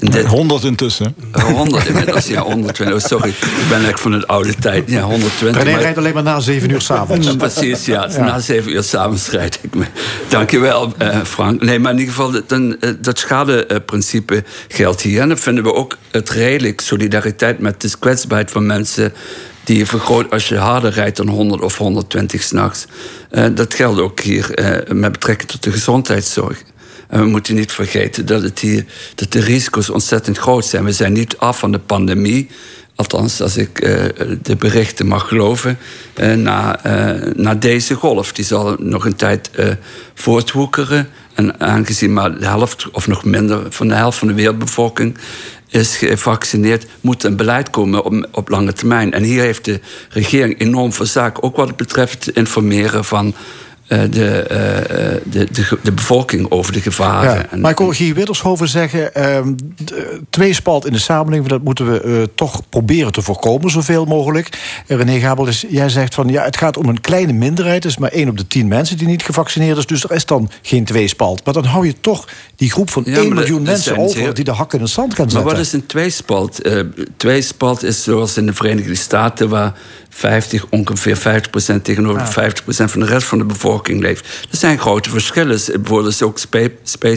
in 0.00 0.10
dit, 0.10 0.26
100 0.26 0.64
intussen. 0.64 1.14
Eh, 1.32 1.42
100 1.44 1.86
inmiddels, 1.86 2.26
ja, 2.26 2.42
120. 2.42 2.94
Oh, 2.94 3.08
sorry, 3.08 3.28
ik 3.28 3.38
ben 3.40 3.68
eigenlijk 3.68 3.98
van 3.98 4.12
het 4.12 4.26
oude 4.26 4.54
tijd. 4.54 4.90
Ja, 4.90 5.02
120. 5.02 5.62
René 5.62 5.72
maar- 5.72 5.82
rijdt 5.82 5.98
alleen 5.98 6.14
maar 6.14 6.22
na 6.22 6.40
7 6.40 6.70
uur 6.70 6.80
s'avonds. 6.80 7.26
Ja, 7.32 7.34
Precies, 7.36 7.84
ja. 7.84 8.06
Na 8.06 8.38
zeven 8.38 8.72
uur 8.72 8.82
s'avonds 8.82 9.28
rijd 9.28 9.58
ik 9.62 9.74
me. 9.74 9.84
Dankjewel, 10.28 10.92
Frank. 11.24 11.62
Nee, 11.62 11.78
maar 11.78 11.92
in 11.92 11.98
ieder 11.98 12.14
geval, 12.14 12.40
dan, 12.46 12.76
dat 13.12 13.20
schadeprincipe 13.20 14.44
geldt 14.68 15.00
hier. 15.00 15.20
En 15.20 15.28
dan 15.28 15.38
vinden 15.38 15.64
we 15.64 15.74
ook 15.74 15.96
het 16.10 16.30
redelijk 16.30 16.80
solidariteit 16.80 17.58
met 17.58 17.80
de 17.80 17.90
kwetsbaarheid 17.98 18.50
van 18.50 18.66
mensen... 18.66 19.12
die 19.64 19.78
je 19.78 19.86
vergroot 19.86 20.30
als 20.30 20.48
je 20.48 20.56
harder 20.56 20.92
rijdt 20.92 21.16
dan 21.16 21.28
100 21.28 21.62
of 21.62 21.78
120 21.78 22.42
s'nachts. 22.42 22.86
Eh 23.30 23.46
dat 23.54 23.74
geldt 23.74 24.00
ook 24.00 24.20
hier 24.20 24.54
eh, 24.54 24.92
met 24.94 25.12
betrekking 25.12 25.50
tot 25.50 25.62
de 25.62 25.72
gezondheidszorg. 25.72 26.62
En 27.08 27.20
we 27.20 27.26
moeten 27.26 27.54
niet 27.54 27.72
vergeten 27.72 28.26
dat, 28.26 28.42
het 28.42 28.58
hier, 28.58 28.84
dat 29.14 29.32
de 29.32 29.40
risico's 29.40 29.90
ontzettend 29.90 30.38
groot 30.38 30.64
zijn. 30.64 30.84
We 30.84 30.92
zijn 30.92 31.12
niet 31.12 31.36
af 31.36 31.58
van 31.58 31.72
de 31.72 31.78
pandemie. 31.78 32.48
Althans, 32.94 33.40
als 33.40 33.56
ik 33.56 33.80
eh, 33.80 34.04
de 34.42 34.56
berichten 34.56 35.06
mag 35.06 35.28
geloven. 35.28 35.78
eh, 36.14 36.34
na, 36.34 36.84
eh, 36.84 37.32
na 37.34 37.54
deze 37.54 37.94
golf. 37.94 38.32
Die 38.32 38.44
zal 38.44 38.76
nog 38.78 39.04
een 39.04 39.16
tijd 39.16 39.50
voortwoekeren. 40.14 41.08
En 41.34 41.60
aangezien 41.60 42.12
maar 42.12 42.38
de 42.38 42.46
helft, 42.46 42.90
of 42.90 43.06
nog 43.06 43.24
minder, 43.24 43.66
van 43.68 43.88
de 43.88 43.94
helft 43.94 44.18
van 44.18 44.28
de 44.28 44.34
wereldbevolking 44.34 45.16
is 45.68 45.96
gevaccineerd, 45.96 46.86
moet 47.00 47.24
een 47.24 47.36
beleid 47.36 47.70
komen 47.70 48.04
op, 48.04 48.28
op 48.30 48.48
lange 48.48 48.72
termijn. 48.72 49.12
En 49.12 49.22
hier 49.22 49.42
heeft 49.42 49.64
de 49.64 49.80
regering 50.08 50.60
enorm 50.60 50.92
verzaakt. 50.92 51.42
Ook 51.42 51.56
wat 51.56 51.68
het 51.68 51.76
betreft 51.76 52.30
informeren 52.30 53.04
van 53.04 53.34
de, 54.10 54.26
eh, 54.42 54.78
eh, 54.78 55.20
de, 55.24 55.48
de, 55.52 55.78
de 55.82 55.92
bevolking 55.92 56.50
over 56.50 56.72
de 56.72 56.80
gevaren. 56.80 57.34
Ja, 57.34 57.46
En- 57.50 57.60
maar 57.60 57.70
ik 57.70 57.78
hoor 57.78 57.94
Guy 57.94 58.14
Widdershoven 58.14 58.68
zeggen... 58.68 59.14
ehm 59.14 59.52
de- 59.84 60.20
tweespalt 60.30 60.86
in 60.86 60.92
de 60.92 60.98
samenleving, 60.98 61.48
dat 61.48 61.62
moeten 61.62 61.92
we 61.92 62.00
eh, 62.00 62.22
toch 62.34 62.62
proberen 62.68 63.12
te 63.12 63.22
voorkomen... 63.22 63.70
zoveel 63.70 64.04
mogelijk. 64.04 64.48
En 64.86 64.96
René 64.96 65.18
Gabel, 65.20 65.46
is, 65.46 65.64
jij 65.68 65.88
zegt 65.88 66.14
van... 66.14 66.28
ja, 66.28 66.44
het 66.44 66.56
gaat 66.56 66.76
om 66.76 66.88
een 66.88 67.00
kleine 67.00 67.32
minderheid. 67.32 67.82
Het 67.82 67.92
is 67.92 67.98
maar 67.98 68.10
één 68.10 68.28
op 68.28 68.36
de 68.38 68.46
tien 68.46 68.68
mensen 68.68 68.96
die 68.96 69.06
niet 69.06 69.22
gevaccineerd 69.22 69.76
is. 69.76 69.86
Dus 69.86 70.04
er 70.04 70.12
is 70.12 70.26
dan 70.26 70.50
geen 70.62 70.84
tweespalt. 70.84 71.44
Maar 71.44 71.54
dan 71.54 71.64
hou 71.64 71.86
je 71.86 71.94
toch 72.00 72.28
die 72.56 72.70
groep 72.70 72.90
van 72.90 73.02
Ja, 73.06 73.16
1 73.16 73.28
maar 73.28 73.36
miljoen 73.38 73.62
mensen 73.62 73.96
over... 73.98 74.16
zeer- 74.18 74.34
die 74.34 74.44
de 74.44 74.50
hakken 74.50 74.78
in 74.78 74.84
het 74.84 74.92
zand 74.94 75.14
gaan 75.14 75.24
Maar 75.24 75.34
zetten. 75.34 75.50
wat 75.50 75.60
is 75.60 75.72
een 75.72 75.86
tweespalt? 75.86 76.62
Eh 76.62 76.80
tweespalt 77.16 77.82
is 77.82 78.02
zoals 78.02 78.36
in 78.36 78.46
de 78.46 78.54
Verenigde 78.54 78.94
Staten, 78.94 79.48
waar 79.48 79.72
50, 80.08 80.66
ongeveer 80.70 81.18
50% 81.18 81.82
tegenover 81.82 82.24
de 82.34 82.52
50% 82.52 82.64
van 82.90 83.00
de 83.00 83.06
rest 83.06 83.26
van 83.26 83.38
de 83.38 83.44
bevolking 83.44 83.81
leeft. 83.88 84.26
Er 84.50 84.56
zijn 84.58 84.78
grote 84.78 85.10
verschillen. 85.10 85.60
Bijvoorbeeld 85.66 86.12
is 86.12 86.22
ook 86.22 86.38
spe, 86.38 86.72
spe- 86.82 87.16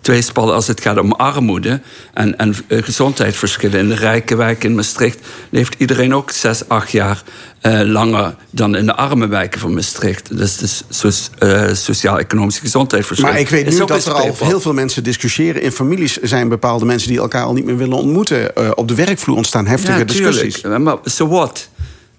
tweespalt 0.00 0.50
als 0.50 0.66
het 0.66 0.80
gaat 0.80 0.98
om 0.98 1.12
armoede 1.12 1.80
en, 2.14 2.38
en 2.38 2.54
eh, 2.68 2.82
gezondheidsverschillen. 2.82 3.78
In 3.78 3.88
de 3.88 3.94
rijke 3.94 4.36
wijk 4.36 4.64
in 4.64 4.74
Maastricht 4.74 5.18
leeft 5.50 5.74
iedereen 5.78 6.14
ook 6.14 6.30
6, 6.30 6.68
8 6.68 6.90
jaar 6.90 7.22
eh, 7.60 7.80
langer 7.84 8.34
dan 8.50 8.76
in 8.76 8.86
de 8.86 8.94
arme 8.94 9.26
wijken 9.28 9.60
van 9.60 9.74
Maastricht. 9.74 10.36
Dus 10.38 10.56
de 10.56 10.66
so- 10.88 11.10
eh, 11.38 11.72
sociaal-economische 11.72 12.60
gezondheidsverschillen. 12.60 13.32
Maar 13.32 13.40
ik 13.42 13.48
weet 13.48 13.70
nu 13.70 13.84
dat 13.86 14.06
er 14.06 14.12
al 14.12 14.36
heel 14.42 14.60
veel 14.60 14.72
mensen 14.72 15.02
discussiëren. 15.04 15.62
In 15.62 15.72
families 15.72 16.16
zijn 16.16 16.48
bepaalde 16.48 16.84
mensen 16.84 17.08
die 17.08 17.18
elkaar 17.18 17.44
al 17.44 17.52
niet 17.52 17.64
meer 17.64 17.76
willen 17.76 17.96
ontmoeten. 17.96 18.76
Op 18.76 18.88
de 18.88 18.94
werkvloer 18.94 19.36
ontstaan 19.36 19.66
heftige 19.66 19.98
Ja, 19.98 20.04
discussies. 20.04 20.60
tuurlijk. 20.60 20.82
Maar 20.84 20.96
so 21.04 21.28
what? 21.28 21.68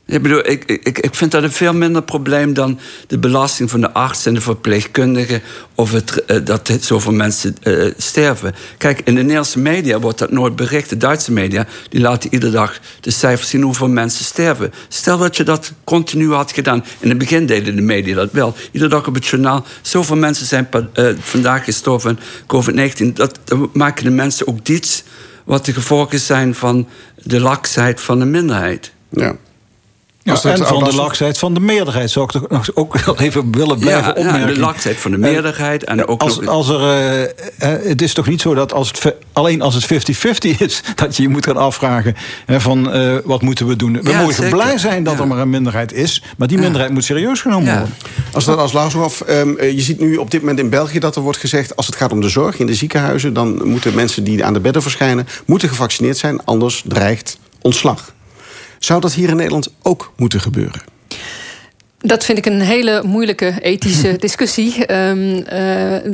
Ik 0.09 0.21
bedoel, 0.21 0.49
ik, 0.49 0.63
ik, 0.65 0.99
ik 0.99 1.15
vind 1.15 1.31
dat 1.31 1.43
een 1.43 1.51
veel 1.51 1.73
minder 1.73 2.03
probleem 2.03 2.53
dan 2.53 2.79
de 3.07 3.19
belasting 3.19 3.69
van 3.69 3.81
de 3.81 3.91
arts 3.91 4.25
en 4.25 4.33
de 4.33 4.41
verpleegkundigen. 4.41 5.41
of 5.75 5.91
het, 5.91 6.25
eh, 6.25 6.37
dat 6.43 6.67
het 6.67 6.85
zoveel 6.85 7.11
mensen 7.11 7.55
eh, 7.61 7.91
sterven. 7.97 8.55
Kijk, 8.77 8.99
in 8.99 9.15
de 9.15 9.21
Nederlandse 9.21 9.59
media 9.59 9.99
wordt 9.99 10.19
dat 10.19 10.31
nooit 10.31 10.55
bericht. 10.55 10.89
De 10.89 10.97
Duitse 10.97 11.31
media 11.31 11.67
die 11.89 12.01
laten 12.01 12.33
iedere 12.33 12.51
dag 12.51 12.79
de 12.99 13.11
cijfers 13.11 13.49
zien 13.49 13.61
hoeveel 13.61 13.87
mensen 13.87 14.25
sterven. 14.25 14.73
Stel 14.87 15.17
dat 15.17 15.37
je 15.37 15.43
dat 15.43 15.73
continu 15.83 16.31
had 16.31 16.51
gedaan. 16.51 16.85
In 16.99 17.09
het 17.09 17.17
begin 17.17 17.45
deden 17.45 17.75
de 17.75 17.81
media 17.81 18.15
dat 18.15 18.31
wel. 18.31 18.55
Iedere 18.71 18.91
dag 18.91 19.07
op 19.07 19.13
het 19.13 19.27
journaal. 19.27 19.65
Zoveel 19.81 20.15
mensen 20.15 20.45
zijn 20.45 20.67
eh, 20.93 21.07
vandaag 21.19 21.63
gestorven 21.63 22.19
van 22.47 22.63
COVID-19. 22.63 23.13
Dat, 23.13 23.39
dan 23.43 23.69
maken 23.73 24.03
de 24.03 24.09
mensen 24.09 24.47
ook 24.47 24.65
diets 24.65 25.03
wat 25.45 25.65
de 25.65 25.73
gevolgen 25.73 26.19
zijn 26.19 26.55
van 26.55 26.87
de 27.23 27.39
laksheid 27.39 28.01
van 28.01 28.19
de 28.19 28.25
minderheid. 28.25 28.91
Ja. 29.09 29.35
Ja, 30.29 30.35
Als 30.35 30.43
dat 30.43 30.59
en 30.59 30.67
van 30.67 30.83
de 30.83 30.95
laksheid 30.95 31.37
van 31.37 31.53
de 31.53 31.59
meerderheid 31.59 32.11
zou 32.11 32.25
ik 32.25 32.31
toch 32.31 32.49
nog 32.49 32.69
ook 32.73 32.97
wel 33.05 33.19
even 33.19 33.51
willen 33.51 33.79
blijven 33.79 34.13
Ja, 34.15 34.19
ja, 34.21 34.27
opmerken. 34.27 34.53
de 34.53 34.59
laksheid 34.59 34.97
van 34.99 35.11
de 35.11 35.17
meerderheid 35.17 35.83
en 35.83 36.07
ook 36.07 36.21
als, 36.21 36.39
nog- 36.39 36.47
als 36.49 36.69
er, 36.69 36.81
eh, 36.81 37.23
eh, 37.23 37.29
het 37.87 38.01
is 38.01 38.13
toch 38.13 38.27
niet 38.27 38.41
zo 38.41 38.53
dat 38.53 38.73
als 38.73 38.87
het, 38.87 39.15
alleen 39.33 39.61
als 39.61 39.75
het 39.75 39.85
50-50 39.85 40.57
is, 40.59 40.81
dat 40.95 41.15
je 41.15 41.21
je 41.23 41.29
moet 41.29 41.45
gaan 41.45 41.57
afvragen 41.57 42.15
hè, 42.45 42.61
van 42.61 42.91
eh, 42.91 43.15
wat 43.23 43.41
moeten 43.41 43.67
we 43.67 43.75
doen. 43.75 44.01
We 44.01 44.09
Ja, 44.11 44.19
mogen 44.19 44.33
zeker. 44.33 44.49
blij 44.51 44.77
zijn 44.77 45.03
dat 45.03 45.13
Ja. 45.13 45.19
er 45.19 45.27
maar 45.27 45.37
een 45.37 45.49
minderheid 45.49 45.93
is, 45.93 46.23
maar 46.37 46.47
die 46.47 46.57
minderheid 46.57 46.91
moet 46.91 47.03
serieus 47.03 47.41
genomen 47.41 47.65
Ja. 47.67 47.77
worden. 47.77 47.95
Als 48.33 48.45
dat 48.45 48.57
als 48.57 48.73
Lazaroff, 48.73 49.21
ehm, 49.21 49.55
eh, 49.57 49.71
je 49.71 49.81
ziet 49.81 49.99
nu 49.99 50.15
op 50.15 50.31
dit 50.31 50.39
moment 50.41 50.59
in 50.59 50.69
België 50.69 50.99
dat 50.99 51.15
er 51.15 51.21
wordt 51.21 51.39
gezegd... 51.39 51.75
als 51.75 51.85
het 51.85 51.95
gaat 51.95 52.11
om 52.11 52.21
de 52.21 52.29
zorg 52.29 52.59
in 52.59 52.65
de 52.65 52.75
ziekenhuizen... 52.75 53.33
dan 53.33 53.67
moeten 53.67 53.95
mensen 53.95 54.23
die 54.23 54.45
aan 54.45 54.53
de 54.53 54.59
bedden 54.59 54.81
verschijnen... 54.81 55.27
moeten 55.45 55.69
gevaccineerd 55.69 56.17
zijn, 56.17 56.45
anders 56.45 56.83
dreigt 56.85 57.37
ontslag. 57.61 58.13
Zou 58.79 59.01
dat 59.01 59.13
hier 59.13 59.29
in 59.29 59.35
Nederland 59.35 59.69
ook 59.81 60.13
moeten 60.15 60.41
gebeuren? 60.41 60.81
Dat 61.97 62.25
vind 62.25 62.37
ik 62.37 62.45
een 62.45 62.61
hele 62.61 63.03
moeilijke 63.03 63.55
ethische 63.61 64.17
discussie. 64.27 64.85
Ehm, 64.85 65.41
eh, 65.45 66.11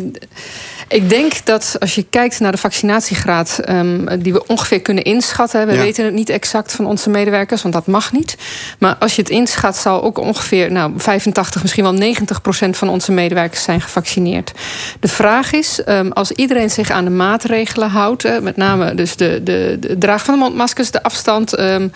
ik 0.88 1.10
denk 1.10 1.46
dat 1.46 1.76
als 1.80 1.96
je 1.96 2.06
kijkt 2.10 2.40
naar 2.40 2.52
de 2.52 2.58
vaccinatiegraad 2.58 3.60
ehm, 3.60 4.20
die 4.20 4.34
we 4.34 4.48
ongeveer 4.48 4.82
kunnen 4.82 5.04
inschatten. 5.04 5.68
We 5.68 5.74
Ja. 5.74 5.82
weten 5.82 6.06
het 6.06 6.14
niet 6.14 6.30
exact 6.30 6.72
van 6.72 6.86
onze 6.86 7.10
medewerkers, 7.10 7.62
want 7.62 7.74
dat 7.74 7.88
mag 7.88 8.12
niet. 8.12 8.38
Maar 8.80 8.96
als 8.96 9.16
je 9.16 9.22
het 9.22 9.32
inschat, 9.32 9.78
zal 9.78 10.04
ook 10.04 10.18
ongeveer 10.18 10.72
nou, 10.72 10.94
85, 10.98 11.62
misschien 11.62 11.84
wel 11.84 11.94
90 11.94 12.42
procent 12.42 12.78
van 12.78 12.90
onze 12.90 13.12
medewerkers 13.12 13.64
zijn 13.64 13.82
gevaccineerd. 13.82 14.52
De 15.00 15.08
vraag 15.08 15.52
is, 15.52 15.84
ehm, 15.84 16.10
als 16.10 16.32
iedereen 16.32 16.70
zich 16.70 16.90
aan 16.90 17.04
de 17.04 17.10
maatregelen 17.12 17.90
houdt, 17.90 18.24
hè, 18.24 18.42
met 18.42 18.58
name 18.58 18.96
dus 18.96 19.16
de, 19.16 19.42
de, 19.44 19.78
de 19.80 19.98
draag 19.98 20.24
van 20.26 20.34
de 20.34 20.40
mondmaskers, 20.40 20.92
de 20.92 21.04
afstand, 21.04 21.54
ehm 21.54 21.88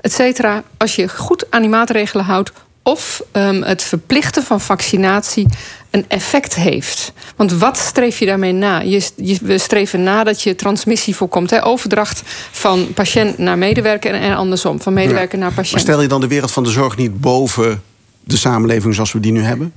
et 0.00 0.12
cetera. 0.12 0.62
Als 0.76 0.94
je 0.96 1.08
goed 1.08 1.44
aan 1.50 1.60
die 1.60 1.70
maatregelen 1.70 2.24
houdt, 2.24 2.52
of 2.88 3.22
ehm, 3.32 3.62
het 3.62 3.82
verplichten 3.82 4.42
van 4.42 4.60
vaccinatie 4.60 5.46
een 5.90 6.04
effect 6.08 6.54
heeft. 6.54 7.12
Want 7.36 7.52
wat 7.52 7.76
streef 7.78 8.18
je 8.18 8.26
daarmee 8.26 8.52
na? 8.52 8.78
Je, 8.78 9.08
je, 9.16 9.38
we 9.42 9.58
streven 9.58 10.02
na 10.02 10.24
dat 10.24 10.42
je 10.42 10.54
transmissie 10.54 11.16
voorkomt. 11.16 11.50
Hè? 11.50 11.64
Overdracht 11.64 12.22
van 12.50 12.92
patiënt 12.94 13.38
naar 13.38 13.58
medewerker 13.58 14.14
en, 14.14 14.20
en 14.20 14.36
andersom. 14.36 14.80
Van 14.80 14.92
medewerker 14.92 15.38
Ja. 15.38 15.44
naar 15.44 15.52
patiënt. 15.52 15.72
Maar 15.72 15.80
stel 15.80 16.02
je 16.02 16.08
dan 16.08 16.20
de 16.20 16.26
wereld 16.26 16.52
van 16.52 16.64
de 16.64 16.70
zorg 16.70 16.96
niet 16.96 17.20
boven 17.20 17.82
de 18.24 18.36
samenleving 18.36 18.94
zoals 18.94 19.12
we 19.12 19.20
die 19.20 19.32
nu 19.32 19.42
hebben? 19.42 19.72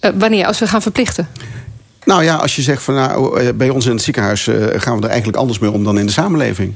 Eh, 0.00 0.10
wanneer? 0.14 0.46
Als 0.46 0.58
we 0.58 0.66
gaan 0.66 0.82
verplichten? 0.82 1.28
Nou 2.04 2.24
ja, 2.24 2.36
als 2.36 2.56
je 2.56 2.62
zegt 2.62 2.82
van 2.82 2.94
nou, 2.94 3.40
eh, 3.40 3.52
bij 3.54 3.68
ons 3.68 3.86
in 3.86 3.92
het 3.92 4.02
ziekenhuis 4.02 4.46
eh, 4.46 4.54
gaan 4.80 4.96
we 4.96 5.02
er 5.02 5.08
eigenlijk 5.08 5.38
anders 5.38 5.58
mee 5.58 5.70
om 5.70 5.84
dan 5.84 5.98
in 5.98 6.06
de 6.06 6.12
samenleving. 6.12 6.74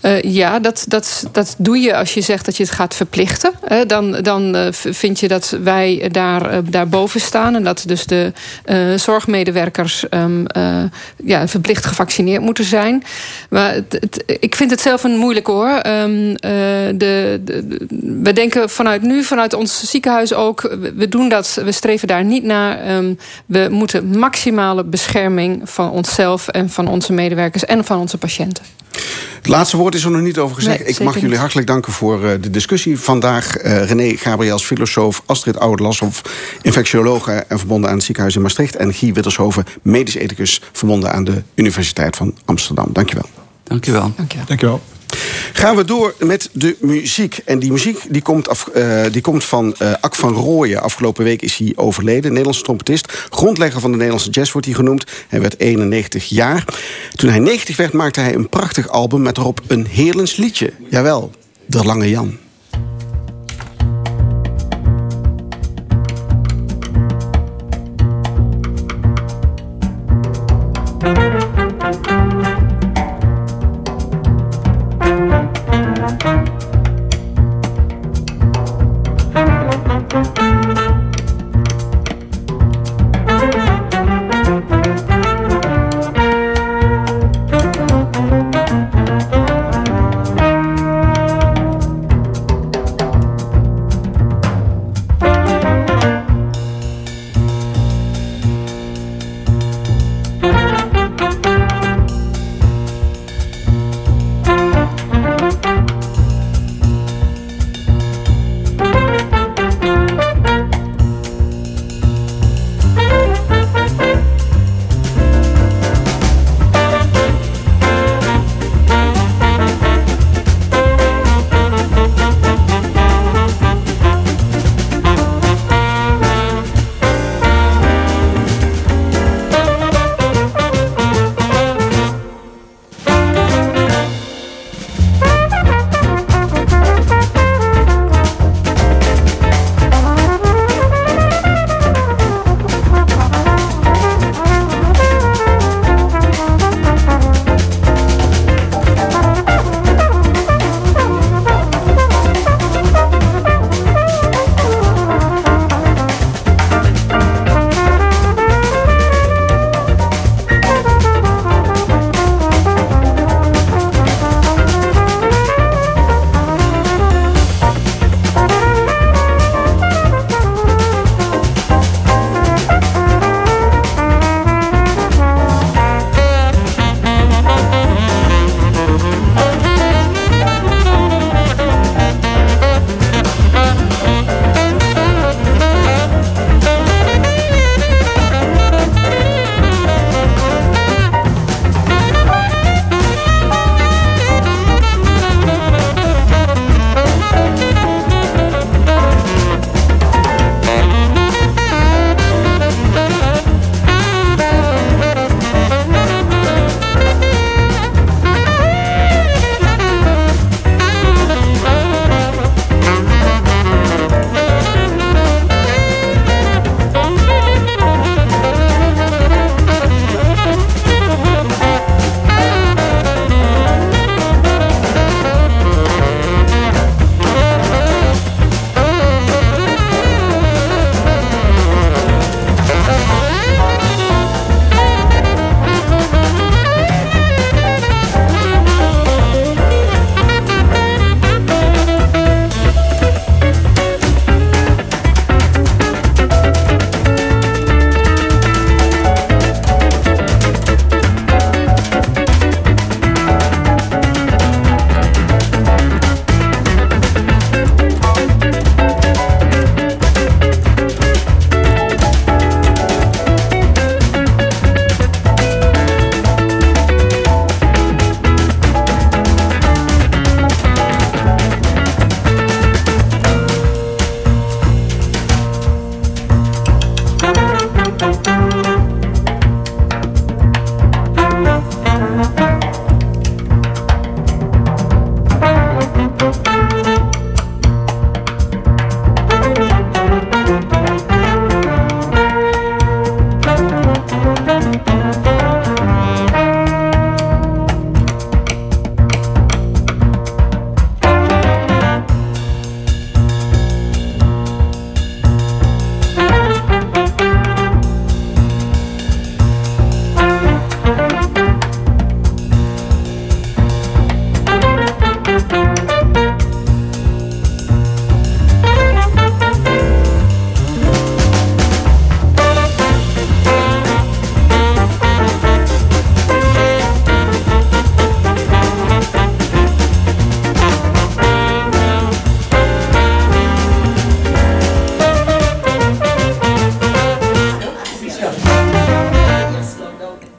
Eh, 0.00 0.22
ja, 0.22 0.58
dat, 0.60 0.84
dat, 0.88 1.24
dat 1.32 1.54
doe 1.58 1.78
je 1.78 1.96
als 1.96 2.14
je 2.14 2.20
zegt 2.20 2.44
dat 2.44 2.56
je 2.56 2.62
het 2.62 2.72
gaat 2.72 2.94
verplichten. 2.94 3.52
Dan 3.86 4.12
dan 4.22 4.54
eh, 4.54 4.66
vind 4.72 5.20
je 5.20 5.28
dat 5.28 5.56
wij 5.62 6.08
daar, 6.12 6.50
eh, 6.50 6.58
daarboven 6.64 7.20
staan. 7.20 7.54
En 7.54 7.64
dat 7.64 7.82
dus 7.86 8.06
de 8.06 8.32
zorgmedewerkers 8.96 10.08
ehm, 10.08 10.44
eh, 10.46 10.82
ja, 11.24 11.48
verplicht 11.48 11.86
gevaccineerd 11.86 12.42
moeten 12.42 12.64
zijn. 12.64 13.02
Maar 13.50 13.76
ik 14.26 14.54
vind 14.54 14.70
het 14.70 14.80
zelf 14.80 15.04
een 15.04 15.16
moeilijk 15.16 15.46
hoor. 15.46 15.68
Ehm, 15.68 16.30
eh, 16.34 16.50
de, 16.94 17.40
we 18.22 18.32
denken 18.32 18.70
vanuit 18.70 19.02
nu, 19.02 19.22
vanuit 19.24 19.54
ons 19.54 19.90
ziekenhuis 19.90 20.32
ook. 20.34 20.60
we- 20.60 20.92
We 20.96 21.08
doen 21.08 21.28
dat, 21.28 21.60
we 21.64 21.72
streven 21.72 22.08
daar 22.08 22.24
niet 22.24 22.44
naar. 22.44 22.78
Ehm, 22.80 23.14
we 23.46 23.66
moeten 23.70 24.18
maximale 24.18 24.84
bescherming 24.84 25.60
van 25.70 25.90
onszelf 25.90 26.48
en 26.48 26.70
van 26.70 26.88
onze 26.88 27.12
medewerkers 27.12 27.64
en 27.64 27.84
van 27.84 27.98
onze 28.00 28.18
patiënten. 28.18 28.64
Het 29.58 29.66
laatste 29.66 29.82
woord 29.82 29.94
is 29.94 30.04
er 30.04 30.10
nog 30.10 30.20
niet 30.20 30.38
over 30.38 30.56
gezegd. 30.56 30.78
Nee, 30.78 30.88
ik 30.88 30.98
mag 31.00 31.14
jullie 31.14 31.28
niet. 31.28 31.38
hartelijk 31.38 31.66
danken 31.66 31.92
voor 31.92 32.24
eh, 32.24 32.30
de 32.40 32.50
discussie 32.50 32.98
vandaag. 32.98 33.56
Eh, 33.56 33.84
René 33.84 34.16
Gabriels, 34.16 34.64
filosoof, 34.64 35.22
Astrid 35.26 35.58
Oud-Lashoff, 35.58 36.22
infectiologe 36.62 37.32
en 37.32 37.58
verbonden 37.58 37.90
aan 37.90 37.96
het 37.96 38.04
ziekenhuis 38.04 38.36
in 38.36 38.42
Maastricht. 38.42 38.76
En 38.76 38.94
Guy 38.94 39.12
Wittershoven, 39.12 39.64
medisch 39.82 40.14
ethicus, 40.14 40.62
verbonden 40.72 41.12
aan 41.12 41.24
de 41.24 41.42
Universiteit 41.54 42.16
van 42.16 42.34
Amsterdam. 42.44 42.88
Dankjewel. 42.92 43.28
Dankjewel. 43.64 44.12
Dankjewel. 44.16 44.46
Dankjewel. 44.46 44.80
Gaan 45.52 45.76
we 45.76 45.84
door 45.84 46.14
met 46.18 46.50
de 46.52 46.76
muziek. 46.80 47.40
En 47.44 47.58
die 47.58 47.72
muziek 47.72 47.98
die 48.08 48.22
komt, 48.22 48.48
af, 48.48 48.68
eh, 48.68 49.02
die 49.12 49.22
komt 49.22 49.44
van 49.44 49.74
eh 49.78 49.92
Ak 50.00 50.14
van 50.14 50.34
Rooyen. 50.34 50.82
Afgelopen 50.82 51.24
week 51.24 51.42
is 51.42 51.56
hij 51.56 51.72
overleden. 51.76 52.30
Nederlandse 52.30 52.62
trompetist. 52.62 53.12
Grondlegger 53.30 53.80
van 53.80 53.90
de 53.90 53.96
Nederlandse 53.96 54.30
jazz 54.30 54.52
wordt 54.52 54.66
hij 54.66 54.76
genoemd. 54.76 55.04
Hij 55.28 55.40
werd 55.40 55.60
91 55.60 56.28
jaar. 56.28 56.64
Toen 57.14 57.30
hij 57.30 57.38
90 57.38 57.76
werd 57.76 57.92
maakte 57.92 58.20
hij 58.20 58.34
een 58.34 58.48
prachtig 58.48 58.88
album... 58.88 59.22
met 59.22 59.36
erop 59.38 59.60
een 59.66 59.86
Heerlens 59.86 60.36
liedje. 60.36 60.72
Jawel, 60.90 61.30
De 61.66 61.84
Lange 61.84 62.08
Jan. 62.08 62.38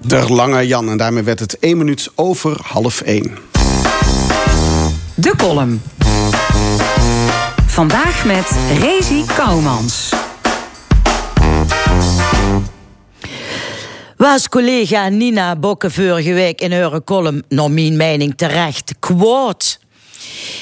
Pieter 0.09 0.33
Lange 0.33 0.67
Jan. 0.67 0.89
En 0.89 0.97
daarmee 0.97 1.23
werd 1.23 1.39
het 1.39 1.59
1 1.59 1.77
minuut 1.77 2.09
over 2.15 2.57
half 2.63 3.01
1. 3.01 3.37
De 5.15 5.33
column. 5.37 5.81
Vandaag 7.67 8.25
met 8.25 8.51
Rezi 8.79 9.25
Kouwmans. 9.35 10.13
Was 14.17 14.49
collega 14.49 15.09
Nina 15.09 15.55
Bokke 15.55 15.91
vorige 15.91 16.33
week 16.33 16.61
in 16.61 16.71
haar 16.71 17.03
column, 17.03 17.43
naar 17.47 17.71
mijn 17.71 17.97
mening 17.97 18.33
terecht, 18.35 18.93
quote. 18.99 19.77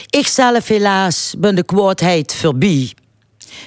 Ik 0.10 0.28
zelf 0.28 0.68
helaas 0.68 1.36
ben 1.38 1.56
de 1.56 1.64
quoteheid 1.64 2.36
voorbij. 2.36 2.94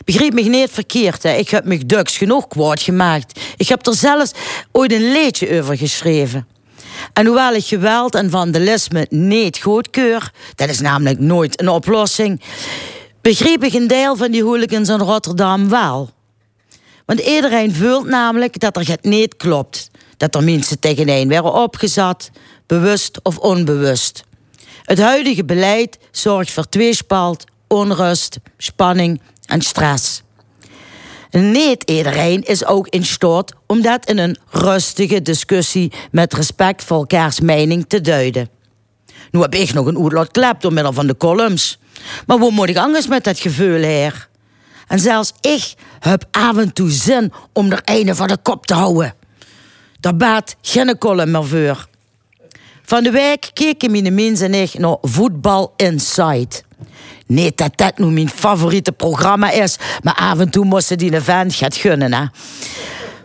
Begrijp 0.04 0.32
me 0.32 0.42
niet 0.42 0.70
verkeerd, 0.70 1.22
hè. 1.22 1.32
ik 1.32 1.48
heb 1.48 1.64
me 1.64 1.86
duks 1.86 2.16
genoeg 2.16 2.48
quote 2.48 2.82
gemaakt. 2.82 3.40
Ik 3.56 3.68
heb 3.68 3.86
er 3.86 3.94
zelfs 3.94 4.32
ooit 4.72 4.92
een 4.92 5.12
liedje 5.12 5.60
over 5.60 5.76
geschreven. 5.76 6.46
En 7.12 7.26
hoewel 7.26 7.54
ik 7.54 7.64
geweld 7.64 8.14
en 8.14 8.30
vandalisme 8.30 9.06
niet 9.08 9.58
goedkeur, 9.58 10.32
dat 10.54 10.68
is 10.68 10.80
namelijk 10.80 11.18
nooit 11.18 11.60
een 11.60 11.68
oplossing, 11.68 12.40
begreep 13.20 13.64
ik 13.64 13.72
een 13.72 13.86
deel 13.86 14.16
van 14.16 14.30
die 14.30 14.44
hooligans 14.44 14.88
in 14.88 14.98
Rotterdam 14.98 15.68
wel. 15.68 16.10
Want 17.06 17.20
iedereen 17.20 17.74
voelt 17.74 18.06
namelijk 18.06 18.60
dat 18.60 18.76
er 18.76 18.88
het 18.88 19.04
niet 19.04 19.36
klopt. 19.36 19.90
Dat 20.16 20.34
er 20.34 20.44
mensen 20.44 20.78
tegeneen 20.78 21.28
werden 21.28 21.52
opgezet, 21.52 22.30
bewust 22.66 23.18
of 23.22 23.38
onbewust. 23.38 24.24
Het 24.82 24.98
huidige 24.98 25.44
beleid 25.44 25.98
zorgt 26.10 26.50
voor 26.50 26.68
tweespalt, 26.68 27.44
onrust, 27.68 28.38
spanning 28.56 29.20
en 29.50 29.60
stress. 29.60 30.22
Niet 31.30 31.90
iedereen 31.90 32.42
is 32.42 32.64
ook 32.64 32.88
in 32.88 33.04
staat 33.04 33.52
om 33.66 33.82
dat 33.82 34.08
in 34.08 34.18
een 34.18 34.38
rustige 34.50 35.22
discussie 35.22 35.92
met 36.10 36.34
respect 36.34 36.84
voor 36.84 36.96
elkaars 36.96 37.40
mening 37.40 37.84
te 37.88 38.00
duiden. 38.00 38.48
Nu 39.30 39.40
heb 39.40 39.54
ik 39.54 39.72
nog 39.72 39.86
een 39.86 39.96
oerlot 39.96 40.30
klep 40.30 40.60
door 40.60 40.72
middel 40.72 40.92
van 40.92 41.06
de 41.06 41.16
columns. 41.16 41.78
Maar 42.26 42.38
hoe 42.38 42.50
moet 42.50 42.68
ik 42.68 42.76
anders 42.76 43.06
met 43.06 43.24
dat 43.24 43.38
gevoel 43.38 43.82
her? 43.82 44.28
En 44.86 44.98
zelfs 44.98 45.32
ik 45.40 45.74
heb 45.98 46.24
af 46.30 46.56
en 46.56 46.72
toe 46.72 46.90
zin 46.90 47.32
om 47.52 47.72
er 47.72 47.82
een 47.84 48.16
van 48.16 48.28
de 48.28 48.36
kop 48.42 48.66
te 48.66 48.74
houden. 48.74 49.14
Daar 50.00 50.16
baat 50.16 50.56
geen 50.62 50.98
column 50.98 51.30
meer 51.30 51.44
voor. 51.44 51.88
Van 52.82 53.02
de 53.02 53.10
week 53.10 53.50
keken 53.52 53.90
mijn 53.90 54.14
mensen 54.14 54.46
en 54.46 54.62
ik 54.62 54.78
naar 54.78 54.96
Voetbal 55.00 55.72
Inside. 55.76 56.62
Nee, 57.30 57.52
dat 57.54 57.76
dat 57.76 57.98
mijn 57.98 58.28
favoriete 58.28 58.92
programma 58.92 59.50
is, 59.50 59.76
maar 60.02 60.14
af 60.14 60.38
en 60.38 60.50
toe 60.50 60.64
moesten 60.64 60.98
die 60.98 61.14
een 61.14 61.22
vent 61.22 61.76
gunnen, 61.76 62.12
hè. 62.12 62.24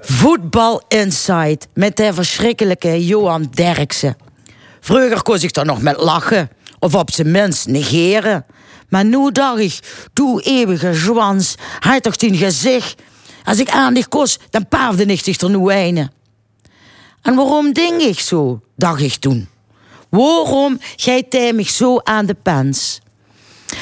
Voetbal 0.02 0.82
Inside 0.88 1.60
met 1.74 1.98
de 1.98 2.14
verschrikkelijke 2.14 3.06
Johan 3.06 3.48
Derksen. 3.54 4.18
Vroeger 4.80 5.22
kon 5.22 5.42
ik 5.42 5.56
er 5.56 5.66
nog 5.66 5.82
met 5.82 5.98
lachen, 5.98 6.50
of 6.80 6.96
op 6.96 7.12
zijn 7.12 7.32
minst 7.32 7.68
negeren. 7.68 8.46
Maar 8.90 9.06
nu 9.06 9.32
dacht 9.32 9.60
ik, 9.60 9.80
doe 10.14 10.42
eeuwige 10.42 10.94
zwans, 10.94 11.56
hij 11.80 12.02
toch 12.02 12.16
die 12.16 12.38
gezicht. 12.38 13.02
Als 13.44 13.60
ik 13.60 13.70
aandacht 13.70 14.10
kost, 14.10 14.40
dan 14.50 14.68
paafde 14.68 15.06
ik 15.06 15.42
er 15.42 15.50
nu 15.50 15.72
een. 15.72 16.10
En 17.22 17.36
waarom 17.36 17.74
denk 17.74 18.02
ik 18.02 18.20
zo, 18.20 18.62
dacht 18.76 19.02
ik 19.02 19.16
toen. 19.16 19.48
Waarom 20.10 20.80
hij 20.96 21.54
mij 21.54 21.64
zo 21.64 22.00
aan 22.04 22.26
de 22.26 22.36
pens? 22.44 23.00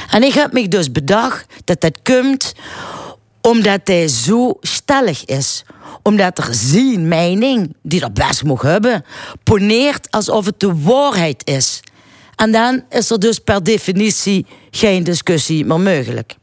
En 0.09 0.23
ik 0.23 0.33
heb 0.33 0.53
me 0.53 0.67
dus 0.67 0.91
bedacht 0.91 1.45
dat 1.65 1.81
dat 1.81 2.01
komt 2.01 2.53
omdat 3.41 3.79
hij 3.83 4.07
zo 4.07 4.57
stellig 4.61 5.25
is. 5.25 5.63
Omdat 6.03 6.37
er 6.37 6.47
zijn 6.51 7.07
mening, 7.07 7.75
die 7.81 8.01
er 8.01 8.11
best 8.11 8.43
mag 8.43 8.61
hebben, 8.61 9.05
poneert 9.43 10.11
alsof 10.11 10.45
het 10.45 10.59
de 10.59 10.81
waarheid 10.81 11.47
is. 11.47 11.79
En 12.35 12.51
dan 12.51 12.83
is 12.89 13.09
er 13.09 13.19
dus 13.19 13.39
per 13.39 13.63
definitie 13.63 14.45
geen 14.71 15.03
discussie 15.03 15.65
meer 15.65 15.79
mogelijk. 15.79 16.35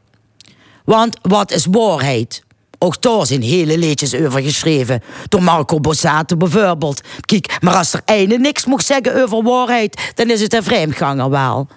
Want 0.85 1.17
wat 1.21 1.51
is 1.51 1.65
waarheid? 1.71 2.43
Ook 2.77 3.01
daar 3.01 3.25
zijn 3.25 3.41
hele 3.41 3.77
liedjes 3.77 4.15
over 4.15 4.41
geschreven. 4.41 5.01
Door 5.27 5.43
Marco 5.43 5.79
Borsato 5.79 6.37
bijvoorbeeld. 6.37 7.01
Kijk, 7.21 7.57
maar 7.61 7.75
als 7.75 7.93
er 7.93 8.01
ene 8.05 8.37
niks 8.37 8.65
mocht 8.65 8.85
zeggen 8.85 9.23
over 9.23 9.43
waarheid, 9.43 10.11
dan 10.15 10.29
is 10.29 10.41
het 10.41 10.53
een 10.53 10.63
vreemdganger 10.63 11.29
wel. 11.29 11.67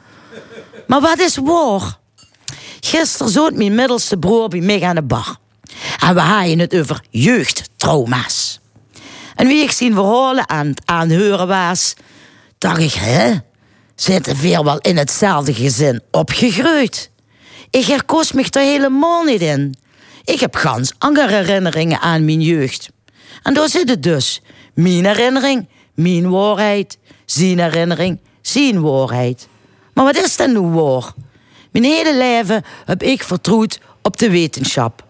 Maar 0.87 1.01
wat 1.01 1.19
is 1.19 1.37
waar? 1.37 1.99
Gisteren 2.81 3.33
zoot 3.33 3.55
mijn 3.55 3.75
middelste 3.75 4.17
broer 4.17 4.49
bij 4.49 4.61
mij 4.61 4.83
aan 4.83 4.95
de 4.95 5.03
bar. 5.03 5.37
En 6.01 6.15
we 6.15 6.21
hadden 6.21 6.59
het 6.59 6.75
over 6.75 7.01
jeugdtrauma's. 7.11 8.61
En 9.35 9.47
wie 9.47 9.63
ik 9.63 9.71
zien 9.71 9.95
verhalen 9.95 10.49
aan 10.49 10.67
het 10.67 10.83
aanheuren 10.85 11.47
was, 11.47 11.95
dacht 12.59 12.81
ik, 12.81 12.93
hè? 12.93 13.33
Zitten 13.95 14.37
weer 14.37 14.65
wel 14.65 14.79
in 14.79 14.97
hetzelfde 14.97 15.55
gezin 15.55 16.03
opgegroeid? 16.11 17.11
Ik 17.71 17.85
herkost 17.85 18.35
me 18.35 18.47
er 18.51 18.61
helemaal 18.61 19.23
niet 19.23 19.41
in. 19.41 19.75
Ik 20.25 20.41
heb 20.41 20.55
gans 20.55 20.93
andere 20.99 21.29
herinneringen 21.29 22.01
aan 22.01 22.25
mijn 22.25 22.41
jeugd. 22.41 22.89
En 23.43 23.55
daar 23.55 23.69
zit 23.69 23.89
het 23.89 24.03
dus. 24.03 24.43
Mijn 24.75 25.07
herinnering, 25.07 25.69
mijn 25.95 26.31
waarheid. 26.31 26.99
Zijn 27.25 27.59
herinnering, 27.59 28.21
zijn 28.43 28.81
waarheid. 28.81 29.49
Maar 29.95 30.05
wat 30.05 30.17
is 30.17 30.37
dan 30.37 30.53
nu 30.53 30.61
waar? 30.61 31.13
Mijn 31.71 31.85
hele 31.85 32.17
leven 32.17 32.63
heb 32.85 33.03
ik 33.03 33.23
vertrouwd 33.23 33.81
op 34.03 34.17
de 34.17 34.31
wetenschap. 34.31 35.05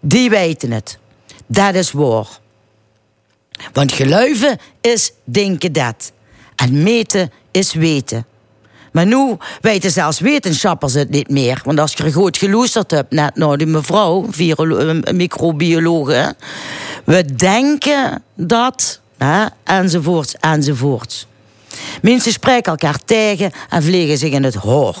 Die 0.00 0.30
weten 0.30 0.70
het. 0.70 0.98
Dat 1.46 1.74
is 1.74 1.92
waar. 1.92 2.26
Want 3.72 3.92
geluiven 3.92 4.58
is 4.80 5.12
denken 5.24 5.72
dat. 5.72 6.12
En 6.56 6.82
meten 6.82 7.32
is 7.50 7.72
weten. 7.74 8.26
Maar 8.92 9.06
nu 9.06 9.36
weten 9.60 9.90
zelfs 9.90 10.20
wetenschappers 10.20 10.94
het 10.94 11.10
niet 11.10 11.30
meer. 11.30 11.60
Want 11.64 11.78
als 11.78 11.92
je 11.92 12.12
goed 12.12 12.36
geloesterd 12.36 12.90
hebt, 12.90 13.12
net 13.12 13.36
naar 13.36 13.56
die 13.56 13.66
mevrouw, 13.66 14.28
eh, 14.38 15.12
microbiologe. 15.12 16.34
We 17.04 17.34
denken 17.34 18.22
dat, 18.34 19.00
hè, 19.18 19.46
enzovoorts, 19.64 20.34
enzovoorts. 20.40 21.26
Mensen 22.02 22.32
spreken 22.32 22.70
elkaar 22.70 22.98
tegen 23.04 23.52
en 23.68 23.82
vliegen 23.82 24.18
zich 24.18 24.32
in 24.32 24.44
het 24.44 24.54
hoor. 24.54 24.96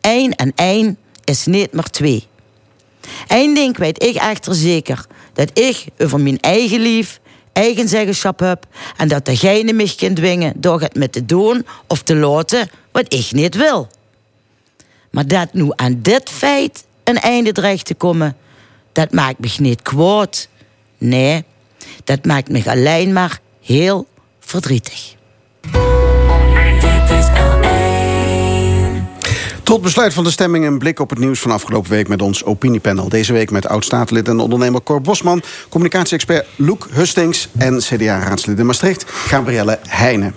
Eén 0.00 0.34
en 0.34 0.52
één 0.54 0.98
is 1.24 1.46
niet 1.46 1.72
meer 1.72 1.90
twee. 1.90 2.26
Eén 3.26 3.54
ding 3.54 3.76
weet 3.76 4.02
ik 4.02 4.14
echter 4.14 4.54
zeker: 4.54 5.06
dat 5.32 5.58
ik 5.58 5.84
over 5.98 6.20
mijn 6.20 6.40
eigen 6.40 6.80
lief 6.80 7.20
eigen 7.58 7.88
zeggenschap 7.88 8.38
heb 8.38 8.66
en 8.96 9.08
dat 9.08 9.24
degene 9.24 9.72
mij 9.72 9.92
kan 9.96 10.14
dwingen 10.14 10.52
door 10.56 10.80
het 10.80 10.94
met 10.94 11.12
te 11.12 11.24
doen 11.24 11.66
of 11.86 12.02
te 12.02 12.16
laten 12.16 12.70
wat 12.92 13.14
ik 13.14 13.32
niet 13.32 13.54
wil. 13.54 13.88
Maar 15.10 15.26
dat 15.26 15.52
nu 15.52 15.70
aan 15.74 15.98
dit 16.02 16.30
feit 16.30 16.84
een 17.04 17.18
einde 17.18 17.52
dreigt 17.52 17.84
te 17.84 17.94
komen, 17.94 18.36
dat 18.92 19.12
maakt 19.12 19.38
me 19.38 19.54
niet 19.58 19.82
kwaad. 19.82 20.48
Nee, 20.98 21.44
dat 22.04 22.24
maakt 22.24 22.48
me 22.48 22.62
alleen 22.66 23.12
maar 23.12 23.40
heel 23.62 24.06
verdrietig. 24.40 25.16
Tot 29.68 29.82
besluit 29.82 30.14
van 30.14 30.24
de 30.24 30.30
stemming 30.30 30.66
een 30.66 30.78
blik 30.78 31.00
op 31.00 31.10
het 31.10 31.18
nieuws 31.18 31.40
van 31.40 31.50
afgelopen 31.50 31.90
week 31.90 32.08
met 32.08 32.22
ons 32.22 32.44
opiniepanel. 32.44 33.08
Deze 33.08 33.32
week 33.32 33.50
met 33.50 33.68
oud-statenlid 33.68 34.28
en 34.28 34.38
ondernemer 34.38 34.82
Cor 34.82 35.00
Bosman, 35.00 35.42
communicatie-expert 35.68 36.46
Loek 36.56 36.88
Hustings 36.90 37.48
en 37.58 37.78
CDA-raadslid 37.78 38.58
in 38.58 38.66
Maastricht 38.66 39.04
Gabrielle 39.08 39.78
Heijnen. 39.86 40.34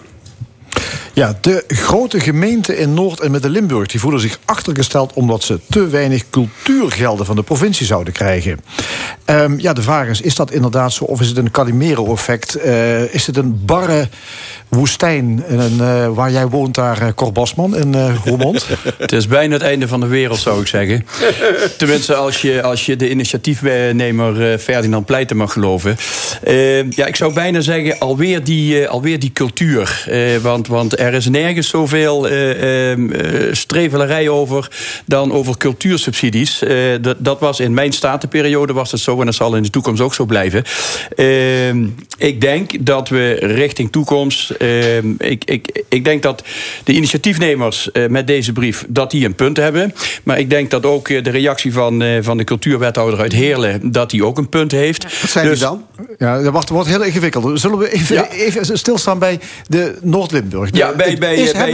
Ja, 1.14 1.38
de 1.42 1.64
grote 1.68 2.20
gemeenten 2.20 2.78
in 2.78 2.94
Noord- 2.94 3.20
en 3.20 3.32
Midden-Limburg... 3.32 3.88
die 3.88 4.00
voelen 4.00 4.20
zich 4.20 4.40
achtergesteld 4.46 5.14
omdat 5.14 5.44
ze 5.44 5.60
te 5.70 5.88
weinig 5.88 6.30
cultuurgelden 6.30 7.26
van 7.26 7.36
de 7.36 7.44
provincie 7.44 7.86
zouden 7.86 8.14
krijgen. 8.14 8.60
Ehm, 9.26 9.60
ja, 9.60 9.74
de 9.74 9.82
vraag 9.82 10.08
is, 10.08 10.22
is 10.22 10.36
dat 10.36 10.52
inderdaad 10.52 10.94
zo 10.94 11.04
of 11.04 11.22
is 11.22 11.28
het 11.28 11.38
een 11.38 11.52
Calimero-effect? 11.52 12.56
Eh, 12.56 13.14
is 13.14 13.28
het 13.28 13.38
een 13.38 13.66
barre 13.66 14.08
woestijn 14.68 15.44
in 15.48 15.60
een, 15.60 15.80
eh, 15.80 16.08
waar 16.08 16.32
jij 16.32 16.48
woont 16.48 16.76
daar, 16.76 17.02
uh, 17.02 17.08
Cor 17.16 17.32
in 17.56 17.94
uh, 17.96 18.16
Roermond? 18.26 18.68
Het 18.98 19.12
is 19.12 19.28
bijna 19.28 19.54
het 19.54 19.62
einde 19.62 19.88
van 19.88 20.00
de 20.00 20.08
wereld, 20.08 20.40
zou 20.40 20.62
ik 20.62 20.68
zeggen. 20.68 21.06
Tenminste, 21.78 22.16
als 22.16 22.42
je, 22.42 22.62
als 22.62 22.86
je 22.86 22.96
de 22.96 23.10
initiatiefnemer 23.10 24.58
Ferdinand 24.60 25.06
Pleiten 25.06 25.38
mag 25.38 25.54
geloven. 25.54 25.98
ja, 26.90 27.06
ik 27.06 27.16
zou 27.16 27.34
bijna 27.34 27.62
zeggen, 27.62 28.00
alweer 28.00 28.44
die, 28.44 28.88
alweer 28.88 29.20
die 29.20 29.32
cultuur. 29.34 30.08
want, 30.42 30.68
want 30.68 30.96
er 31.02 31.14
is 31.14 31.30
nergens 31.30 31.70
zoveel 31.70 32.28
eh, 32.28 32.98
strevelerij 33.52 34.30
over 34.30 34.68
dan 35.06 35.32
over 35.32 35.58
cultuursubsidies. 35.58 36.64
Eh, 36.64 36.76
dat, 37.02 37.16
dat 37.20 37.40
was 37.40 37.60
in 37.60 37.74
mijn 37.74 37.92
statenperiode 37.94 38.74
was 38.74 38.92
het 38.92 39.00
zo 39.02 39.20
en 39.20 39.26
dat 39.26 39.36
zal 39.36 39.56
in 39.56 39.64
de 39.64 39.70
toekomst 39.70 40.02
ook 40.02 40.14
zo 40.14 40.26
blijven. 40.26 40.64
Ehm, 41.16 41.86
ik 42.18 42.42
denk 42.42 42.86
dat 42.86 43.10
we 43.10 43.34
richting 43.40 43.92
toekomst. 43.92 44.50
ehm, 44.50 45.10
ik, 45.18 45.44
ik, 45.46 45.84
ik 45.90 46.04
denk 46.04 46.24
dat 46.24 46.44
de 46.84 46.94
initiatiefnemers 46.94 47.90
met 48.10 48.28
deze 48.28 48.52
brief 48.54 48.86
dat 48.88 49.12
die 49.12 49.26
een 49.26 49.36
punt 49.36 49.58
hebben. 49.58 49.94
Maar 50.24 50.40
ik 50.40 50.50
denk 50.50 50.70
dat 50.72 50.86
ook 50.86 51.08
de 51.08 51.30
reactie 51.30 51.74
van, 51.74 52.04
van 52.22 52.38
de 52.38 52.44
cultuurwethouder 52.44 53.20
uit 53.20 53.32
Heerlen 53.32 53.92
dat 53.92 54.10
die 54.10 54.26
ook 54.26 54.38
een 54.38 54.50
punt 54.50 54.72
heeft. 54.72 55.22
Wat 55.22 55.30
zijn 55.30 55.46
Dus- 55.48 55.60
die 55.60 55.68
dan? 55.68 55.86
Ja, 56.18 56.42
dat 56.42 56.52
wordt, 56.52 56.70
wordt 56.70 56.90
heel 56.90 57.04
ingewikkeld. 57.04 57.60
Zullen 57.60 57.78
we 57.78 57.92
even, 57.92 58.16
Ja. 58.16 58.30
even 58.30 58.78
stilstaan 58.78 59.20
bij 59.20 59.40
de 59.68 59.96
Noord-Limburg? 60.02 60.70
De- 60.72 60.91
Ja, 60.92 60.98
bij, 60.98 61.18
bij, 61.18 61.36
is- 61.36 61.52
bij, 61.52 61.72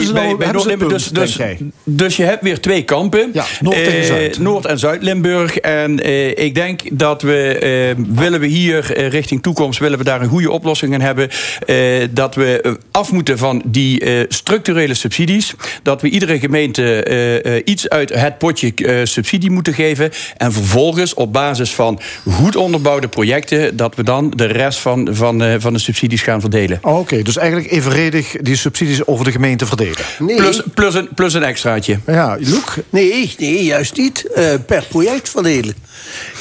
Noord-Limburg. 0.52 0.92
Dus, 0.92 1.06
dus, 1.08 1.38
dus 1.84 2.16
je 2.18 2.24
hebt 2.24 2.44
weer 2.44 2.60
twee 2.60 2.84
kampen. 2.84 3.30
Ja, 3.34 3.46
Noord 3.62 3.76
Eh, 3.76 4.02
Zuid. 4.04 4.40
Noord- 4.40 4.66
en 4.66 4.80
Zuid-Limburg. 4.80 5.58
En 5.58 6.04
eh, 6.04 6.30
ik 6.30 6.56
denk 6.56 6.82
dat 6.92 7.22
we, 7.22 7.58
eh, 7.98 8.04
willen 8.16 8.40
we 8.40 8.48
hier 8.48 8.94
eh, 8.96 9.08
richting 9.10 9.42
toekomst... 9.44 9.80
willen 9.80 9.98
we 9.98 10.04
daar 10.04 10.22
een 10.22 10.28
goede 10.30 10.52
oplossing 10.52 10.94
in 10.94 11.02
hebben... 11.02 11.30
eh, 11.66 11.78
dat 12.12 12.36
we 12.36 12.62
eh, 12.62 12.72
af 12.92 13.12
moeten 13.12 13.38
van 13.38 13.62
die 13.66 14.00
eh, 14.00 14.26
structurele 14.28 14.94
subsidies. 14.94 15.54
Dat 15.84 16.02
we 16.02 16.10
iedere 16.10 16.40
gemeente 16.40 17.04
eh, 17.04 17.56
eh, 17.56 17.62
iets 17.66 17.90
uit 17.90 18.10
het 18.14 18.38
potje 18.38 18.74
eh, 18.76 19.00
subsidie 19.04 19.52
moeten 19.52 19.74
geven. 19.74 20.12
En 20.38 20.52
vervolgens 20.54 21.14
op 21.14 21.34
basis 21.34 21.74
van 21.74 22.00
goed 22.30 22.56
onderbouwde 22.56 23.08
projecten... 23.08 23.76
dat 23.78 23.96
we 23.96 24.04
dan 24.04 24.34
de 24.36 24.46
rest 24.46 24.80
van, 24.80 25.08
van, 25.12 25.44
eh, 25.44 25.54
van 25.58 25.74
de 25.74 25.80
subsidies 25.80 26.22
gaan 26.22 26.42
verdelen. 26.42 26.80
Oké, 26.82 27.22
dus 27.22 27.38
eigenlijk 27.38 27.72
evenredig 27.72 28.36
die 28.42 28.56
subsidies 28.56 29.04
over 29.10 29.26
de 29.26 29.32
gemeente 29.32 29.66
verdelen. 29.66 30.06
Nee, 30.20 30.36
Plus, 30.36 30.62
plus, 30.74 30.94
een, 30.94 31.10
plus 31.16 31.34
een 31.34 31.44
extraatje. 31.44 32.00
Ja, 32.06 32.38
Loek, 32.40 32.76
nee, 32.90 33.36
nee 33.38 33.64
juist 33.64 33.98
niet. 33.98 34.32
Eh, 34.34 34.54
per 34.66 34.86
project 34.90 35.30
verdelen. 35.30 35.76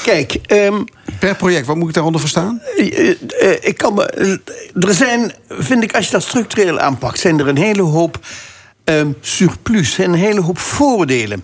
Kijk, 0.03 0.33
ehm, 0.45 0.83
Per 1.19 1.35
project, 1.35 1.65
wat 1.65 1.75
moet 1.75 1.87
ik 1.87 1.93
daaronder 1.93 2.21
verstaan? 2.21 2.61
eh, 2.77 3.09
eh, 3.09 3.15
ik 3.61 3.77
kan 3.77 3.93
me, 3.93 4.05
er 4.79 4.93
zijn, 4.93 5.31
vind 5.49 5.83
ik, 5.83 5.95
als 5.95 6.05
je 6.05 6.11
dat 6.11 6.23
structureel 6.23 6.79
aanpakt, 6.79 7.19
zijn 7.19 7.39
er 7.39 7.47
een 7.47 7.57
hele 7.57 7.81
hoop 7.81 8.19
ehm, 8.83 9.11
surplus, 9.21 9.97
een 9.97 10.13
hele 10.13 10.41
hoop 10.41 10.59
voordelen. 10.59 11.43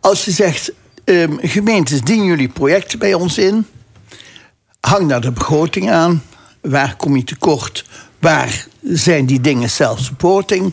Als 0.00 0.24
je 0.24 0.30
zegt, 0.30 0.72
ehm, 1.04 1.32
gemeentes, 1.40 2.00
dienen 2.00 2.26
jullie 2.26 2.48
projecten 2.48 2.98
bij 2.98 3.14
ons 3.14 3.38
in? 3.38 3.66
Hang 4.80 5.08
daar 5.08 5.20
de 5.20 5.32
begroting 5.32 5.90
aan. 5.90 6.22
Waar 6.60 6.96
kom 6.96 7.16
je 7.16 7.24
tekort? 7.24 7.84
Waar 8.18 8.66
zijn 8.82 9.26
die 9.26 9.40
dingen 9.40 9.70
self-supporting? 9.70 10.72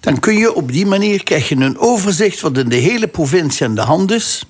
Dan 0.00 0.20
kun 0.20 0.36
je 0.36 0.54
op 0.54 0.72
die 0.72 0.86
manier 0.86 1.22
krijg 1.22 1.48
je 1.48 1.56
een 1.56 1.78
overzicht 1.78 2.40
wat 2.40 2.58
in 2.58 2.68
de 2.68 2.76
hele 2.76 3.06
provincie 3.06 3.66
aan 3.66 3.74
de 3.74 3.80
hand 3.80 4.10
is. 4.10 4.44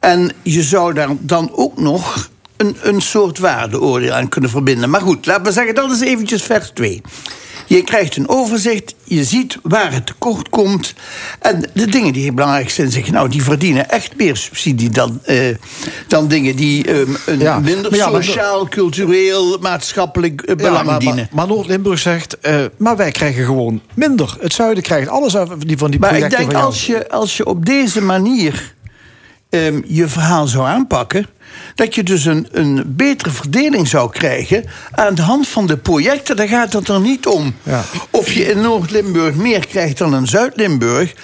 En 0.00 0.32
je 0.42 0.62
zou 0.62 0.94
daar 0.94 1.08
dan 1.18 1.50
ook 1.52 1.78
nog 1.78 2.30
een, 2.56 2.76
een 2.80 3.00
soort 3.00 3.38
waardeoordeel 3.38 4.12
aan 4.12 4.28
kunnen 4.28 4.50
verbinden. 4.50 4.90
Maar 4.90 5.00
goed, 5.00 5.26
laten 5.26 5.44
we 5.44 5.52
zeggen, 5.52 5.74
dat 5.74 5.90
is 5.90 6.00
eventjes 6.00 6.42
vers 6.42 6.70
2. 6.74 7.00
Je 7.66 7.82
krijgt 7.82 8.16
een 8.16 8.28
overzicht, 8.28 8.94
je 9.04 9.24
ziet 9.24 9.58
waar 9.62 9.92
het 9.92 10.06
tekort 10.06 10.48
komt. 10.48 10.94
En 11.40 11.64
de 11.74 11.86
dingen 11.86 12.12
die 12.12 12.32
belangrijk 12.32 12.70
zijn, 12.70 12.90
zeg 12.92 13.06
je, 13.06 13.12
nou, 13.12 13.28
die 13.28 13.42
verdienen 13.42 13.90
echt 13.90 14.16
meer 14.16 14.36
subsidie 14.36 14.90
dan, 14.90 15.20
eh, 15.24 15.38
dan 16.08 16.28
dingen 16.28 16.56
die 16.56 16.84
ehm, 16.92 17.10
een 17.26 17.38
Ja, 17.38 17.58
minder 17.58 17.90
maar 17.90 17.98
ja, 18.00 18.10
maar- 18.10 18.24
sociaal, 18.24 18.68
cultureel, 18.68 19.58
maatschappelijk 19.60 20.40
eh, 20.42 20.56
belang 20.56 20.86
maar, 20.86 20.98
dienen. 20.98 21.16
maar, 21.16 21.28
maar 21.32 21.46
Noord-Limburg 21.46 21.98
zegt, 21.98 22.38
eh, 22.40 22.64
maar 22.78 22.96
wij 22.96 23.10
krijgen 23.10 23.44
gewoon 23.44 23.80
minder. 23.94 24.36
Het 24.40 24.52
zuiden 24.52 24.82
krijgt 24.82 25.08
alles 25.08 25.36
uit 25.36 25.50
die 25.68 25.78
van 25.78 25.90
die 25.90 26.00
Maar 26.00 26.08
ik 26.12 26.14
projecten 26.16 26.38
denk 26.38 26.50
van 26.50 26.60
jou. 26.60 26.72
als 26.72 26.86
je, 26.86 27.08
als 27.08 27.36
je 27.36 27.46
op 27.46 27.66
deze 27.66 28.02
manier 28.02 28.74
ehm, 29.50 29.80
je 29.86 30.08
verhaal 30.08 30.46
zou 30.46 30.66
aanpakken. 30.66 31.26
Dat 31.76 31.94
je 31.94 32.02
dus 32.02 32.24
een, 32.24 32.48
een 32.50 32.82
betere 32.86 33.30
verdeling 33.30 33.88
zou 33.88 34.10
krijgen 34.10 34.64
aan 34.90 35.14
de 35.14 35.22
hand 35.22 35.48
van 35.48 35.66
de 35.66 35.76
projecten. 35.76 36.36
Daar 36.36 36.48
gaat 36.48 36.72
het 36.72 36.88
er 36.88 37.00
niet 37.00 37.26
om 37.26 37.54
Ja. 37.62 37.84
of 38.10 38.32
je 38.32 38.46
in 38.50 38.60
Noord-Limburg 38.60 39.34
meer 39.34 39.66
krijgt 39.66 39.98
dan 39.98 40.14
in 40.14 40.26
Zuid-Limburg. 40.26 41.14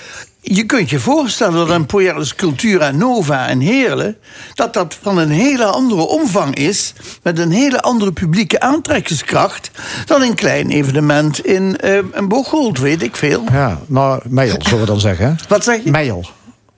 Je 0.44 0.64
kunt 0.66 0.90
je 0.90 0.98
voorstellen 0.98 1.54
dat 1.54 1.70
een 1.70 1.86
project 1.86 2.16
als 2.16 2.34
Cultura 2.34 2.90
Nova 2.90 3.46
in 3.46 3.60
Heerlen... 3.60 4.16
dat 4.54 4.74
dat 4.74 4.98
van 5.02 5.18
een 5.18 5.30
hele 5.30 5.64
andere 5.64 6.00
omvang 6.00 6.54
is... 6.54 6.92
met 7.22 7.38
een 7.38 7.50
hele 7.50 7.80
andere 7.80 8.12
publieke 8.12 8.60
aantrekkingskracht... 8.60 9.70
dan 10.06 10.22
een 10.22 10.34
klein 10.34 10.70
evenement 10.70 11.44
in 11.44 11.76
ehm, 11.76 12.04
een 12.12 12.28
Bocholt, 12.28 12.78
weet 12.78 13.02
ik 13.02 13.16
veel. 13.16 13.44
Ja, 13.52 13.80
nou, 13.86 14.20
Meijel, 14.28 14.56
zullen 14.62 14.80
we 14.80 14.86
dan 14.86 15.00
zeggen. 15.00 15.36
Wat 15.48 15.64
zeg 15.64 15.84
je? 15.84 15.90
Meijel. 15.90 16.26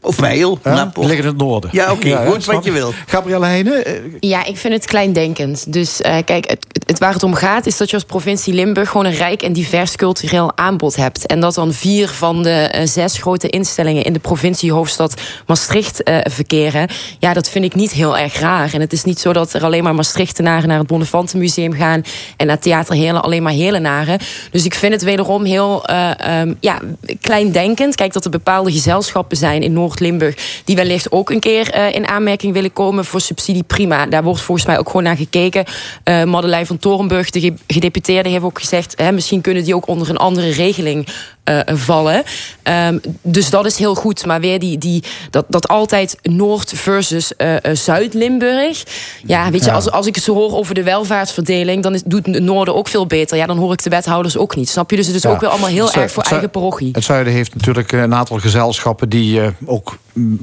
Of? 0.04 0.18
Napel. 0.62 1.02
Die 1.02 1.10
liggen 1.10 1.26
in 1.26 1.30
het 1.30 1.36
noorden. 1.36 1.70
Ja, 1.72 1.92
oké, 1.92 2.26
goed, 2.26 2.42
snap 2.42 2.54
wat 2.54 2.64
je 2.64 2.72
wil. 2.72 2.92
Gabrielle 3.06 3.46
Heijnen, 3.46 3.84
eh, 3.84 3.92
Ja, 4.20 4.44
ik 4.44 4.56
vind 4.56 4.74
het 4.74 4.86
kleindenkend. 4.86 5.72
Dus 5.72 6.00
eh, 6.00 6.16
kijk, 6.24 6.50
het, 6.50 6.66
het, 6.86 6.98
waar 6.98 7.12
het 7.12 7.22
om 7.22 7.34
gaat 7.34 7.66
is 7.66 7.76
dat 7.76 7.90
je 7.90 7.96
als 7.96 8.04
provincie 8.04 8.54
Limburg 8.54 8.90
gewoon 8.90 9.06
een 9.06 9.14
rijk 9.14 9.42
en 9.42 9.52
divers 9.52 9.96
cultureel 9.96 10.52
aanbod 10.56 10.96
hebt. 10.96 11.26
En 11.26 11.40
dat 11.40 11.54
dan 11.54 11.72
vier 11.72 12.08
van 12.08 12.42
de 12.42 12.50
eh, 12.50 12.86
zes 12.86 13.18
grote 13.18 13.48
instellingen 13.48 14.04
in 14.04 14.12
de 14.12 14.18
provinciehoofdstad 14.18 15.14
Maastricht 15.46 16.02
eh, 16.02 16.18
verkeren. 16.22 16.88
Ja, 17.18 17.32
dat 17.32 17.48
vind 17.48 17.64
ik 17.64 17.74
niet 17.74 17.92
heel 17.92 18.18
erg 18.18 18.38
raar. 18.38 18.74
En 18.74 18.80
het 18.80 18.92
is 18.92 19.04
niet 19.04 19.20
zo 19.20 19.32
dat 19.32 19.52
er 19.52 19.64
alleen 19.64 19.82
maar 19.82 19.94
Maastrichtenaren 19.94 20.68
naar 20.68 20.78
het 20.78 20.86
Bonnefantenmuseum 20.86 21.72
gaan 21.72 22.02
en 22.36 22.46
naar 22.46 22.58
Theater 22.58 22.94
Heerlen 22.94 23.22
alleen 23.22 23.42
maar 23.42 23.52
Heerlenaren. 23.52 24.18
Dus 24.50 24.64
ik 24.64 24.74
vind 24.74 24.92
het 24.92 25.02
wederom 25.02 25.44
heel 25.44 25.86
eh, 25.86 26.40
ehm, 26.40 26.54
ja, 26.60 26.80
kleindenkend. 27.20 27.94
Kijk, 27.94 28.12
dat 28.12 28.24
er 28.24 28.30
bepaalde 28.30 28.72
gezelschappen 28.72 29.36
zijn 29.36 29.62
in 29.62 29.72
Noord-Limburg 30.00 30.62
die 30.64 30.76
wellicht 30.76 31.12
ook 31.12 31.30
een 31.30 31.40
keer 31.40 31.70
eh, 31.70 31.92
in 31.94 32.06
aanmerking 32.08 32.52
willen 32.52 32.72
komen 32.72 33.04
voor 33.04 33.20
subsidie. 33.20 33.62
Prima. 33.62 34.06
Daar 34.06 34.22
wordt 34.22 34.40
volgens 34.40 34.66
mij 34.66 34.78
ook 34.78 34.86
gewoon 34.86 35.02
naar 35.02 35.16
gekeken. 35.16 35.64
Eh 36.04 36.24
Madeleine 36.24 36.66
van 36.66 36.78
Torenburg, 36.78 37.30
de 37.30 37.40
ge- 37.40 37.54
gedeputeerde, 37.66 38.28
heeft 38.28 38.44
ook 38.44 38.58
gezegd: 38.58 38.94
hè, 38.96 39.12
misschien 39.12 39.40
kunnen 39.40 39.64
die 39.64 39.74
ook 39.74 39.86
onder 39.88 40.10
een 40.10 40.16
andere 40.16 40.50
regeling 40.50 41.06
eh, 41.44 41.58
vallen. 41.66 42.22
Ehm, 42.62 42.98
dus 43.22 43.50
dat 43.50 43.66
is 43.66 43.76
heel 43.76 43.94
goed. 43.94 44.26
Maar 44.26 44.40
weer 44.40 44.58
die, 44.58 44.78
die, 44.78 45.02
dat, 45.30 45.44
dat 45.48 45.68
altijd 45.68 46.18
Noord 46.22 46.72
versus 46.76 47.36
eh, 47.36 47.64
eh, 47.64 47.76
Zuid-Limburg. 47.76 48.84
Ja, 49.26 49.50
weet 49.50 49.60
je, 49.64 49.66
Ja. 49.70 49.74
Als, 49.74 49.90
als 49.90 50.06
ik 50.06 50.14
het 50.14 50.24
zo 50.24 50.34
hoor 50.34 50.52
over 50.52 50.74
de 50.74 50.82
welvaartsverdeling, 50.82 51.82
dan 51.82 51.94
is, 51.94 52.02
doet 52.04 52.26
het 52.26 52.42
Noorden 52.42 52.74
ook 52.74 52.88
veel 52.88 53.06
beter. 53.06 53.36
Ja, 53.36 53.46
dan 53.46 53.58
hoor 53.58 53.72
ik 53.72 53.82
de 53.82 53.90
wethouders 53.90 54.36
ook 54.36 54.56
niet. 54.56 54.68
Snap 54.68 54.90
je? 54.90 54.96
Dus 54.96 55.06
het 55.06 55.14
is 55.16 55.22
Ja. 55.22 55.30
ook 55.30 55.40
weer 55.40 55.48
allemaal 55.50 55.68
heel 55.68 55.92
erg 55.92 56.12
voor 56.12 56.22
eigen 56.22 56.50
parochie. 56.50 56.88
Het 56.92 57.04
zuiden 57.04 57.32
heeft 57.32 57.54
natuurlijk 57.54 57.92
eh, 57.92 58.00
een 58.00 58.14
aantal 58.14 58.38
gezelschappen 58.38 59.08
die 59.08 59.40
eh, 59.40 59.48
ook 59.66 59.98
mm, 60.12 60.38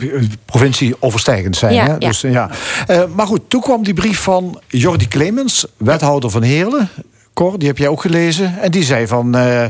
provincie-overstijgend 0.45 1.55
zijn. 1.57 1.73
Ja, 1.73 1.83
hè? 1.85 1.91
ja. 1.91 1.97
Dus, 1.97 2.23
eh, 2.23 2.31
ja. 2.31 2.49
Eh, 2.87 3.01
maar 3.15 3.27
goed, 3.27 3.41
toen 3.47 3.61
kwam 3.61 3.83
die 3.83 3.93
brief 3.93 4.19
van 4.19 4.61
Jordi 4.67 5.07
Clemens, 5.07 5.65
wethouder 5.77 6.29
van 6.29 6.41
Heerlen. 6.41 6.89
Cor, 7.33 7.59
die 7.59 7.67
heb 7.67 7.77
jij 7.77 7.87
ook 7.87 8.01
gelezen. 8.01 8.61
En 8.61 8.71
die 8.71 8.83
zei 8.83 9.07
van, 9.07 9.35
eh, 9.35 9.65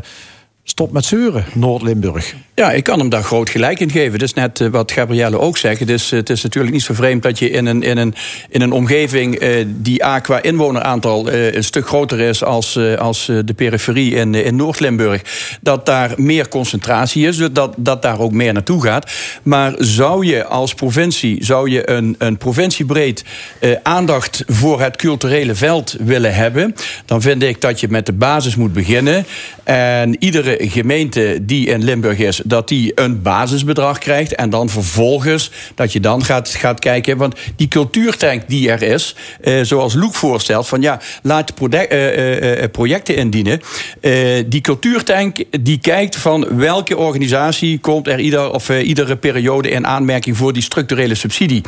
stop 0.82 0.94
met 0.94 1.06
zeuren, 1.06 1.46
Noord-Limburg. 1.54 2.36
Ja, 2.62 2.72
ik 2.72 2.84
kan 2.84 3.00
hem 3.00 3.10
daar 3.10 3.24
groot 3.24 3.50
gelijk 3.50 3.80
in 3.80 3.92
geven. 3.92 4.20
Dat 4.20 4.28
is 4.28 4.34
net 4.34 4.62
eh, 4.62 4.68
wat 4.68 4.92
Gabrielle 4.92 5.40
ook 5.40 5.58
zegt. 5.58 5.80
Het 5.80 5.90
is, 5.90 6.12
het 6.12 6.30
is 6.30 6.44
natuurlijk 6.44 6.74
niet 6.74 6.84
zo 6.84 6.94
vreemd 6.94 7.24
dat 7.24 7.40
je 7.40 7.50
in 7.50 7.66
een, 7.66 7.84
in 7.84 7.98
een, 7.98 8.16
in 8.50 8.62
een 8.62 8.72
omgeving 8.72 9.36
eh, 9.36 9.66
die 9.68 10.06
A 10.06 10.20
qua 10.20 10.42
inwoneraantal 10.42 11.30
eh, 11.30 11.54
een 11.54 11.64
stuk 11.64 11.88
groter 11.88 12.20
is 12.20 12.44
als, 12.44 12.76
eh, 12.76 12.96
als 12.96 13.30
eh, 13.30 13.38
de 13.46 13.54
periferie 13.54 14.16
in, 14.16 14.36
eh, 14.36 14.46
in 14.46 14.56
Noord-Limburg, 14.56 15.22
dat 15.62 15.86
daar 15.86 16.14
meer 16.16 16.48
concentratie 16.48 17.28
is, 17.28 17.38
dat, 17.52 17.74
dat 17.78 18.02
daar 18.02 18.20
ook 18.20 18.32
meer 18.32 18.54
naartoe 18.54 18.84
gaat. 18.84 19.12
Maar 19.44 19.74
zou 19.78 20.26
je 20.26 20.46
als 20.46 20.74
provincie, 20.74 21.46
zou 21.46 21.70
je 21.70 21.90
een, 21.90 22.16
een 22.18 22.38
provinciebreed 22.38 23.24
eh, 23.60 23.72
aandacht 23.84 24.44
voor 24.48 24.82
het 24.82 24.96
culturele 24.96 25.56
veld 25.56 25.96
willen 26.00 26.36
hebben, 26.36 26.76
dan 27.06 27.22
vind 27.22 27.44
ik 27.44 27.62
dat 27.62 27.80
je 27.80 27.88
met 27.90 28.06
de 28.06 28.14
basis 28.14 28.56
moet 28.56 28.74
beginnen. 28.74 29.26
En 29.64 30.16
iedere 30.20 30.58
gemeente 30.60 31.38
die 31.42 31.68
in 31.68 31.84
Limburg 31.84 32.18
is, 32.18 32.42
dat 32.52 32.68
die 32.68 32.92
een 32.96 33.22
basisbedrag 33.22 33.98
krijgt. 33.98 34.36
En 34.36 34.50
dan 34.50 34.70
vervolgens 34.70 35.52
dat 35.76 35.94
je 35.94 36.00
dan 36.00 36.26
gaat, 36.26 36.50
gaat 36.50 36.80
kijken. 36.80 37.18
Want 37.18 37.36
die 37.56 37.68
cultuurtank 37.68 38.42
die 38.48 38.70
er 38.70 38.82
is, 38.82 39.16
eh, 39.42 39.60
zoals 39.62 39.94
Loek 39.94 40.14
voorstelt, 40.16 40.68
van 40.68 40.82
ja, 40.82 41.00
laat 41.24 41.56
product- 41.56 41.92
eh, 41.92 42.08
eh, 42.08 42.64
eh, 42.64 42.72
projecten 42.72 43.16
indienen. 43.16 43.62
Eh, 44.02 44.14
die 44.46 44.62
cultuurtank 44.62 45.44
die 45.60 45.80
kijkt 45.80 46.16
van 46.16 46.58
welke 46.58 46.98
organisatie 46.98 47.80
komt 47.80 48.08
er 48.08 48.20
ieder, 48.20 48.54
of, 48.54 48.70
eh, 48.70 48.88
iedere 48.88 49.16
periode 49.16 49.70
in 49.70 49.88
aanmerking 49.88 50.38
voor 50.38 50.54
die 50.54 50.64
structurele 50.64 51.16
subsidie. 51.16 51.62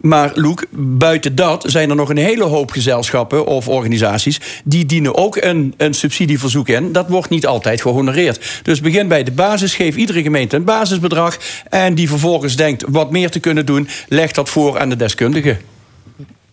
Maar 0.00 0.30
Loek, 0.34 0.64
buiten 0.70 1.34
dat 1.34 1.64
zijn 1.66 1.90
er 1.90 1.96
nog 1.96 2.08
een 2.08 2.16
hele 2.16 2.44
hoop 2.44 2.70
gezelschappen 2.70 3.46
of 3.46 3.68
organisaties 3.68 4.40
die 4.64 4.86
dienen 4.86 5.14
ook 5.14 5.36
een, 5.36 5.74
een 5.76 5.94
subsidieverzoek 5.94 6.68
in. 6.68 6.92
Dat 6.92 7.08
wordt 7.08 7.30
niet 7.30 7.46
altijd 7.46 7.80
gehonoreerd. 7.80 8.60
Dus 8.62 8.80
begin 8.80 9.08
bij 9.08 9.22
de 9.22 9.32
basis, 9.32 9.74
geef 9.74 9.96
iedere 10.16 10.34
gemeente 10.34 10.56
een 10.56 10.64
basisbedrag. 10.64 11.38
En 11.68 11.94
die 11.94 12.08
vervolgens 12.08 12.56
denkt 12.56 12.84
wat 12.88 13.10
meer 13.10 13.30
te 13.30 13.40
kunnen 13.40 13.66
doen, 13.66 13.88
leg 14.08 14.32
dat 14.32 14.48
voor 14.48 14.78
aan 14.78 14.88
de 14.88 14.96
deskundige. 14.96 15.56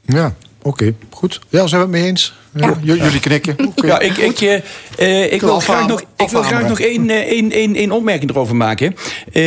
Ja. 0.05 0.35
Oké, 0.63 0.93
goed. 1.09 1.39
Ja, 1.49 1.67
zijn 1.67 1.81
we 1.81 1.87
het 1.87 1.95
mee 1.97 2.05
eens? 2.09 2.33
Ja. 2.55 2.73
Jullie 2.81 3.19
knikken. 3.19 3.55
Ja, 3.75 3.99
ik, 3.99 4.17
ik, 4.17 4.41
eh, 4.41 4.53
eh, 4.97 5.33
ik, 5.33 5.41
wil 5.41 5.59
graag 5.59 5.87
nog, 5.87 6.01
ik 6.17 6.29
wil 6.29 6.41
graag 6.41 6.67
nog 6.67 6.79
één, 6.79 7.09
eh, 7.09 7.17
één, 7.17 7.51
één, 7.51 7.75
één 7.75 7.91
opmerking 7.91 8.31
erover 8.31 8.55
maken. 8.55 8.95
Eh, 9.31 9.43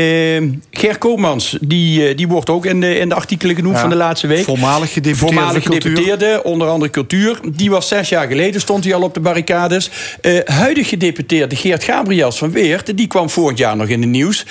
Ger 0.70 0.98
Koopmans, 0.98 1.58
die, 1.60 2.14
die 2.14 2.28
wordt 2.28 2.50
ook 2.50 2.66
in 2.66 2.80
de, 2.80 2.98
in 2.98 3.08
de 3.08 3.14
artikelen 3.14 3.54
genoemd 3.54 3.74
Ja, 3.74 3.80
van 3.80 3.90
de 3.90 3.96
laatste 3.96 4.26
week. 4.26 4.44
voormalig 4.44 4.92
gedeputeerde 4.92 5.34
Voormalig 5.34 5.62
cultuur. 5.62 5.80
gedeputeerde, 5.90 6.42
onder 6.44 6.68
andere 6.68 6.90
cultuur. 6.90 7.40
Die 7.52 7.70
was 7.70 7.88
zes 7.88 8.08
jaar 8.08 8.26
geleden, 8.26 8.60
stond 8.60 8.84
hij 8.84 8.94
al 8.94 9.02
op 9.02 9.14
de 9.14 9.20
barricades. 9.20 9.90
Eh 10.20 10.38
huidig 10.44 10.88
gedeputeerde 10.88 11.56
Geert 11.56 11.84
Gabriels 11.84 12.38
van 12.38 12.50
Weert... 12.50 12.96
die 12.96 13.06
kwam 13.06 13.30
vorig 13.30 13.58
jaar 13.58 13.76
nog 13.76 13.88
in 13.88 14.00
het 14.00 14.10
nieuws. 14.10 14.46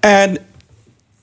En 0.00 0.38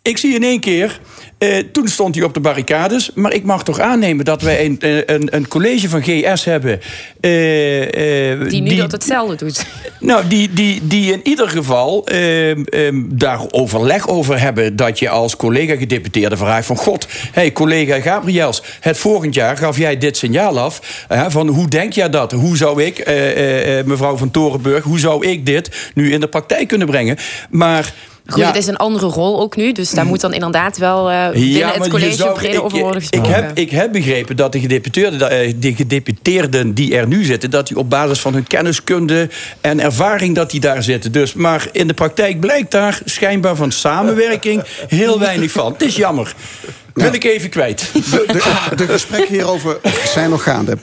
ik 0.08 0.18
zie 0.18 0.36
in 0.36 0.44
één 0.44 0.60
keer... 0.60 1.00
eh, 1.38 1.58
toen 1.72 1.88
stond 1.88 2.16
hij 2.16 2.24
op 2.24 2.34
de 2.34 2.40
barricades. 2.40 3.12
Maar 3.14 3.34
ik 3.34 3.44
mag 3.44 3.64
toch 3.64 3.80
aannemen 3.80 4.26
dat 4.26 4.42
wij 4.42 4.66
een, 4.66 4.80
eh, 4.80 4.98
een, 5.06 5.36
een 5.36 5.48
college 5.48 5.90
van 5.90 6.02
GS 6.04 6.46
hebben. 6.46 6.82
eh, 7.20 8.32
eh, 8.32 8.50
Die 8.50 8.62
nu 8.62 8.76
dat 8.76 8.92
hetzelfde 8.92 9.36
doet. 9.36 9.66
nou, 10.00 10.28
die, 10.28 10.54
die, 10.54 10.88
die 10.88 11.12
in 11.12 11.20
ieder 11.24 11.50
geval 11.50 12.06
ehm, 12.08 12.64
ehm, 12.64 13.04
daar 13.08 13.40
overleg 13.52 14.08
over 14.08 14.40
hebben. 14.40 14.76
Dat 14.76 15.00
je 15.00 15.10
als 15.10 15.36
collega-gedeputeerde 15.36 16.38
vraagt 16.38 16.66
van... 16.66 16.78
God, 16.78 17.08
hey, 17.32 17.52
collega 17.52 18.02
Gabriels, 18.02 18.62
het 18.80 18.98
volgend 18.98 19.34
jaar 19.34 19.58
gaf 19.58 19.78
jij 19.78 19.98
dit 19.98 20.18
signaal 20.18 20.60
af. 20.60 21.06
van 21.28 21.48
hoe 21.48 21.68
denk 21.68 21.94
jij 21.94 22.10
dat? 22.10 22.32
Hoe 22.32 22.58
zou 22.58 22.84
ik, 22.84 22.98
mevrouw 23.86 24.18
van 24.18 24.32
Torenburg... 24.32 24.84
hoe 24.84 25.00
zou 25.00 25.28
ik 25.28 25.46
dit 25.46 25.92
nu 25.94 26.12
in 26.12 26.20
de 26.20 26.28
praktijk 26.28 26.68
kunnen 26.68 26.88
brengen? 26.88 27.18
Maar... 27.50 27.94
Goed, 28.28 28.42
ja, 28.42 28.48
het 28.48 28.56
is 28.56 28.68
een 28.68 28.76
andere 28.78 29.06
rol 29.06 29.42
ook 29.42 29.56
nu. 29.56 29.72
Dus 29.72 29.90
daar 29.92 30.06
moet 30.06 30.22
dan 30.22 30.34
inderdaad 30.34 30.78
wel 30.78 31.12
eh, 31.12 31.30
binnen 31.30 31.50
ja, 31.50 31.72
het 31.74 31.88
college 31.88 32.16
zou- 32.16 32.34
breder 32.34 32.56
ik- 32.58 32.64
over 32.64 32.80
worden 32.80 33.02
ik, 33.02 33.08
gesproken. 33.10 33.34
heb, 33.46 33.58
ik 33.58 33.70
heb 33.72 33.92
begrepen 33.92 34.36
dat 34.36 34.52
de 34.52 34.60
gedeputeerden, 34.60 35.30
eh, 35.30 35.54
de 35.58 35.76
gedeputeerden 35.76 36.74
die 36.74 36.98
er 36.98 37.08
nu 37.08 37.24
zitten... 37.24 37.50
dat 37.52 37.68
die 37.68 37.78
op 37.78 37.90
basis 37.90 38.20
van 38.20 38.34
hun 38.34 38.48
kenniskunde 38.48 39.30
en 39.62 39.80
ervaring 39.80 40.36
dat 40.36 40.52
die 40.52 40.60
daar 40.60 40.84
zitten. 40.84 41.12
Dus, 41.12 41.34
maar 41.34 41.68
in 41.72 41.88
de 41.88 41.94
praktijk 41.94 42.40
blijkt 42.40 42.72
daar 42.72 43.00
schijnbaar 43.06 43.56
van 43.56 43.72
samenwerking 43.72 44.64
heel 44.88 45.20
weinig 45.20 45.52
van. 45.52 45.72
Het 45.74 45.82
is 45.82 45.96
jammer. 45.96 46.34
Wil 46.96 47.14
ik 47.14 47.24
even 47.24 47.50
kwijt. 47.50 47.90
De, 47.94 48.00
de, 48.28 48.76
de 48.76 48.88
gesprekken 48.88 49.34
hierover 49.34 49.78
zijn 50.14 50.30
nog 50.30 50.44
gaande. 50.44 50.78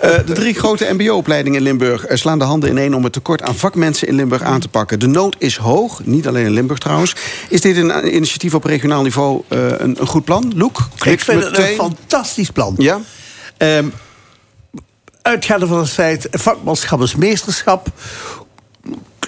Eh, 0.00 0.10
de 0.26 0.32
drie 0.32 0.54
grote 0.54 0.88
mbo-opleidingen 0.92 1.58
in 1.58 1.64
Limburg 1.64 2.06
eh, 2.06 2.16
slaan 2.16 2.38
de 2.38 2.44
handen 2.44 2.70
ineen... 2.70 2.94
om 2.94 3.04
het 3.04 3.12
tekort 3.12 3.42
aan 3.42 3.54
vakmensen 3.54 4.08
in 4.08 4.14
Limburg 4.14 4.42
aan 4.42 4.60
te 4.60 4.68
pakken. 4.68 4.98
De 4.98 5.06
nood 5.06 5.36
is 5.38 5.56
hoog, 5.56 6.04
niet 6.04 6.26
alleen 6.26 6.44
in 6.44 6.52
Limburg 6.52 6.78
trouwens. 6.78 7.14
Is 7.48 7.60
dit 7.60 7.76
een 7.76 8.14
initiatief 8.14 8.54
op 8.54 8.64
regionaal 8.64 9.02
niveau 9.02 9.42
eh, 9.48 9.58
een, 9.68 9.96
een 10.00 10.06
goed 10.06 10.24
plan? 10.24 10.52
Loek? 10.56 10.78
Ik 11.04 11.20
vind 11.20 11.44
het 11.44 11.58
een 11.58 11.74
fantastisch 11.74 12.50
plan. 12.50 12.74
Ja? 12.78 13.00
Ehm, 13.56 13.86
uitgaande 15.22 15.66
van 15.66 15.78
het 15.78 15.90
feit, 15.90 16.28
vakmanschap 16.30 17.02
is 17.02 17.16
meesterschap... 17.16 17.88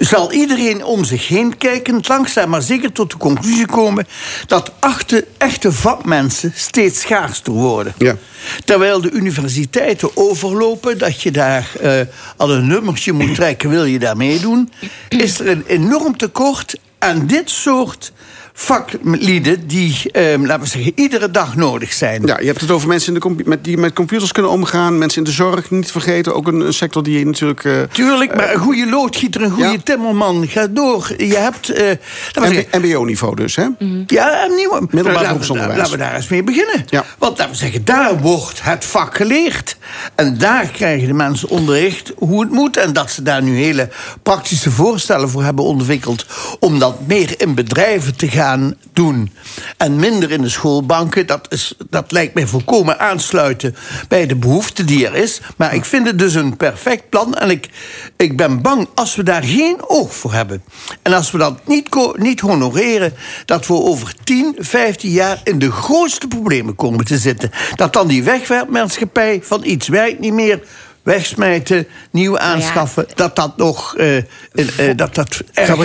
zal 0.01 0.33
iedereen 0.33 0.85
om 0.85 1.05
zich 1.05 1.29
heen 1.29 1.57
kijken, 1.57 2.01
langzaam 2.09 2.49
maar 2.49 2.63
zeker 2.63 2.93
tot 2.93 3.11
de 3.11 3.17
conclusie 3.17 3.67
komen... 3.67 4.07
dat 4.47 4.73
achte, 4.79 5.27
echte 5.39 5.73
vakmensen 5.73 6.53
steeds 6.57 7.01
schaarster 7.01 7.53
worden. 7.53 7.95
Ja. 7.99 8.17
Terwijl 8.65 9.01
de 9.01 9.11
universiteiten 9.11 10.17
overlopen, 10.17 10.99
dat 10.99 11.23
je 11.23 11.31
daar 11.31 11.71
eh, 11.81 12.01
al 12.37 12.51
een 12.51 12.67
nummertje 12.67 13.13
moet 13.13 13.35
trekken... 13.35 13.71
wil 13.71 13.85
je 13.85 13.99
daar 13.99 14.17
meedoen, 14.17 14.73
is 15.09 15.41
er 15.41 15.49
een 15.49 15.65
enorm 15.67 16.17
tekort 16.17 16.75
aan 16.99 17.27
dit 17.27 17.51
soort 17.51 18.13
vaklieden... 18.57 19.67
die, 19.67 20.01
eh, 20.13 20.23
laten 20.41 20.61
we 20.63 20.69
zeggen, 20.69 20.93
iedere 20.95 21.31
dag 21.31 21.57
nodig 21.57 21.93
zijn. 21.93 22.23
Ja, 22.27 22.39
je 22.41 22.47
hebt 22.47 22.61
het 22.61 22.71
over 22.71 22.89
mensen 22.89 23.15
in 23.15 23.21
de 23.21 23.43
met, 23.45 23.65
die 23.65 23.79
met 23.79 23.93
computers 23.93 24.33
kunnen 24.33 24.51
omgaan. 24.51 24.99
Mensen 24.99 25.19
in 25.19 25.25
de 25.25 25.31
zorg, 25.31 25.71
niet 25.71 25.87
te 25.87 25.93
vergeten. 25.93 26.35
Ook 26.35 26.47
een, 26.47 26.61
een 26.61 26.75
sector 26.75 27.03
die 27.03 27.19
je 27.19 27.25
natuurlijk... 27.27 27.65
eh, 27.65 27.73
Tuurlijk, 27.93 28.35
maar 28.37 28.53
een 28.53 28.59
goede 28.61 28.87
loodgieter, 28.89 29.43
een 29.43 29.51
goede 29.51 29.69
Ja. 29.71 29.79
timmerman, 29.85 30.49
ga 30.49 30.67
door. 30.67 31.11
Je 31.17 31.37
hebt... 31.37 31.69
eh, 31.69 31.85
laten 32.33 32.43
we 32.51 32.55
zeggen, 32.55 32.81
MBO-niveau 32.81 33.37
dus, 33.37 33.57
hè? 33.57 33.63
ja, 34.07 34.45
een 34.45 34.55
nieuwe. 34.57 34.81
Middelbaar 34.81 35.05
laten, 35.05 35.21
we, 35.21 35.27
beroepsonderwijs. 35.27 35.79
laten 35.79 35.93
we 35.93 35.99
daar 35.99 36.15
eens 36.15 36.29
mee 36.29 36.43
beginnen. 36.43 36.85
Ja. 36.87 37.05
Want 37.19 37.39
laten 37.39 37.53
we 37.53 37.59
zeggen, 37.59 37.85
daar 37.85 38.21
wordt 38.21 38.63
het 38.63 38.85
vak 38.85 39.17
geleerd. 39.17 39.77
En 40.15 40.39
daar 40.39 40.67
krijgen 40.67 41.07
de 41.07 41.15
mensen 41.15 41.49
onderricht 41.49 42.13
hoe 42.19 42.41
het 42.41 42.51
moet. 42.51 42.77
En 42.77 42.93
dat 42.93 43.11
ze 43.11 43.23
daar 43.23 43.43
nu 43.43 43.57
hele 43.57 43.89
praktische 44.23 44.71
voorstellen 44.71 45.29
voor 45.29 45.43
hebben 45.45 45.65
ontwikkeld. 45.65 46.27
om 46.61 46.79
dat 46.79 47.07
meer 47.07 47.35
in 47.37 47.55
bedrijven 47.55 48.17
te 48.17 48.29
gaan 48.29 48.43
doen. 48.93 49.33
En 49.77 49.97
minder 49.97 50.31
in 50.31 50.43
de 50.43 50.49
schoolbanken. 50.49 51.27
Dat, 51.27 51.47
is, 51.49 51.75
dat 51.91 52.13
lijkt 52.13 52.35
mij 52.35 52.47
volkomen 52.47 52.99
aansluiten 52.99 53.77
bij 54.09 54.27
de 54.27 54.37
behoefte 54.37 54.85
die 54.85 55.07
er 55.07 55.15
is. 55.15 55.41
Maar 55.57 55.75
ik 55.75 55.85
vind 55.85 56.07
het 56.07 56.19
dus 56.19 56.35
een 56.35 56.57
perfect 56.57 57.09
plan. 57.09 57.35
En 57.35 57.51
ik, 57.51 57.69
ik 58.17 58.37
ben 58.37 58.63
bang 58.63 58.89
als 58.95 59.15
we 59.15 59.23
daar 59.23 59.45
geen 59.45 59.89
oog 59.89 60.15
voor 60.15 60.33
hebben. 60.33 60.63
En 61.03 61.13
als 61.13 61.31
we 61.31 61.39
dat 61.39 61.67
niet, 61.67 61.89
niet 62.17 62.41
honoreren. 62.41 63.13
dat 63.45 63.67
we 63.67 63.75
over 63.75 64.15
10, 64.25 64.55
15 64.59 65.11
jaar 65.11 65.41
in 65.45 65.59
de 65.59 65.71
grootste 65.71 66.29
problemen 66.29 66.75
komen 66.75 67.05
te 67.05 67.19
zitten. 67.19 67.51
Dat 67.75 67.93
dan 67.93 68.09
die 68.09 68.23
wegwerpmaatschappij 68.23 69.41
van 69.43 69.65
iets 69.65 69.89
werkt 69.89 70.21
niet 70.21 70.33
meer. 70.33 70.63
Wegsmijten, 71.05 71.87
nieuw 72.11 72.39
aanschaffen, 72.39 73.07
dat 73.15 73.37
dat 73.37 73.57
nog. 73.57 73.97
eh, 73.97 74.17
eh, 74.17 74.97
dat 74.97 75.15
dat 75.15 75.41
erg? 75.53 75.77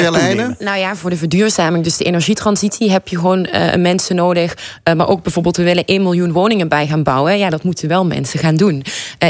Nou 0.59 0.77
ja, 0.77 0.95
voor 0.95 1.09
de 1.09 1.15
verduurzaming, 1.15 1.83
dus 1.83 1.97
de 1.97 2.03
energietransitie, 2.03 2.91
heb 2.91 3.07
je 3.07 3.15
gewoon 3.15 3.45
eh, 3.45 3.75
mensen 3.75 4.15
nodig. 4.15 4.57
Maar 4.83 5.07
ook 5.07 5.23
bijvoorbeeld, 5.23 5.57
we 5.57 5.63
willen 5.63 5.85
1 5.85 6.01
miljoen 6.01 6.31
woningen 6.31 6.67
bij 6.67 6.87
gaan 6.87 7.03
bouwen. 7.03 7.37
Ja, 7.37 7.49
dat 7.49 7.63
moeten 7.63 7.87
wel 7.87 8.05
mensen 8.05 8.39
gaan 8.39 8.55
doen. 8.55 8.83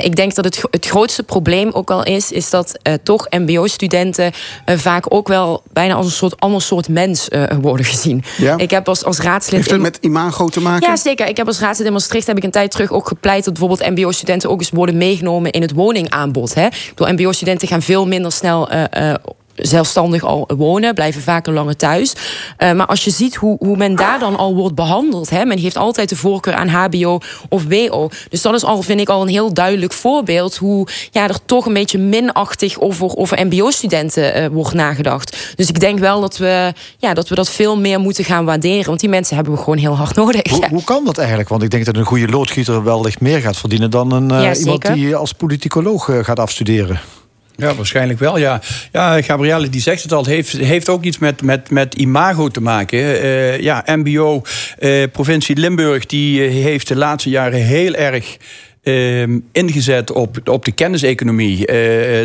Ik 0.03 0.15
denk 0.15 0.35
dat 0.35 0.45
het, 0.45 0.63
het 0.71 0.85
grootste 0.85 1.23
probleem 1.23 1.71
ook 1.71 1.91
al 1.91 2.03
is, 2.03 2.31
is 2.31 2.49
dat 2.49 2.79
toch 3.03 3.27
MBO-studenten 3.29 4.31
vaak 4.65 5.13
ook 5.13 5.27
wel 5.27 5.63
bijna 5.73 5.93
als 5.93 6.05
een 6.05 6.11
soort 6.11 6.39
ander 6.39 6.61
soort 6.61 6.89
mens 6.89 7.27
worden 7.61 7.85
gezien. 7.85 8.23
Ja? 8.37 8.57
Ik 8.57 8.69
heb 8.69 8.87
als, 8.87 9.03
als 9.03 9.19
raadslid. 9.19 9.55
Heeft 9.55 9.71
het 9.71 9.81
met 9.81 9.97
imago 10.01 10.47
te 10.47 10.61
maken? 10.61 10.87
Ja, 10.87 10.95
zeker. 10.95 11.27
Ik 11.27 11.37
heb 11.37 11.47
als 11.47 11.59
raadslid 11.59 11.87
in 11.87 11.93
Maastricht 11.93 12.27
heb 12.27 12.37
ik 12.37 12.43
een 12.43 12.51
tijd 12.51 12.71
terug 12.71 12.91
ook 12.91 13.07
gepleit 13.07 13.43
dat 13.45 13.53
bijvoorbeeld 13.53 13.89
MBO-studenten 13.89 14.49
ook 14.49 14.59
eens 14.59 14.69
worden 14.69 14.97
meegenomen 14.97 15.51
in 15.51 15.61
het 15.61 15.73
woningaanbod. 15.79 16.53
Hè. 16.53 16.67
Door 16.95 17.13
MBO-studenten 17.13 17.67
gaan 17.67 17.81
veel 17.81 18.07
minder 18.07 18.31
snel. 18.31 18.69
Zelfstandig 19.61 20.23
al 20.23 20.49
wonen, 20.57 20.93
blijven 20.93 21.21
vaker 21.21 21.53
langer 21.53 21.75
thuis. 21.75 22.13
Eh, 22.57 22.71
maar 22.71 22.85
als 22.85 23.03
je 23.03 23.09
ziet 23.09 23.35
hoe, 23.35 23.55
hoe 23.59 23.77
men 23.77 23.95
daar 23.95 24.19
dan 24.19 24.35
al 24.37 24.55
wordt 24.55 24.75
behandeld... 24.75 25.29
Hè, 25.29 25.45
men 25.45 25.57
heeft 25.57 25.77
altijd 25.77 26.09
de 26.09 26.15
voorkeur 26.15 26.53
aan 26.53 26.67
hbo 26.67 27.19
of 27.49 27.63
wo. 27.69 28.09
Dus 28.29 28.41
dat 28.41 28.53
is 28.53 28.63
al, 28.63 28.81
vind 28.81 28.99
ik, 28.99 29.09
al 29.09 29.21
een 29.21 29.27
heel 29.27 29.53
duidelijk 29.53 29.93
voorbeeld... 29.93 30.55
hoe 30.55 30.87
ja, 31.11 31.27
er 31.27 31.45
toch 31.45 31.65
een 31.65 31.73
beetje 31.73 31.97
minachtig 31.97 32.79
over, 32.79 33.15
over 33.15 33.45
mbo-studenten 33.45 34.33
eh, 34.33 34.47
wordt 34.51 34.73
nagedacht. 34.73 35.53
Dus 35.55 35.69
ik 35.69 35.79
denk 35.79 35.99
wel 35.99 36.21
dat 36.21 36.37
we, 36.37 36.73
ja, 36.97 37.13
dat 37.13 37.27
we 37.29 37.35
dat 37.35 37.49
veel 37.49 37.77
meer 37.77 37.99
moeten 37.99 38.23
gaan 38.23 38.45
waarderen. 38.45 38.85
Want 38.85 38.99
die 38.99 39.09
mensen 39.09 39.35
hebben 39.35 39.53
we 39.53 39.59
gewoon 39.59 39.77
heel 39.77 39.95
hard 39.97 40.15
nodig. 40.15 40.49
Hoe, 40.49 40.61
Ja. 40.61 40.69
hoe 40.69 40.83
kan 40.83 41.05
dat 41.05 41.17
eigenlijk? 41.17 41.49
Want 41.49 41.63
ik 41.63 41.69
denk 41.69 41.85
dat 41.85 41.95
een 41.95 42.05
goede 42.05 42.27
loodgieter 42.27 42.83
wellicht 42.83 43.21
meer 43.21 43.39
gaat 43.39 43.57
verdienen 43.57 43.91
dan 43.91 44.11
een, 44.11 44.31
eh, 44.31 44.43
Ja, 44.43 44.55
iemand 44.55 44.93
die 44.93 45.15
als 45.15 45.33
politicoloog 45.33 46.09
gaat 46.21 46.39
afstuderen. 46.39 46.99
Ja, 47.59 47.75
waarschijnlijk 47.75 48.19
wel, 48.19 48.37
ja. 48.37 48.61
Ja, 48.91 49.21
Gabrielle 49.21 49.69
die 49.69 49.81
zegt 49.81 50.03
het 50.03 50.11
al, 50.11 50.17
het 50.17 50.27
heeft, 50.27 50.51
heeft 50.51 50.89
ook 50.89 51.03
iets 51.03 51.17
met, 51.17 51.41
met, 51.41 51.69
met 51.69 51.93
imago 51.93 52.47
te 52.47 52.61
maken. 52.61 52.99
Eh, 52.99 53.59
ja, 53.59 53.83
MBO, 53.85 54.41
eh, 54.77 55.03
provincie 55.11 55.55
Limburg, 55.55 56.05
die 56.05 56.43
eh, 56.43 56.51
heeft 56.51 56.87
de 56.87 56.95
laatste 56.95 57.29
jaren 57.29 57.61
heel 57.61 57.95
erg... 57.95 58.37
ehm, 58.83 59.39
ingezet 59.51 60.11
op, 60.11 60.37
op 60.45 60.65
de 60.65 60.71
kenniseconomie, 60.71 61.65
eh, 61.65 61.75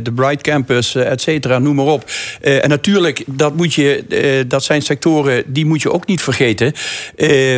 de 0.03 0.13
Bright 0.15 0.43
Campus, 0.43 0.95
eh, 0.95 1.11
et 1.11 1.21
cetera, 1.21 1.59
noem 1.59 1.75
maar 1.75 1.87
op. 1.87 2.11
Eh, 2.41 2.63
en 2.63 2.69
natuurlijk, 2.69 3.25
dat, 3.27 3.57
moet 3.57 3.75
je, 3.75 4.45
dat 4.49 4.65
zijn 4.65 4.83
sectoren 4.83 5.43
die 5.47 5.67
moet 5.67 5.83
je 5.83 5.93
ook 5.93 6.07
niet 6.07 6.23
vergeten. 6.23 6.73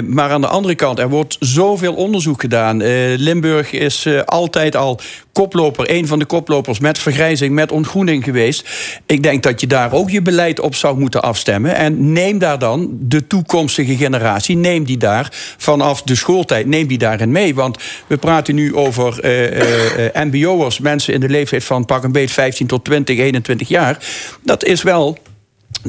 Maar 0.07 0.31
aan 0.31 0.41
de 0.41 0.47
andere 0.47 0.75
kant, 0.75 0.99
er 0.99 1.09
wordt 1.09 1.37
zoveel 1.41 1.95
onderzoek 1.95 2.41
gedaan. 2.41 2.83
Limburg 3.17 3.73
is 3.73 4.07
altijd 4.25 4.77
al 4.77 5.01
koploper, 5.37 5.91
een 5.91 6.07
van 6.07 6.19
de 6.19 6.25
koplopers 6.25 6.79
met 6.79 6.99
vergrijzing, 6.99 7.55
met 7.55 7.73
ontgroening 7.73 8.25
geweest. 8.25 8.69
Ik 9.07 9.23
denk 9.23 9.43
dat 9.43 9.61
je 9.61 9.67
daar 9.67 9.93
ook 9.93 10.11
je 10.11 10.23
beleid 10.23 10.61
op 10.61 10.75
zou 10.75 10.99
moeten 10.99 11.23
afstemmen. 11.23 11.75
En 11.75 12.13
neem 12.13 12.39
daar 12.39 12.59
dan 12.59 12.97
de 13.01 13.27
toekomstige 13.27 13.97
generatie, 13.97 14.57
neem 14.57 14.85
die 14.85 14.97
daar 14.97 15.29
vanaf 15.57 16.03
de 16.03 16.15
schooltijd, 16.15 16.67
neem 16.67 16.87
die 16.87 16.99
daarin 16.99 17.33
mee. 17.33 17.55
Want 17.55 17.79
we 18.07 18.17
praten 18.17 18.55
nu 18.55 18.75
over 18.75 18.96
eh, 18.99 19.47
eh, 19.47 20.07
eh, 20.07 20.25
MBO'ers, 20.27 20.79
mensen 20.79 21.15
in 21.15 21.21
de 21.21 21.29
leeftijd 21.29 21.65
van 21.65 21.85
pak 21.85 22.05
een 22.05 22.13
beet 22.13 22.31
15 22.31 22.67
tot 22.67 22.85
20, 22.85 23.19
21 23.19 23.69
jaar. 23.69 23.99
Dat 24.43 24.65
is 24.65 24.83
wel 24.83 25.19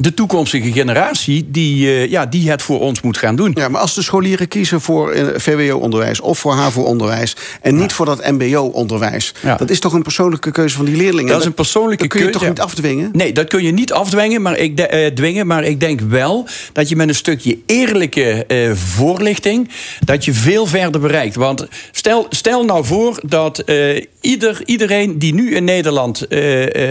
de 0.00 0.14
toekomstige 0.14 0.72
generatie 0.72 1.48
die, 1.50 1.86
eh, 1.86 2.10
ja, 2.10 2.26
die 2.26 2.50
het 2.50 2.62
voor 2.62 2.80
ons 2.80 3.00
moet 3.00 3.16
gaan 3.18 3.36
doen. 3.36 3.52
Ja, 3.54 3.68
maar 3.68 3.80
als 3.80 3.94
de 3.94 4.02
scholieren 4.02 4.48
kiezen 4.48 4.80
voor 4.80 5.10
eh, 5.10 5.26
VWO-onderwijs 5.36 6.20
of 6.20 6.38
voor 6.38 6.52
HAVO-onderwijs 6.52 7.36
en 7.60 7.76
niet 7.76 7.92
voor 7.92 8.06
dat 8.06 8.30
MBO-onderwijs, 8.30 9.32
dat 9.58 9.70
is 9.70 9.80
toch 9.80 9.92
een 9.92 10.02
persoonlijke 10.02 10.50
keuze 10.50 10.76
van 10.76 10.84
die 10.84 10.96
leerlingen? 10.96 11.30
Dat 11.32 11.40
is 11.40 11.46
een 11.46 11.54
persoonlijke 11.54 12.02
dat 12.02 12.12
kun 12.12 12.18
je 12.20 12.24
keuze. 12.24 12.38
toch 12.40 12.48
niet 12.48 12.60
afdwingen? 12.60 13.10
Nee, 13.12 13.32
dat 13.32 13.48
kun 13.48 13.62
je 13.62 13.72
niet 13.72 13.92
afdwingen, 13.92 14.42
maar 14.42 14.58
ik, 14.58 14.76
de- 14.76 14.86
eh, 14.86 15.06
dwingen, 15.14 15.46
maar 15.46 15.64
ik 15.64 15.80
denk 15.80 16.00
wel 16.00 16.46
dat 16.72 16.88
je 16.88 16.96
met 16.96 17.08
een 17.08 17.14
stukje 17.14 17.58
eerlijke 17.66 18.46
voorlichting 18.74 19.70
dat 20.04 20.24
je 20.24 20.32
veel 20.32 20.66
verder 20.66 21.00
bereikt. 21.00 21.34
Want 21.36 21.66
stel, 21.92 22.26
stel 22.30 22.64
nou 22.64 22.84
voor 22.84 23.20
dat 23.26 23.64
ieder, 24.20 24.60
iedereen 24.64 25.18
die 25.18 25.34
nu 25.34 25.54
in 25.54 25.64
Nederland 25.64 26.26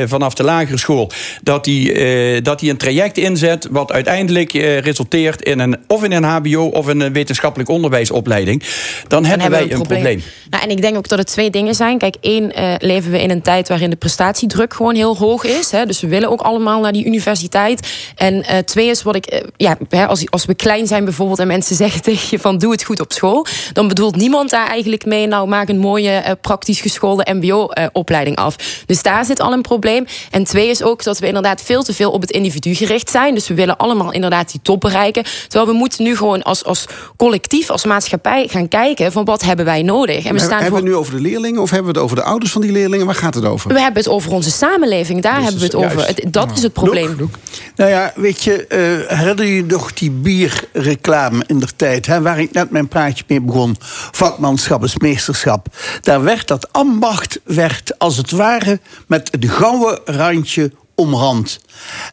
vanaf 0.05 0.33
de 0.33 0.43
lagere 0.43 0.77
school 0.77 1.11
dat 1.43 1.63
die, 1.63 2.41
dat 2.41 2.59
die 2.59 2.69
een 2.69 2.77
traject 2.77 2.95
inzet 3.03 3.67
wat 3.71 3.91
uiteindelijk 3.91 4.53
eh, 4.53 4.79
resulteert 4.79 5.41
in 5.41 5.59
een 5.59 5.77
of 5.87 6.03
in 6.03 6.11
een 6.11 6.23
HBO 6.23 6.63
of 6.63 6.89
in 6.89 6.99
een 6.99 7.13
wetenschappelijk 7.13 7.69
onderwijsopleiding, 7.69 8.63
dan, 9.07 9.25
hebben 9.25 9.49
wij 9.49 9.71
een 9.71 9.81
probleem. 9.81 10.23
Nou, 10.49 10.63
en 10.63 10.69
ik 10.69 10.81
denk 10.81 10.97
ook 10.97 11.07
dat 11.07 11.17
het 11.17 11.27
twee 11.27 11.49
dingen 11.49 11.75
zijn. 11.75 11.97
Kijk, 11.97 12.15
één, 12.21 12.53
eh, 12.53 12.73
leven 12.77 13.11
we 13.11 13.21
in 13.21 13.29
een 13.29 13.41
tijd 13.41 13.67
waarin 13.67 13.89
de 13.89 13.95
prestatiedruk 13.95 14.73
gewoon 14.73 14.95
heel 14.95 15.17
hoog 15.17 15.43
is. 15.43 15.71
Hè? 15.71 15.85
Dus 15.85 16.01
we 16.01 16.07
willen 16.07 16.29
ook 16.29 16.41
allemaal 16.41 16.81
naar 16.81 16.91
die 16.91 17.05
universiteit. 17.05 17.87
En 18.15 18.43
eh, 18.43 18.57
twee 18.57 18.89
is 18.89 19.03
wat 19.03 19.15
ik, 19.15 19.43
ja, 19.57 19.77
hè, 19.89 20.07
als, 20.07 20.31
als 20.31 20.45
we 20.45 20.55
klein 20.55 20.87
zijn 20.87 21.03
bijvoorbeeld 21.03 21.39
en 21.39 21.47
mensen 21.47 21.75
zeggen 21.85 22.01
tegen 22.01 22.27
je 22.29 22.39
van 22.39 22.57
doe 22.57 22.71
het 22.71 22.83
goed 22.83 22.99
op 22.99 23.13
school, 23.13 23.45
dan 23.73 23.87
bedoelt 23.87 24.15
niemand 24.15 24.49
daar 24.49 24.67
eigenlijk 24.67 25.05
mee, 25.05 25.27
nou 25.27 25.47
maak 25.47 25.69
een 25.69 25.79
mooie 25.79 26.37
praktisch 26.41 26.81
geschoolde 26.81 27.33
MBO-opleiding 27.33 28.35
af. 28.35 28.55
Dus 28.85 29.01
daar 29.01 29.25
zit 29.25 29.39
al 29.39 29.53
een 29.53 29.61
probleem. 29.61 30.05
En 30.31 30.43
twee 30.43 30.69
is 30.69 30.83
ook 30.83 31.03
dat 31.03 31.19
we 31.19 31.27
inderdaad 31.27 31.61
veel 31.61 31.83
te 31.83 31.93
veel 31.93 32.11
op 32.11 32.21
het 32.21 32.31
individu 32.31 32.73
gericht 32.77 33.09
zijn. 33.09 33.33
Dus 33.35 33.47
we 33.47 33.53
willen 33.53 33.77
allemaal 33.77 34.11
inderdaad 34.11 34.51
die 34.51 34.59
top 34.63 34.79
bereiken. 34.79 35.23
Terwijl 35.47 35.71
we 35.71 35.77
moeten 35.77 36.03
nu 36.03 36.17
gewoon 36.17 36.43
als, 36.43 36.63
als 36.63 36.85
collectief, 37.17 37.69
als 37.69 37.85
maatschappij 37.85 38.47
gaan 38.47 38.67
kijken 38.67 39.11
van 39.11 39.25
wat 39.25 39.41
hebben 39.41 39.65
wij 39.65 39.81
nodig. 39.83 40.15
En 40.15 40.21
we 40.21 40.23
Hebben 40.23 40.41
staan 40.41 40.61
hebben 40.61 40.79
voor 40.79 40.79
we 40.79 40.85
het 40.89 40.95
nu 40.95 40.99
over 41.05 41.15
de 41.15 41.21
leerlingen 41.29 41.61
of 41.61 41.69
hebben 41.69 41.87
we 41.93 41.93
het 41.99 42.03
over 42.05 42.15
de 42.17 42.23
ouders 42.23 42.51
van 42.51 42.61
die 42.61 42.71
leerlingen? 42.71 43.05
Waar 43.05 43.15
gaat 43.15 43.35
het 43.35 43.45
over? 43.45 43.73
we 43.73 43.79
hebben 43.79 44.03
het 44.03 44.11
over 44.11 44.31
onze 44.31 44.51
samenleving, 44.51 45.21
daar 45.21 45.41
hebben 45.41 45.59
we 45.59 45.65
het 45.65 45.75
over. 45.75 46.05
Het- 46.07 46.23
dat 46.31 46.51
is 46.55 46.63
het 46.63 46.73
probleem. 46.73 47.29
Nou 47.75 47.89
ja, 47.89 48.11
weet 48.15 48.43
je, 48.43 48.67
eh, 48.67 49.17
herinner 49.17 49.45
je 49.45 49.63
nog 49.65 49.93
die 49.93 50.11
bierreclame 50.11 51.43
in 51.47 51.59
der 51.59 51.75
tijd, 51.75 52.05
hè, 52.05 52.21
waar 52.21 52.39
ik 52.39 52.51
net 52.51 52.69
mijn 52.71 52.87
praatje 52.87 53.23
mee 53.27 53.41
begon? 53.41 53.75
Vakmanschap 54.11 54.83
is 54.83 54.97
meesterschap. 54.97 55.67
Daar 56.01 56.23
werd 56.23 56.47
dat 56.47 56.73
ambacht, 56.73 57.39
werd 57.43 57.99
als 57.99 58.17
het 58.17 58.31
ware 58.31 58.79
met 59.07 59.27
het 59.31 59.45
gouden 59.49 59.99
randje 60.05 60.71
omrand. 60.99 61.59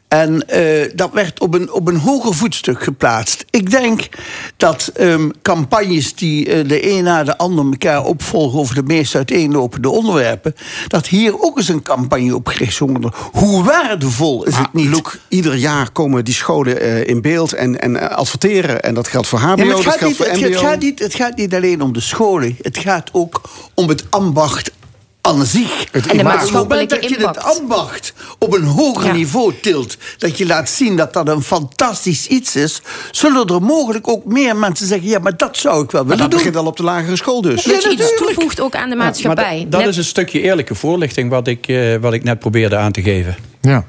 En 0.09 0.49
eh, 0.49 0.91
dat 0.95 1.13
werd 1.13 1.41
op 1.41 1.55
een, 1.55 1.73
op 1.73 1.89
een 1.89 1.97
hoger 1.97 2.35
voetstuk 2.35 2.83
geplaatst. 2.83 3.45
Ik 3.51 3.71
denk 3.71 4.09
dat 4.57 4.91
ehm, 4.95 5.31
campagnes 5.43 6.15
die 6.15 6.49
eh, 6.49 6.69
de 6.69 6.91
een 6.91 7.05
na 7.05 7.25
de 7.25 7.39
ander 7.39 7.65
elkaar 7.65 8.05
opvolgen 8.05 8.59
over 8.59 8.75
de 8.75 8.83
meest 8.83 9.15
uiteenlopende 9.15 9.91
onderwerpen, 9.91 10.55
dat 10.89 11.07
hier 11.07 11.41
ook 11.41 11.57
eens 11.57 11.69
een 11.69 11.83
campagne 11.83 12.35
op 12.35 12.47
gericht 12.47 12.75
zou 12.75 12.91
worden. 12.91 13.13
Hoe 13.33 13.65
waardevol 13.65 14.45
is 14.45 14.57
het 14.57 14.73
niet? 14.73 14.89
Loek, 14.89 15.19
ieder 15.29 15.55
jaar 15.55 15.91
komen 15.91 16.25
die 16.25 16.35
scholen 16.35 16.81
eh, 16.81 17.07
in 17.07 17.21
beeld 17.21 17.53
en, 17.53 17.81
en 17.81 18.11
adverteren. 18.11 18.83
En 18.83 18.95
dat 18.95 19.09
geldt 19.09 19.27
voor 19.27 19.39
HBO, 19.39 19.63
Ja, 19.63 19.69
dat 19.69 19.77
het, 19.77 19.87
gaat 19.87 19.99
geldt 19.99 20.05
niet, 20.07 20.17
voor 20.17 20.27
het, 20.27 20.41
MBO. 20.41 20.49
het 20.49 20.59
gaat 20.59 20.81
niet, 20.81 20.99
het 20.99 21.15
gaat 21.15 21.37
niet 21.37 21.55
alleen 21.55 21.83
om 21.83 21.93
de 21.93 22.01
scholen. 22.01 22.57
Het 22.63 22.79
gaat 22.79 23.11
ook 23.13 23.41
om 23.75 23.89
het 23.89 24.05
ambacht 24.11 24.71
aan 25.27 25.47
zich. 25.47 25.85
En 25.93 26.17
de 26.17 26.23
Maar 26.25 26.35
op 26.35 26.41
het 26.41 26.51
moment 26.53 26.91
dat 26.91 27.09
je 27.09 27.17
impact. 27.17 27.37
het 27.37 27.59
ambacht 27.59 28.13
op 28.39 28.53
een 28.55 28.65
hoger 28.65 29.07
Ja. 29.07 29.13
niveau 29.13 29.55
tilt... 29.63 29.97
dat 30.19 30.39
je 30.39 30.47
laat 30.47 30.69
zien 30.69 30.97
dat 30.97 31.13
dat 31.13 31.29
een 31.29 31.43
fantastisch 31.43 32.27
iets 32.27 32.57
is... 32.57 32.83
zullen 33.11 33.47
er 33.47 33.63
mogelijk 33.63 34.09
ook 34.09 34.25
meer 34.25 34.57
mensen 34.57 34.87
zeggen... 34.87 35.09
ja, 35.09 35.19
maar 35.19 35.37
dat 35.37 35.57
zou 35.57 35.85
ik 35.85 35.91
wel 35.91 36.03
willen 36.03 36.19
dat 36.19 36.31
doen. 36.31 36.39
begint 36.39 36.57
al 36.57 36.67
op 36.67 36.77
de 36.77 36.83
lagere 36.83 37.17
school 37.17 37.41
dus. 37.43 37.63
Dat 37.63 37.83
je 37.83 37.91
iets 37.91 38.17
toevoegt 38.17 38.61
ook 38.61 38.75
aan 38.77 38.89
de 38.89 38.97
Maar 38.97 39.05
maatschappij. 39.07 39.59
dat- 39.63 39.71
dat 39.71 39.81
Net- 39.81 39.89
is 39.91 39.97
een 39.97 40.05
stukje 40.05 40.41
eerlijke 40.41 40.75
voorlichting 40.75 41.31
wat 41.31 41.47
ik, 41.49 41.69
eh, 41.69 41.97
wat 42.01 42.13
ik 42.13 42.23
net 42.25 42.39
probeerde 42.39 42.77
aan 42.77 42.93
te 42.93 43.03
geven. 43.03 43.37
Ja. 43.61 43.85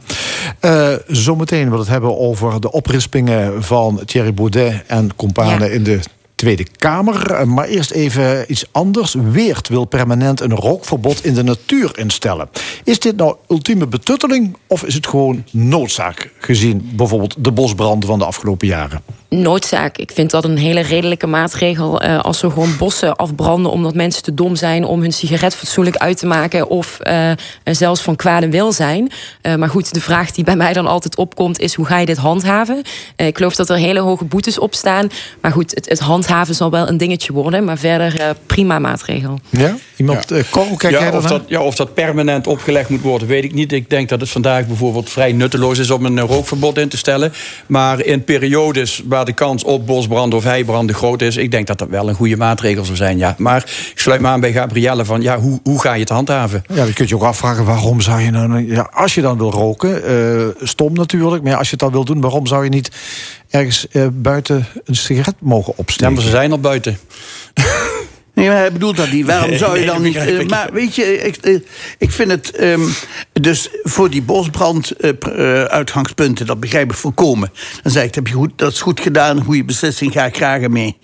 Eh, 0.59 0.93
zometeen 1.07 1.71
we 1.71 1.77
het 1.77 1.87
hebben 1.87 2.17
over 2.19 2.61
de 2.61 2.71
oprispingen 2.71 3.63
van 3.63 4.01
Thierry 4.05 4.33
Baudet 4.33 4.83
en 4.87 5.15
companen 5.15 5.67
Ja. 5.67 5.73
in 5.73 5.83
de 5.83 5.99
Tweede 6.35 6.65
Kamer. 6.77 7.31
Eh, 7.31 7.43
Maar 7.45 7.67
eerst 7.67 7.91
even 7.91 8.51
iets 8.51 8.65
anders. 8.71 9.13
Weert 9.13 9.67
wil 9.67 9.85
permanent 9.85 10.41
een 10.41 10.55
rookverbod 10.55 11.25
in 11.25 11.33
de 11.33 11.43
natuur 11.43 11.97
instellen. 11.97 12.49
Is 12.83 12.99
dit 12.99 13.15
nou 13.15 13.35
ultieme 13.49 13.87
betutteling 13.87 14.57
of 14.67 14.83
is 14.83 14.93
het 14.93 15.07
gewoon 15.07 15.43
noodzaak 15.51 16.31
gezien 16.39 16.91
bijvoorbeeld 16.95 17.35
de 17.37 17.51
bosbranden 17.51 18.09
van 18.09 18.19
de 18.19 18.25
afgelopen 18.25 18.67
jaren? 18.67 19.01
Noodzaak. 19.29 19.97
Ik 19.97 20.11
vind 20.11 20.31
dat 20.31 20.43
een 20.43 20.57
hele 20.57 20.81
redelijke 20.81 21.27
maatregel. 21.27 22.01
eh, 22.01 22.19
als 22.19 22.41
we 22.41 22.49
gewoon 22.49 22.77
bossen 22.77 23.15
afbranden 23.15 23.71
omdat 23.71 23.93
mensen 23.93 24.23
te 24.23 24.33
dom 24.33 24.55
zijn 24.55 24.85
om 24.85 25.01
hun 25.01 25.13
sigaret 25.13 25.55
fatsoenlijk 25.55 25.95
uit 25.97 26.17
te 26.17 26.25
maken. 26.25 26.69
of 26.69 26.99
eh, 26.99 27.31
zelfs 27.63 28.01
van 28.01 28.15
kwade 28.15 28.49
wil 28.49 28.71
zijn. 28.71 29.11
Eh, 29.41 29.55
maar 29.55 29.69
goed, 29.69 29.93
de 29.93 30.01
vraag 30.01 30.31
die 30.31 30.43
bij 30.43 30.55
mij 30.55 30.73
dan 30.73 30.87
altijd 30.87 31.17
opkomt 31.17 31.59
is: 31.59 31.73
hoe 31.73 31.85
ga 31.85 31.99
je 31.99 32.05
dit 32.05 32.17
handhaven? 32.17 32.81
Eh, 33.15 33.27
ik 33.27 33.37
geloof 33.37 33.55
dat 33.55 33.69
er 33.69 33.77
hele 33.77 33.99
hoge 33.99 34.25
boetes 34.25 34.59
op 34.59 34.73
staan. 34.73 35.07
Maar 35.41 35.51
goed, 35.51 35.71
het, 35.75 35.89
het 35.89 35.99
handhaven 35.99 36.55
zal 36.55 36.71
wel 36.71 36.87
een 36.87 36.97
dingetje 36.97 37.33
worden. 37.33 37.63
Maar 37.63 37.77
verder 37.77 38.19
eh, 38.19 38.29
prima 38.45 38.79
maatregel. 38.79 39.39
Ja? 39.49 39.75
Iemand, 39.95 40.29
ja. 40.29 40.41
kijk 40.77 40.99
jij 40.99 41.11
of, 41.11 41.25
dat, 41.25 41.43
ja, 41.47 41.61
of 41.61 41.75
dat 41.75 41.93
permanent 41.93 42.47
opgelegd 42.47 42.89
moet 42.89 43.01
worden, 43.01 43.27
weet 43.27 43.43
ik 43.43 43.53
niet. 43.53 43.71
Ik 43.71 43.89
denk 43.89 44.09
dat 44.09 44.19
het 44.19 44.29
vandaag 44.29 44.67
bijvoorbeeld 44.67 45.09
vrij 45.09 45.31
nutteloos 45.31 45.77
is 45.79 45.91
om 45.91 46.05
een 46.05 46.19
rookverbod 46.19 46.77
in 46.77 46.89
te 46.89 46.97
stellen. 46.97 47.33
Maar 47.67 48.01
in 48.01 48.23
periodes 48.23 49.01
waar 49.15 49.25
de 49.25 49.33
kans 49.33 49.63
op 49.63 49.85
bosbranden 49.85 50.37
of 50.39 50.43
heibranden 50.43 50.95
groot 50.95 51.21
is, 51.21 51.37
ik 51.37 51.51
denk 51.51 51.67
dat 51.67 51.77
dat 51.77 51.89
wel 51.89 52.09
een 52.09 52.15
goede 52.15 52.37
maatregel 52.37 52.85
zou 52.85 52.97
zijn. 52.97 53.17
Ja. 53.17 53.35
Maar 53.37 53.63
ik 53.93 53.99
sluit 53.99 54.21
me 54.21 54.27
aan 54.27 54.39
bij 54.39 54.51
Gabrielle 54.51 55.05
van 55.05 55.21
ja, 55.21 55.39
hoe, 55.39 55.59
hoe 55.63 55.81
ga 55.81 55.93
je 55.93 55.99
het 55.99 56.09
handhaven? 56.09 56.63
Ja, 56.73 56.83
je 56.83 56.93
kunt 56.93 57.09
je 57.09 57.15
ook 57.15 57.23
afvragen 57.23 57.65
waarom 57.65 58.01
zou 58.01 58.21
je 58.21 58.31
nou. 58.31 58.67
Ja, 58.73 58.89
als 58.93 59.13
je 59.15 59.21
dan 59.21 59.37
wil 59.37 59.51
roken, 59.51 60.03
eh, 60.03 60.67
stom 60.67 60.93
natuurlijk. 60.93 61.43
Maar 61.43 61.51
ja, 61.51 61.57
als 61.57 61.65
je 61.69 61.71
het 61.71 61.79
dan 61.83 61.91
wil 61.91 62.05
doen, 62.05 62.21
waarom 62.21 62.47
zou 62.47 62.63
je 62.63 62.69
niet 62.69 62.91
ergens 63.49 63.87
eh, 63.87 64.07
buiten 64.11 64.65
een 64.85 64.95
sigaret 64.95 65.35
mogen 65.39 65.73
Ja, 65.75 65.81
opsteken? 65.81 66.13
maar 66.13 66.23
ze 66.23 66.29
zijn 66.29 66.51
al 66.51 66.59
buiten. 66.59 66.97
Nee, 68.35 68.47
maar 68.47 68.57
hij 68.57 68.71
bedoelt 68.71 68.97
dat 68.97 69.11
niet. 69.11 69.25
Waarom 69.25 69.57
zou 69.57 69.71
je 69.71 69.77
nee, 69.77 69.93
dan 69.93 70.01
niet... 70.01 70.15
eh, 70.15 70.47
maar 70.47 70.69
weet 70.73 70.95
je, 70.95 71.03
ik, 71.03 71.35
eh, 71.35 71.59
ik 71.97 72.11
vind 72.11 72.31
het... 72.31 72.51
ehm, 72.51 72.87
dus 73.33 73.69
voor 73.83 74.09
die 74.09 74.21
bosbrand 74.21 74.91
eh, 74.91 75.63
uitgangspunten, 75.63 76.45
dat 76.45 76.59
begrijp 76.59 76.91
ik 76.91 76.97
volkomen. 76.97 77.51
Dan 77.81 77.91
zeg 77.91 78.03
ik, 78.03 78.15
heb 78.15 78.27
je 78.27 78.33
goed, 78.33 78.51
dat 78.55 78.71
is 78.71 78.81
goed 78.81 78.99
gedaan, 78.99 79.43
goede 79.43 79.63
beslissing, 79.63 80.11
ga 80.11 80.25
ik 80.25 80.35
graag 80.35 80.67
mee. 80.67 80.97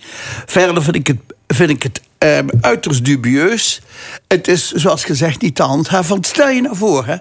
Verder 0.46 0.82
vind 0.82 0.96
ik 0.96 1.06
het, 1.06 1.16
vind 1.46 1.70
ik 1.70 1.82
het 1.82 2.00
ehm, 2.22 2.48
uiterst 2.60 3.04
dubieus. 3.04 3.80
Het 4.28 4.48
is, 4.48 4.70
zoals 4.72 5.04
gezegd, 5.04 5.40
niet 5.40 5.54
te 5.54 5.62
handhaven. 5.62 6.08
Want 6.08 6.26
stel 6.26 6.48
je 6.48 6.60
nou 6.60 6.76
voor, 6.76 7.06
hè, 7.06 7.16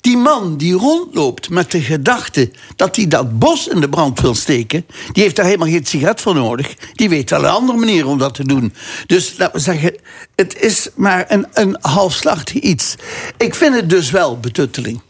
die 0.00 0.16
man 0.16 0.56
die 0.56 0.74
rondloopt 0.74 1.50
met 1.50 1.70
de 1.70 1.80
gedachte... 1.80 2.50
dat 2.76 2.96
hij 2.96 3.06
dat 3.08 3.38
bos 3.38 3.68
in 3.68 3.80
de 3.80 3.88
brand 3.88 4.20
wil 4.20 4.34
steken... 4.34 4.86
die 5.12 5.22
heeft 5.22 5.36
daar 5.36 5.44
helemaal 5.44 5.68
geen 5.68 5.86
sigaret 5.86 6.20
voor 6.20 6.34
nodig. 6.34 6.74
Die 6.92 7.08
weet 7.08 7.30
wel 7.30 7.44
een 7.44 7.50
andere 7.50 7.78
manier 7.78 8.06
om 8.06 8.18
dat 8.18 8.34
te 8.34 8.46
doen. 8.46 8.74
Dus 9.06 9.34
laten 9.36 9.56
we 9.56 9.60
zeggen, 9.60 9.96
het 10.34 10.60
is 10.60 10.88
maar 10.94 11.24
een, 11.28 11.46
een 11.52 11.76
halfslachtig 11.80 12.54
iets. 12.54 12.94
Ik 13.36 13.54
vind 13.54 13.74
het 13.74 13.90
dus 13.90 14.10
wel 14.10 14.38
betutteling. 14.38 15.00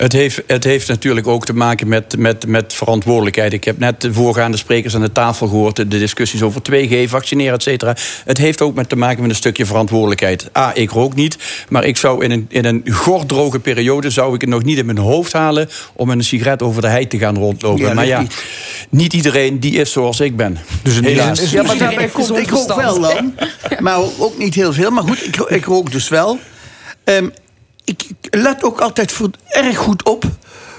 Het 0.00 0.12
heeft, 0.12 0.42
het 0.46 0.64
heeft 0.64 0.88
natuurlijk 0.88 1.26
ook 1.26 1.44
te 1.44 1.52
maken 1.52 1.88
met, 1.88 2.16
met, 2.18 2.46
met 2.46 2.74
verantwoordelijkheid. 2.74 3.52
Ik 3.52 3.64
heb 3.64 3.78
net 3.78 4.00
de 4.00 4.12
voorgaande 4.12 4.56
sprekers 4.56 4.94
aan 4.94 5.00
de 5.00 5.12
tafel 5.12 5.46
gehoord... 5.48 5.76
de 5.76 5.88
discussies 5.88 6.42
over 6.42 6.60
2G, 6.72 7.08
vaccineren, 7.08 7.54
et 7.54 7.62
cetera. 7.62 7.96
Het 8.24 8.38
heeft 8.38 8.60
ook 8.60 8.74
met 8.74 8.88
te 8.88 8.96
maken 8.96 9.20
met 9.20 9.30
een 9.30 9.36
stukje 9.36 9.66
verantwoordelijkheid. 9.66 10.50
A, 10.58 10.74
ik 10.74 10.90
rook 10.90 11.14
niet, 11.14 11.36
maar 11.68 11.84
ik 11.84 11.96
zou 11.96 12.24
in 12.24 12.30
een, 12.30 12.46
in 12.48 12.64
een 12.64 12.82
gordroge 12.90 13.58
periode... 13.58 14.10
zou 14.10 14.34
ik 14.34 14.40
het 14.40 14.50
nog 14.50 14.62
niet 14.62 14.78
in 14.78 14.86
mijn 14.86 14.98
hoofd 14.98 15.32
halen... 15.32 15.68
om 15.92 16.06
met 16.06 16.16
een 16.16 16.24
sigaret 16.24 16.62
over 16.62 16.82
de 16.82 16.88
hei 16.88 17.06
te 17.06 17.18
gaan 17.18 17.36
rondlopen. 17.36 17.86
Ja, 17.86 17.94
maar 17.94 18.06
ja, 18.06 18.20
niet. 18.20 18.44
niet 18.90 19.12
iedereen 19.12 19.60
die 19.60 19.72
is 19.80 19.92
zoals 19.92 20.20
ik 20.20 20.36
ben. 20.36 20.58
Dus 20.82 20.94
die 21.00 21.04
Helaas. 21.08 21.40
is- 21.40 21.50
Ja, 21.50 21.62
maar 21.62 21.78
daarbij 21.78 21.98
heeft 22.00 22.12
komt, 22.12 22.36
ik 22.38 22.50
rook 22.50 22.74
wel 22.74 23.00
dan. 23.00 23.34
Maar 23.78 23.98
ook 24.18 24.38
niet 24.38 24.54
heel 24.54 24.72
veel. 24.72 24.90
Maar 24.90 25.02
goed, 25.02 25.26
ik, 25.26 25.36
ik 25.36 25.64
rook 25.64 25.92
dus 25.92 26.08
wel. 26.08 26.38
Ehm, 27.04 27.28
ik 27.90 28.08
let 28.30 28.62
ook 28.62 28.80
altijd 28.80 29.12
voor, 29.12 29.30
erg 29.48 29.76
goed 29.76 30.04
op 30.04 30.24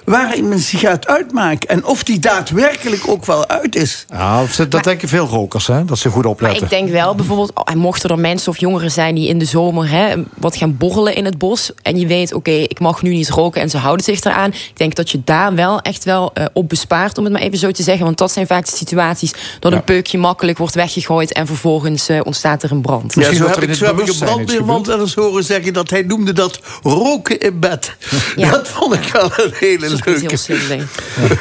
waar 0.06 0.38
ik 0.38 0.44
mijn 0.44 0.60
sigaret 0.60 1.08
uitmaak. 1.08 1.64
En 1.64 1.86
of 1.86 2.04
die 2.04 2.20
daadwerkelijk 2.20 3.08
ook 3.08 3.26
wel 3.26 3.48
uit 3.48 3.76
is. 3.76 4.06
Ja, 4.10 4.44
dat 4.70 4.84
denken 4.84 5.08
veel 5.08 5.28
rokers, 5.28 5.68
hè? 5.68 5.86
Dat 5.86 6.00
ze 6.00 6.10
goed 6.10 6.24
Maar 6.24 6.32
opletten. 6.32 6.64
ik 6.64 6.70
denk 6.70 6.90
wel, 6.90 7.16
bijvoorbeeld, 7.16 7.52
oh, 7.54 7.64
en 7.66 7.78
mochten 7.78 8.10
er 8.10 8.20
mensen 8.20 8.52
of 8.52 8.58
jongeren 8.58 8.92
zijn 8.92 9.16
die 9.16 9.28
in 9.28 9.40
de 9.40 9.46
zomer 9.46 9.90
hè, 9.90 10.16
wat 10.38 10.56
gaan 10.56 10.78
borrelen 10.78 11.16
in 11.16 11.26
het 11.26 11.38
bos. 11.38 11.72
En 11.82 12.00
je 12.00 12.08
weet, 12.08 12.34
oké, 12.34 12.52
ik 12.52 12.80
mag 12.80 13.02
nu 13.02 13.10
niet 13.10 13.30
roken 13.30 13.62
en 13.62 13.70
ze 13.70 13.78
houden 13.78 14.06
zich 14.06 14.24
eraan. 14.24 14.50
Ik 14.50 14.78
denk 14.78 14.96
dat 14.96 15.10
je 15.10 15.22
daar 15.24 15.56
wel 15.56 15.82
echt 15.82 16.04
wel 16.04 16.34
eh, 16.34 16.46
op 16.54 16.70
bespaart, 16.70 17.18
om 17.18 17.24
het 17.24 17.34
maar 17.34 17.42
even 17.42 17.58
zo 17.58 17.72
te 17.72 17.84
zeggen. 17.84 18.06
Want 18.06 18.18
dat 18.18 18.32
zijn 18.32 18.48
vaak 18.48 18.66
de 18.66 18.76
situaties 18.76 19.34
dat 19.60 19.72
een 19.72 19.84
peukje 19.84 20.18
makkelijk 20.18 20.58
wordt 20.58 20.76
weggegooid 20.76 21.34
en 21.34 21.48
vervolgens 21.48 22.10
eh, 22.10 22.20
ontstaat 22.24 22.64
er 22.64 22.72
een 22.72 22.82
brand. 22.82 23.14
Ja, 23.14 23.34
zo 23.34 23.48
heb 23.48 23.62
ik, 23.62 23.70
het 23.70 23.78
zo 23.78 23.86
heb 23.86 24.00
ik 24.00 24.08
een 24.08 24.18
brandweerman 24.18 24.84
wel 24.84 25.00
eens 25.00 25.16
horen 25.16 25.44
zeggen... 25.44 25.74
dat 25.74 25.90
hij 25.90 26.02
noemde 26.02 26.34
dat 26.34 26.60
roken 26.84 27.40
in 27.40 27.60
bed. 27.60 27.96
Ja. 28.36 28.50
Dat 28.52 28.68
vond 28.68 28.94
ik 28.94 29.10
wel 29.14 29.32
een 29.36 29.54
hele 29.60 29.91
niet 29.92 30.48
heel. 30.48 30.80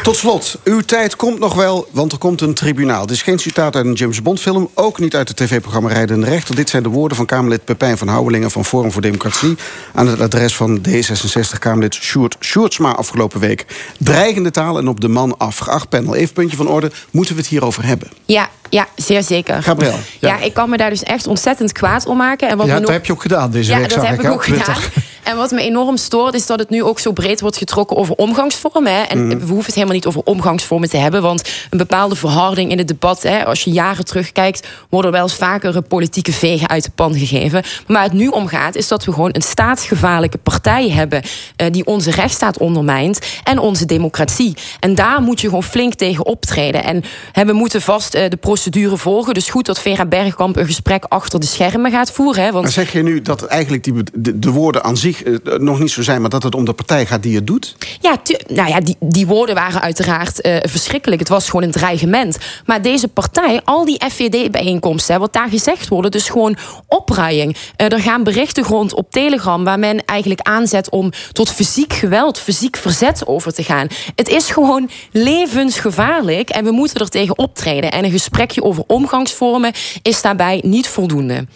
Tot 0.03 0.17
slot, 0.17 0.59
uw 0.65 0.81
tijd 0.81 1.17
komt 1.17 1.39
nog 1.39 1.55
wel, 1.55 1.89
want 1.91 2.13
er 2.13 2.19
komt 2.19 2.41
een 2.41 2.55
tribunaal. 2.55 3.07
Dit 3.07 3.17
is 3.17 3.23
geen 3.23 3.39
citaat 3.39 3.77
uit 3.77 3.87
een 3.87 3.93
James 3.93 4.23
Bond 4.23 4.41
film, 4.41 4.71
ook 4.75 4.99
niet 4.99 5.15
uit 5.15 5.29
het 5.29 5.37
tv-programma 5.37 5.89
Rijdende 5.89 6.27
Rechter. 6.27 6.55
Dit 6.55 6.71
zijn 6.71 6.83
de 6.83 6.89
woorden 6.89 7.17
van 7.17 7.27
Kamerlid 7.27 7.65
Pepijn 7.65 7.99
van 7.99 8.09
Houwelingen 8.09 8.51
van 8.51 8.65
Forum 8.65 8.93
voor 8.93 9.03
Democratie 9.03 9.57
aan 9.95 10.07
het 10.07 10.21
adres 10.21 10.57
van 10.57 10.81
D66-Kamerlid 10.89 11.95
Sjoerd 11.95 12.37
Sjoerdsma 12.41 12.93
afgelopen 12.93 13.41
week. 13.41 13.67
Dreigende 13.99 14.51
taal 14.51 14.79
en 14.79 14.89
op 14.89 15.01
de 15.01 15.09
man 15.09 15.37
af. 15.39 15.59
Geacht 15.59 15.89
panel, 15.89 16.15
even 16.15 16.35
puntje 16.35 16.57
van 16.57 16.69
orde, 16.69 16.91
moeten 17.11 17.35
we 17.35 17.41
het 17.41 17.51
hierover 17.51 17.85
hebben? 17.85 18.09
Ja, 18.25 18.51
ja, 18.71 18.87
zeer 18.97 19.23
zeker. 19.23 19.63
Gabriel. 19.63 19.95
Ja. 20.21 20.39
ik 20.39 20.53
kan 20.55 20.71
me 20.71 20.77
daar 20.77 20.91
dus 20.91 21.03
echt 21.03 21.27
ontzettend 21.27 21.73
kwaad 21.73 22.07
om 22.07 22.17
maken. 22.17 22.49
En 22.49 22.57
wat 22.57 22.67
Ja, 22.67 22.73
dat 22.73 22.83
nog- 22.83 22.91
heb 22.91 23.07
je 23.07 23.13
ook 23.13 23.23
gedaan 23.23 23.51
deze 23.51 23.71
ja, 23.71 23.79
week, 23.79 23.89
dat 23.89 23.99
zag 23.99 24.09
heb 24.09 24.23
ik, 24.23 24.31
ook 24.31 24.43
Twitter. 24.43 24.75
gedaan. 24.75 25.03
En 25.23 25.37
wat 25.37 25.51
me 25.51 25.61
enorm 25.63 25.97
stoort, 25.97 26.35
is 26.35 26.47
dat 26.47 26.59
het 26.59 26.71
nu 26.71 26.83
ook 26.83 26.99
zo 26.99 27.13
breed 27.13 27.41
wordt 27.41 27.57
getrokken 27.57 27.97
over 27.97 28.15
omgangsvormen. 28.15 28.93
Hè. 28.95 29.01
En 29.03 29.27
Mhm. 29.27 29.39
we 29.39 29.45
hoeven 29.47 29.65
het 29.65 29.75
helemaal 29.75 29.95
niet 29.95 30.07
over 30.07 30.21
omgangsvormen 30.25 30.89
te 30.89 30.97
hebben. 30.97 31.23
Want 31.23 31.49
een 31.71 31.79
bepaalde 31.79 32.15
verharding 32.17 32.71
in 32.71 32.79
het 32.79 32.89
debat, 32.89 33.23
hè, 33.23 33.45
als 33.47 33.65
je 33.65 33.71
jaren 33.71 34.05
terugkijkt, 34.05 34.67
worden 34.89 35.13
wel 35.13 35.23
eens 35.23 35.35
vaker 35.35 35.83
politieke 35.83 36.33
vegen 36.33 36.69
uit 36.69 36.85
de 36.85 36.91
pan 36.95 37.15
gegeven. 37.15 37.63
Maar 37.87 37.97
waar 37.97 38.03
het 38.03 38.13
nu 38.13 38.29
om 38.29 38.47
gaat, 38.47 38.75
is 38.75 38.89
dat 38.89 39.05
we 39.05 39.13
gewoon 39.13 39.31
een 39.33 39.43
staatsgevaarlijke 39.43 40.39
partij 40.39 40.89
hebben. 40.91 41.23
eh, 41.57 41.67
die 41.71 41.87
onze 41.87 42.11
rechtsstaat 42.11 42.59
ondermijnt 42.59 43.19
en 43.45 43.59
onze 43.59 43.85
democratie. 43.87 44.55
En 44.81 44.95
daar 44.95 45.23
moet 45.23 45.41
je 45.41 45.47
gewoon 45.47 45.63
flink 45.63 45.95
tegen 45.95 46.27
optreden. 46.27 46.85
En 46.85 47.03
hè, 47.33 47.45
we 47.45 47.53
moeten 47.53 47.83
vast 47.83 48.15
eh, 48.15 48.29
de 48.31 48.37
procedure 48.37 48.59
volgen. 48.99 49.35
Dus 49.35 49.51
goed 49.51 49.67
dat 49.67 49.81
Vera 49.81 50.07
Bergkamp 50.07 50.57
een 50.57 50.67
gesprek 50.67 51.05
achter 51.09 51.41
de 51.41 51.47
schermen 51.47 51.91
gaat 51.91 52.13
voeren. 52.13 52.45
Hè, 52.45 52.51
want 52.51 52.65
Maar 52.65 52.73
zeg 52.73 52.93
je 52.93 53.03
nu 53.03 53.23
dat 53.23 53.43
eigenlijk 53.43 53.85
die, 53.85 53.95
de, 54.13 54.39
de 54.39 54.51
woorden 54.51 54.85
aan 54.85 54.97
zich 54.97 55.23
eh, 55.23 55.59
nog 55.59 55.79
niet 55.79 55.91
zo 55.91 56.03
zijn... 56.03 56.21
maar 56.21 56.31
dat 56.31 56.43
het 56.43 56.55
om 56.55 56.65
de 56.65 56.73
partij 56.73 57.07
gaat 57.07 57.23
die 57.23 57.35
het 57.35 57.47
doet? 57.47 57.77
Ja, 58.01 58.17
nou 58.47 58.69
ja, 58.69 58.81
die, 58.81 58.97
die 59.01 59.27
woorden 59.27 59.55
waren 59.55 59.81
uiteraard 59.81 60.41
eh, 60.41 60.57
verschrikkelijk. 60.63 61.21
Het 61.21 61.31
was 61.31 61.47
gewoon 61.47 61.63
een 61.63 61.71
dreigement. 61.71 62.39
Maar 62.67 62.83
deze 62.83 63.09
partij, 63.09 63.61
al 63.65 63.85
die 63.85 64.03
FVD-bijeenkomsten, 64.11 65.21
wat 65.21 65.33
daar 65.33 65.49
gezegd 65.49 65.89
worden, 65.89 66.11
dus 66.11 66.29
gewoon 66.29 66.57
opruiing. 66.87 67.57
Eh, 67.77 67.93
er 67.93 68.01
gaan 68.01 68.25
berichten 68.25 68.65
rond 68.65 68.95
op 68.95 69.11
Telegram 69.11 69.65
waar 69.65 69.79
men 69.79 70.05
eigenlijk 70.05 70.41
aanzet 70.41 70.91
om 70.91 71.13
tot 71.33 71.51
fysiek 71.51 71.93
geweld, 71.93 72.39
fysiek 72.39 72.77
verzet 72.77 73.27
over 73.27 73.53
te 73.53 73.63
gaan. 73.63 73.87
Het 74.15 74.29
is 74.29 74.51
gewoon 74.51 74.91
levensgevaarlijk 75.13 76.51
en 76.51 76.65
we 76.65 76.71
moeten 76.71 77.01
er 77.01 77.09
tegen 77.09 77.39
optreden. 77.39 77.91
En 77.93 78.05
een 78.05 78.11
gesprekje 78.51 78.63
over 78.63 78.85
omgangsvormen 78.87 79.73
is 80.03 80.23
daarbij 80.23 80.61
niet 80.65 80.89
voldoende. 80.89 81.47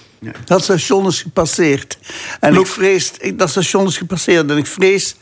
Dat 0.45 0.63
station 0.63 1.07
is 1.07 1.23
gepasseerd. 1.23 1.99
En 2.41 2.55
ik 2.55 2.67
vrees, 2.67 3.13
dat 3.35 3.51
station 3.51 3.87
is 3.87 3.97
gepasseerd. 3.97 4.51
En 4.51 4.57
ik 4.57 4.67
vrees 4.67 5.17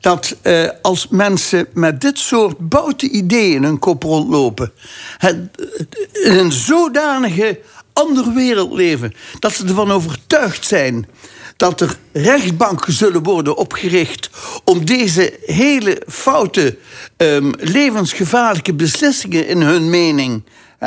dat 0.00 0.36
eh, 0.42 0.68
als 0.82 1.08
mensen 1.08 1.66
met 1.72 2.00
dit 2.00 2.18
soort 2.18 2.58
boute 2.68 3.08
ideeën 3.10 3.54
in 3.54 3.64
hun 3.64 3.78
kop 3.78 4.02
rondlopen. 4.02 4.72
Het, 5.18 5.36
in 6.12 6.38
een 6.38 6.52
zodanige 6.52 7.60
andere 7.92 8.32
wereld 8.32 8.72
leven. 8.72 9.12
dat 9.38 9.52
ze 9.52 9.64
ervan 9.66 9.90
overtuigd 9.90 10.66
zijn. 10.66 11.06
dat 11.56 11.80
er 11.80 11.96
rechtbanken 12.12 12.92
zullen 12.92 13.22
worden 13.22 13.56
opgericht. 13.56 14.30
om 14.64 14.84
deze 14.84 15.38
hele 15.44 16.02
foute, 16.08 16.76
ehm, 17.16 17.52
levensgevaarlijke 17.58 18.74
beslissingen 18.74 19.48
in 19.48 19.60
hun 19.60 19.90
mening 19.90 20.42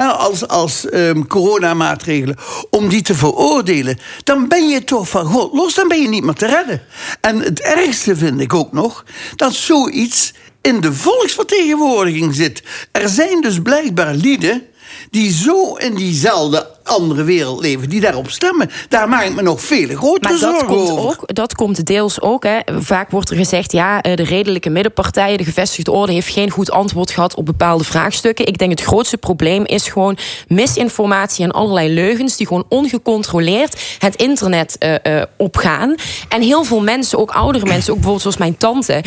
als, 0.08 0.48
als 0.48 0.90
ehm, 0.90 1.24
coronamaatregelen, 1.24 2.38
om 2.70 2.90
die 2.90 3.02
te 3.02 3.16
veroordelen, 3.16 4.00
dan 4.24 4.48
ben 4.48 4.70
je 4.70 4.84
toch 4.84 5.10
van 5.10 5.26
God 5.26 5.54
los, 5.54 5.76
dan 5.76 5.88
ben 5.88 6.02
je 6.02 6.08
niet 6.08 6.24
meer 6.24 6.34
te 6.34 6.46
redden. 6.46 6.82
En 7.22 7.40
het 7.40 7.60
ergste 7.60 8.16
vind 8.16 8.42
ik 8.42 8.54
ook 8.54 8.72
nog 8.72 9.06
dat 9.36 9.54
zoiets 9.54 10.34
in 10.62 10.82
de 10.82 10.94
volksvertegenwoordiging 10.94 12.36
zit. 12.36 12.64
Er 12.92 13.10
zijn 13.10 13.42
dus 13.42 13.62
blijkbaar 13.62 14.14
lieden 14.14 14.68
die 15.12 15.34
zo 15.34 15.76
in 15.76 15.96
diezelfde 15.96 16.68
andere 16.90 17.24
wereld 17.24 17.62
leven, 17.62 17.90
die 17.90 18.02
daarop 18.02 18.30
stemmen. 18.30 18.70
Daar 18.90 19.10
maak 19.10 19.24
ik 19.24 19.36
me 19.36 19.42
nog 19.42 19.62
vele 19.62 19.98
grotere 19.98 20.20
Maar 20.22 20.40
dat 20.40 20.50
zorgen 20.50 20.68
komt, 20.68 20.90
over. 20.90 21.04
ook, 21.04 21.36
dat 21.36 21.56
komt 21.56 21.86
deels 21.86 22.22
ook. 22.22 22.44
Hè. 22.44 22.60
Vaak 22.80 23.12
wordt 23.12 23.30
er 23.30 23.36
gezegd, 23.36 23.72
ja, 23.72 24.02
eh, 24.02 24.16
de 24.16 24.24
redelijke 24.24 24.70
middenpartijen, 24.70 25.38
de 25.38 25.44
gevestigde 25.44 25.92
orde, 25.92 26.14
heeft 26.14 26.30
geen 26.30 26.50
goed 26.50 26.72
antwoord 26.72 27.12
gehad 27.12 27.36
op 27.36 27.46
bepaalde 27.46 27.84
vraagstukken. 27.84 28.46
Ik 28.46 28.58
denk 28.58 28.72
het 28.72 28.82
grootste 28.82 29.18
probleem 29.18 29.66
is 29.66 29.88
gewoon 29.88 30.18
misinformatie 30.48 31.44
en 31.44 31.52
allerlei 31.52 31.94
leugens 31.94 32.38
die 32.38 32.48
gewoon 32.48 32.66
ongecontroleerd 32.70 33.82
het 34.00 34.16
internet 34.16 34.78
eh, 34.78 34.96
eh, 35.20 35.24
opgaan. 35.38 35.96
En 36.30 36.42
heel 36.42 36.64
veel 36.64 36.82
mensen, 36.82 37.18
ook 37.18 37.32
oudere 37.32 37.66
mensen, 37.66 37.90
ook 37.90 38.00
bijvoorbeeld 38.00 38.22
zoals 38.22 38.38
mijn 38.38 38.58
tante. 38.58 39.04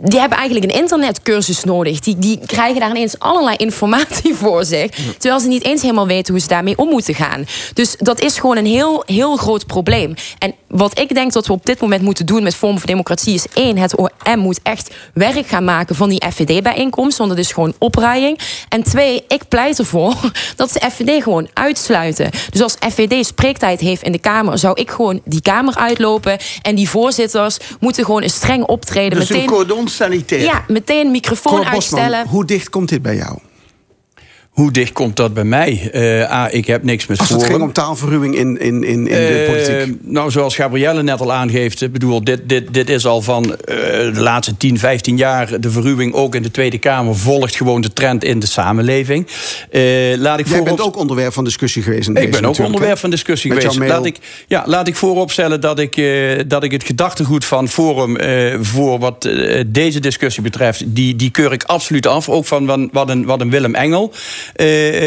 Die 0.00 0.20
hebben 0.20 0.38
eigenlijk 0.38 0.72
een 0.72 0.80
internetcursus 0.80 1.64
nodig. 1.64 2.00
Die, 2.00 2.18
die 2.18 2.40
krijgen 2.46 2.80
daar 2.80 2.90
ineens 2.90 3.18
allerlei 3.18 3.56
informatie 3.56 4.34
voor 4.34 4.64
zich. 4.64 4.90
Terwijl 5.18 5.40
ze 5.40 5.48
niet 5.48 5.64
eens 5.64 5.82
helemaal 5.82 6.06
weten 6.06 6.32
hoe 6.32 6.42
ze 6.42 6.48
daarmee 6.48 6.78
om 6.78 6.88
moeten 6.88 7.14
gaan. 7.16 7.46
Dus 7.74 7.96
dat 7.98 8.20
is 8.20 8.38
gewoon 8.38 8.56
een 8.56 8.66
heel, 8.66 9.02
heel 9.06 9.36
groot 9.36 9.66
probleem. 9.66 10.14
En 10.38 10.54
wat 10.68 10.98
ik 10.98 11.14
denk 11.14 11.32
dat 11.32 11.46
we 11.46 11.52
op 11.52 11.66
dit 11.66 11.80
moment 11.80 12.02
moeten 12.02 12.26
doen 12.26 12.42
met 12.42 12.54
Vorm 12.54 12.78
voor 12.78 12.86
Democratie 12.86 13.34
is 13.34 13.46
één, 13.52 13.78
het 13.78 13.96
OM 13.96 14.38
moet 14.38 14.60
echt 14.62 14.94
werk 15.14 15.46
gaan 15.46 15.64
maken 15.64 15.96
van 15.96 16.08
die 16.08 16.24
FVD-bijeenkomst. 16.30 17.18
Want 17.18 17.30
dat 17.30 17.38
is 17.38 17.52
gewoon 17.52 17.74
opruiing. 17.78 18.38
En 18.68 18.82
twee, 18.82 19.24
ik 19.28 19.48
pleit 19.48 19.78
ervoor 19.78 20.14
dat 20.56 20.72
ze 20.72 20.90
FVD 20.90 21.22
gewoon 21.22 21.48
uitsluiten. 21.52 22.30
Dus 22.50 22.62
als 22.62 22.76
FVD 22.90 23.26
spreektijd 23.26 23.80
heeft 23.80 24.02
in 24.02 24.12
de 24.12 24.18
Kamer, 24.18 24.58
zou 24.58 24.80
ik 24.80 24.90
gewoon 24.90 25.20
die 25.24 25.42
Kamer 25.42 25.76
uitlopen. 25.76 26.38
En 26.62 26.74
die 26.74 26.88
voorzitters 26.88 27.56
moeten 27.80 28.04
gewoon 28.04 28.22
een 28.22 28.30
streng 28.30 28.64
optreden. 28.64 29.18
Dus 29.18 29.28
een 29.28 29.36
meteen, 29.36 29.50
cordon 29.50 29.88
sanitair. 29.88 30.42
ja, 30.42 30.64
meteen 30.68 31.10
microfoon 31.10 31.52
Cor 31.52 31.70
Bosman, 31.70 31.74
uitstellen. 31.74 32.26
hoe 32.28 32.44
dicht 32.44 32.70
komt 32.70 32.88
dit 32.88 33.02
bij 33.02 33.16
jou? 33.16 33.38
Hoe 34.56 34.70
dicht 34.72 34.92
komt 34.92 35.16
dat 35.16 35.34
bij 35.34 35.44
mij? 35.44 35.90
Eh, 35.92 36.32
A, 36.32 36.50
ik 36.50 36.66
heb 36.66 36.82
niks 36.82 37.06
met 37.06 37.18
Als 37.18 37.28
het 37.28 37.36
Forum. 37.38 37.54
ging 37.54 37.66
om 37.68 37.72
taalverruwing 37.72 38.36
in, 38.36 38.60
in, 38.60 38.84
in, 38.84 38.84
in 38.84 39.04
de 39.04 39.44
Eh, 39.46 39.46
politiek. 39.46 39.96
nou, 40.02 40.30
zoals 40.30 40.54
Gabrielle 40.54 41.02
net 41.02 41.20
al 41.20 41.32
aangeeft, 41.32 41.82
ik 41.82 41.92
bedoel, 41.92 42.24
dit, 42.24 42.48
dit, 42.48 42.74
dit 42.74 42.90
is 42.90 43.06
al 43.06 43.22
van 43.22 43.44
eh, 43.56 43.76
de 44.14 44.20
laatste 44.20 44.56
10, 44.56 44.78
15 44.78 45.16
jaar 45.16 45.60
de 45.60 45.70
verruwing 45.70 46.14
ook 46.14 46.34
in 46.34 46.42
de 46.42 46.50
Tweede 46.50 46.78
Kamer 46.78 47.16
volgt 47.16 47.56
gewoon 47.56 47.80
de 47.80 47.92
trend 47.92 48.24
in 48.24 48.38
de 48.38 48.46
samenleving. 48.46 49.26
Laat 50.18 50.38
ik 50.38 50.48
Jij 50.48 50.62
bent 50.62 50.80
ook 50.80 50.96
onderwerp 50.96 51.32
van 51.32 51.44
discussie 51.44 51.82
geweest. 51.82 52.08
in 52.08 52.14
Ik 52.14 52.20
deze 52.30 52.40
ben 52.40 52.50
ook 52.50 52.58
onderwerp 52.58 52.98
van 52.98 53.10
discussie 53.10 53.52
Met 53.54 53.64
geweest. 53.64 53.90
Laat 53.90 54.04
ik, 54.06 54.16
ja, 54.46 54.62
laat 54.66 54.88
ik 54.88 54.96
vooropstellen 54.96 55.60
dat 55.60 55.78
ik, 55.78 56.02
dat 56.46 56.62
ik 56.64 56.72
het 56.72 56.84
gedachtegoed 56.84 57.44
van 57.44 57.68
Forum 57.68 58.16
voor 58.64 58.98
wat 58.98 59.28
deze 59.66 60.00
discussie 60.00 60.42
betreft, 60.42 60.82
die, 60.86 61.16
die 61.16 61.30
keur 61.30 61.52
ik 61.52 61.62
absoluut 61.64 62.06
af. 62.06 62.28
Ook 62.28 62.46
van 62.46 62.88
wat 62.92 63.08
een, 63.08 63.24
wat 63.24 63.40
een 63.40 63.50
Willem 63.50 63.74
Engel 63.74 64.12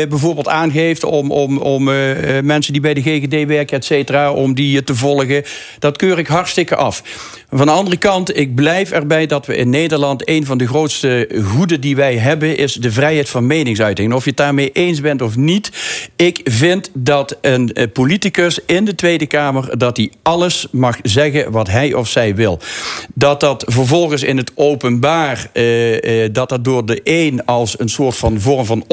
bijvoorbeeld 0.10 0.48
aangeeft 0.48 1.04
om, 1.04 1.32
om, 1.32 1.58
om 1.58 1.90
eh, 1.90 2.38
eh, 2.38 2.44
mensen 2.44 2.74
die 2.74 2.82
bij 2.82 2.94
de 2.94 3.02
GGD 3.02 3.48
werken, 3.48 3.78
et 3.78 3.86
cetera, 3.86 4.32
om 4.32 4.54
die 4.54 4.78
eh, 4.78 4.84
te 4.84 4.96
volgen. 4.96 5.44
Dat 5.80 5.98
keur 5.98 6.20
ik 6.20 6.28
hartstikke 6.28 6.76
af. 6.76 7.04
Van 7.52 7.66
de 7.66 7.72
andere 7.72 7.98
kant, 7.98 8.38
ik 8.38 8.56
blijf 8.56 8.92
erbij 8.92 9.26
dat 9.26 9.46
we 9.46 9.56
in 9.56 9.70
Nederland 9.70 10.30
een 10.30 10.46
van 10.46 10.58
de 10.58 10.68
grootste 10.68 11.30
goeden 11.44 11.82
die 11.82 11.96
wij 11.96 12.18
hebben, 12.18 12.58
is 12.58 12.74
de 12.74 12.92
vrijheid 12.92 13.30
van 13.30 13.48
meningsuiting. 13.48 14.10
En 14.10 14.16
of 14.16 14.24
je 14.24 14.30
het 14.30 14.38
daarmee 14.38 14.72
eens 14.72 15.02
bent 15.02 15.22
of 15.22 15.36
niet, 15.36 15.72
ik 16.16 16.42
vind 16.44 16.90
dat 16.94 17.38
een 17.42 17.74
eh, 17.74 17.88
politicus 17.94 18.60
in 18.66 18.86
de 18.86 18.96
Tweede 18.96 19.26
Kamer 19.26 19.78
dat 19.78 19.98
hij 19.98 20.12
alles 20.22 20.68
mag 20.72 20.98
zeggen 21.04 21.52
wat 21.52 21.68
hij 21.68 21.94
of 21.94 22.08
zij 22.08 22.36
wil. 22.36 22.60
Dat 23.14 23.40
dat 23.40 23.64
vervolgens 23.68 24.24
in 24.24 24.38
het 24.38 24.52
openbaar 24.56 25.50
eh, 25.54 26.24
eh, 26.24 26.34
dat 26.34 26.50
dat 26.50 26.64
door 26.64 26.86
de 26.86 27.02
een 27.04 27.46
als 27.46 27.80
een 27.80 27.90
soort 27.90 28.18
van 28.18 28.40
vorm 28.40 28.66
van 28.66 28.84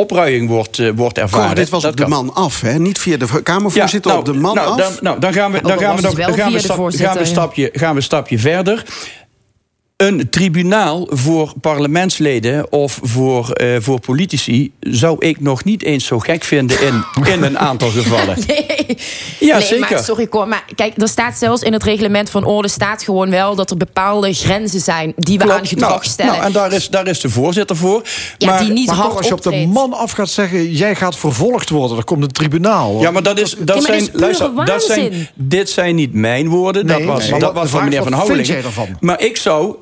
wordt, 0.44 0.78
eh, 0.78 0.90
wordt 0.94 1.18
ervaren. 1.18 1.46
Cor, 1.46 1.54
dit 1.54 1.68
was 1.68 1.82
dat 1.82 1.90
op 1.90 1.96
de 1.96 2.02
kan. 2.02 2.12
man 2.12 2.34
af, 2.34 2.60
hè? 2.60 2.78
Niet 2.78 2.98
via 2.98 3.16
de 3.16 3.42
Kamervoorzitter, 3.42 4.12
Ja, 4.12 4.18
op 4.18 4.24
de 4.24 4.32
man 4.32 4.54
nou, 4.54 4.68
af. 4.68 4.76
Dan, 4.76 4.92
nou, 5.00 5.20
dan 5.20 5.32
gaan 5.32 5.52
we, 5.52 5.60
dan 5.62 5.78
gaan 5.78 5.96
we, 5.96 6.02
was 6.02 6.14
dan, 6.14 6.34
gaan 6.34 6.52
we, 6.52 6.58
stap- 6.58 6.76
gaan 6.94 7.16
we, 7.16 7.24
stapje, 7.24 7.70
gaan 7.72 7.90
we 7.90 7.96
een 7.96 8.02
stapje 8.02 8.38
verder. 8.38 8.84
Een 9.97 10.31
tribunaal 10.31 11.06
voor 11.10 11.52
parlementsleden 11.60 12.73
of 12.73 12.98
voor, 13.02 13.51
eh, 13.51 13.77
voor 13.81 14.01
politici 14.01 14.73
zou 14.81 15.16
ik 15.18 15.40
nog 15.40 15.64
niet 15.64 15.82
eens 15.82 16.06
zo 16.06 16.18
gek 16.18 16.44
vinden 16.44 16.81
in, 16.81 17.05
in 17.32 17.43
een 17.43 17.59
aantal 17.59 17.89
gevallen. 17.89 18.36
Nee. 18.47 18.98
Ja, 19.40 19.59
nee, 19.59 19.66
zeker. 19.66 19.90
Maar, 19.90 20.05
sorry, 20.05 20.28
Cor, 20.28 20.48
maar 20.48 20.64
kijk, 20.74 21.02
er 21.02 21.09
staat 21.09 21.39
zelfs 21.39 21.62
in 21.62 21.73
het 21.73 21.82
reglement 21.82 22.31
van 22.31 22.44
orde 22.44 22.68
staat 22.68 23.02
gewoon 23.02 23.31
wel 23.31 23.55
dat 23.55 23.70
er 23.70 23.77
bepaalde 23.77 24.32
grenzen 24.32 24.81
zijn 24.81 25.12
die 25.16 25.39
we 25.39 25.44
Klopt. 25.44 25.59
aan 25.59 25.66
gedrag 25.66 25.90
Nou, 25.90 26.05
stellen. 26.05 26.32
Nou, 26.32 26.44
en 26.44 26.52
daar 26.52 26.73
is, 26.73 26.89
daar 26.89 27.06
is 27.06 27.20
de 27.20 27.28
voorzitter 27.28 27.77
voor. 27.77 28.02
Ja, 28.39 28.51
maar, 28.51 28.60
die 28.60 28.73
niet 28.73 28.86
Maar 28.86 28.97
hard 28.97 29.09
toch, 29.09 29.16
als 29.16 29.27
je 29.27 29.35
op 29.35 29.43
de 29.43 29.66
man 29.66 29.93
af 29.93 30.12
gaat 30.12 30.28
zeggen... 30.28 30.73
jij 30.73 30.94
gaat 30.94 31.16
vervolgd 31.16 31.68
worden, 31.68 31.97
er 31.97 32.05
komt 32.05 32.23
een 32.23 32.32
tribunaal. 32.32 33.01
Ja, 33.01 33.10
maar 33.10 33.23
dat 33.23 33.40
is, 33.40 33.56
dat 33.59 33.77
maar 33.77 33.82
zijn, 33.82 34.05
dat 34.05 34.20
luister, 34.20 34.55
dat 34.64 34.82
zijn, 34.82 35.28
dit 35.35 35.70
zijn 35.70 35.94
niet 35.94 36.12
mijn 36.12 36.48
woorden. 36.48 36.86
dat 36.86 37.02
was, 37.02 37.31
nee. 37.31 37.40
dat 37.40 37.55
was 37.55 37.70
van 37.70 37.85
meneer 37.85 38.02
Van 38.02 38.39
ervan? 38.39 38.97
Maar 39.01 39.20
ik 39.20 39.36
zou 39.36 39.77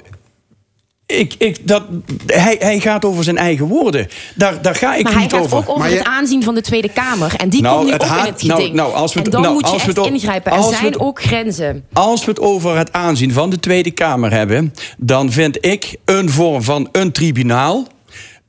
Ik, 1.07 1.35
ik, 1.39 1.67
dat, 1.69 1.83
hij, 2.27 2.57
hij 2.59 2.81
gaat 2.81 3.05
over 3.05 3.25
zijn 3.25 3.37
eigen 3.37 3.67
woorden. 3.67 4.09
Daar, 4.35 4.63
daar 4.63 4.75
ga 4.75 4.95
ik 4.95 5.03
maar 5.03 5.13
hij 5.13 5.23
niet 5.23 5.33
gaat 5.33 5.41
over. 5.43 5.57
ook 5.57 5.69
over 5.69 5.85
het 5.91 6.05
aanzien 6.05 6.43
van 6.43 6.55
de 6.55 6.61
Tweede 6.61 6.89
Kamer. 6.89 7.35
En 7.37 7.49
die 7.49 7.63
Nou, 7.63 7.75
komt 7.77 7.87
nu 7.87 7.93
het 7.93 8.03
ook 8.03 8.09
haat- 8.09 8.27
in 8.27 8.33
het 8.33 8.43
nou, 8.43 8.59
geding. 8.61 8.77
nou, 8.77 8.95
als 8.95 9.13
we 9.13 9.19
het- 9.19 9.27
en 9.29 9.33
dan 9.35 9.43
nou, 9.43 9.55
moet 9.55 9.67
je 9.67 9.73
als 9.73 9.83
we 9.83 9.89
echt 9.89 9.97
het 9.97 10.07
op- 10.07 10.13
ingrijpen. 10.13 10.53
Er 10.53 10.59
als 10.59 10.67
we 10.69 10.75
zijn 10.75 10.93
het- 10.93 11.01
ook 11.01 11.23
grenzen. 11.23 11.85
Als 11.93 12.25
we 12.25 12.31
het 12.31 12.41
over 12.41 12.77
het 12.77 12.93
aanzien 12.93 13.33
van 13.33 13.51
de 13.51 13.61
Tweede 13.61 13.91
Kamer 13.91 14.31
hebben, 14.33 14.75
dan 14.99 15.33
vind 15.33 15.67
ik 15.67 15.97
een 16.05 16.31
vorm 16.31 16.63
van 16.63 16.89
een 16.93 17.13
tribunaal. 17.13 17.87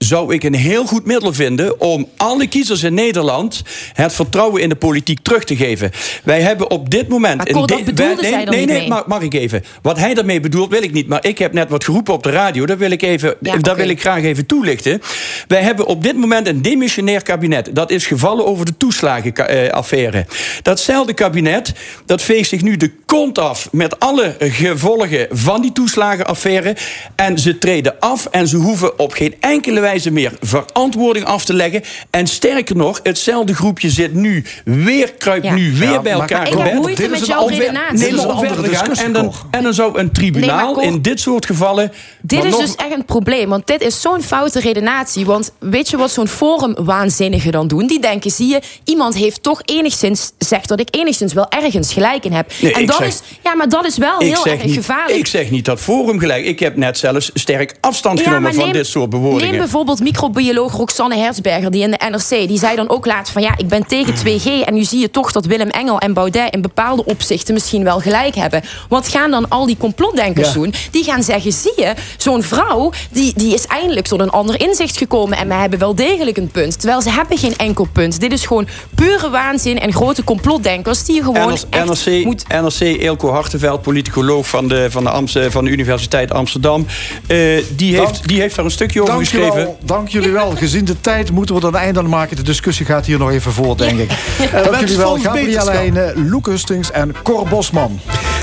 Zou 0.06 0.34
ik 0.34 0.44
een 0.44 0.54
heel 0.56 0.86
goed 0.86 1.06
middel 1.06 1.34
vinden 1.34 1.82
om 1.82 2.08
alle 2.18 2.48
kiezers 2.48 2.84
in 2.84 2.94
Nederland 2.94 3.62
het 3.94 4.14
vertrouwen 4.14 4.62
in 4.62 4.70
de 4.70 4.76
politiek 4.76 5.20
terug 5.22 5.44
te 5.44 5.56
geven. 5.56 5.92
Wij 6.24 6.42
hebben 6.42 6.70
op 6.72 6.90
dit 6.90 7.08
moment. 7.08 7.38
Maar 7.38 7.48
Cor, 7.48 7.68
dat 7.68 7.84
bedoelde 7.86 8.22
wij- 8.22 8.32
nee, 8.44 8.66
nee, 8.66 8.66
nee, 8.66 8.88
mag, 8.88 9.06
mag 9.08 9.22
ik 9.22 9.34
even? 9.34 9.64
Wat 9.82 9.98
hij 9.98 10.14
daarmee 10.14 10.40
bedoelt, 10.40 10.70
wil 10.70 10.84
ik 10.84 10.92
niet. 10.92 11.08
Maar 11.08 11.26
ik 11.26 11.38
heb 11.38 11.54
net 11.54 11.70
wat 11.70 11.84
geroepen 11.84 12.14
op 12.14 12.24
de 12.24 12.30
radio. 12.30 12.66
Dat 12.66 12.78
wil 12.78 12.92
ik, 12.92 13.02
even, 13.02 13.36
Ja, 13.40 13.58
dat 13.58 13.76
wil 13.78 13.90
ik 13.90 14.00
graag 14.02 14.24
even 14.24 14.46
toelichten. 14.46 15.02
Wij 15.48 15.62
hebben 15.62 15.86
op 15.86 16.04
dit 16.04 16.18
moment 16.18 16.48
een 16.48 16.62
demissionair 16.62 17.22
kabinet. 17.22 17.70
Dat 17.74 17.92
is 17.92 18.06
gevallen 18.08 18.46
over 18.46 18.66
de 18.66 18.78
toeslagenaffaire. 18.78 20.26
Datzelfde 20.62 21.14
kabinet 21.14 21.74
dat 22.06 22.22
veegt 22.22 22.50
zich 22.50 22.62
nu 22.62 22.78
de 22.78 22.92
kont 23.06 23.40
af 23.40 23.68
met 23.72 24.00
alle 24.00 24.36
gevolgen 24.40 25.28
van 25.32 25.62
die 25.62 25.72
toeslagenaffaire. 25.72 26.76
En 27.16 27.40
ze 27.40 27.58
treden 27.58 28.00
af 28.00 28.26
en 28.32 28.48
ze 28.48 28.58
hoeven 28.58 29.00
op 29.00 29.12
geen 29.14 29.36
enkele 29.40 29.80
wijze 29.80 29.95
meer 30.04 30.32
verantwoording 30.42 31.26
af 31.26 31.46
te 31.46 31.54
leggen. 31.54 31.82
En 32.10 32.28
sterker 32.28 32.76
nog, 32.76 33.00
hetzelfde 33.04 33.56
groepje 33.56 33.90
zit 33.90 34.14
nu 34.14 34.44
weer, 34.66 35.14
kruipt 35.14 35.46
Ja. 35.46 35.54
nu 35.54 35.74
weer 35.74 35.92
Ja, 35.92 36.02
bij 36.02 36.12
maar 36.12 36.22
elkaar. 36.22 36.48
ik 36.48 36.54
in 36.54 36.60
heb 36.60 36.74
moeite 36.74 37.02
dit 37.02 37.12
met 37.12 37.22
is 37.22 37.28
jouw 37.28 37.48
redenatie. 37.48 37.98
Nee, 37.98 38.10
Dit 38.10 38.20
is 38.20 38.26
maar 38.26 38.36
een 38.36 38.48
andere 38.48 38.70
discussie, 38.70 39.06
En 39.06 39.14
dan, 39.14 39.34
en 39.52 39.64
dan 39.64 39.74
zou 39.74 40.00
een 40.00 40.12
tribunaal 40.12 40.66
Nee, 40.66 40.76
maar 40.76 40.84
in 40.96 41.02
dit 41.02 41.20
soort 41.20 41.46
gevallen. 41.46 41.92
Dit 42.22 42.38
maar 42.40 42.48
is 42.48 42.54
nog- 42.54 42.62
dus 42.62 42.76
echt 42.76 42.92
een 42.92 43.06
probleem, 43.06 43.50
want 43.50 43.68
dit 43.68 43.82
is 43.82 44.02
zo'n 44.02 44.22
foute 44.22 44.60
redenatie. 44.60 45.26
Want 45.26 45.52
weet 45.60 45.90
je 45.90 45.98
wat 45.98 46.12
zo'n 46.12 46.28
forum-waanzinnigen 46.28 47.52
dan 47.52 47.68
doen? 47.68 47.88
Die 47.88 48.00
denken, 48.00 48.32
zie 48.32 48.48
je, 48.48 48.62
iemand 48.84 49.16
heeft 49.16 49.44
toch 49.44 49.62
enigszins, 49.66 50.32
zegt 50.38 50.68
dat 50.68 50.80
ik 50.80 50.88
enigszins 50.92 51.34
wel 51.34 51.50
ergens 51.50 51.94
gelijk 51.94 52.26
in 52.26 52.32
heb. 52.32 52.52
Nee, 52.62 52.74
en 52.74 52.82
ik 52.82 52.88
dat 52.88 52.96
zeg- 52.98 53.08
is, 53.08 53.22
ja, 53.44 53.56
maar 53.56 53.70
dat 53.70 53.86
is 53.86 53.98
wel 53.98 54.22
ik 54.22 54.28
heel 54.36 54.46
erg 54.46 54.64
niet, 54.64 54.74
gevaarlijk. 54.76 55.20
Ik 55.20 55.28
zeg 55.28 55.50
niet 55.52 55.66
dat 55.66 55.80
Forum 55.80 56.20
gelijk. 56.20 56.46
Ik 56.46 56.60
heb 56.60 56.76
net 56.76 56.98
zelfs 56.98 57.32
sterk 57.34 57.76
afstand 57.82 58.18
Ja, 58.18 58.24
genomen 58.24 58.44
maar 58.44 58.54
van 58.54 58.72
dit 58.72 58.88
soort 58.88 59.10
bewoordingen. 59.10 59.52
Bijvoorbeeld 59.76 60.08
microbioloog 60.10 60.74
Roxanne 60.74 61.18
Herzberger, 61.18 61.72
die 61.72 61.82
in 61.84 61.92
de 61.92 62.00
NRC, 62.10 62.48
die 62.48 62.58
zei 62.60 62.76
dan 62.76 62.90
ook 62.90 63.06
laatst 63.06 63.34
van 63.34 63.42
ja, 63.42 63.54
ik 63.58 63.68
ben 63.68 63.86
tegen 63.88 64.14
2G. 64.16 64.66
En 64.68 64.74
nu 64.74 64.84
zie 64.84 65.00
je 65.00 65.12
toch 65.12 65.32
dat 65.32 65.46
Willem 65.46 65.70
Engel 65.70 66.00
en 66.00 66.14
Baudet 66.14 66.54
in 66.54 66.62
bepaalde 66.62 67.06
opzichten 67.06 67.54
misschien 67.54 67.84
wel 67.84 68.00
gelijk 68.00 68.36
hebben. 68.36 68.62
Wat 68.90 69.08
gaan 69.08 69.32
dan 69.32 69.50
al 69.50 69.66
die 69.66 69.78
complotdenkers 69.78 70.48
Ja. 70.48 70.54
doen? 70.54 70.74
Die 70.92 71.04
gaan 71.04 71.24
zeggen, 71.24 71.52
zie 71.52 71.74
je, 71.76 71.94
zo'n 72.18 72.44
vrouw 72.44 72.92
die, 73.12 73.34
die 73.36 73.54
is 73.54 73.66
eindelijk 73.68 74.08
tot 74.08 74.20
een 74.20 74.30
ander 74.30 74.60
inzicht 74.62 74.98
gekomen. 74.98 75.38
En 75.38 75.48
wij 75.48 75.60
hebben 75.60 75.80
wel 75.80 75.96
degelijk 75.96 76.38
een 76.38 76.52
punt. 76.52 76.80
Terwijl 76.80 77.02
ze 77.02 77.10
hebben 77.10 77.38
geen 77.38 77.56
enkel 77.56 77.88
punt. 77.92 78.20
Dit 78.20 78.32
is 78.32 78.46
gewoon 78.46 78.68
pure 78.96 79.30
waanzin 79.30 79.80
en 79.80 79.94
grote 79.94 80.24
complotdenkers 80.24 81.04
die 81.06 81.16
je 81.16 81.24
gewoon 81.24 81.50
NRC, 81.50 81.64
echt 81.70 82.06
NRC, 82.06 82.26
moet... 82.26 82.44
NRC 82.48 82.80
Eelco 82.80 83.30
Hartenveld, 83.32 83.82
politicoloog 83.82 84.48
van 84.48 84.68
de, 84.68 84.88
van 84.92 85.04
de, 85.04 85.10
Amst- 85.10 85.40
van 85.50 85.64
de 85.66 85.72
Universiteit 85.72 86.32
Amsterdam. 86.32 86.86
eh, 87.28 87.38
die, 87.76 87.96
Dank- 87.96 88.08
heeft, 88.08 88.28
die 88.28 88.40
heeft 88.42 88.56
daar 88.56 88.66
een 88.66 88.72
stukje 88.72 89.02
over 89.02 89.14
Dank, 89.14 89.28
geschreven. 89.28 89.65
Wel, 89.66 89.78
dank 89.84 90.08
jullie 90.08 90.32
wel. 90.32 90.52
Gezien 90.56 90.86
de 90.86 91.02
tijd 91.02 91.32
moeten 91.32 91.56
we 91.56 91.62
er 91.62 91.68
een 91.68 91.76
einde 91.76 92.00
aan 92.00 92.10
maken. 92.10 92.36
De 92.36 92.42
discussie 92.42 92.86
gaat 92.86 93.06
hier 93.06 93.20
nog 93.20 93.32
even 93.32 93.52
voort, 93.52 93.78
denk 93.78 94.00
ik. 94.00 94.10
Dank 94.52 94.70
wens 94.70 94.80
jullie 94.80 94.98
wel. 94.98 95.18
Gabrielle. 95.18 95.72
Heijnen, 95.72 96.30
Loek 96.30 96.46
Hustings 96.46 96.92
en 96.92 97.16
Cor 97.24 97.48
Bosman. 97.48 98.00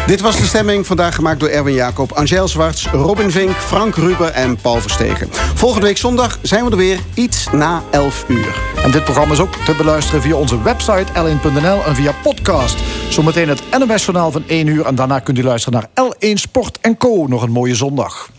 Dit 0.07 0.20
was 0.20 0.36
de 0.36 0.44
stemming, 0.44 0.86
vandaag 0.86 1.15
gemaakt 1.15 1.40
door 1.40 1.49
Erwin 1.49 1.74
Jacob, 1.74 2.12
Angel 2.12 2.49
Zwarts, 2.49 2.86
Robin 2.86 3.31
Vink, 3.31 3.57
Frank 3.57 3.97
Ruber 3.97 4.31
en 4.31 4.57
Paul 4.57 4.81
Verstegen. 4.81 5.28
Volgende 5.55 5.86
week 5.86 5.97
zondag 5.97 6.39
zijn 6.43 6.65
we 6.65 6.70
er 6.70 6.77
weer, 6.77 6.99
iets 7.15 7.47
na 7.53 7.82
11 7.90 8.24
uur. 8.28 8.55
En 8.82 8.90
dit 8.90 9.05
programma 9.05 9.32
is 9.32 9.40
ook 9.40 9.55
te 9.55 9.74
beluisteren 9.77 10.23
via 10.23 10.35
onze 10.35 10.62
website 10.62 11.12
l1.nl 11.12 11.85
en 11.85 11.94
via 11.94 12.12
podcast. 12.23 12.77
Zometeen 13.09 13.49
het 13.49 13.62
NOS-journaal 13.78 14.31
van 14.31 14.44
1 14.47 14.66
uur. 14.66 14.86
En 14.86 14.94
daarna 14.94 15.19
kunt 15.19 15.39
u 15.39 15.43
luisteren 15.43 15.81
naar 15.94 16.07
L1 16.09 16.32
Sport 16.35 16.78
Co. 16.99 17.27
Nog 17.27 17.43
een 17.43 17.51
mooie 17.51 17.74
zondag. 17.74 18.31